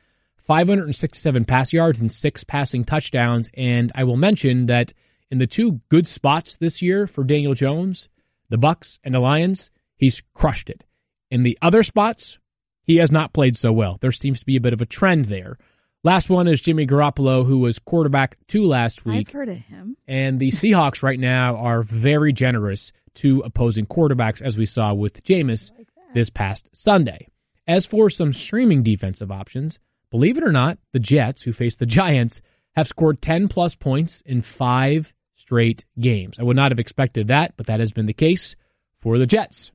567 0.46 1.46
pass 1.46 1.74
yards, 1.74 2.00
and 2.00 2.12
six 2.12 2.44
passing 2.44 2.84
touchdowns. 2.84 3.50
And 3.56 3.92
I 3.96 4.04
will 4.04 4.18
mention 4.18 4.66
that 4.68 4.94
in 5.32 5.38
the 5.38 5.48
two 5.48 5.82
good 5.90 6.08
spots 6.08 6.58
this 6.58 6.82
year 6.82 7.08
for 7.08 7.24
Daniel 7.24 7.54
Jones, 7.54 8.10
the 8.50 8.58
Bucs 8.58 9.00
and 9.04 9.14
the 9.14 9.20
Lions, 9.20 9.72
he's 9.96 10.22
crushed 10.34 10.70
it. 10.70 10.84
In 11.32 11.44
the 11.44 11.58
other 11.62 11.84
spots, 11.84 12.38
he 12.84 12.98
has 12.98 13.12
not 13.12 13.34
played 13.34 13.58
so 13.58 13.72
well. 13.72 13.98
There 14.00 14.12
seems 14.12 14.40
to 14.40 14.46
be 14.46 14.56
a 14.56 14.62
bit 14.62 14.74
of 14.74 14.82
a 14.82 14.86
trend 14.86 15.26
there. 15.26 15.58
Last 16.04 16.30
one 16.30 16.48
is 16.48 16.62
Jimmy 16.62 16.86
Garoppolo, 16.86 17.46
who 17.46 17.58
was 17.58 17.80
quarterback 17.80 18.38
two 18.48 18.64
last 18.64 19.06
week. 19.06 19.30
I've 19.30 19.34
heard 19.34 19.50
of 19.50 19.58
him. 19.58 19.98
And 20.08 20.40
the 20.40 20.52
Seahawks 20.52 21.02
right 21.02 21.20
now 21.20 21.56
are 21.56 21.82
very 21.82 22.32
generous 22.32 22.92
to 23.16 23.40
opposing 23.40 23.88
quarterbacks, 23.88 24.40
as 24.40 24.56
we 24.56 24.68
saw 24.68 24.94
with 24.94 25.24
Jameis 25.24 25.72
this 26.14 26.30
past 26.30 26.70
Sunday. 26.74 27.28
As 27.68 27.88
for 27.88 28.12
some 28.12 28.34
streaming 28.34 28.84
defensive 28.84 29.32
options, 29.32 29.80
believe 30.12 30.38
it 30.38 30.44
or 30.44 30.52
not, 30.52 30.78
the 30.92 31.00
Jets, 31.00 31.42
who 31.42 31.54
face 31.54 31.76
the 31.76 31.88
Giants, 31.88 32.40
have 32.76 32.88
scored 32.88 33.20
10 33.20 33.48
plus 33.48 33.74
points 33.74 34.22
in 34.28 34.44
five 34.44 35.15
straight 35.46 35.86
games. 36.00 36.38
I 36.40 36.44
would 36.44 36.56
not 36.56 36.72
have 36.72 36.80
expected 36.80 37.28
that, 37.28 37.54
but 37.56 37.68
that 37.68 37.80
has 37.80 37.92
been 37.92 38.08
the 38.08 38.14
case 38.14 38.56
for 39.00 39.20
the 39.20 39.28
Jets. 39.28 39.72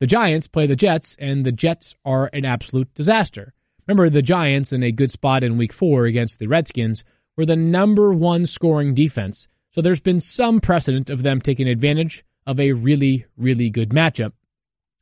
The 0.00 0.06
Giants 0.06 0.48
play 0.48 0.66
the 0.66 0.76
Jets, 0.76 1.16
and 1.18 1.44
the 1.44 1.52
Jets 1.52 1.94
are 2.04 2.30
an 2.32 2.46
absolute 2.46 2.92
disaster. 2.94 3.52
Remember, 3.86 4.08
the 4.08 4.22
Giants 4.22 4.72
in 4.72 4.82
a 4.82 4.92
good 4.92 5.10
spot 5.10 5.44
in 5.44 5.58
week 5.58 5.72
four 5.72 6.06
against 6.06 6.38
the 6.38 6.46
Redskins 6.46 7.04
were 7.36 7.44
the 7.44 7.56
number 7.56 8.12
one 8.12 8.46
scoring 8.46 8.94
defense. 8.94 9.48
So 9.72 9.82
there's 9.82 10.00
been 10.00 10.20
some 10.20 10.60
precedent 10.60 11.10
of 11.10 11.22
them 11.22 11.42
taking 11.42 11.68
advantage 11.68 12.24
of 12.46 12.58
a 12.58 12.72
really, 12.72 13.26
really 13.36 13.68
good 13.68 13.90
matchup. 13.90 14.32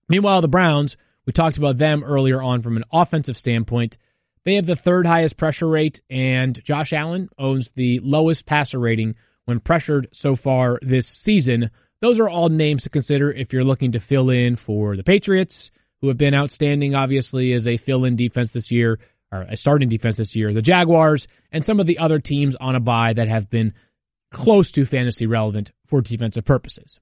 Meanwhile, 0.09 0.41
the 0.41 0.49
Browns, 0.49 0.97
we 1.25 1.33
talked 1.33 1.57
about 1.57 1.79
them 1.79 2.03
earlier 2.03 2.43
on 2.43 2.63
from 2.63 2.77
an 2.77 2.85
offensive 2.93 3.39
standpoint. 3.39 3.97
They 4.45 4.57
have 4.57 4.67
the 4.67 4.77
third 4.77 5.07
highest 5.07 5.37
pressure 5.37 5.69
rate, 5.69 6.01
and 6.11 6.63
Josh 6.65 6.93
Allen 6.93 7.29
owns 7.39 7.71
the 7.71 8.01
lowest 8.01 8.45
passer 8.45 8.81
rating 8.81 9.15
when 9.45 9.61
pressured 9.61 10.09
so 10.13 10.37
far 10.37 10.79
this 10.83 11.07
season. 11.07 11.71
Those 12.01 12.21
are 12.21 12.29
all 12.29 12.49
names 12.49 12.83
to 12.83 12.91
consider 12.91 13.31
if 13.33 13.53
you're 13.53 13.65
looking 13.65 13.93
to 13.93 14.01
fill 14.01 14.31
in 14.31 14.57
for 14.57 14.97
the 14.97 15.05
Patriots, 15.05 15.71
who 16.01 16.09
have 16.09 16.19
been 16.19 16.35
outstanding, 16.35 16.95
obviously, 16.95 17.53
as 17.53 17.67
a 17.67 17.77
fill 17.77 18.05
in 18.05 18.17
defense 18.17 18.51
this 18.53 18.71
year, 18.71 18.99
or 19.33 19.43
a 19.43 19.57
starting 19.57 19.89
defense 19.89 20.17
this 20.17 20.37
year, 20.37 20.53
the 20.53 20.63
Jaguars, 20.63 21.27
and 21.51 21.65
some 21.65 21.81
of 21.81 21.87
the 21.87 21.99
other 21.99 22.19
teams 22.19 22.57
on 22.57 22.75
a 22.75 22.81
bye 22.81 23.13
that 23.13 23.29
have 23.29 23.49
been 23.49 23.73
close 24.31 24.71
to 24.73 24.85
fantasy 24.85 25.27
relevant 25.27 25.73
for 25.87 26.01
defensive 26.01 26.45
purposes. 26.45 27.01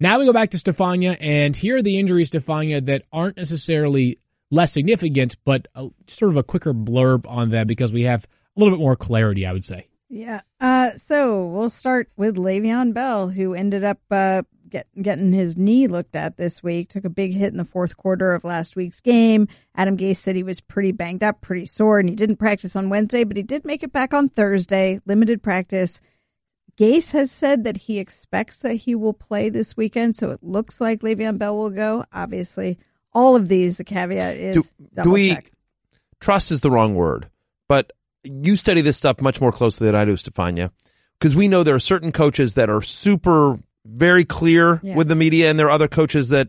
Now 0.00 0.18
we 0.18 0.26
go 0.26 0.32
back 0.32 0.50
to 0.50 0.58
Stefania, 0.58 1.16
and 1.20 1.56
here 1.56 1.76
are 1.76 1.82
the 1.82 1.98
injuries, 1.98 2.30
Stefania, 2.30 2.84
that 2.86 3.04
aren't 3.12 3.36
necessarily 3.36 4.18
less 4.50 4.72
significant, 4.72 5.36
but 5.44 5.68
a, 5.74 5.88
sort 6.08 6.32
of 6.32 6.36
a 6.36 6.42
quicker 6.42 6.74
blurb 6.74 7.26
on 7.26 7.50
them 7.50 7.66
because 7.66 7.92
we 7.92 8.02
have 8.02 8.24
a 8.56 8.60
little 8.60 8.76
bit 8.76 8.82
more 8.82 8.96
clarity, 8.96 9.46
I 9.46 9.52
would 9.52 9.64
say. 9.64 9.86
Yeah. 10.08 10.42
Uh, 10.62 10.96
so 10.96 11.44
we'll 11.46 11.68
start 11.68 12.08
with 12.16 12.36
Le'Veon 12.36 12.94
Bell, 12.94 13.28
who 13.28 13.52
ended 13.52 13.82
up 13.82 13.98
uh, 14.12 14.42
get, 14.68 14.86
getting 15.00 15.32
his 15.32 15.56
knee 15.56 15.88
looked 15.88 16.14
at 16.14 16.36
this 16.36 16.62
week. 16.62 16.88
Took 16.88 17.04
a 17.04 17.10
big 17.10 17.34
hit 17.34 17.50
in 17.50 17.56
the 17.56 17.64
fourth 17.64 17.96
quarter 17.96 18.32
of 18.32 18.44
last 18.44 18.76
week's 18.76 19.00
game. 19.00 19.48
Adam 19.74 19.96
Gase 19.96 20.18
said 20.18 20.36
he 20.36 20.44
was 20.44 20.60
pretty 20.60 20.92
banged 20.92 21.24
up, 21.24 21.40
pretty 21.40 21.66
sore, 21.66 21.98
and 21.98 22.08
he 22.08 22.14
didn't 22.14 22.36
practice 22.36 22.76
on 22.76 22.90
Wednesday, 22.90 23.24
but 23.24 23.36
he 23.36 23.42
did 23.42 23.64
make 23.64 23.82
it 23.82 23.92
back 23.92 24.14
on 24.14 24.28
Thursday. 24.28 25.00
Limited 25.04 25.42
practice. 25.42 26.00
Gase 26.78 27.10
has 27.10 27.32
said 27.32 27.64
that 27.64 27.76
he 27.76 27.98
expects 27.98 28.58
that 28.58 28.74
he 28.74 28.94
will 28.94 29.12
play 29.12 29.48
this 29.48 29.76
weekend, 29.76 30.14
so 30.14 30.30
it 30.30 30.44
looks 30.44 30.80
like 30.80 31.00
Le'Veon 31.00 31.38
Bell 31.38 31.56
will 31.56 31.70
go. 31.70 32.04
Obviously, 32.12 32.78
all 33.12 33.34
of 33.34 33.48
these, 33.48 33.78
the 33.78 33.84
caveat 33.84 34.36
is 34.36 34.70
Do, 34.94 35.02
do 35.02 35.10
we 35.10 35.38
trust 36.20 36.52
is 36.52 36.60
the 36.60 36.70
wrong 36.70 36.94
word, 36.94 37.28
but 37.68 37.90
you 38.24 38.56
study 38.56 38.80
this 38.80 38.96
stuff 38.96 39.20
much 39.20 39.40
more 39.40 39.52
closely 39.52 39.86
than 39.86 39.94
I 39.94 40.04
do, 40.04 40.14
Stefania, 40.14 40.70
because 41.18 41.34
we 41.36 41.48
know 41.48 41.62
there 41.62 41.74
are 41.74 41.80
certain 41.80 42.12
coaches 42.12 42.54
that 42.54 42.70
are 42.70 42.82
super 42.82 43.58
very 43.84 44.24
clear 44.24 44.80
Yeah. 44.82 44.94
with 44.96 45.08
the 45.08 45.14
media, 45.16 45.50
and 45.50 45.58
there 45.58 45.66
are 45.66 45.70
other 45.72 45.88
coaches 45.88 46.28
that 46.30 46.48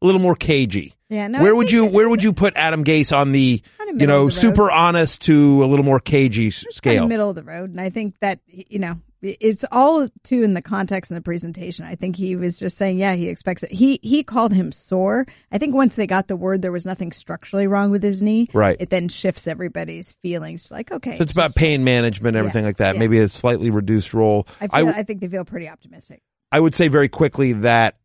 a 0.00 0.06
little 0.06 0.20
more 0.20 0.34
cagey. 0.36 0.94
Yeah, 1.08 1.26
no, 1.28 1.42
where 1.42 1.54
would 1.54 1.70
you 1.70 1.84
where 1.84 2.08
would 2.08 2.22
you 2.22 2.32
put 2.32 2.54
Adam 2.56 2.84
Gase 2.84 3.14
on 3.16 3.32
the 3.32 3.62
you 3.98 4.06
know 4.06 4.26
the 4.26 4.32
super 4.32 4.70
honest 4.70 5.22
to 5.22 5.62
a 5.62 5.66
little 5.66 5.84
more 5.84 6.00
cagey 6.00 6.48
s- 6.48 6.62
kind 6.62 6.72
scale? 6.74 7.02
of 7.02 7.08
middle 7.08 7.28
of 7.28 7.36
the 7.36 7.42
road. 7.42 7.70
And 7.70 7.80
I 7.80 7.90
think 7.90 8.14
that, 8.20 8.38
you 8.48 8.78
know, 8.78 8.98
it's 9.22 9.64
all 9.70 10.08
too 10.24 10.42
in 10.42 10.54
the 10.54 10.62
context 10.62 11.10
and 11.10 11.16
the 11.16 11.22
presentation. 11.22 11.84
I 11.84 11.94
think 11.94 12.16
he 12.16 12.34
was 12.36 12.58
just 12.58 12.76
saying, 12.76 12.98
yeah, 12.98 13.14
he 13.14 13.28
expects 13.28 13.62
it. 13.62 13.70
He, 13.72 14.00
he 14.02 14.22
called 14.24 14.52
him 14.52 14.72
sore. 14.72 15.26
I 15.52 15.58
think 15.58 15.74
once 15.74 15.94
they 15.96 16.06
got 16.06 16.28
the 16.28 16.36
word 16.36 16.60
there 16.62 16.72
was 16.72 16.84
nothing 16.84 17.12
structurally 17.12 17.66
wrong 17.66 17.90
with 17.90 18.02
his 18.02 18.22
knee, 18.22 18.48
Right. 18.52 18.76
it 18.80 18.90
then 18.90 19.08
shifts 19.08 19.46
everybody's 19.46 20.12
feelings 20.22 20.70
like, 20.70 20.90
okay. 20.90 21.16
So 21.16 21.22
it's 21.22 21.32
about 21.32 21.54
pain 21.54 21.84
management, 21.84 22.36
everything 22.36 22.64
like 22.64 22.78
that. 22.78 22.94
yeah. 22.94 22.98
Maybe 22.98 23.18
a 23.18 23.28
slightly 23.28 23.70
reduced 23.70 24.12
role. 24.12 24.46
I, 24.60 24.64
I 24.64 24.68
feel, 24.78 24.86
w- 24.86 25.00
I 25.00 25.02
think 25.04 25.20
they 25.20 25.28
feel 25.28 25.44
pretty 25.44 25.68
optimistic. 25.68 26.20
I 26.50 26.60
would 26.60 26.74
say 26.74 26.88
very 26.88 27.08
quickly 27.08 27.52
that 27.54 27.96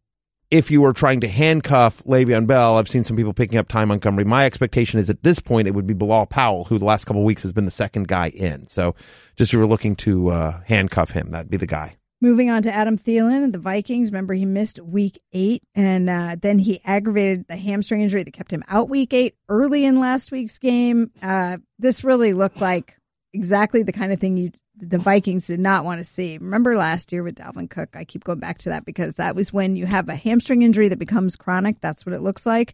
if 0.50 0.72
you 0.72 0.82
were 0.82 0.93
trying 0.93 1.22
to 1.22 1.28
handcuff 1.28 2.02
Le'Veon 2.04 2.48
Bell, 2.48 2.78
I've 2.78 2.88
seen 2.88 3.04
some 3.04 3.18
people 3.18 3.34
picking 3.34 3.58
up 3.58 3.68
Ty 3.68 3.86
Montgomery. 3.86 4.24
My 4.24 4.45
expectation 4.45 5.00
is 5.00 5.10
at 5.10 5.24
this 5.24 5.39
point 5.39 5.68
it 5.68 5.72
would 5.72 5.88
be 5.88 5.93
Bilal 5.93 6.28
Powell, 6.28 6.64
who 6.64 6.80
the 6.80 6.86
last 6.86 7.06
couple 7.06 7.24
weeks 7.24 7.43
has 7.43 7.52
been 7.52 7.66
the 7.66 7.72
second 7.72 8.08
guy 8.08 8.30
in. 8.30 8.68
So 8.68 8.95
just 9.36 9.50
if 9.50 9.54
you 9.54 9.60
were 9.60 9.68
looking 9.68 9.95
to 9.98 10.30
uh, 10.30 10.62
handcuff 10.66 11.12
him, 11.12 11.32
that'd 11.32 11.52
be 11.52 11.58
the 11.58 11.68
guy. 11.68 11.98
Moving 12.20 12.50
on 12.50 12.64
to 12.64 12.74
Adam 12.74 12.98
Thielen 12.98 13.52
the 13.52 13.60
Vikings. 13.60 14.12
Remember, 14.12 14.34
he 14.34 14.45
missed 14.45 14.80
week 14.80 15.22
eight, 15.34 15.62
and 15.76 16.10
uh, 16.10 16.36
then 16.41 16.58
he 16.58 16.82
aggravated 16.84 17.45
the 17.48 17.58
hamstring 17.58 18.02
injury 18.02 18.24
that 18.24 18.32
kept 18.32 18.52
him 18.52 18.64
out 18.68 18.89
week 18.89 19.14
eight 19.14 19.36
early 19.50 19.86
in 19.86 20.00
last 20.00 20.32
week's 20.32 20.58
game. 20.58 21.12
Uh, 21.22 21.58
this 21.78 22.04
really 22.04 22.34
looked 22.34 22.60
like 22.60 22.95
exactly 23.38 23.84
the 23.84 23.92
kind 23.92 24.12
of 24.12 24.20
thing 24.20 24.36
you 24.36 24.52
the 24.76 24.98
Vikings 24.98 25.48
did 25.48 25.60
not 25.60 25.86
want 25.86 26.00
to 26.00 26.06
see. 26.06 26.38
Remember 26.38 26.76
last 26.76 27.12
year 27.12 27.24
with 27.24 27.36
Dalvin 27.36 27.70
Cook? 27.70 27.96
I 27.96 28.04
keep 28.04 28.24
going 28.24 28.40
back 28.40 28.58
to 28.60 28.70
that 28.70 28.86
because 28.86 29.14
that 29.16 29.36
was 29.36 29.54
when 29.54 29.76
you 29.76 29.86
have 29.86 30.10
a 30.10 30.16
hamstring 30.16 30.64
injury 30.64 30.90
that 30.90 31.00
becomes 31.00 31.36
chronic. 31.36 31.80
That's 31.80 32.06
what 32.06 32.14
it 32.14 32.22
looks 32.22 32.46
like. 32.46 32.74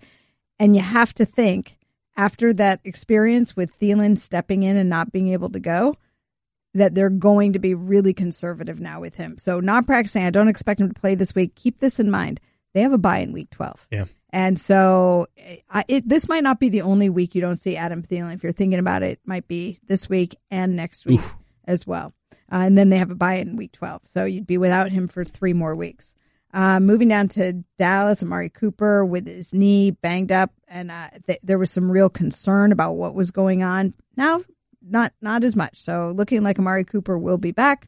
And 0.59 0.75
you 0.75 0.81
have 0.81 1.13
to 1.15 1.25
think 1.25 1.77
after 2.15 2.53
that 2.53 2.79
experience 2.83 3.55
with 3.55 3.77
Thielen 3.77 4.17
stepping 4.17 4.63
in 4.63 4.77
and 4.77 4.89
not 4.89 5.11
being 5.11 5.29
able 5.29 5.49
to 5.49 5.59
go, 5.59 5.95
that 6.73 6.95
they're 6.95 7.09
going 7.09 7.53
to 7.53 7.59
be 7.59 7.73
really 7.73 8.13
conservative 8.13 8.79
now 8.79 8.99
with 8.99 9.15
him. 9.15 9.37
So 9.37 9.59
not 9.59 9.85
practicing. 9.85 10.23
I 10.23 10.29
don't 10.29 10.47
expect 10.47 10.79
him 10.79 10.91
to 10.91 10.99
play 10.99 11.15
this 11.15 11.35
week. 11.35 11.55
Keep 11.55 11.79
this 11.79 11.99
in 11.99 12.09
mind. 12.09 12.39
They 12.73 12.81
have 12.81 12.93
a 12.93 12.97
bye 12.97 13.19
in 13.19 13.33
week 13.33 13.49
12. 13.51 13.87
Yeah. 13.91 14.05
And 14.33 14.59
so 14.59 15.27
I, 15.69 15.85
it, 15.87 16.09
this 16.09 16.27
might 16.27 16.43
not 16.43 16.59
be 16.59 16.69
the 16.69 16.81
only 16.81 17.07
week 17.07 17.35
you 17.35 17.41
don't 17.41 17.61
see 17.61 17.77
Adam 17.77 18.01
Thielen. 18.01 18.33
If 18.33 18.41
you're 18.41 18.51
thinking 18.51 18.79
about 18.79 19.03
it, 19.03 19.11
it 19.11 19.19
might 19.25 19.47
be 19.47 19.79
this 19.87 20.09
week 20.09 20.35
and 20.49 20.75
next 20.75 21.05
week 21.05 21.21
as 21.65 21.85
well. 21.85 22.13
Uh, 22.51 22.63
and 22.65 22.75
then 22.75 22.89
they 22.89 22.97
have 22.97 23.11
a 23.11 23.15
buy 23.15 23.35
in 23.35 23.55
week 23.57 23.73
12. 23.73 24.01
So 24.05 24.25
you'd 24.25 24.47
be 24.47 24.57
without 24.57 24.91
him 24.91 25.07
for 25.07 25.23
three 25.23 25.53
more 25.53 25.75
weeks. 25.75 26.15
Uh, 26.51 26.79
moving 26.79 27.07
down 27.07 27.27
to 27.27 27.63
Dallas, 27.77 28.23
Amari 28.23 28.49
Cooper 28.49 29.05
with 29.05 29.27
his 29.27 29.53
knee 29.53 29.91
banged 29.91 30.31
up, 30.31 30.51
and 30.67 30.89
uh, 30.89 31.09
th- 31.27 31.39
there 31.43 31.59
was 31.59 31.71
some 31.71 31.91
real 31.91 32.09
concern 32.09 32.71
about 32.71 32.93
what 32.93 33.15
was 33.15 33.29
going 33.29 33.61
on. 33.63 33.93
Now, 34.17 34.43
not 34.81 35.13
not 35.21 35.43
as 35.43 35.55
much. 35.55 35.79
So 35.79 36.13
looking 36.15 36.43
like 36.43 36.59
Amari 36.59 36.83
Cooper 36.85 37.17
will 37.17 37.37
be 37.37 37.51
back. 37.51 37.87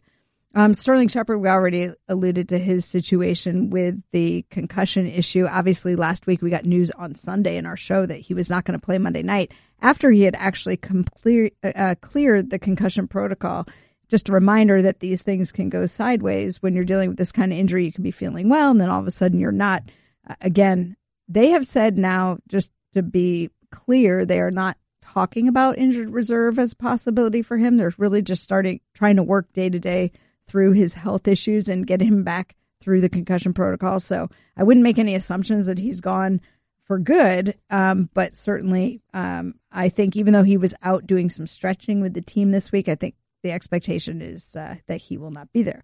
Um, 0.57 0.73
Sterling 0.73 1.09
Shepard, 1.09 1.41
we 1.41 1.49
already 1.49 1.91
alluded 2.07 2.47
to 2.49 2.57
his 2.57 2.85
situation 2.85 3.69
with 3.69 4.01
the 4.11 4.45
concussion 4.49 5.05
issue. 5.05 5.45
Obviously, 5.45 5.97
last 5.97 6.27
week 6.27 6.41
we 6.41 6.49
got 6.49 6.63
news 6.63 6.91
on 6.91 7.13
Sunday 7.13 7.57
in 7.57 7.65
our 7.65 7.75
show 7.75 8.05
that 8.05 8.21
he 8.21 8.33
was 8.33 8.49
not 8.49 8.63
going 8.63 8.79
to 8.79 8.83
play 8.83 8.97
Monday 8.97 9.21
night 9.21 9.51
after 9.81 10.09
he 10.09 10.21
had 10.21 10.35
actually 10.35 10.77
complete, 10.77 11.55
uh, 11.61 11.95
cleared 11.99 12.51
the 12.51 12.57
concussion 12.57 13.05
protocol. 13.05 13.67
Just 14.07 14.29
a 14.29 14.31
reminder 14.31 14.81
that 14.81 15.01
these 15.01 15.21
things 15.21 15.51
can 15.51 15.67
go 15.67 15.85
sideways 15.87 16.61
when 16.61 16.73
you're 16.73 16.85
dealing 16.85 17.09
with 17.09 17.17
this 17.17 17.33
kind 17.33 17.51
of 17.51 17.59
injury. 17.59 17.83
You 17.83 17.91
can 17.91 18.03
be 18.03 18.11
feeling 18.11 18.47
well, 18.47 18.71
and 18.71 18.79
then 18.79 18.89
all 18.89 19.01
of 19.01 19.07
a 19.07 19.11
sudden 19.11 19.39
you're 19.39 19.51
not. 19.51 19.83
Uh, 20.25 20.35
again, 20.39 20.95
they 21.27 21.49
have 21.49 21.67
said 21.67 21.97
now, 21.97 22.37
just 22.47 22.71
to 22.93 23.03
be 23.03 23.49
clear, 23.71 24.25
they 24.25 24.39
are 24.39 24.51
not 24.51 24.77
talking 25.01 25.49
about 25.49 25.77
injured 25.77 26.11
reserve 26.11 26.59
as 26.59 26.71
a 26.71 26.77
possibility 26.77 27.41
for 27.41 27.57
him. 27.57 27.75
They're 27.75 27.93
really 27.97 28.21
just 28.21 28.43
starting 28.43 28.79
trying 28.93 29.17
to 29.17 29.23
work 29.23 29.51
day 29.51 29.69
to 29.69 29.79
day 29.79 30.13
through 30.47 30.73
his 30.73 30.93
health 30.93 31.27
issues 31.27 31.67
and 31.69 31.87
get 31.87 32.01
him 32.01 32.23
back 32.23 32.55
through 32.81 33.01
the 33.01 33.09
concussion 33.09 33.53
protocol. 33.53 33.99
So 33.99 34.29
I 34.55 34.63
wouldn't 34.63 34.83
make 34.83 34.99
any 34.99 35.15
assumptions 35.15 35.65
that 35.65 35.79
he's 35.79 36.01
gone 36.01 36.41
for 36.83 36.99
good, 36.99 37.55
um, 37.71 38.09
but 38.13 38.35
certainly 38.35 39.01
um, 39.13 39.55
I 39.71 39.89
think 39.89 40.15
even 40.15 40.33
though 40.33 40.43
he 40.43 40.57
was 40.57 40.75
out 40.83 41.07
doing 41.07 41.29
some 41.31 41.47
stretching 41.47 41.99
with 42.01 42.13
the 42.13 42.21
team 42.21 42.51
this 42.51 42.71
week, 42.71 42.87
I 42.87 42.93
think 42.95 43.15
the 43.41 43.51
expectation 43.51 44.21
is 44.21 44.55
uh, 44.55 44.75
that 44.87 44.97
he 45.01 45.17
will 45.17 45.31
not 45.31 45.51
be 45.51 45.63
there. 45.63 45.81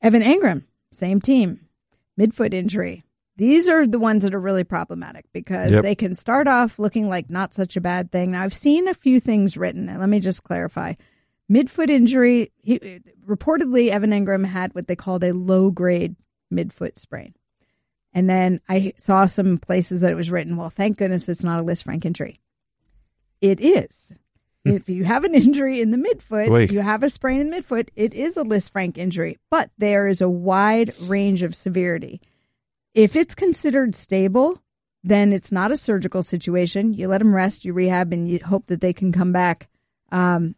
Evan 0.00 0.22
Engram, 0.22 0.62
same 0.92 1.20
team, 1.20 1.60
midfoot 2.18 2.54
injury. 2.54 3.02
These 3.36 3.68
are 3.68 3.86
the 3.86 3.98
ones 3.98 4.22
that 4.22 4.34
are 4.34 4.40
really 4.40 4.64
problematic 4.64 5.24
because 5.32 5.70
Yep. 5.72 5.82
they 5.82 5.94
can 5.94 6.14
start 6.14 6.46
off 6.46 6.78
looking 6.78 7.08
like 7.08 7.28
not 7.30 7.54
such 7.54 7.76
a 7.76 7.80
bad 7.80 8.12
thing. 8.12 8.32
Now, 8.32 8.42
I've 8.42 8.54
seen 8.54 8.86
a 8.86 8.94
few 8.94 9.18
things 9.18 9.56
written, 9.56 9.88
and 9.88 9.98
let 9.98 10.08
me 10.08 10.20
just 10.20 10.44
clarify. 10.44 10.94
Midfoot 11.50 11.90
injury, 11.90 12.52
he, 12.62 13.00
reportedly, 13.26 13.88
Evan 13.88 14.10
Engram 14.10 14.46
had 14.46 14.74
what 14.74 14.86
they 14.86 14.96
called 14.96 15.24
a 15.24 15.34
low 15.34 15.70
grade 15.70 16.14
midfoot 16.52 16.98
sprain. 16.98 17.34
And 18.12 18.28
then 18.28 18.60
I 18.68 18.92
saw 18.98 19.26
some 19.26 19.58
places 19.58 20.00
that 20.00 20.12
it 20.12 20.16
was 20.16 20.30
written, 20.30 20.56
well, 20.56 20.70
thank 20.70 20.98
goodness 20.98 21.28
it's 21.28 21.44
not 21.44 21.60
a 21.60 21.64
Lisfranc 21.64 22.04
injury. 22.04 22.40
It 23.40 23.60
is. 23.60 24.12
if 24.64 24.88
you 24.88 25.04
have 25.04 25.24
an 25.24 25.34
injury 25.34 25.80
in 25.80 25.90
the 25.90 25.96
midfoot, 25.96 26.50
Oy. 26.50 26.72
you 26.72 26.80
have 26.80 27.02
a 27.02 27.10
sprain 27.10 27.40
in 27.40 27.50
the 27.50 27.62
midfoot, 27.62 27.88
it 27.96 28.14
is 28.14 28.36
a 28.36 28.42
Lisfranc 28.42 28.98
injury, 28.98 29.38
but 29.50 29.70
there 29.78 30.06
is 30.06 30.20
a 30.20 30.28
wide 30.28 30.92
range 31.02 31.42
of 31.42 31.54
severity. 31.54 32.20
If 32.94 33.16
it's 33.16 33.34
considered 33.34 33.94
stable, 33.94 34.60
then 35.02 35.32
it's 35.32 35.52
not 35.52 35.72
a 35.72 35.76
surgical 35.76 36.22
situation. 36.22 36.94
You 36.94 37.08
let 37.08 37.18
them 37.18 37.34
rest, 37.34 37.64
you 37.64 37.72
rehab, 37.72 38.12
and 38.12 38.28
you 38.28 38.40
hope 38.44 38.66
that 38.66 38.80
they 38.80 38.92
can 38.92 39.12
come 39.12 39.32
back 39.32 39.68
um, 40.12 40.54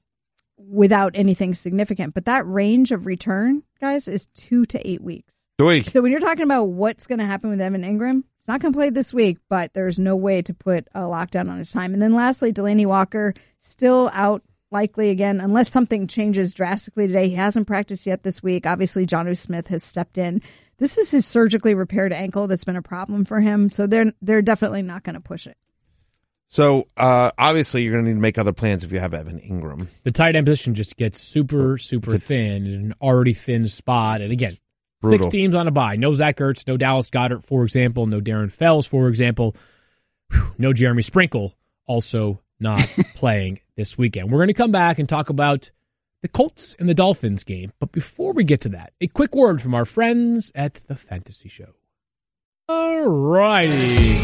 without 0.68 1.12
anything 1.14 1.54
significant. 1.54 2.14
But 2.14 2.26
that 2.26 2.46
range 2.46 2.90
of 2.90 3.06
return, 3.06 3.62
guys, 3.80 4.08
is 4.08 4.26
two 4.34 4.66
to 4.66 4.88
eight 4.88 5.02
weeks. 5.02 5.34
So 5.82 6.00
when 6.00 6.10
you're 6.10 6.20
talking 6.20 6.44
about 6.44 6.64
what's 6.64 7.06
going 7.06 7.18
to 7.18 7.26
happen 7.26 7.50
with 7.50 7.60
Evan 7.60 7.82
Engram, 7.82 8.24
it's 8.38 8.48
not 8.48 8.60
going 8.60 8.72
to 8.72 8.76
play 8.76 8.90
this 8.90 9.12
week, 9.12 9.38
but 9.48 9.72
there's 9.74 9.98
no 9.98 10.16
way 10.16 10.42
to 10.42 10.54
put 10.54 10.88
a 10.94 11.00
lockdown 11.00 11.50
on 11.50 11.58
his 11.58 11.70
time. 11.70 11.92
And 11.92 12.02
then 12.02 12.14
lastly, 12.14 12.52
Delanie 12.52 12.86
Walker 12.86 13.34
still 13.60 14.10
out 14.12 14.42
likely 14.72 15.10
again, 15.10 15.40
unless 15.40 15.70
something 15.70 16.08
changes 16.08 16.52
drastically 16.52 17.06
today. 17.06 17.28
He 17.28 17.34
hasn't 17.34 17.66
practiced 17.66 18.06
yet 18.06 18.22
this 18.22 18.42
week. 18.42 18.66
Obviously, 18.66 19.06
Jonnu 19.06 19.38
Smith 19.38 19.68
has 19.68 19.84
stepped 19.84 20.18
in. 20.18 20.42
This 20.78 20.98
is 20.98 21.10
his 21.10 21.26
surgically 21.26 21.74
repaired 21.74 22.12
ankle 22.12 22.48
that's 22.48 22.64
been 22.64 22.76
a 22.76 22.82
problem 22.82 23.24
for 23.24 23.40
him. 23.40 23.70
So 23.70 23.86
they're 23.86 24.12
they're 24.22 24.42
definitely 24.42 24.82
not 24.82 25.04
going 25.04 25.14
to 25.14 25.20
push 25.20 25.46
it. 25.46 25.56
So 26.52 26.86
uh, 26.98 27.30
obviously 27.38 27.82
you're 27.82 27.94
going 27.94 28.04
to 28.04 28.10
need 28.10 28.16
to 28.16 28.20
make 28.20 28.36
other 28.36 28.52
plans 28.52 28.84
if 28.84 28.92
you 28.92 29.00
have 29.00 29.14
Evan 29.14 29.40
Engram. 29.40 29.86
The 30.04 30.10
tight 30.10 30.36
end 30.36 30.44
position 30.44 30.74
just 30.74 30.98
gets 30.98 31.18
super, 31.18 31.78
super 31.78 32.14
It's- 32.16 32.28
thin 32.28 32.66
in 32.66 32.74
an 32.74 32.94
already 33.00 33.32
thin 33.32 33.68
spot. 33.68 34.20
And 34.20 34.30
again, 34.30 34.58
Brutal. 35.00 35.24
six 35.24 35.32
teams 35.32 35.54
on 35.54 35.66
a 35.66 35.70
bye. 35.70 35.96
No 35.96 36.12
Zach 36.12 36.36
Ertz, 36.36 36.66
no 36.66 36.76
Dallas 36.76 37.08
Goedert, 37.08 37.42
for 37.46 37.64
example, 37.64 38.06
no 38.06 38.20
Darren 38.20 38.52
Fells, 38.52 38.86
for 38.86 39.08
example, 39.08 39.56
Whew, 40.30 40.52
no 40.58 40.74
Jeremy 40.74 41.00
Sprinkle, 41.02 41.54
also 41.86 42.42
not 42.60 42.86
playing 43.14 43.60
this 43.76 43.96
weekend. 43.96 44.30
We're 44.30 44.38
going 44.40 44.48
to 44.48 44.52
come 44.54 44.72
back 44.72 44.98
and 44.98 45.08
talk 45.08 45.30
about 45.30 45.70
the 46.20 46.28
Colts 46.28 46.76
and 46.78 46.86
the 46.86 46.94
Dolphins 46.94 47.44
game. 47.44 47.72
But 47.80 47.92
before 47.92 48.34
we 48.34 48.44
get 48.44 48.60
to 48.60 48.68
that, 48.68 48.92
a 49.00 49.06
quick 49.06 49.34
word 49.34 49.62
from 49.62 49.74
our 49.74 49.86
friends 49.86 50.52
at 50.54 50.74
the 50.86 50.96
Fantasy 50.96 51.48
Show. 51.48 51.70
All 52.72 53.02
righty. 53.02 54.16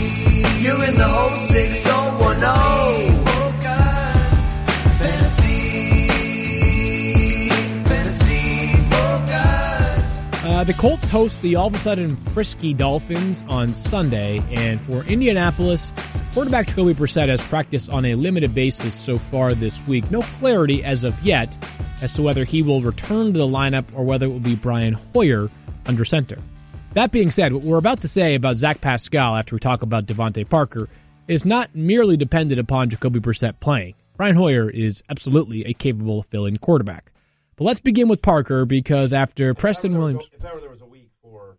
You're 0.63 0.83
in 0.83 0.95
the 0.97 1.37
06010. 1.37 3.25
Focus. 3.27 4.41
Fantasy. 4.99 6.09
Fantasy 7.83 8.73
focus. 8.91 10.45
Uh, 10.45 10.65
the 10.65 10.73
Colts 10.79 11.11
host 11.11 11.43
the 11.43 11.57
all 11.57 11.67
of 11.67 11.75
a 11.75 11.79
sudden 11.79 12.17
frisky 12.33 12.73
Dolphins 12.73 13.45
on 13.49 13.75
Sunday, 13.75 14.43
and 14.51 14.81
for 14.87 15.05
Indianapolis, 15.05 15.93
quarterback 16.33 16.69
Jacoby 16.69 16.95
Brissett 16.95 17.29
has 17.29 17.43
practiced 17.43 17.91
on 17.91 18.07
a 18.07 18.15
limited 18.15 18.55
basis 18.55 18.95
so 18.95 19.19
far 19.19 19.53
this 19.53 19.87
week. 19.87 20.11
No 20.11 20.23
clarity 20.41 20.83
as 20.83 21.05
of 21.05 21.15
yet 21.23 21.55
as 22.01 22.15
to 22.15 22.23
whether 22.23 22.45
he 22.45 22.63
will 22.63 22.81
return 22.81 23.35
to 23.35 23.39
the 23.39 23.47
lineup 23.47 23.85
or 23.95 24.05
whether 24.05 24.25
it 24.25 24.31
will 24.31 24.41
be 24.41 24.55
Brian 24.57 24.95
Hoyer 25.13 25.51
under 25.85 26.07
center. 26.07 26.39
That 26.95 27.13
being 27.13 27.31
said, 27.31 27.53
what 27.53 27.63
we're 27.63 27.79
about 27.79 28.01
to 28.01 28.09
say 28.09 28.35
about 28.35 28.57
Zach 28.57 28.81
Pascal 28.81 29.37
after 29.37 29.55
we 29.55 29.61
talk 29.61 29.83
about 29.83 30.07
DeVante 30.07 30.49
Parker 30.49 30.89
is 31.29 31.45
not 31.45 31.75
merely 31.75 32.17
dependent 32.17 32.59
upon 32.59 32.91
Jacoby 32.91 33.21
Brissett 33.21 33.61
playing. 33.61 33.95
Brian 34.17 34.35
Hoyer 34.37 34.69
is 34.69 35.03
absolutely 35.09 35.65
a 35.65 35.75
capable 35.75 36.23
fill-in 36.25 36.57
quarterback. 36.57 37.13
But 37.57 37.65
let's 37.65 37.81
begin 37.81 38.09
with 38.09 38.23
Parker 38.23 38.65
because 38.65 39.13
after 39.13 39.53
Preston 39.55 39.97
Williams. 39.97 40.25
If 40.33 40.45
ever 40.45 40.61
there 40.61 40.71
was 40.71 40.81
a 40.81 40.87
week 40.87 41.11
for 41.23 41.59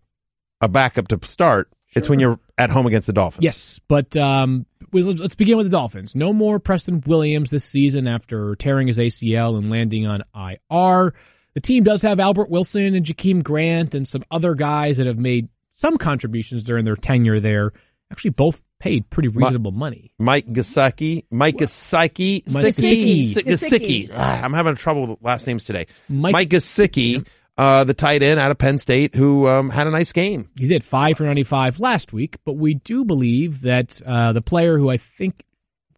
a 0.61 0.67
backup 0.67 1.07
to 1.09 1.19
start, 1.27 1.69
it's 1.95 2.09
when 2.09 2.19
you're 2.19 2.39
at 2.57 2.69
home 2.69 2.85
against 2.87 3.07
the 3.07 3.13
Dolphins. 3.13 3.43
Yes, 3.43 3.79
but 3.87 4.15
um, 4.17 4.65
we- 4.91 5.03
let's 5.03 5.35
begin 5.35 5.57
with 5.57 5.67
the 5.67 5.71
Dolphins. 5.71 6.15
No 6.15 6.33
more 6.33 6.59
Preston 6.59 7.01
Williams 7.05 7.49
this 7.49 7.63
season 7.63 8.07
after 8.07 8.55
tearing 8.55 8.87
his 8.87 8.97
ACL 8.97 9.57
and 9.57 9.69
landing 9.69 10.05
on 10.05 10.23
IR. 10.35 11.13
The 11.55 11.61
team 11.61 11.83
does 11.83 12.01
have 12.03 12.19
Albert 12.19 12.49
Wilson 12.49 12.95
and 12.95 13.05
Jakeem 13.05 13.43
Grant 13.43 13.95
and 13.95 14.07
some 14.07 14.23
other 14.31 14.55
guys 14.55 14.97
that 14.97 15.07
have 15.07 15.17
made 15.17 15.49
some 15.73 15.97
contributions 15.97 16.63
during 16.63 16.85
their 16.85 16.95
tenure 16.95 17.39
there. 17.39 17.73
Actually, 18.11 18.31
both 18.31 18.61
paid 18.79 19.09
pretty 19.09 19.29
reasonable 19.29 19.71
money. 19.71 20.11
Mike 20.17 20.47
Gasecki, 20.47 21.25
Mike 21.29 21.57
Gasecki, 21.57 22.49
Mike 22.51 22.75
Gesicki, 22.75 23.33
Gesicki. 23.33 23.45
Gesicki. 23.45 24.11
Ah, 24.13 24.41
I'm 24.43 24.53
having 24.53 24.75
trouble 24.75 25.07
with 25.07 25.17
last 25.21 25.45
names 25.47 25.63
today. 25.63 25.87
Mike- 26.07 26.33
Mike, 26.33 26.49
Gesicki, 26.49 27.25
uh, 27.57 27.83
the 27.83 27.93
tight 27.93 28.23
end 28.23 28.39
out 28.39 28.51
of 28.51 28.57
Penn 28.57 28.77
State, 28.77 29.15
who 29.15 29.47
um, 29.47 29.69
had 29.69 29.85
a 29.87 29.91
nice 29.91 30.11
game. 30.13 30.49
He 30.57 30.67
did 30.67 30.83
five 30.83 31.17
for 31.17 31.23
95 31.23 31.79
last 31.79 32.13
week, 32.13 32.37
but 32.45 32.53
we 32.53 32.75
do 32.75 33.03
believe 33.03 33.61
that 33.61 34.01
uh, 34.05 34.31
the 34.33 34.41
player 34.41 34.77
who 34.77 34.89
I 34.89 34.97
think 34.97 35.35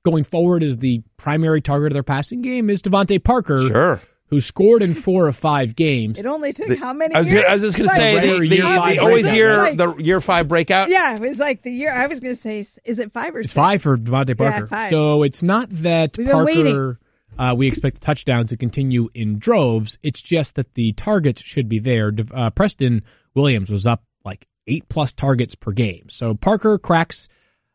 going 0.04 0.24
forward 0.24 0.64
is 0.64 0.78
the 0.80 1.04
primary 1.18 1.62
target 1.62 1.92
of 1.92 1.94
their 1.94 2.04
passing 2.04 2.42
game 2.42 2.70
is 2.70 2.82
DeVante 2.82 3.24
Parker, 3.24 3.68
Sure. 3.68 4.02
Who 4.32 4.40
scored 4.42 4.82
in 4.82 4.94
four 4.96 5.28
of 5.28 5.36
five 5.36 5.76
games. 5.76 6.18
It 6.18 6.26
only 6.26 6.54
took 6.54 6.76
how 6.78 6.94
many 6.94 7.14
I 7.14 7.20
was, 7.20 7.32
years? 7.32 7.42
gonna, 7.44 7.52
I 7.52 7.54
was 7.56 7.62
just 7.64 7.78
going 7.78 7.90
to 7.90 7.96
say 7.96 8.16
Rare 8.16 8.40
the, 8.40 8.48
the, 8.50 8.56
year 8.56 8.64
five 8.64 8.96
the 8.96 9.02
always 9.02 9.22
breakout. 9.24 9.36
year 9.36 9.58
Like- 9.58 9.78
the 9.78 9.96
year 10.04 10.22
five 10.22 10.48
breakout. 10.48 10.90
Yeah, 10.90 11.14
it 11.14 11.20
was 11.20 11.38
like 11.38 11.64
the 11.64 11.72
year. 11.72 11.92
I 11.94 12.08
was 12.08 12.20
going 12.22 12.34
to 12.34 12.42
say, 12.42 12.66
is 12.86 12.98
it 12.98 13.12
five 13.12 13.36
or 13.36 13.42
It's 13.42 13.50
six? 13.50 13.56
five 13.56 13.82
for 13.82 13.98
DeVante 13.98 14.38
Parker. 14.38 14.68
five. 14.68 14.90
So 14.90 15.24
it's 15.24 15.44
not 15.44 15.68
that 15.70 16.18
We've 16.18 16.30
Parker. 16.30 16.98
Uh, 17.38 17.56
we 17.58 17.68
expect 17.68 18.00
the 18.00 18.06
touchdown 18.06 18.48
to 18.48 18.56
continue 18.58 19.10
in 19.14 19.38
droves. 19.38 19.98
It's 20.02 20.22
just 20.22 20.56
that 20.56 20.74
the 20.76 20.94
targets 20.94 21.42
should 21.42 21.68
be 21.68 21.80
there. 21.80 22.14
Uh, 22.34 22.50
Preston 22.52 23.04
Williams 23.36 23.70
was 23.70 23.86
up 23.86 24.04
like 24.24 24.48
eight 24.68 24.88
plus 24.90 25.12
targets 25.12 25.56
per 25.56 25.72
game. 25.74 26.08
So 26.10 26.36
Parker 26.36 26.78
cracks. 26.78 27.28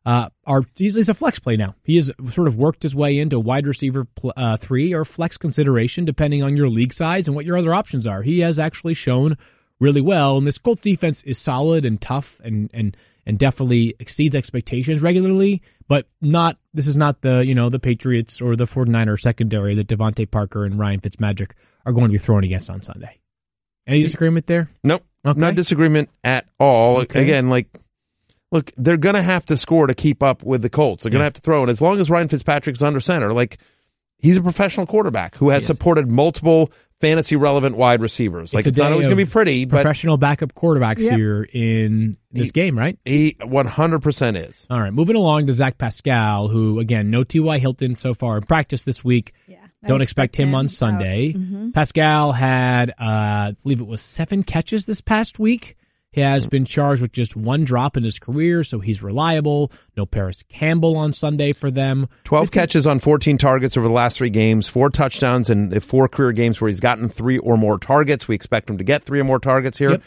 Uh, 0.06 0.28
are 0.46 0.62
he's, 0.76 0.94
he's 0.94 1.08
a 1.08 1.14
flex 1.14 1.40
play 1.40 1.56
now. 1.56 1.74
He 1.82 1.96
has 1.96 2.12
sort 2.30 2.46
of 2.46 2.56
worked 2.56 2.84
his 2.84 2.94
way 2.94 3.18
into 3.18 3.40
wide 3.40 3.66
receiver 3.66 4.04
pl- 4.04 4.32
uh, 4.36 4.56
three 4.56 4.94
or 4.94 5.04
flex 5.04 5.36
consideration, 5.36 6.04
depending 6.04 6.44
on 6.44 6.56
your 6.56 6.68
league 6.68 6.92
size 6.92 7.26
and 7.26 7.34
what 7.34 7.44
your 7.44 7.58
other 7.58 7.74
options 7.74 8.06
are. 8.06 8.22
He 8.22 8.38
has 8.40 8.58
actually 8.58 8.94
shown 8.94 9.36
really 9.80 10.00
well, 10.00 10.38
and 10.38 10.46
this 10.46 10.58
Colts 10.58 10.82
defense 10.82 11.24
is 11.24 11.38
solid 11.38 11.84
and 11.84 12.00
tough 12.00 12.40
and 12.44 12.70
and 12.72 12.96
and 13.26 13.36
definitely 13.36 13.96
exceeds 13.98 14.36
expectations 14.36 15.02
regularly, 15.02 15.60
but 15.88 16.06
not 16.20 16.56
this 16.72 16.86
is 16.86 16.96
not 16.96 17.22
the, 17.22 17.44
you 17.44 17.54
know, 17.54 17.68
the 17.68 17.80
Patriots 17.80 18.40
or 18.40 18.54
the 18.54 18.66
49er 18.66 19.18
secondary 19.20 19.74
that 19.74 19.88
DeVante 19.88 20.30
Parker 20.30 20.64
and 20.64 20.78
Ryan 20.78 21.00
Fitzmagic 21.00 21.50
are 21.84 21.92
going 21.92 22.06
to 22.06 22.12
be 22.12 22.18
thrown 22.18 22.44
against 22.44 22.70
on 22.70 22.82
Sunday. 22.82 23.18
Any 23.86 24.02
disagreement 24.02 24.46
there? 24.46 24.70
Nope. 24.84 25.04
Okay. 25.24 25.40
No 25.40 25.50
disagreement 25.52 26.10
at 26.22 26.46
all. 26.60 26.98
Okay. 26.98 27.22
Again, 27.22 27.48
like, 27.48 27.68
look, 28.52 28.70
they're 28.76 28.96
going 28.96 29.14
to 29.16 29.22
have 29.22 29.44
to 29.46 29.56
score 29.56 29.86
to 29.86 29.94
keep 29.94 30.22
up 30.22 30.42
with 30.42 30.62
the 30.62 30.70
Colts. 30.70 31.02
They're 31.02 31.10
going 31.10 31.18
to 31.20 31.22
Yeah. 31.22 31.26
have 31.26 31.32
to 31.34 31.40
throw. 31.40 31.62
And 31.62 31.70
as 31.70 31.80
long 31.80 31.98
as 32.00 32.08
Ryan 32.10 32.28
Fitzpatrick's 32.28 32.82
under 32.82 33.00
center, 33.00 33.32
like, 33.32 33.58
he's 34.18 34.36
a 34.36 34.42
professional 34.42 34.86
quarterback 34.86 35.36
who 35.36 35.50
has 35.50 35.64
He 35.64 35.66
supported 35.66 36.08
multiple 36.08 36.70
fantasy 37.00 37.36
relevant 37.36 37.76
wide 37.76 38.00
receivers. 38.00 38.54
Like, 38.54 38.64
a 38.64 38.70
it's, 38.70 38.78
not 38.78 38.86
day 38.86 38.92
always 38.92 39.06
going 39.06 39.18
to 39.18 39.24
be 39.26 39.30
pretty, 39.30 39.64
but 39.66 39.82
Professional 39.82 40.16
backup 40.16 40.54
quarterbacks 40.54 40.98
Yep. 41.00 41.16
here 41.16 41.46
in 41.52 42.16
this 42.32 42.46
He- 42.46 42.50
game, 42.52 42.78
right? 42.78 42.98
he 43.04 43.36
100% 43.42 44.36
is. 44.36 44.66
All 44.70 44.80
right, 44.80 44.92
moving 44.92 45.16
along 45.16 45.46
to 45.48 45.52
Zach 45.52 45.76
Pascal, 45.76 46.48
who 46.48 46.78
again, 46.80 47.10
no 47.10 47.22
T.Y. 47.24 47.58
Hilton 47.58 47.96
so 47.96 48.14
far 48.14 48.38
in 48.38 48.44
practice 48.44 48.84
this 48.84 49.04
week. 49.04 49.34
Yeah, 49.46 49.56
Don't 49.86 50.00
expect, 50.00 50.36
him, 50.36 50.54
on 50.54 50.64
out. 50.66 50.70
Sunday. 50.70 51.34
Mhm. 51.34 51.74
Pascal 51.74 52.32
had, 52.32 52.90
uh, 52.90 53.02
I 53.52 53.56
believe 53.62 53.80
it 53.80 53.86
was 53.86 54.00
seven 54.00 54.42
catches 54.42 54.86
this 54.86 55.00
past 55.02 55.38
week. 55.38 55.75
He 56.16 56.22
has 56.22 56.46
been 56.46 56.64
charged 56.64 57.02
with 57.02 57.12
just 57.12 57.36
one 57.36 57.64
drop 57.64 57.94
in 57.94 58.02
his 58.02 58.18
career, 58.18 58.64
so 58.64 58.78
he's 58.78 59.02
reliable. 59.02 59.70
No 59.98 60.06
Parris 60.06 60.42
Campbell 60.48 60.96
on 60.96 61.12
Sunday 61.12 61.52
for 61.52 61.70
them. 61.70 62.08
12 62.24 62.50
catches 62.50 62.86
on 62.86 63.00
14 63.00 63.36
targets 63.36 63.76
over 63.76 63.86
the 63.86 63.92
last 63.92 64.16
three 64.16 64.30
games, 64.30 64.66
four 64.66 64.88
touchdowns 64.88 65.50
in 65.50 65.68
the 65.68 65.78
four 65.78 66.08
career 66.08 66.32
games 66.32 66.58
where 66.58 66.70
he's 66.70 66.80
gotten 66.80 67.10
three 67.10 67.36
or 67.36 67.58
more 67.58 67.78
targets. 67.78 68.26
We 68.26 68.34
expect 68.34 68.70
him 68.70 68.78
to 68.78 68.84
get 68.84 69.04
three 69.04 69.20
or 69.20 69.24
more 69.24 69.38
targets 69.38 69.76
here. 69.76 69.90
Yep. 69.90 70.02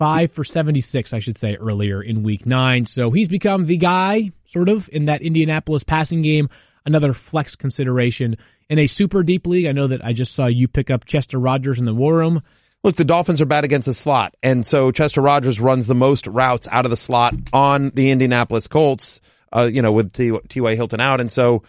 Five 0.00 0.32
for 0.32 0.42
76, 0.42 1.12
I 1.12 1.20
should 1.20 1.38
say, 1.38 1.54
earlier 1.54 2.02
in 2.02 2.24
week 2.24 2.44
nine. 2.44 2.84
So 2.84 3.12
he's 3.12 3.28
become 3.28 3.66
the 3.66 3.76
guy, 3.76 4.32
sort 4.46 4.68
of, 4.68 4.90
in 4.92 5.04
that 5.04 5.22
Indianapolis 5.22 5.84
passing 5.84 6.22
game. 6.22 6.48
Another 6.84 7.12
flex 7.12 7.54
consideration 7.54 8.36
in 8.68 8.80
a 8.80 8.88
super 8.88 9.22
deep 9.22 9.46
league. 9.46 9.66
I 9.66 9.72
know 9.72 9.86
that 9.86 10.04
I 10.04 10.12
just 10.12 10.34
saw 10.34 10.46
you 10.46 10.66
pick 10.66 10.90
up 10.90 11.04
Chester 11.04 11.38
Rogers 11.38 11.78
in 11.78 11.84
the 11.84 11.94
war 11.94 12.16
room. 12.16 12.42
Look, 12.84 12.96
the 12.96 13.04
Dolphins 13.04 13.40
are 13.40 13.46
bad 13.46 13.64
against 13.64 13.86
the 13.86 13.94
slot, 13.94 14.34
and 14.42 14.66
so 14.66 14.90
Chester 14.90 15.20
Rogers 15.20 15.60
runs 15.60 15.86
the 15.86 15.94
most 15.94 16.26
routes 16.26 16.66
out 16.70 16.84
of 16.84 16.90
the 16.90 16.96
slot 16.96 17.34
on 17.52 17.90
the 17.94 18.10
Indianapolis 18.10 18.66
Colts. 18.66 19.20
Uh, 19.54 19.68
you 19.72 19.82
know, 19.82 19.92
with 19.92 20.12
T- 20.14 20.32
T.Y. 20.48 20.74
Hilton 20.74 20.98
out, 21.00 21.20
and 21.20 21.30
so 21.30 21.62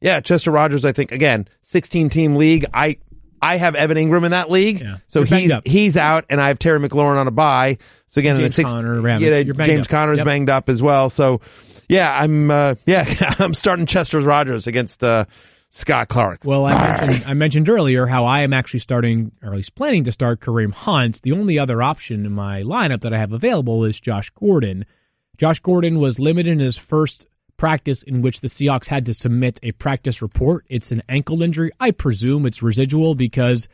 yeah, 0.00 0.20
Chester 0.20 0.50
Rogers. 0.50 0.84
I 0.84 0.92
think 0.92 1.12
again, 1.12 1.48
sixteen 1.62 2.08
team 2.10 2.34
league. 2.36 2.66
I 2.74 2.98
I 3.40 3.56
have 3.56 3.76
Evan 3.76 3.96
Engram 3.96 4.24
in 4.24 4.32
that 4.32 4.50
league, 4.50 4.80
Yeah. 4.80 4.96
so 5.06 5.20
You're 5.20 5.38
he's 5.38 5.52
he's 5.64 5.96
out, 5.96 6.24
and 6.30 6.40
I 6.40 6.48
have 6.48 6.58
Terry 6.58 6.80
McLaurin 6.80 7.16
on 7.16 7.28
a 7.28 7.30
bye. 7.30 7.78
So 8.08 8.18
again, 8.18 8.32
in 8.32 8.38
James 8.40 8.50
the 8.50 8.54
six, 8.56 8.72
Conner, 8.72 9.00
Ravens. 9.00 9.22
yeah, 9.46 9.64
James 9.66 9.86
up. 9.86 9.90
Conner's 9.90 10.18
Yep. 10.18 10.26
banged 10.26 10.50
up 10.50 10.68
as 10.68 10.82
well. 10.82 11.10
So 11.10 11.40
yeah, 11.88 12.12
I'm 12.12 12.50
uh, 12.50 12.74
yeah, 12.86 13.06
I'm 13.38 13.54
starting 13.54 13.86
Chester 13.86 14.18
Rogers 14.20 14.66
against 14.66 15.04
uh, 15.04 15.26
Scott 15.70 16.08
Clark. 16.08 16.44
Well, 16.44 16.66
I 16.66 16.72
mentioned, 16.72 17.24
I 17.26 17.34
mentioned 17.34 17.68
earlier 17.68 18.06
how 18.06 18.24
I 18.24 18.40
am 18.40 18.52
actually 18.52 18.80
starting, 18.80 19.32
or 19.42 19.50
at 19.50 19.56
least 19.56 19.74
planning 19.74 20.04
to 20.04 20.12
start 20.12 20.40
Kareem 20.40 20.72
Hunt. 20.72 21.22
The 21.22 21.32
only 21.32 21.58
other 21.58 21.82
option 21.82 22.24
in 22.24 22.32
my 22.32 22.62
lineup 22.62 23.02
that 23.02 23.12
I 23.12 23.18
have 23.18 23.32
available 23.32 23.84
is 23.84 24.00
Josh 24.00 24.30
Gordon. 24.30 24.86
Josh 25.36 25.60
Gordon 25.60 25.98
was 25.98 26.18
limited 26.18 26.52
in 26.52 26.58
his 26.58 26.78
first 26.78 27.26
practice 27.58 28.02
in 28.02 28.22
which 28.22 28.40
the 28.40 28.48
Seahawks 28.48 28.86
had 28.86 29.04
to 29.06 29.14
submit 29.14 29.60
a 29.62 29.72
practice 29.72 30.22
report. 30.22 30.64
It's 30.68 30.90
an 30.90 31.02
ankle 31.08 31.42
injury. 31.42 31.70
I 31.78 31.90
presume 31.90 32.46
it's 32.46 32.62
residual 32.62 33.14
because 33.14 33.68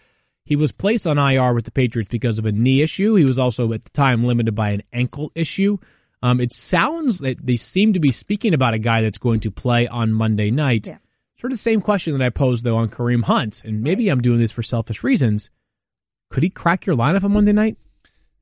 he 0.44 0.56
was 0.56 0.72
placed 0.72 1.06
on 1.06 1.18
IR 1.18 1.54
with 1.54 1.64
the 1.64 1.70
Patriots 1.70 2.10
because 2.10 2.38
of 2.38 2.44
a 2.44 2.52
knee 2.52 2.82
issue. 2.82 3.14
He 3.14 3.24
was 3.24 3.38
also 3.38 3.72
at 3.72 3.84
the 3.84 3.90
time 3.90 4.24
limited 4.24 4.54
by 4.54 4.70
an 4.70 4.82
ankle 4.92 5.30
issue. 5.34 5.78
Um, 6.22 6.40
it 6.40 6.52
sounds 6.52 7.18
that 7.20 7.44
they 7.44 7.56
seem 7.56 7.92
to 7.92 8.00
be 8.00 8.10
speaking 8.10 8.54
about 8.54 8.74
a 8.74 8.78
guy 8.78 9.02
that's 9.02 9.18
going 9.18 9.40
to 9.40 9.50
play 9.50 9.86
on 9.86 10.12
Monday 10.12 10.50
night. 10.50 10.86
Yeah. 10.86 10.98
Sort 11.44 11.52
of 11.52 11.58
the 11.58 11.62
same 11.62 11.82
question 11.82 12.16
that 12.16 12.24
I 12.24 12.30
posed 12.30 12.64
though 12.64 12.78
on 12.78 12.88
Kareem 12.88 13.22
Hunt, 13.24 13.60
and 13.66 13.82
maybe 13.82 14.08
I'm 14.08 14.22
doing 14.22 14.38
this 14.38 14.50
for 14.50 14.62
selfish 14.62 15.04
reasons. 15.04 15.50
Could 16.30 16.42
he 16.42 16.48
crack 16.48 16.86
your 16.86 16.96
lineup 16.96 17.22
on 17.22 17.32
Monday 17.32 17.52
night? 17.52 17.76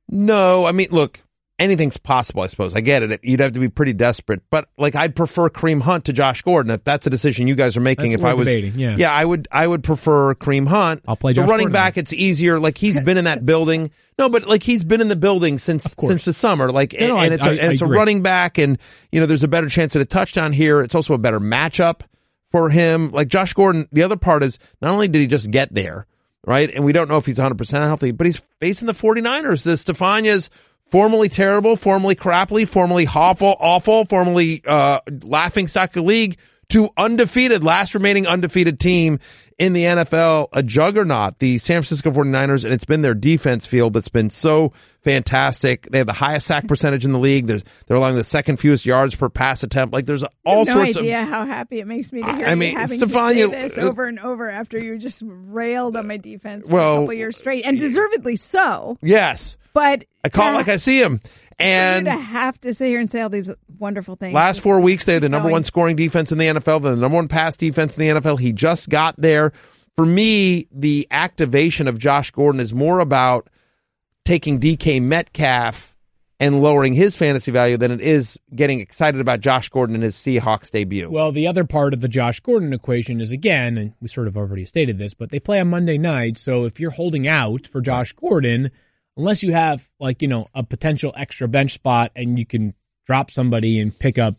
No, 0.07 0.63
I 0.65 0.71
mean, 0.71 0.87
look, 0.89 1.19
anything's 1.59 1.97
possible, 1.97 2.43
I 2.43 2.47
suppose. 2.47 2.73
I 2.73 2.79
get 2.79 3.03
it. 3.03 3.21
You'd 3.25 3.41
have 3.41 3.51
to 3.53 3.59
be 3.59 3.67
pretty 3.67 3.91
desperate, 3.91 4.41
but 4.49 4.69
like 4.77 4.95
I'd 4.95 5.17
prefer 5.17 5.49
Kareem 5.49 5.81
Hunt 5.81 6.05
to 6.05 6.13
Josh 6.13 6.43
Gordon 6.43 6.71
if 6.71 6.85
that's 6.85 7.05
a 7.05 7.09
decision 7.09 7.49
you 7.49 7.55
guys 7.55 7.75
are 7.75 7.81
making. 7.81 8.11
That's 8.11 8.21
if 8.21 8.25
I 8.25 8.35
was, 8.35 8.47
debating, 8.47 8.79
yeah. 8.79 9.11
I 9.11 9.25
would, 9.25 9.49
I 9.51 9.67
would 9.67 9.83
prefer 9.83 10.33
Kareem 10.35 10.65
Hunt. 10.65 11.03
I'll 11.05 11.17
play 11.17 11.33
The 11.33 11.41
Josh 11.41 11.49
running 11.49 11.65
Gordon 11.65 11.73
back. 11.73 11.95
then. 11.95 12.03
It's 12.03 12.13
easier. 12.13 12.57
Like 12.57 12.77
he's 12.77 12.97
been 13.01 13.17
in 13.17 13.25
that 13.25 13.43
building. 13.51 13.91
No, 14.17 14.29
but 14.29 14.45
like 14.47 14.63
he's 14.63 14.85
been 14.85 15.01
in 15.01 15.09
the 15.09 15.17
building 15.17 15.59
since 15.59 15.93
since 15.99 16.23
the 16.23 16.31
summer. 16.31 16.71
Like, 16.71 16.93
No, 16.97 17.07
no, 17.07 17.17
and 17.17 17.33
I- 17.33 17.35
it's 17.35 17.43
a, 17.45 17.49
I- 17.49 17.53
and 17.55 17.73
it's 17.73 17.81
I 17.81 17.85
a 17.85 17.87
agree. 17.87 17.97
running 17.97 18.21
back, 18.21 18.57
and 18.59 18.77
you 19.11 19.19
know 19.19 19.25
there's 19.25 19.43
a 19.43 19.49
better 19.49 19.67
chance 19.67 19.93
at 19.97 20.01
a 20.01 20.05
touchdown 20.05 20.53
here. 20.53 20.79
It's 20.79 20.95
also 20.95 21.13
a 21.13 21.17
better 21.17 21.41
matchup 21.41 22.03
for 22.53 22.69
him. 22.69 23.11
Like 23.11 23.27
Josh 23.27 23.53
Gordon. 23.53 23.89
The 23.91 24.03
other 24.03 24.15
part 24.15 24.43
is 24.43 24.59
not 24.81 24.91
only 24.91 25.09
did 25.09 25.19
he 25.19 25.27
just 25.27 25.51
get 25.51 25.73
there, 25.73 26.05
right? 26.45 26.71
And 26.73 26.85
we 26.85 26.93
don't 26.93 27.09
know 27.09 27.17
if 27.17 27.25
he's 27.25 27.39
100% 27.39 27.71
healthy, 27.71 28.11
but 28.11 28.25
he's 28.25 28.41
facing 28.61 28.85
the 28.85 28.93
49ers. 28.93 29.63
The 29.63 29.75
Stefania's 29.75 30.49
formerly 30.89 31.27
terrible, 31.27 31.75
formerly 31.75 32.15
crappily, 32.15 32.67
formerly 32.67 33.07
awful, 33.13 33.57
awful, 33.59 34.05
formerly 34.05 34.61
uh, 34.65 34.99
laughing 35.23 35.67
stock 35.67 35.89
of 35.89 35.93
the 35.95 36.01
league 36.03 36.37
to 36.69 36.89
undefeated, 36.95 37.63
last 37.63 37.93
remaining 37.93 38.27
undefeated 38.27 38.79
team 38.79 39.19
in 39.63 39.73
the 39.73 39.83
NFL, 39.85 40.49
a 40.51 40.61
juggernaut, 40.61 41.39
the 41.39 41.57
San 41.57 41.75
Francisco 41.81 42.11
49ers, 42.11 42.63
and 42.65 42.73
it's 42.73 42.83
been 42.85 43.01
their 43.01 43.13
defense 43.13 43.65
field 43.65 43.93
that's 43.93 44.09
been 44.09 44.29
so 44.29 44.73
fantastic. 45.03 45.87
They 45.89 45.99
have 45.99 46.07
the 46.07 46.13
highest 46.13 46.47
sack 46.47 46.67
percentage 46.67 47.05
in 47.05 47.11
the 47.11 47.19
league. 47.19 47.47
There's, 47.47 47.63
they're 47.87 47.95
allowing 47.97 48.15
the 48.17 48.23
second 48.23 48.57
fewest 48.57 48.85
yards 48.85 49.15
per 49.15 49.29
pass 49.29 49.63
attempt. 49.63 49.93
Like 49.93 50.05
there's 50.05 50.23
all 50.45 50.65
no 50.65 50.73
sorts 50.73 50.97
of 50.97 51.01
idea 51.03 51.23
how 51.25 51.45
happy 51.45 51.79
it 51.79 51.87
makes 51.87 52.11
me 52.11 52.21
to 52.23 52.35
hear 52.35 52.45
I 52.45 52.55
mean, 52.55 52.75
having 52.77 52.99
Stefania- 52.99 53.47
to 53.47 53.51
say 53.53 53.67
this 53.69 53.77
uh, 53.77 53.81
over 53.81 54.05
and 54.05 54.19
over 54.19 54.49
after 54.49 54.77
you 54.77 54.97
just 54.97 55.21
railed 55.25 55.95
on 55.95 56.07
my 56.07 56.17
defense 56.17 56.67
for 56.67 56.73
Well, 56.73 56.93
a 56.95 56.99
couple 57.01 57.13
years 57.13 57.37
straight, 57.37 57.65
and 57.65 57.79
deservedly 57.79 58.35
so. 58.35 58.97
yes. 59.01 59.57
But 59.73 60.05
I 60.23 60.29
call 60.29 60.49
it 60.51 60.53
like 60.57 60.67
I 60.67 60.77
see 60.77 61.01
him. 61.01 61.19
For 61.57 61.63
you 61.63 61.69
And 61.69 62.05
to 62.05 62.11
have 62.11 62.59
to 62.61 62.73
sit 62.73 62.87
here 62.87 62.99
and 62.99 63.09
say 63.11 63.21
all 63.21 63.29
these 63.29 63.49
wonderful 63.79 64.15
things. 64.15 64.33
Last 64.33 64.61
four 64.61 64.79
weeks, 64.79 65.05
they 65.05 65.13
had 65.13 65.23
the 65.23 65.29
number 65.29 65.49
one 65.49 65.63
scoring 65.63 65.95
defense 65.95 66.31
in 66.31 66.37
the 66.37 66.45
NFL, 66.45 66.81
the 66.81 66.95
number 66.95 67.15
one 67.15 67.27
pass 67.27 67.57
defense 67.57 67.97
in 67.97 68.07
the 68.07 68.21
NFL. 68.21 68.39
He 68.39 68.51
just 68.51 68.89
got 68.89 69.15
there. 69.19 69.53
For 69.95 70.05
me, 70.05 70.67
the 70.71 71.07
activation 71.11 71.87
of 71.87 71.99
Josh 71.99 72.31
Gordon 72.31 72.59
is 72.59 72.73
more 72.73 72.99
about 72.99 73.49
taking 74.25 74.59
DK 74.59 75.01
Metcalf 75.01 75.93
and 76.39 76.61
lowering 76.61 76.93
his 76.93 77.15
fantasy 77.15 77.51
value 77.51 77.77
than 77.77 77.91
it 77.91 78.01
is 78.01 78.37
getting 78.53 78.79
excited 78.79 79.21
about 79.21 79.39
Josh 79.39 79.69
Gordon 79.69 79.95
and 79.95 80.03
his 80.03 80.15
Seahawks 80.15 80.71
debut. 80.71 81.09
Well, 81.09 81.31
the 81.31 81.47
other 81.47 81.63
part 81.63 81.93
of 81.93 82.01
the 82.01 82.07
Josh 82.07 82.39
Gordon 82.39 82.73
equation 82.73 83.21
is 83.21 83.31
again, 83.31 83.77
and 83.77 83.93
we 84.01 84.07
sort 84.07 84.27
of 84.27 84.35
already 84.35 84.65
stated 84.65 84.97
this, 84.97 85.13
but 85.13 85.29
they 85.29 85.39
play 85.39 85.59
on 85.59 85.69
Monday 85.69 85.97
night. 85.97 86.37
So 86.37 86.65
if 86.65 86.79
you're 86.79 86.91
holding 86.91 87.27
out 87.27 87.67
for 87.67 87.81
Josh 87.81 88.13
Gordon, 88.13 88.71
unless 89.17 89.43
you 89.43 89.51
have 89.51 89.87
like, 89.99 90.21
you 90.21 90.27
know, 90.27 90.47
a 90.53 90.63
potential 90.63 91.13
extra 91.15 91.47
bench 91.47 91.73
spot 91.73 92.11
and 92.15 92.37
you 92.39 92.45
can 92.45 92.73
drop 93.05 93.31
somebody 93.31 93.79
and 93.79 93.97
pick 93.97 94.17
up 94.17 94.35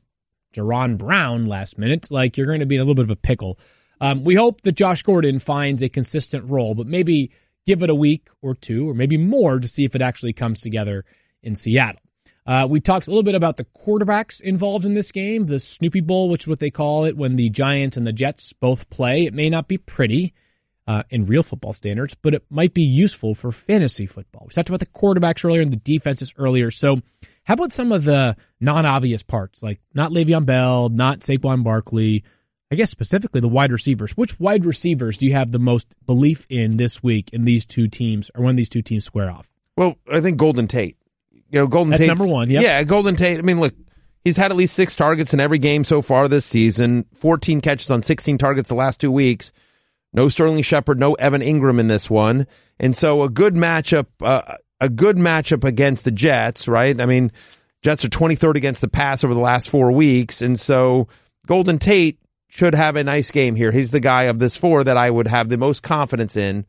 Jaron 0.54 0.96
Brown 0.96 1.46
last 1.46 1.78
minute, 1.78 2.10
like 2.10 2.36
you're 2.36 2.46
going 2.46 2.60
to 2.60 2.66
be 2.66 2.76
in 2.76 2.80
a 2.80 2.84
little 2.84 2.94
bit 2.94 3.04
of 3.04 3.10
a 3.10 3.16
pickle. 3.16 3.58
Um, 4.00 4.24
we 4.24 4.34
hope 4.34 4.62
that 4.62 4.72
Josh 4.72 5.02
Gordon 5.02 5.38
finds 5.38 5.82
a 5.82 5.88
consistent 5.88 6.48
role, 6.48 6.74
but 6.74 6.86
maybe 6.86 7.30
give 7.66 7.82
it 7.82 7.90
a 7.90 7.94
week 7.94 8.28
or 8.42 8.54
two, 8.54 8.88
or 8.88 8.94
maybe 8.94 9.16
more, 9.16 9.58
to 9.58 9.68
see 9.68 9.84
if 9.84 9.94
it 9.94 10.02
actually 10.02 10.32
comes 10.32 10.60
together 10.60 11.04
in 11.42 11.54
Seattle. 11.54 12.00
Uh, 12.46 12.66
we 12.68 12.78
talked 12.78 13.06
a 13.06 13.10
little 13.10 13.22
bit 13.22 13.34
about 13.34 13.56
the 13.56 13.64
quarterbacks 13.64 14.40
involved 14.40 14.84
in 14.84 14.94
this 14.94 15.10
game, 15.12 15.46
the 15.46 15.58
Snoopy 15.58 16.00
Bowl, 16.00 16.28
which 16.28 16.42
is 16.42 16.48
what 16.48 16.58
they 16.58 16.70
call 16.70 17.06
it 17.06 17.16
when 17.16 17.36
the 17.36 17.48
Giants 17.48 17.96
and 17.96 18.06
the 18.06 18.12
Jets 18.12 18.52
both 18.52 18.90
play. 18.90 19.24
It 19.24 19.32
may 19.32 19.48
not 19.48 19.66
be 19.66 19.78
pretty 19.78 20.34
uh, 20.86 21.02
in 21.10 21.26
real 21.26 21.42
football 21.42 21.72
standards, 21.72 22.14
but 22.14 22.34
it 22.34 22.44
might 22.50 22.74
be 22.74 22.82
useful 22.82 23.34
for 23.34 23.50
fantasy 23.52 24.06
football. 24.06 24.44
We 24.46 24.54
talked 24.54 24.68
about 24.68 24.80
the 24.80 24.86
quarterbacks 24.86 25.44
earlier 25.44 25.62
and 25.62 25.72
the 25.72 25.76
defenses 25.76 26.32
earlier. 26.36 26.70
So, 26.70 27.00
how 27.44 27.54
about 27.54 27.72
some 27.72 27.92
of 27.92 28.04
the 28.04 28.36
non-obvious 28.60 29.22
parts, 29.22 29.62
like 29.62 29.80
not 29.94 30.10
Le'Veon 30.12 30.46
Bell, 30.46 30.88
not 30.88 31.20
Saquon 31.20 31.62
Barkley? 31.62 32.24
I 32.70 32.76
guess 32.76 32.90
specifically 32.90 33.40
the 33.40 33.48
wide 33.48 33.70
receivers. 33.70 34.12
Which 34.12 34.40
wide 34.40 34.64
receivers 34.64 35.18
do 35.18 35.26
you 35.26 35.34
have 35.34 35.52
the 35.52 35.58
most 35.58 35.94
belief 36.06 36.46
in 36.48 36.76
this 36.76 37.02
week 37.02 37.30
in 37.32 37.44
these 37.44 37.64
two 37.66 37.88
teams, 37.88 38.30
or 38.34 38.42
when 38.42 38.56
these 38.56 38.68
two 38.68 38.82
teams 38.82 39.04
square 39.04 39.30
off? 39.30 39.48
Well, 39.76 39.96
I 40.10 40.20
think 40.20 40.38
Golden 40.38 40.66
Tate. 40.66 40.96
You 41.50 41.60
know, 41.60 41.66
Golden 41.66 41.96
Tate. 41.96 42.08
number 42.08 42.26
one, 42.26 42.50
yep. 42.50 42.62
Yeah, 42.62 42.82
Golden 42.82 43.16
Tate. 43.16 43.38
I 43.38 43.42
mean, 43.42 43.60
look, 43.60 43.74
he's 44.24 44.36
had 44.36 44.50
at 44.50 44.56
least 44.56 44.74
six 44.74 44.96
targets 44.96 45.32
in 45.32 45.40
every 45.40 45.58
game 45.58 45.84
so 45.84 46.02
far 46.02 46.26
this 46.26 46.44
season. 46.44 47.04
Fourteen 47.14 47.60
catches 47.60 47.90
on 47.90 48.02
sixteen 48.02 48.38
targets 48.38 48.68
the 48.68 48.74
last 48.74 49.00
two 49.00 49.12
weeks. 49.12 49.52
No 50.14 50.28
Sterling 50.28 50.62
Shepard, 50.62 50.98
no 50.98 51.14
Evan 51.14 51.42
Engram 51.42 51.80
in 51.80 51.88
this 51.88 52.08
one, 52.08 52.46
and 52.78 52.96
so 52.96 53.22
a 53.22 53.28
good 53.28 53.54
matchup. 53.54 54.06
Uh, 54.20 54.56
a 54.80 54.88
good 54.88 55.16
matchup 55.16 55.64
against 55.64 56.04
the 56.04 56.10
Jets, 56.10 56.68
right? 56.68 57.00
I 57.00 57.06
mean, 57.06 57.32
Jets 57.82 58.04
are 58.04 58.08
23rd 58.08 58.56
against 58.56 58.80
the 58.80 58.88
pass 58.88 59.24
over 59.24 59.32
the 59.32 59.40
last 59.40 59.68
four 59.68 59.92
weeks, 59.92 60.42
and 60.42 60.58
so 60.58 61.08
Golden 61.46 61.78
Tate 61.78 62.18
should 62.48 62.74
have 62.74 62.96
a 62.96 63.04
nice 63.04 63.30
game 63.30 63.56
here. 63.56 63.72
He's 63.72 63.90
the 63.90 64.00
guy 64.00 64.24
of 64.24 64.38
this 64.38 64.56
four 64.56 64.84
that 64.84 64.96
I 64.96 65.10
would 65.10 65.26
have 65.26 65.48
the 65.48 65.56
most 65.58 65.82
confidence 65.82 66.36
in 66.36 66.66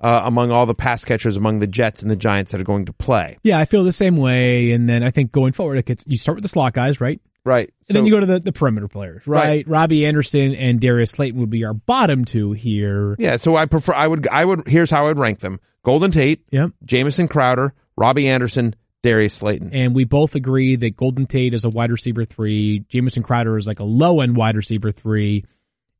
uh, 0.00 0.22
among 0.24 0.50
all 0.50 0.66
the 0.66 0.74
pass 0.74 1.04
catchers 1.04 1.36
among 1.36 1.60
the 1.60 1.66
Jets 1.66 2.02
and 2.02 2.10
the 2.10 2.16
Giants 2.16 2.52
that 2.52 2.60
are 2.60 2.64
going 2.64 2.86
to 2.86 2.92
play. 2.92 3.38
Yeah, 3.42 3.58
I 3.58 3.64
feel 3.64 3.84
the 3.84 3.92
same 3.92 4.16
way. 4.16 4.72
And 4.72 4.88
then 4.88 5.02
I 5.02 5.10
think 5.10 5.32
going 5.32 5.52
forward, 5.52 5.78
it 5.78 5.86
gets, 5.86 6.04
you 6.06 6.18
start 6.18 6.36
with 6.36 6.42
the 6.42 6.48
slot 6.48 6.74
guys, 6.74 7.00
right? 7.00 7.20
Right. 7.44 7.72
And 7.88 7.96
then 7.96 8.06
you 8.06 8.12
go 8.12 8.20
to 8.20 8.26
the, 8.26 8.40
the 8.40 8.52
perimeter 8.52 8.88
players, 8.88 9.26
right? 9.26 9.48
Right. 9.48 9.68
Robbie 9.68 10.06
Anderson 10.06 10.54
and 10.54 10.80
Darius 10.80 11.10
Slayton 11.10 11.40
would 11.40 11.50
be 11.50 11.64
our 11.64 11.74
bottom 11.74 12.24
two 12.24 12.52
here. 12.52 13.16
Yeah, 13.18 13.36
so 13.36 13.56
I 13.56 13.66
prefer 13.66 13.94
I 13.94 14.06
would 14.06 14.28
I 14.28 14.44
would 14.44 14.68
here's 14.68 14.90
how 14.90 15.04
I 15.04 15.08
would 15.08 15.18
rank 15.18 15.40
them. 15.40 15.60
Golden 15.84 16.12
Tate, 16.12 16.44
Yep. 16.50 16.70
Jamison 16.84 17.26
Crowder, 17.26 17.74
Robbie 17.96 18.28
Anderson, 18.28 18.76
Darius 19.02 19.34
Slayton. 19.34 19.70
And 19.72 19.94
we 19.94 20.04
both 20.04 20.36
agree 20.36 20.76
that 20.76 20.96
Golden 20.96 21.26
Tate 21.26 21.54
is 21.54 21.64
a 21.64 21.68
wide 21.68 21.90
receiver 21.90 22.24
three, 22.24 22.84
Jamison 22.88 23.24
Crowder 23.24 23.56
is 23.58 23.66
like 23.66 23.80
a 23.80 23.84
low 23.84 24.20
end 24.20 24.36
wide 24.36 24.56
receiver 24.56 24.92
three, 24.92 25.44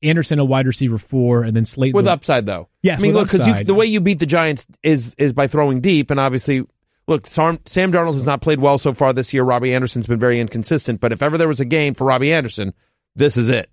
Anderson 0.02 0.38
a 0.38 0.44
wide 0.44 0.66
receiver 0.66 0.98
four, 0.98 1.42
and 1.42 1.56
then 1.56 1.64
Slayton 1.64 1.96
with 1.96 2.06
upside 2.06 2.46
though. 2.46 2.68
Yes, 2.82 3.00
I 3.00 3.02
mean, 3.02 3.14
look, 3.14 3.30
because 3.30 3.64
the 3.64 3.74
way 3.74 3.86
you 3.86 4.00
beat 4.00 4.18
the 4.20 4.26
Giants 4.26 4.66
is 4.82 5.14
is 5.18 5.32
by 5.32 5.48
throwing 5.48 5.80
deep, 5.80 6.10
and 6.10 6.18
obviously, 6.20 6.64
look, 7.12 7.26
Sam, 7.26 7.58
Sam 7.66 7.92
Darnold 7.92 8.14
has 8.14 8.26
not 8.26 8.40
played 8.40 8.60
well 8.60 8.78
so 8.78 8.94
far 8.94 9.12
this 9.12 9.32
year. 9.32 9.44
Robbie 9.44 9.74
Anderson's 9.74 10.06
been 10.06 10.18
very 10.18 10.40
inconsistent, 10.40 11.00
but 11.00 11.12
if 11.12 11.22
ever 11.22 11.38
there 11.38 11.48
was 11.48 11.60
a 11.60 11.64
game 11.64 11.94
for 11.94 12.04
Robbie 12.04 12.32
Anderson, 12.32 12.74
this 13.14 13.36
is 13.36 13.48
it. 13.48 13.70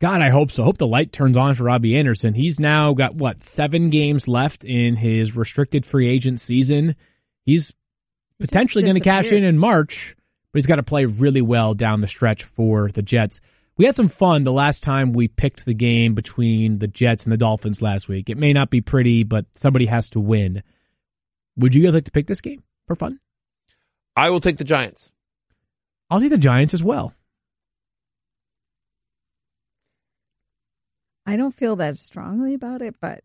God, 0.00 0.22
I 0.22 0.30
hope 0.30 0.50
so. 0.50 0.64
Hope 0.64 0.78
the 0.78 0.86
light 0.86 1.12
turns 1.12 1.36
on 1.36 1.54
for 1.54 1.64
Robbie 1.64 1.96
Anderson. 1.96 2.32
He's 2.32 2.58
now 2.58 2.94
got 2.94 3.14
what 3.14 3.42
seven 3.44 3.90
games 3.90 4.26
left 4.26 4.64
in 4.64 4.96
his 4.96 5.36
restricted 5.36 5.84
free 5.84 6.08
agent 6.08 6.40
season. 6.40 6.96
He's 7.44 7.74
potentially 8.38 8.82
going 8.82 8.94
to 8.94 9.00
cash 9.00 9.30
in 9.30 9.44
in 9.44 9.58
March, 9.58 10.16
but 10.52 10.58
he's 10.58 10.66
got 10.66 10.76
to 10.76 10.82
play 10.82 11.04
really 11.04 11.42
well 11.42 11.74
down 11.74 12.00
the 12.00 12.08
stretch 12.08 12.44
for 12.44 12.90
the 12.92 13.02
Jets. 13.02 13.40
We 13.76 13.84
had 13.84 13.96
some 13.96 14.08
fun 14.08 14.44
the 14.44 14.52
last 14.52 14.82
time 14.82 15.12
we 15.12 15.28
picked 15.28 15.64
the 15.64 15.74
game 15.74 16.14
between 16.14 16.78
the 16.78 16.86
Jets 16.86 17.24
and 17.24 17.32
the 17.32 17.36
Dolphins 17.36 17.82
last 17.82 18.08
week. 18.08 18.30
It 18.30 18.38
may 18.38 18.52
not 18.52 18.70
be 18.70 18.80
pretty, 18.80 19.22
but 19.22 19.46
somebody 19.56 19.86
has 19.86 20.08
to 20.10 20.20
win. 20.20 20.62
Would 21.60 21.74
you 21.74 21.82
guys 21.84 21.94
like 21.94 22.04
to 22.04 22.10
pick 22.10 22.26
this 22.26 22.40
game 22.40 22.62
for 22.86 22.96
fun? 22.96 23.20
I 24.16 24.30
will 24.30 24.40
take 24.40 24.56
the 24.56 24.64
Giants. 24.64 25.10
I'll 26.10 26.20
take 26.20 26.30
the 26.30 26.38
Giants 26.38 26.74
as 26.74 26.82
well. 26.82 27.14
I 31.26 31.36
don't 31.36 31.54
feel 31.54 31.76
that 31.76 31.96
strongly 31.96 32.54
about 32.54 32.82
it, 32.82 32.96
but 33.00 33.22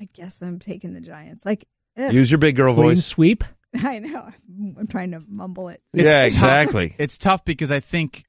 I 0.00 0.08
guess 0.12 0.36
I'm 0.40 0.58
taking 0.58 0.94
the 0.94 1.00
Giants. 1.00 1.44
Like, 1.44 1.66
ugh, 1.98 2.12
Use 2.12 2.30
your 2.30 2.38
big 2.38 2.56
girl 2.56 2.74
Clean 2.74 2.90
voice. 2.90 3.04
sweep. 3.06 3.42
I 3.74 3.98
know. 4.00 4.28
I'm 4.78 4.86
trying 4.86 5.12
to 5.12 5.22
mumble 5.26 5.68
it. 5.68 5.82
Yeah, 5.92 6.24
It's 6.24 6.36
tough. 6.36 6.44
exactly. 6.44 6.94
It's 6.98 7.18
tough 7.18 7.44
because 7.44 7.72
I 7.72 7.80
think 7.80 8.24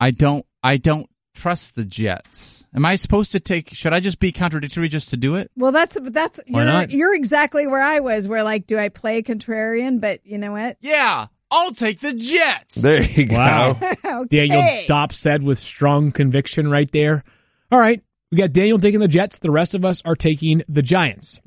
I 0.00 0.10
don't 0.10 0.44
I 0.62 0.76
don't 0.76 1.08
trust 1.38 1.74
the 1.74 1.84
Jets. 1.84 2.66
Am 2.74 2.84
I 2.84 2.96
supposed 2.96 3.32
to 3.32 3.40
take? 3.40 3.72
Should 3.72 3.94
I 3.94 4.00
just 4.00 4.18
be 4.18 4.32
contradictory 4.32 4.88
just 4.88 5.10
to 5.10 5.16
do 5.16 5.36
it? 5.36 5.50
Well, 5.56 5.72
that's 5.72 5.96
that's 6.00 6.38
Why 6.48 6.62
you're 6.62 6.70
not? 6.70 6.90
you're 6.90 7.14
exactly 7.14 7.66
where 7.66 7.80
I 7.80 8.00
was. 8.00 8.28
Where 8.28 8.42
like, 8.44 8.66
do 8.66 8.78
I 8.78 8.88
play 8.88 9.22
contrarian? 9.22 10.00
But 10.00 10.20
you 10.24 10.36
know 10.36 10.52
what? 10.52 10.76
Yeah, 10.80 11.26
I'll 11.50 11.72
take 11.72 12.00
the 12.00 12.12
Jets. 12.12 12.74
There 12.74 13.02
you 13.02 13.26
go. 13.26 13.36
Wow. 13.36 13.78
okay. 14.04 14.26
Daniel 14.28 14.62
Dopp 14.86 15.12
said 15.12 15.42
with 15.42 15.58
strong 15.58 16.12
conviction 16.12 16.68
right 16.68 16.90
there. 16.92 17.24
All 17.70 17.78
right. 17.78 18.02
We 18.30 18.36
got 18.36 18.52
Daniel 18.52 18.78
taking 18.78 19.00
the 19.00 19.08
Jets. 19.08 19.38
The 19.38 19.50
rest 19.50 19.74
of 19.74 19.84
us 19.84 20.02
are 20.04 20.16
taking 20.16 20.62
the 20.68 20.82
Giants. 20.82 21.40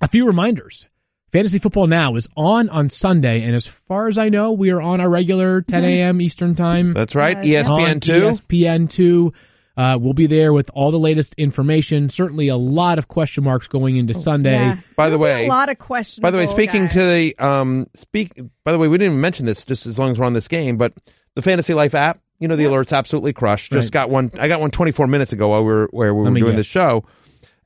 A 0.00 0.06
few 0.06 0.26
reminders. 0.26 0.86
Fantasy 1.34 1.58
Football 1.58 1.88
Now 1.88 2.14
is 2.14 2.28
on 2.36 2.68
on 2.68 2.88
Sunday, 2.88 3.42
and 3.42 3.56
as 3.56 3.66
far 3.66 4.06
as 4.06 4.18
I 4.18 4.28
know, 4.28 4.52
we 4.52 4.70
are 4.70 4.80
on 4.80 5.00
our 5.00 5.10
regular 5.10 5.62
10 5.62 5.82
a.m. 5.82 6.20
Eastern 6.20 6.54
Time. 6.54 6.92
That's 6.92 7.16
right. 7.16 7.36
Uh, 7.36 7.40
ESPN 7.40 8.00
two. 8.00 8.12
ESPN 8.12 8.88
two. 8.88 9.32
Uh, 9.76 9.98
we'll 10.00 10.12
be 10.14 10.26
there 10.28 10.52
with 10.52 10.70
all 10.74 10.92
the 10.92 10.98
latest 11.00 11.34
information. 11.36 12.08
Certainly, 12.08 12.46
a 12.46 12.56
lot 12.56 12.98
of 13.00 13.08
question 13.08 13.42
marks 13.42 13.66
going 13.66 13.96
into 13.96 14.14
Sunday. 14.14 14.52
Yeah. 14.60 14.76
By 14.94 15.10
the 15.10 15.18
way- 15.18 15.46
a 15.46 15.48
lot 15.48 15.68
of 15.70 15.78
questions. 15.80 16.22
By 16.22 16.30
the 16.30 16.38
way, 16.38 16.46
speaking 16.46 16.88
to 16.90 16.98
the 17.00 17.36
um 17.40 17.88
speak. 17.94 18.40
By 18.62 18.70
the 18.70 18.78
way, 18.78 18.86
we 18.86 18.96
didn't 18.96 19.14
even 19.14 19.20
mention 19.20 19.44
this 19.44 19.64
just 19.64 19.86
as 19.86 19.98
long 19.98 20.12
as 20.12 20.20
we're 20.20 20.26
on 20.26 20.34
this 20.34 20.46
game, 20.46 20.76
but 20.76 20.92
the 21.34 21.42
Fantasy 21.42 21.74
Life 21.74 21.96
app. 21.96 22.20
You 22.38 22.46
know 22.46 22.54
the 22.54 22.64
alerts 22.64 22.96
absolutely 22.96 23.32
crushed. 23.32 23.72
Just 23.72 23.86
Right. 23.86 24.02
got 24.02 24.10
one. 24.10 24.30
I 24.38 24.46
got 24.46 24.60
one 24.60 24.70
24 24.70 25.08
minutes 25.08 25.32
ago 25.32 25.48
while 25.48 25.62
we 25.64 25.72
were 25.72 25.88
where 25.90 26.14
we 26.14 26.22
were 26.22 26.30
doing 26.30 26.52
guess. 26.52 26.58
this 26.58 26.66
show. 26.66 27.04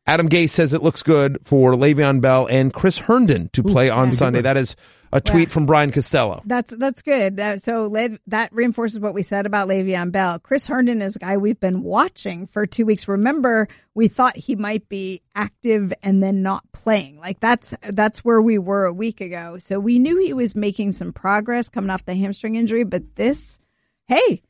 Adam 0.09 0.31
Gase 0.31 0.51
says 0.51 0.73
it 0.73 0.83
looks 0.83 1.03
good 1.03 1.39
for 1.45 1.75
Le'Veon 1.75 2.23
Bell 2.23 2.47
and 2.49 2.73
Chris 2.73 2.97
Herndon 2.97 3.51
to 3.53 3.63
play 3.63 3.91
on 3.91 4.15
Sunday. 4.15 4.41
That 4.41 4.57
is 4.57 4.75
a 5.13 5.21
tweet 5.21 5.51
from 5.51 5.67
Brian 5.67 5.93
Costello. 5.93 6.41
That's 6.47 6.71
that's 6.71 7.03
good. 7.03 7.37
That, 7.37 7.63
so 7.63 7.89
Le- 7.89 8.19
that 8.27 8.51
reinforces 8.53 9.01
what 9.01 9.13
we 9.13 9.23
said 9.23 9.45
about 9.45 9.69
Le'Veon 9.69 10.11
Bell. 10.11 10.39
Chris 10.39 10.67
Herndon 10.67 11.03
is 11.03 11.17
a 11.17 11.19
guy 11.19 11.37
we've 11.37 11.61
been 11.61 11.83
watching 11.83 12.47
for 12.47 12.65
two 12.65 12.87
weeks. 12.87 13.07
Remember, 13.07 13.69
we 13.95 14.09
thought 14.09 14.35
he 14.35 14.57
might 14.57 14.89
be 14.89 15.21
active 15.35 15.93
and 16.03 16.23
then 16.23 16.43
not 16.43 16.65
playing. 16.73 17.19
Like 17.19 17.39
that's 17.41 17.75
that's 17.91 18.25
where 18.25 18.41
we 18.41 18.57
were 18.57 18.87
a 18.87 18.93
week 18.95 19.21
ago. 19.21 19.59
So 19.59 19.79
we 19.79 19.99
knew 19.99 20.19
he 20.19 20.33
was 20.33 20.55
making 20.55 20.93
some 20.93 21.13
progress 21.13 21.69
coming 21.69 21.91
off 21.91 22.07
the 22.07 22.15
hamstring 22.15 22.55
injury. 22.55 22.85
But 22.85 23.15
this, 23.17 23.59
hey, 24.07 24.41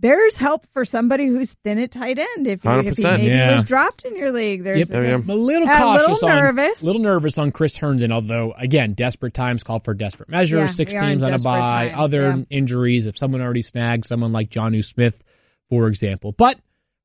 there's 0.00 0.36
help 0.36 0.66
for 0.72 0.84
somebody 0.84 1.26
who's 1.26 1.54
thin 1.64 1.78
at 1.78 1.90
tight 1.90 2.18
end. 2.18 2.46
If 2.46 2.64
you, 2.64 2.70
if 2.70 2.96
he 2.96 3.02
maybe 3.02 3.26
yeah. 3.26 3.56
was 3.56 3.64
dropped 3.64 4.04
in 4.04 4.16
your 4.16 4.30
league, 4.30 4.62
there's 4.62 4.78
Yep. 4.78 4.88
There 4.88 5.02
you 5.02 5.14
a, 5.14 5.18
go. 5.18 5.22
I'm 5.24 5.30
a 5.30 5.34
little 5.34 5.68
A 5.68 5.94
little 5.96 6.28
on 6.28 6.36
nervous. 6.36 6.82
little 6.82 7.02
nervous 7.02 7.38
on 7.38 7.50
Chris 7.50 7.76
Herndon, 7.76 8.12
although 8.12 8.52
again, 8.56 8.94
desperate 8.94 9.34
times 9.34 9.62
call 9.62 9.80
for 9.80 9.94
desperate 9.94 10.28
measures. 10.28 10.58
Yeah, 10.60 10.66
Six 10.68 10.92
we 10.92 11.00
teams 11.00 11.22
on 11.22 11.28
a 11.28 11.32
desperate 11.32 11.42
bye, 11.50 11.88
times, 11.88 12.00
other 12.00 12.36
yeah. 12.36 12.44
injuries. 12.50 13.06
If 13.06 13.18
someone 13.18 13.40
already 13.40 13.62
snagged 13.62 14.04
someone 14.06 14.32
like 14.32 14.50
Jonnu 14.50 14.84
Smith, 14.84 15.22
for 15.68 15.88
example. 15.88 16.32
But 16.32 16.58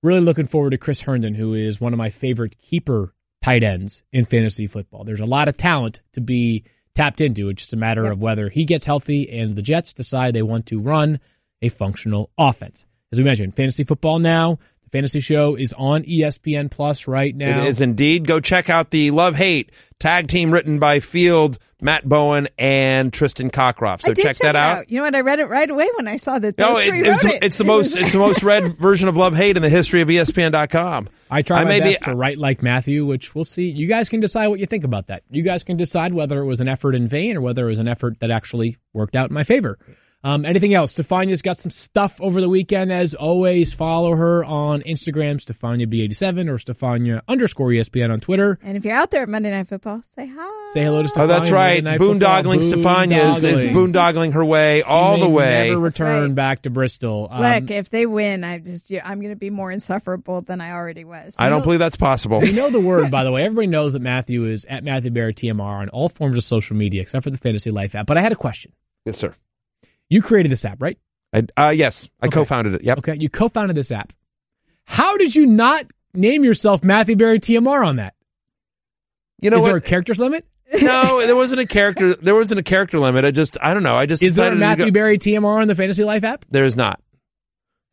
really 0.03 0.21
looking 0.21 0.47
forward 0.47 0.71
to 0.71 0.77
Chris 0.77 1.01
Herndon, 1.01 1.33
who 1.33 1.53
is 1.53 1.81
one 1.81 1.93
of 1.93 1.97
my 1.97 2.09
favorite 2.11 2.57
keeper 2.59 3.13
tight 3.41 3.63
ends 3.63 4.03
in 4.13 4.25
fantasy 4.25 4.67
football. 4.67 5.03
There's 5.03 5.19
a 5.19 5.25
lot 5.25 5.47
of 5.47 5.57
talent 5.57 6.01
to 6.13 6.21
be 6.21 6.63
tapped 6.95 7.21
into. 7.21 7.49
It's 7.49 7.63
just 7.63 7.73
a 7.73 7.77
matter 7.77 8.03
Yep. 8.03 8.13
of 8.13 8.19
whether 8.21 8.49
he 8.49 8.65
gets 8.65 8.85
healthy 8.85 9.29
and 9.29 9.55
the 9.55 9.61
Jets 9.63 9.93
decide 9.93 10.33
they 10.35 10.43
want 10.43 10.67
to 10.67 10.79
run 10.79 11.19
a 11.63 11.69
functional 11.69 12.29
offense. 12.37 12.85
As 13.11 13.17
we 13.17 13.23
mentioned, 13.23 13.55
fantasy 13.55 13.83
football 13.83 14.19
now. 14.19 14.59
The 14.83 14.89
fantasy 14.89 15.19
show 15.21 15.55
is 15.55 15.73
on 15.77 16.03
ESPN 16.03 16.69
Plus 16.69 17.07
right 17.07 17.35
now. 17.35 17.61
It 17.61 17.67
is 17.69 17.81
indeed. 17.81 18.27
Go 18.27 18.39
check 18.39 18.69
out 18.69 18.91
the 18.91 19.11
Love 19.11 19.35
Hate 19.35 19.71
tag 19.99 20.27
team 20.27 20.51
written 20.51 20.79
by 20.79 20.99
Field, 20.99 21.57
Matt 21.79 22.07
Bowen, 22.07 22.49
and 22.57 23.13
Tristan 23.13 23.49
Cockcroft. 23.49 24.01
So 24.01 24.11
I 24.11 24.13
did 24.13 24.23
check 24.23 24.37
that 24.39 24.49
it 24.49 24.55
out. 24.55 24.89
You 24.91 24.97
know 24.97 25.03
what? 25.03 25.15
I 25.15 25.21
read 25.21 25.39
it 25.39 25.45
right 25.45 25.69
away 25.69 25.87
when 25.95 26.07
I 26.07 26.17
saw 26.17 26.37
that. 26.39 26.57
No, 26.57 26.77
it, 26.77 26.93
it's, 26.93 27.23
it. 27.23 27.43
it's 27.43 27.57
the 27.57 27.63
most 27.63 27.95
it's 27.95 28.11
the 28.11 28.19
most 28.19 28.43
read 28.43 28.77
version 28.77 29.07
of 29.07 29.15
Love 29.15 29.35
Hate 29.35 29.55
in 29.55 29.61
the 29.61 29.69
history 29.69 30.01
of 30.01 30.09
ESPN.com. 30.09 31.07
I 31.29 31.41
try 31.41 31.61
I 31.61 31.63
my 31.63 31.69
may 31.69 31.79
be- 31.79 31.85
best 31.93 32.03
to 32.03 32.15
write 32.15 32.37
like 32.37 32.61
Matthew, 32.61 33.05
which 33.05 33.33
we'll 33.33 33.45
see. 33.45 33.69
You 33.69 33.87
guys 33.87 34.09
can 34.09 34.19
decide 34.19 34.47
what 34.47 34.59
you 34.59 34.65
think 34.65 34.83
about 34.83 35.07
that. 35.07 35.23
You 35.29 35.43
guys 35.43 35.63
can 35.63 35.77
decide 35.77 36.13
whether 36.13 36.41
it 36.41 36.45
was 36.45 36.59
an 36.59 36.67
effort 36.67 36.95
in 36.95 37.07
vain 37.07 37.37
or 37.37 37.41
whether 37.41 37.65
it 37.65 37.69
was 37.69 37.79
an 37.79 37.87
effort 37.87 38.19
that 38.19 38.31
actually 38.31 38.77
worked 38.91 39.15
out 39.15 39.29
in 39.29 39.33
my 39.33 39.43
favor. 39.43 39.77
Um, 40.25 40.45
anything 40.45 40.73
else? 40.73 40.93
Stefania's 40.95 41.41
got 41.41 41.57
some 41.57 41.69
stuff 41.71 42.19
over 42.21 42.39
the 42.39 42.47
weekend. 42.47 42.91
As 42.93 43.13
always, 43.13 43.73
follow 43.73 44.15
her 44.15 44.45
on 44.45 44.81
Instagram, 44.83 45.35
Stefania 45.43 45.85
B87 45.85 46.49
or 46.49 46.57
Stefania 46.57 47.21
underscore 47.27 47.67
ESPN 47.69 48.09
on 48.11 48.19
Twitter. 48.21 48.57
And 48.63 48.77
if 48.77 48.85
you're 48.85 48.95
out 48.95 49.11
there 49.11 49.23
at 49.23 49.29
Monday 49.29 49.51
Night 49.51 49.67
Football, 49.67 50.01
say 50.15 50.27
hi. 50.33 50.73
Say 50.73 50.83
hello 50.83 51.01
to 51.03 51.09
Stefania. 51.09 51.21
Oh, 51.23 51.27
that's 51.27 51.51
right. 51.51 51.83
Monday 51.83 51.97
Night 51.97 52.19
Boondoggling 52.19 52.59
Stefania 52.59 53.35
is, 53.35 53.43
is 53.43 53.63
Boondoggling. 53.65 53.93
boondoggling 53.93 54.33
her 54.33 54.45
way 54.45 54.79
She 54.79 54.83
all 54.83 55.19
the 55.19 55.27
way. 55.27 55.69
Never 55.69 55.79
return 55.81 56.21
Right. 56.29 56.35
back 56.35 56.61
to 56.61 56.69
Bristol. 56.69 57.27
Um, 57.29 57.41
Look, 57.41 57.71
if 57.71 57.89
they 57.89 58.05
win, 58.05 58.43
I 58.45 58.59
just 58.59 58.89
I'm 59.03 59.19
going 59.19 59.33
to 59.33 59.35
be 59.35 59.49
more 59.49 59.71
insufferable 59.71 60.41
than 60.41 60.61
I 60.61 60.71
already 60.71 61.03
was. 61.03 61.35
I 61.37 61.49
don't 61.49 61.63
believe 61.63 61.79
that's 61.79 61.97
possible. 61.97 62.39
We 62.39 62.53
know 62.53 62.69
the 62.69 62.79
word, 62.79 63.11
by 63.11 63.25
the 63.25 63.31
way. 63.31 63.43
Everybody 63.43 63.67
knows 63.67 63.91
that 63.91 64.01
Matthew 64.01 64.45
is 64.45 64.63
at 64.65 64.83
Matthew 64.85 65.11
Berry 65.11 65.33
TMR 65.33 65.81
on 65.81 65.89
all 65.89 66.07
forms 66.07 66.37
of 66.37 66.43
social 66.45 66.77
media 66.77 67.01
except 67.01 67.25
for 67.25 67.29
the 67.29 67.37
Fantasy 67.37 67.71
Life 67.71 67.93
app. 67.93 68.05
But 68.07 68.17
I 68.17 68.21
had 68.21 68.31
a 68.31 68.35
question. 68.37 68.71
Yes, 69.05 69.17
sir. 69.17 69.35
You 70.13 70.21
created 70.21 70.51
this 70.51 70.63
app, 70.63 70.79
right? 70.79 70.99
I, 71.33 71.43
uh, 71.57 71.69
yes, 71.71 72.07
I 72.21 72.27
Okay. 72.27 72.35
co-founded 72.35 72.75
it. 72.75 72.83
Yep. 72.83 72.97
Okay, 72.99 73.17
you 73.19 73.29
co-founded 73.29 73.75
this 73.75 73.91
app. 73.91 74.13
How 74.85 75.17
did 75.17 75.33
you 75.35 75.47
not 75.47 75.85
name 76.13 76.43
yourself 76.43 76.83
Matthew 76.83 77.15
Berry 77.15 77.39
TMR 77.39 77.83
on 77.83 77.95
that? 77.95 78.13
You 79.41 79.49
know 79.49 79.57
is 79.57 79.63
what? 79.63 79.69
there 79.69 79.77
a 79.77 79.81
characters 79.81 80.19
limit? 80.19 80.45
no, 80.81 81.19
there 81.25 81.35
wasn't 81.35 81.61
a 81.61 81.65
character. 81.65 82.13
There 82.13 82.35
wasn't 82.35 82.59
a 82.59 82.63
character 82.63 82.99
limit. 82.99 83.25
I 83.25 83.31
just, 83.31 83.57
I 83.59 83.73
don't 83.73 83.81
know. 83.81 83.95
I 83.95 84.05
just 84.05 84.21
Is 84.21 84.35
there 84.35 84.51
a 84.51 84.55
Matthew 84.55 84.85
go- 84.85 84.91
Berry 84.91 85.17
TMR 85.17 85.61
on 85.61 85.67
the 85.67 85.73
Fantasy 85.73 86.03
Life 86.03 86.23
app? 86.23 86.45
There 86.51 86.65
is 86.65 86.75
not. 86.77 87.01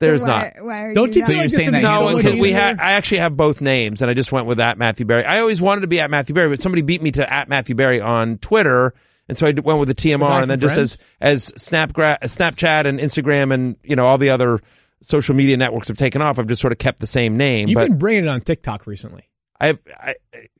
There's 0.01 0.21
So 0.21 0.27
not. 0.27 0.55
why, 0.57 0.63
Why 0.63 0.81
are 0.83 0.95
Don't 0.95 1.15
you 1.15 1.21
you 1.21 1.27
So 1.27 1.33
you're 1.33 1.41
like 1.43 1.51
saying 1.51 1.73
that 1.73 1.83
would 2.03 2.11
you 2.13 2.17
be 2.17 2.23
No, 2.23 2.23
don't 2.23 2.37
so 2.37 2.43
we 2.43 2.53
had. 2.53 2.81
I 2.81 2.93
actually 2.93 3.19
have 3.19 3.37
both 3.37 3.61
names, 3.63 4.03
and 4.03 4.11
I 4.11 4.15
just 4.15 4.31
went 4.33 4.47
with 4.47 4.61
at 4.61 4.77
Matthew 4.79 5.07
Berry. 5.07 5.25
I 5.25 5.41
always 5.41 5.61
wanted 5.61 5.83
to 5.83 5.87
be 5.89 6.01
at 6.01 6.11
Matthew 6.11 6.35
Berry, 6.35 6.49
but 6.51 6.61
somebody 6.61 6.83
beat 6.83 7.01
me 7.03 7.13
to 7.13 7.33
at 7.33 7.49
Matthew 7.49 7.75
Berry 7.75 8.01
on 8.01 8.37
Twitter, 8.39 8.95
and 9.31 9.39
so 9.39 9.47
I 9.47 9.53
d- 9.53 9.63
went 9.65 9.79
with 9.81 9.89
the 9.89 9.95
The 9.95 10.11
TMR, 10.11 10.43
and 10.43 10.51
then 10.51 10.61
from 10.61 10.69
just 10.69 10.79
as 10.79 10.99
as 11.21 11.49
Snapgra- 11.53 12.19
Snapchat 12.21 12.87
and 12.87 12.99
Instagram 13.01 13.55
and 13.55 13.77
you 13.83 13.97
know 13.97 14.05
all 14.07 14.19
the 14.19 14.31
other 14.31 14.61
social 15.03 15.35
media 15.35 15.57
networks 15.57 15.89
have 15.89 15.97
taken 15.97 16.21
off, 16.21 16.39
I've 16.39 16.47
just 16.47 16.61
sort 16.61 16.73
of 16.73 16.79
kept 16.79 17.01
the 17.01 17.07
same 17.07 17.37
name. 17.39 17.69
You've 17.69 17.77
but 17.77 17.89
been 17.89 17.99
bringing 17.99 18.25
it 18.25 18.29
on 18.29 18.43
TikTok 18.43 18.87
recently. 18.87 19.25
I, 19.63 19.79
I 20.01 20.15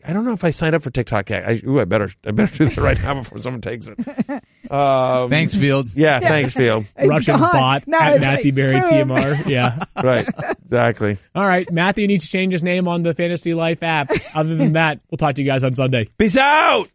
I 0.05 0.13
don't 0.13 0.27
know 0.27 0.33
if 0.35 0.45
I 0.45 0.51
signed 0.51 0.75
up 0.75 0.83
for 0.83 0.91
TikTok 0.91 1.31
yet. 1.31 1.49
I, 1.49 1.63
ooh, 1.67 1.81
I 1.81 1.87
better 1.87 2.11
I 2.27 2.33
better 2.33 2.55
do 2.55 2.67
that 2.67 2.77
right 2.77 3.03
now 3.03 3.15
before 3.15 3.39
someone 3.39 3.61
takes 3.61 3.87
it. 3.89 3.99
Um, 4.71 5.31
Thanks, 5.31 5.53
Field. 5.53 5.89
Yeah, 5.97 6.21
thanks, 6.21 6.55
Field. 6.55 6.85
It's 6.97 7.09
Russian 7.09 7.41
gone. 7.41 7.51
bot 7.53 7.89
No, 7.89 7.99
at 7.99 8.21
Matthew 8.21 8.53
like, 8.53 8.55
Berry 8.55 8.81
boom. 8.81 9.09
TMR. 9.09 9.47
Yeah. 9.49 9.85
Right, 10.01 10.29
exactly. 10.63 11.19
All 11.35 11.45
right. 11.45 11.69
Matthew 11.73 12.07
needs 12.07 12.25
to 12.27 12.31
change 12.31 12.53
his 12.53 12.63
name 12.63 12.87
on 12.87 13.03
the 13.03 13.13
Fantasy 13.13 13.53
Life 13.53 13.83
app. 13.83 14.13
Other 14.33 14.55
than 14.55 14.75
that, 14.75 15.01
we'll 15.11 15.17
talk 15.19 15.35
to 15.35 15.43
you 15.43 15.49
guys 15.49 15.65
on 15.65 15.75
Sunday. 15.75 16.09
Peace 16.19 16.37
out. 16.37 16.89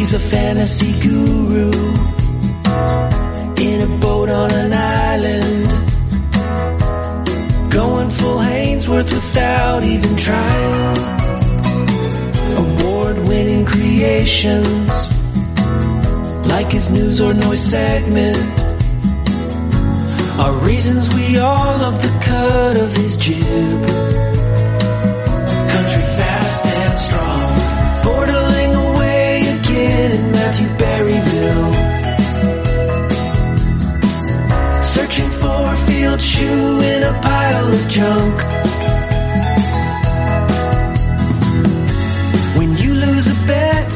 He's 0.00 0.14
a 0.14 0.18
fantasy 0.18 0.92
guru 0.98 1.70
in 3.68 3.82
a 3.82 3.98
boat 3.98 4.30
on 4.30 4.50
an 4.50 4.72
island. 4.72 5.70
Going 7.70 8.08
full 8.08 8.38
Hainsworth 8.38 9.12
without 9.12 9.82
even 9.84 10.16
trying. 10.16 10.96
Award 12.64 13.18
winning 13.28 13.66
creations 13.66 14.90
like 16.48 16.72
his 16.72 16.88
news 16.88 17.20
or 17.20 17.34
noise 17.34 17.60
segment 17.60 18.38
are 20.40 20.56
reasons 20.64 21.14
we 21.14 21.38
all 21.38 21.76
love 21.76 22.00
the 22.00 22.20
cut 22.24 22.78
of 22.78 22.96
his 22.96 23.18
jib. 23.18 24.29
Searching 34.96 35.30
for 35.30 35.60
a 35.72 35.76
field 35.86 36.20
shoe 36.20 36.80
in 36.80 37.02
a 37.04 37.12
pile 37.22 37.68
of 37.74 37.88
junk. 37.88 38.36
When 42.58 42.76
you 42.76 42.94
lose 42.94 43.26
a 43.28 43.46
bet, 43.46 43.92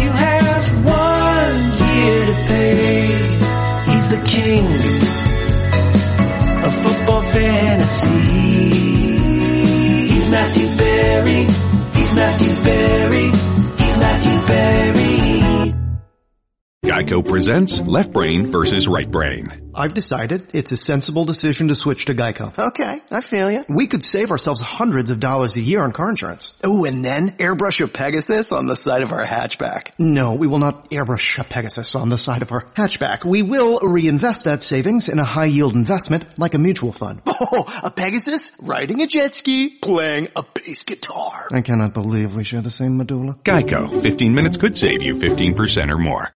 you 0.00 0.08
have 0.26 0.64
one 0.84 1.60
year 1.84 2.26
to 2.30 2.36
pay. 2.50 3.06
He's 3.90 4.06
the 4.14 4.22
king 4.36 4.64
of 6.66 6.72
football 6.84 7.22
fantasy. 7.22 8.20
He's 10.12 10.26
Matthew 10.30 10.68
Berry. 10.76 11.42
He's 11.96 12.14
Matthew 12.14 12.54
Berry. 12.64 13.09
Geico 16.84 17.22
presents 17.28 17.78
Left 17.78 18.10
Brain 18.10 18.50
versus 18.50 18.88
Right 18.88 19.08
Brain. 19.08 19.70
I've 19.74 19.92
decided 19.92 20.54
it's 20.54 20.72
a 20.72 20.78
sensible 20.78 21.26
decision 21.26 21.68
to 21.68 21.74
switch 21.74 22.06
to 22.06 22.14
Geico. 22.14 22.58
Okay, 22.58 23.00
I 23.10 23.20
feel 23.20 23.50
you. 23.50 23.62
We 23.68 23.86
could 23.86 24.02
save 24.02 24.30
ourselves 24.30 24.62
hundreds 24.62 25.10
of 25.10 25.20
dollars 25.20 25.56
a 25.56 25.60
year 25.60 25.82
on 25.84 25.92
car 25.92 26.08
insurance. 26.08 26.58
Oh, 26.64 26.86
and 26.86 27.04
then 27.04 27.32
airbrush 27.32 27.84
a 27.84 27.86
Pegasus 27.86 28.50
on 28.50 28.66
the 28.66 28.76
side 28.76 29.02
of 29.02 29.12
our 29.12 29.26
hatchback. 29.26 29.90
No, 29.98 30.32
we 30.32 30.46
will 30.46 30.58
not 30.58 30.88
airbrush 30.88 31.38
a 31.38 31.44
Pegasus 31.44 31.94
on 31.94 32.08
the 32.08 32.16
side 32.16 32.40
of 32.40 32.50
our 32.50 32.62
hatchback. 32.62 33.26
We 33.26 33.42
will 33.42 33.80
reinvest 33.80 34.44
that 34.44 34.62
savings 34.62 35.10
in 35.10 35.18
a 35.18 35.24
high 35.24 35.44
yield 35.44 35.74
investment 35.74 36.24
like 36.38 36.54
a 36.54 36.58
mutual 36.58 36.92
fund. 36.92 37.20
Oh, 37.52 37.64
a 37.82 37.90
Pegasus 37.90 38.52
riding 38.60 39.00
a 39.00 39.06
jet 39.06 39.34
ski, 39.34 39.70
playing 39.70 40.28
a 40.36 40.44
bass 40.54 40.82
guitar. 40.82 41.48
I 41.50 41.62
cannot 41.62 41.94
believe 41.94 42.34
we 42.34 42.44
share 42.44 42.60
the 42.60 42.68
same 42.68 42.98
medulla. 42.98 43.38
Geico. 43.44 44.02
15 44.02 44.34
minutes 44.34 44.58
could 44.58 44.76
save 44.76 45.02
you 45.02 45.14
15% 45.14 45.90
or 45.90 45.96
more. 45.96 46.34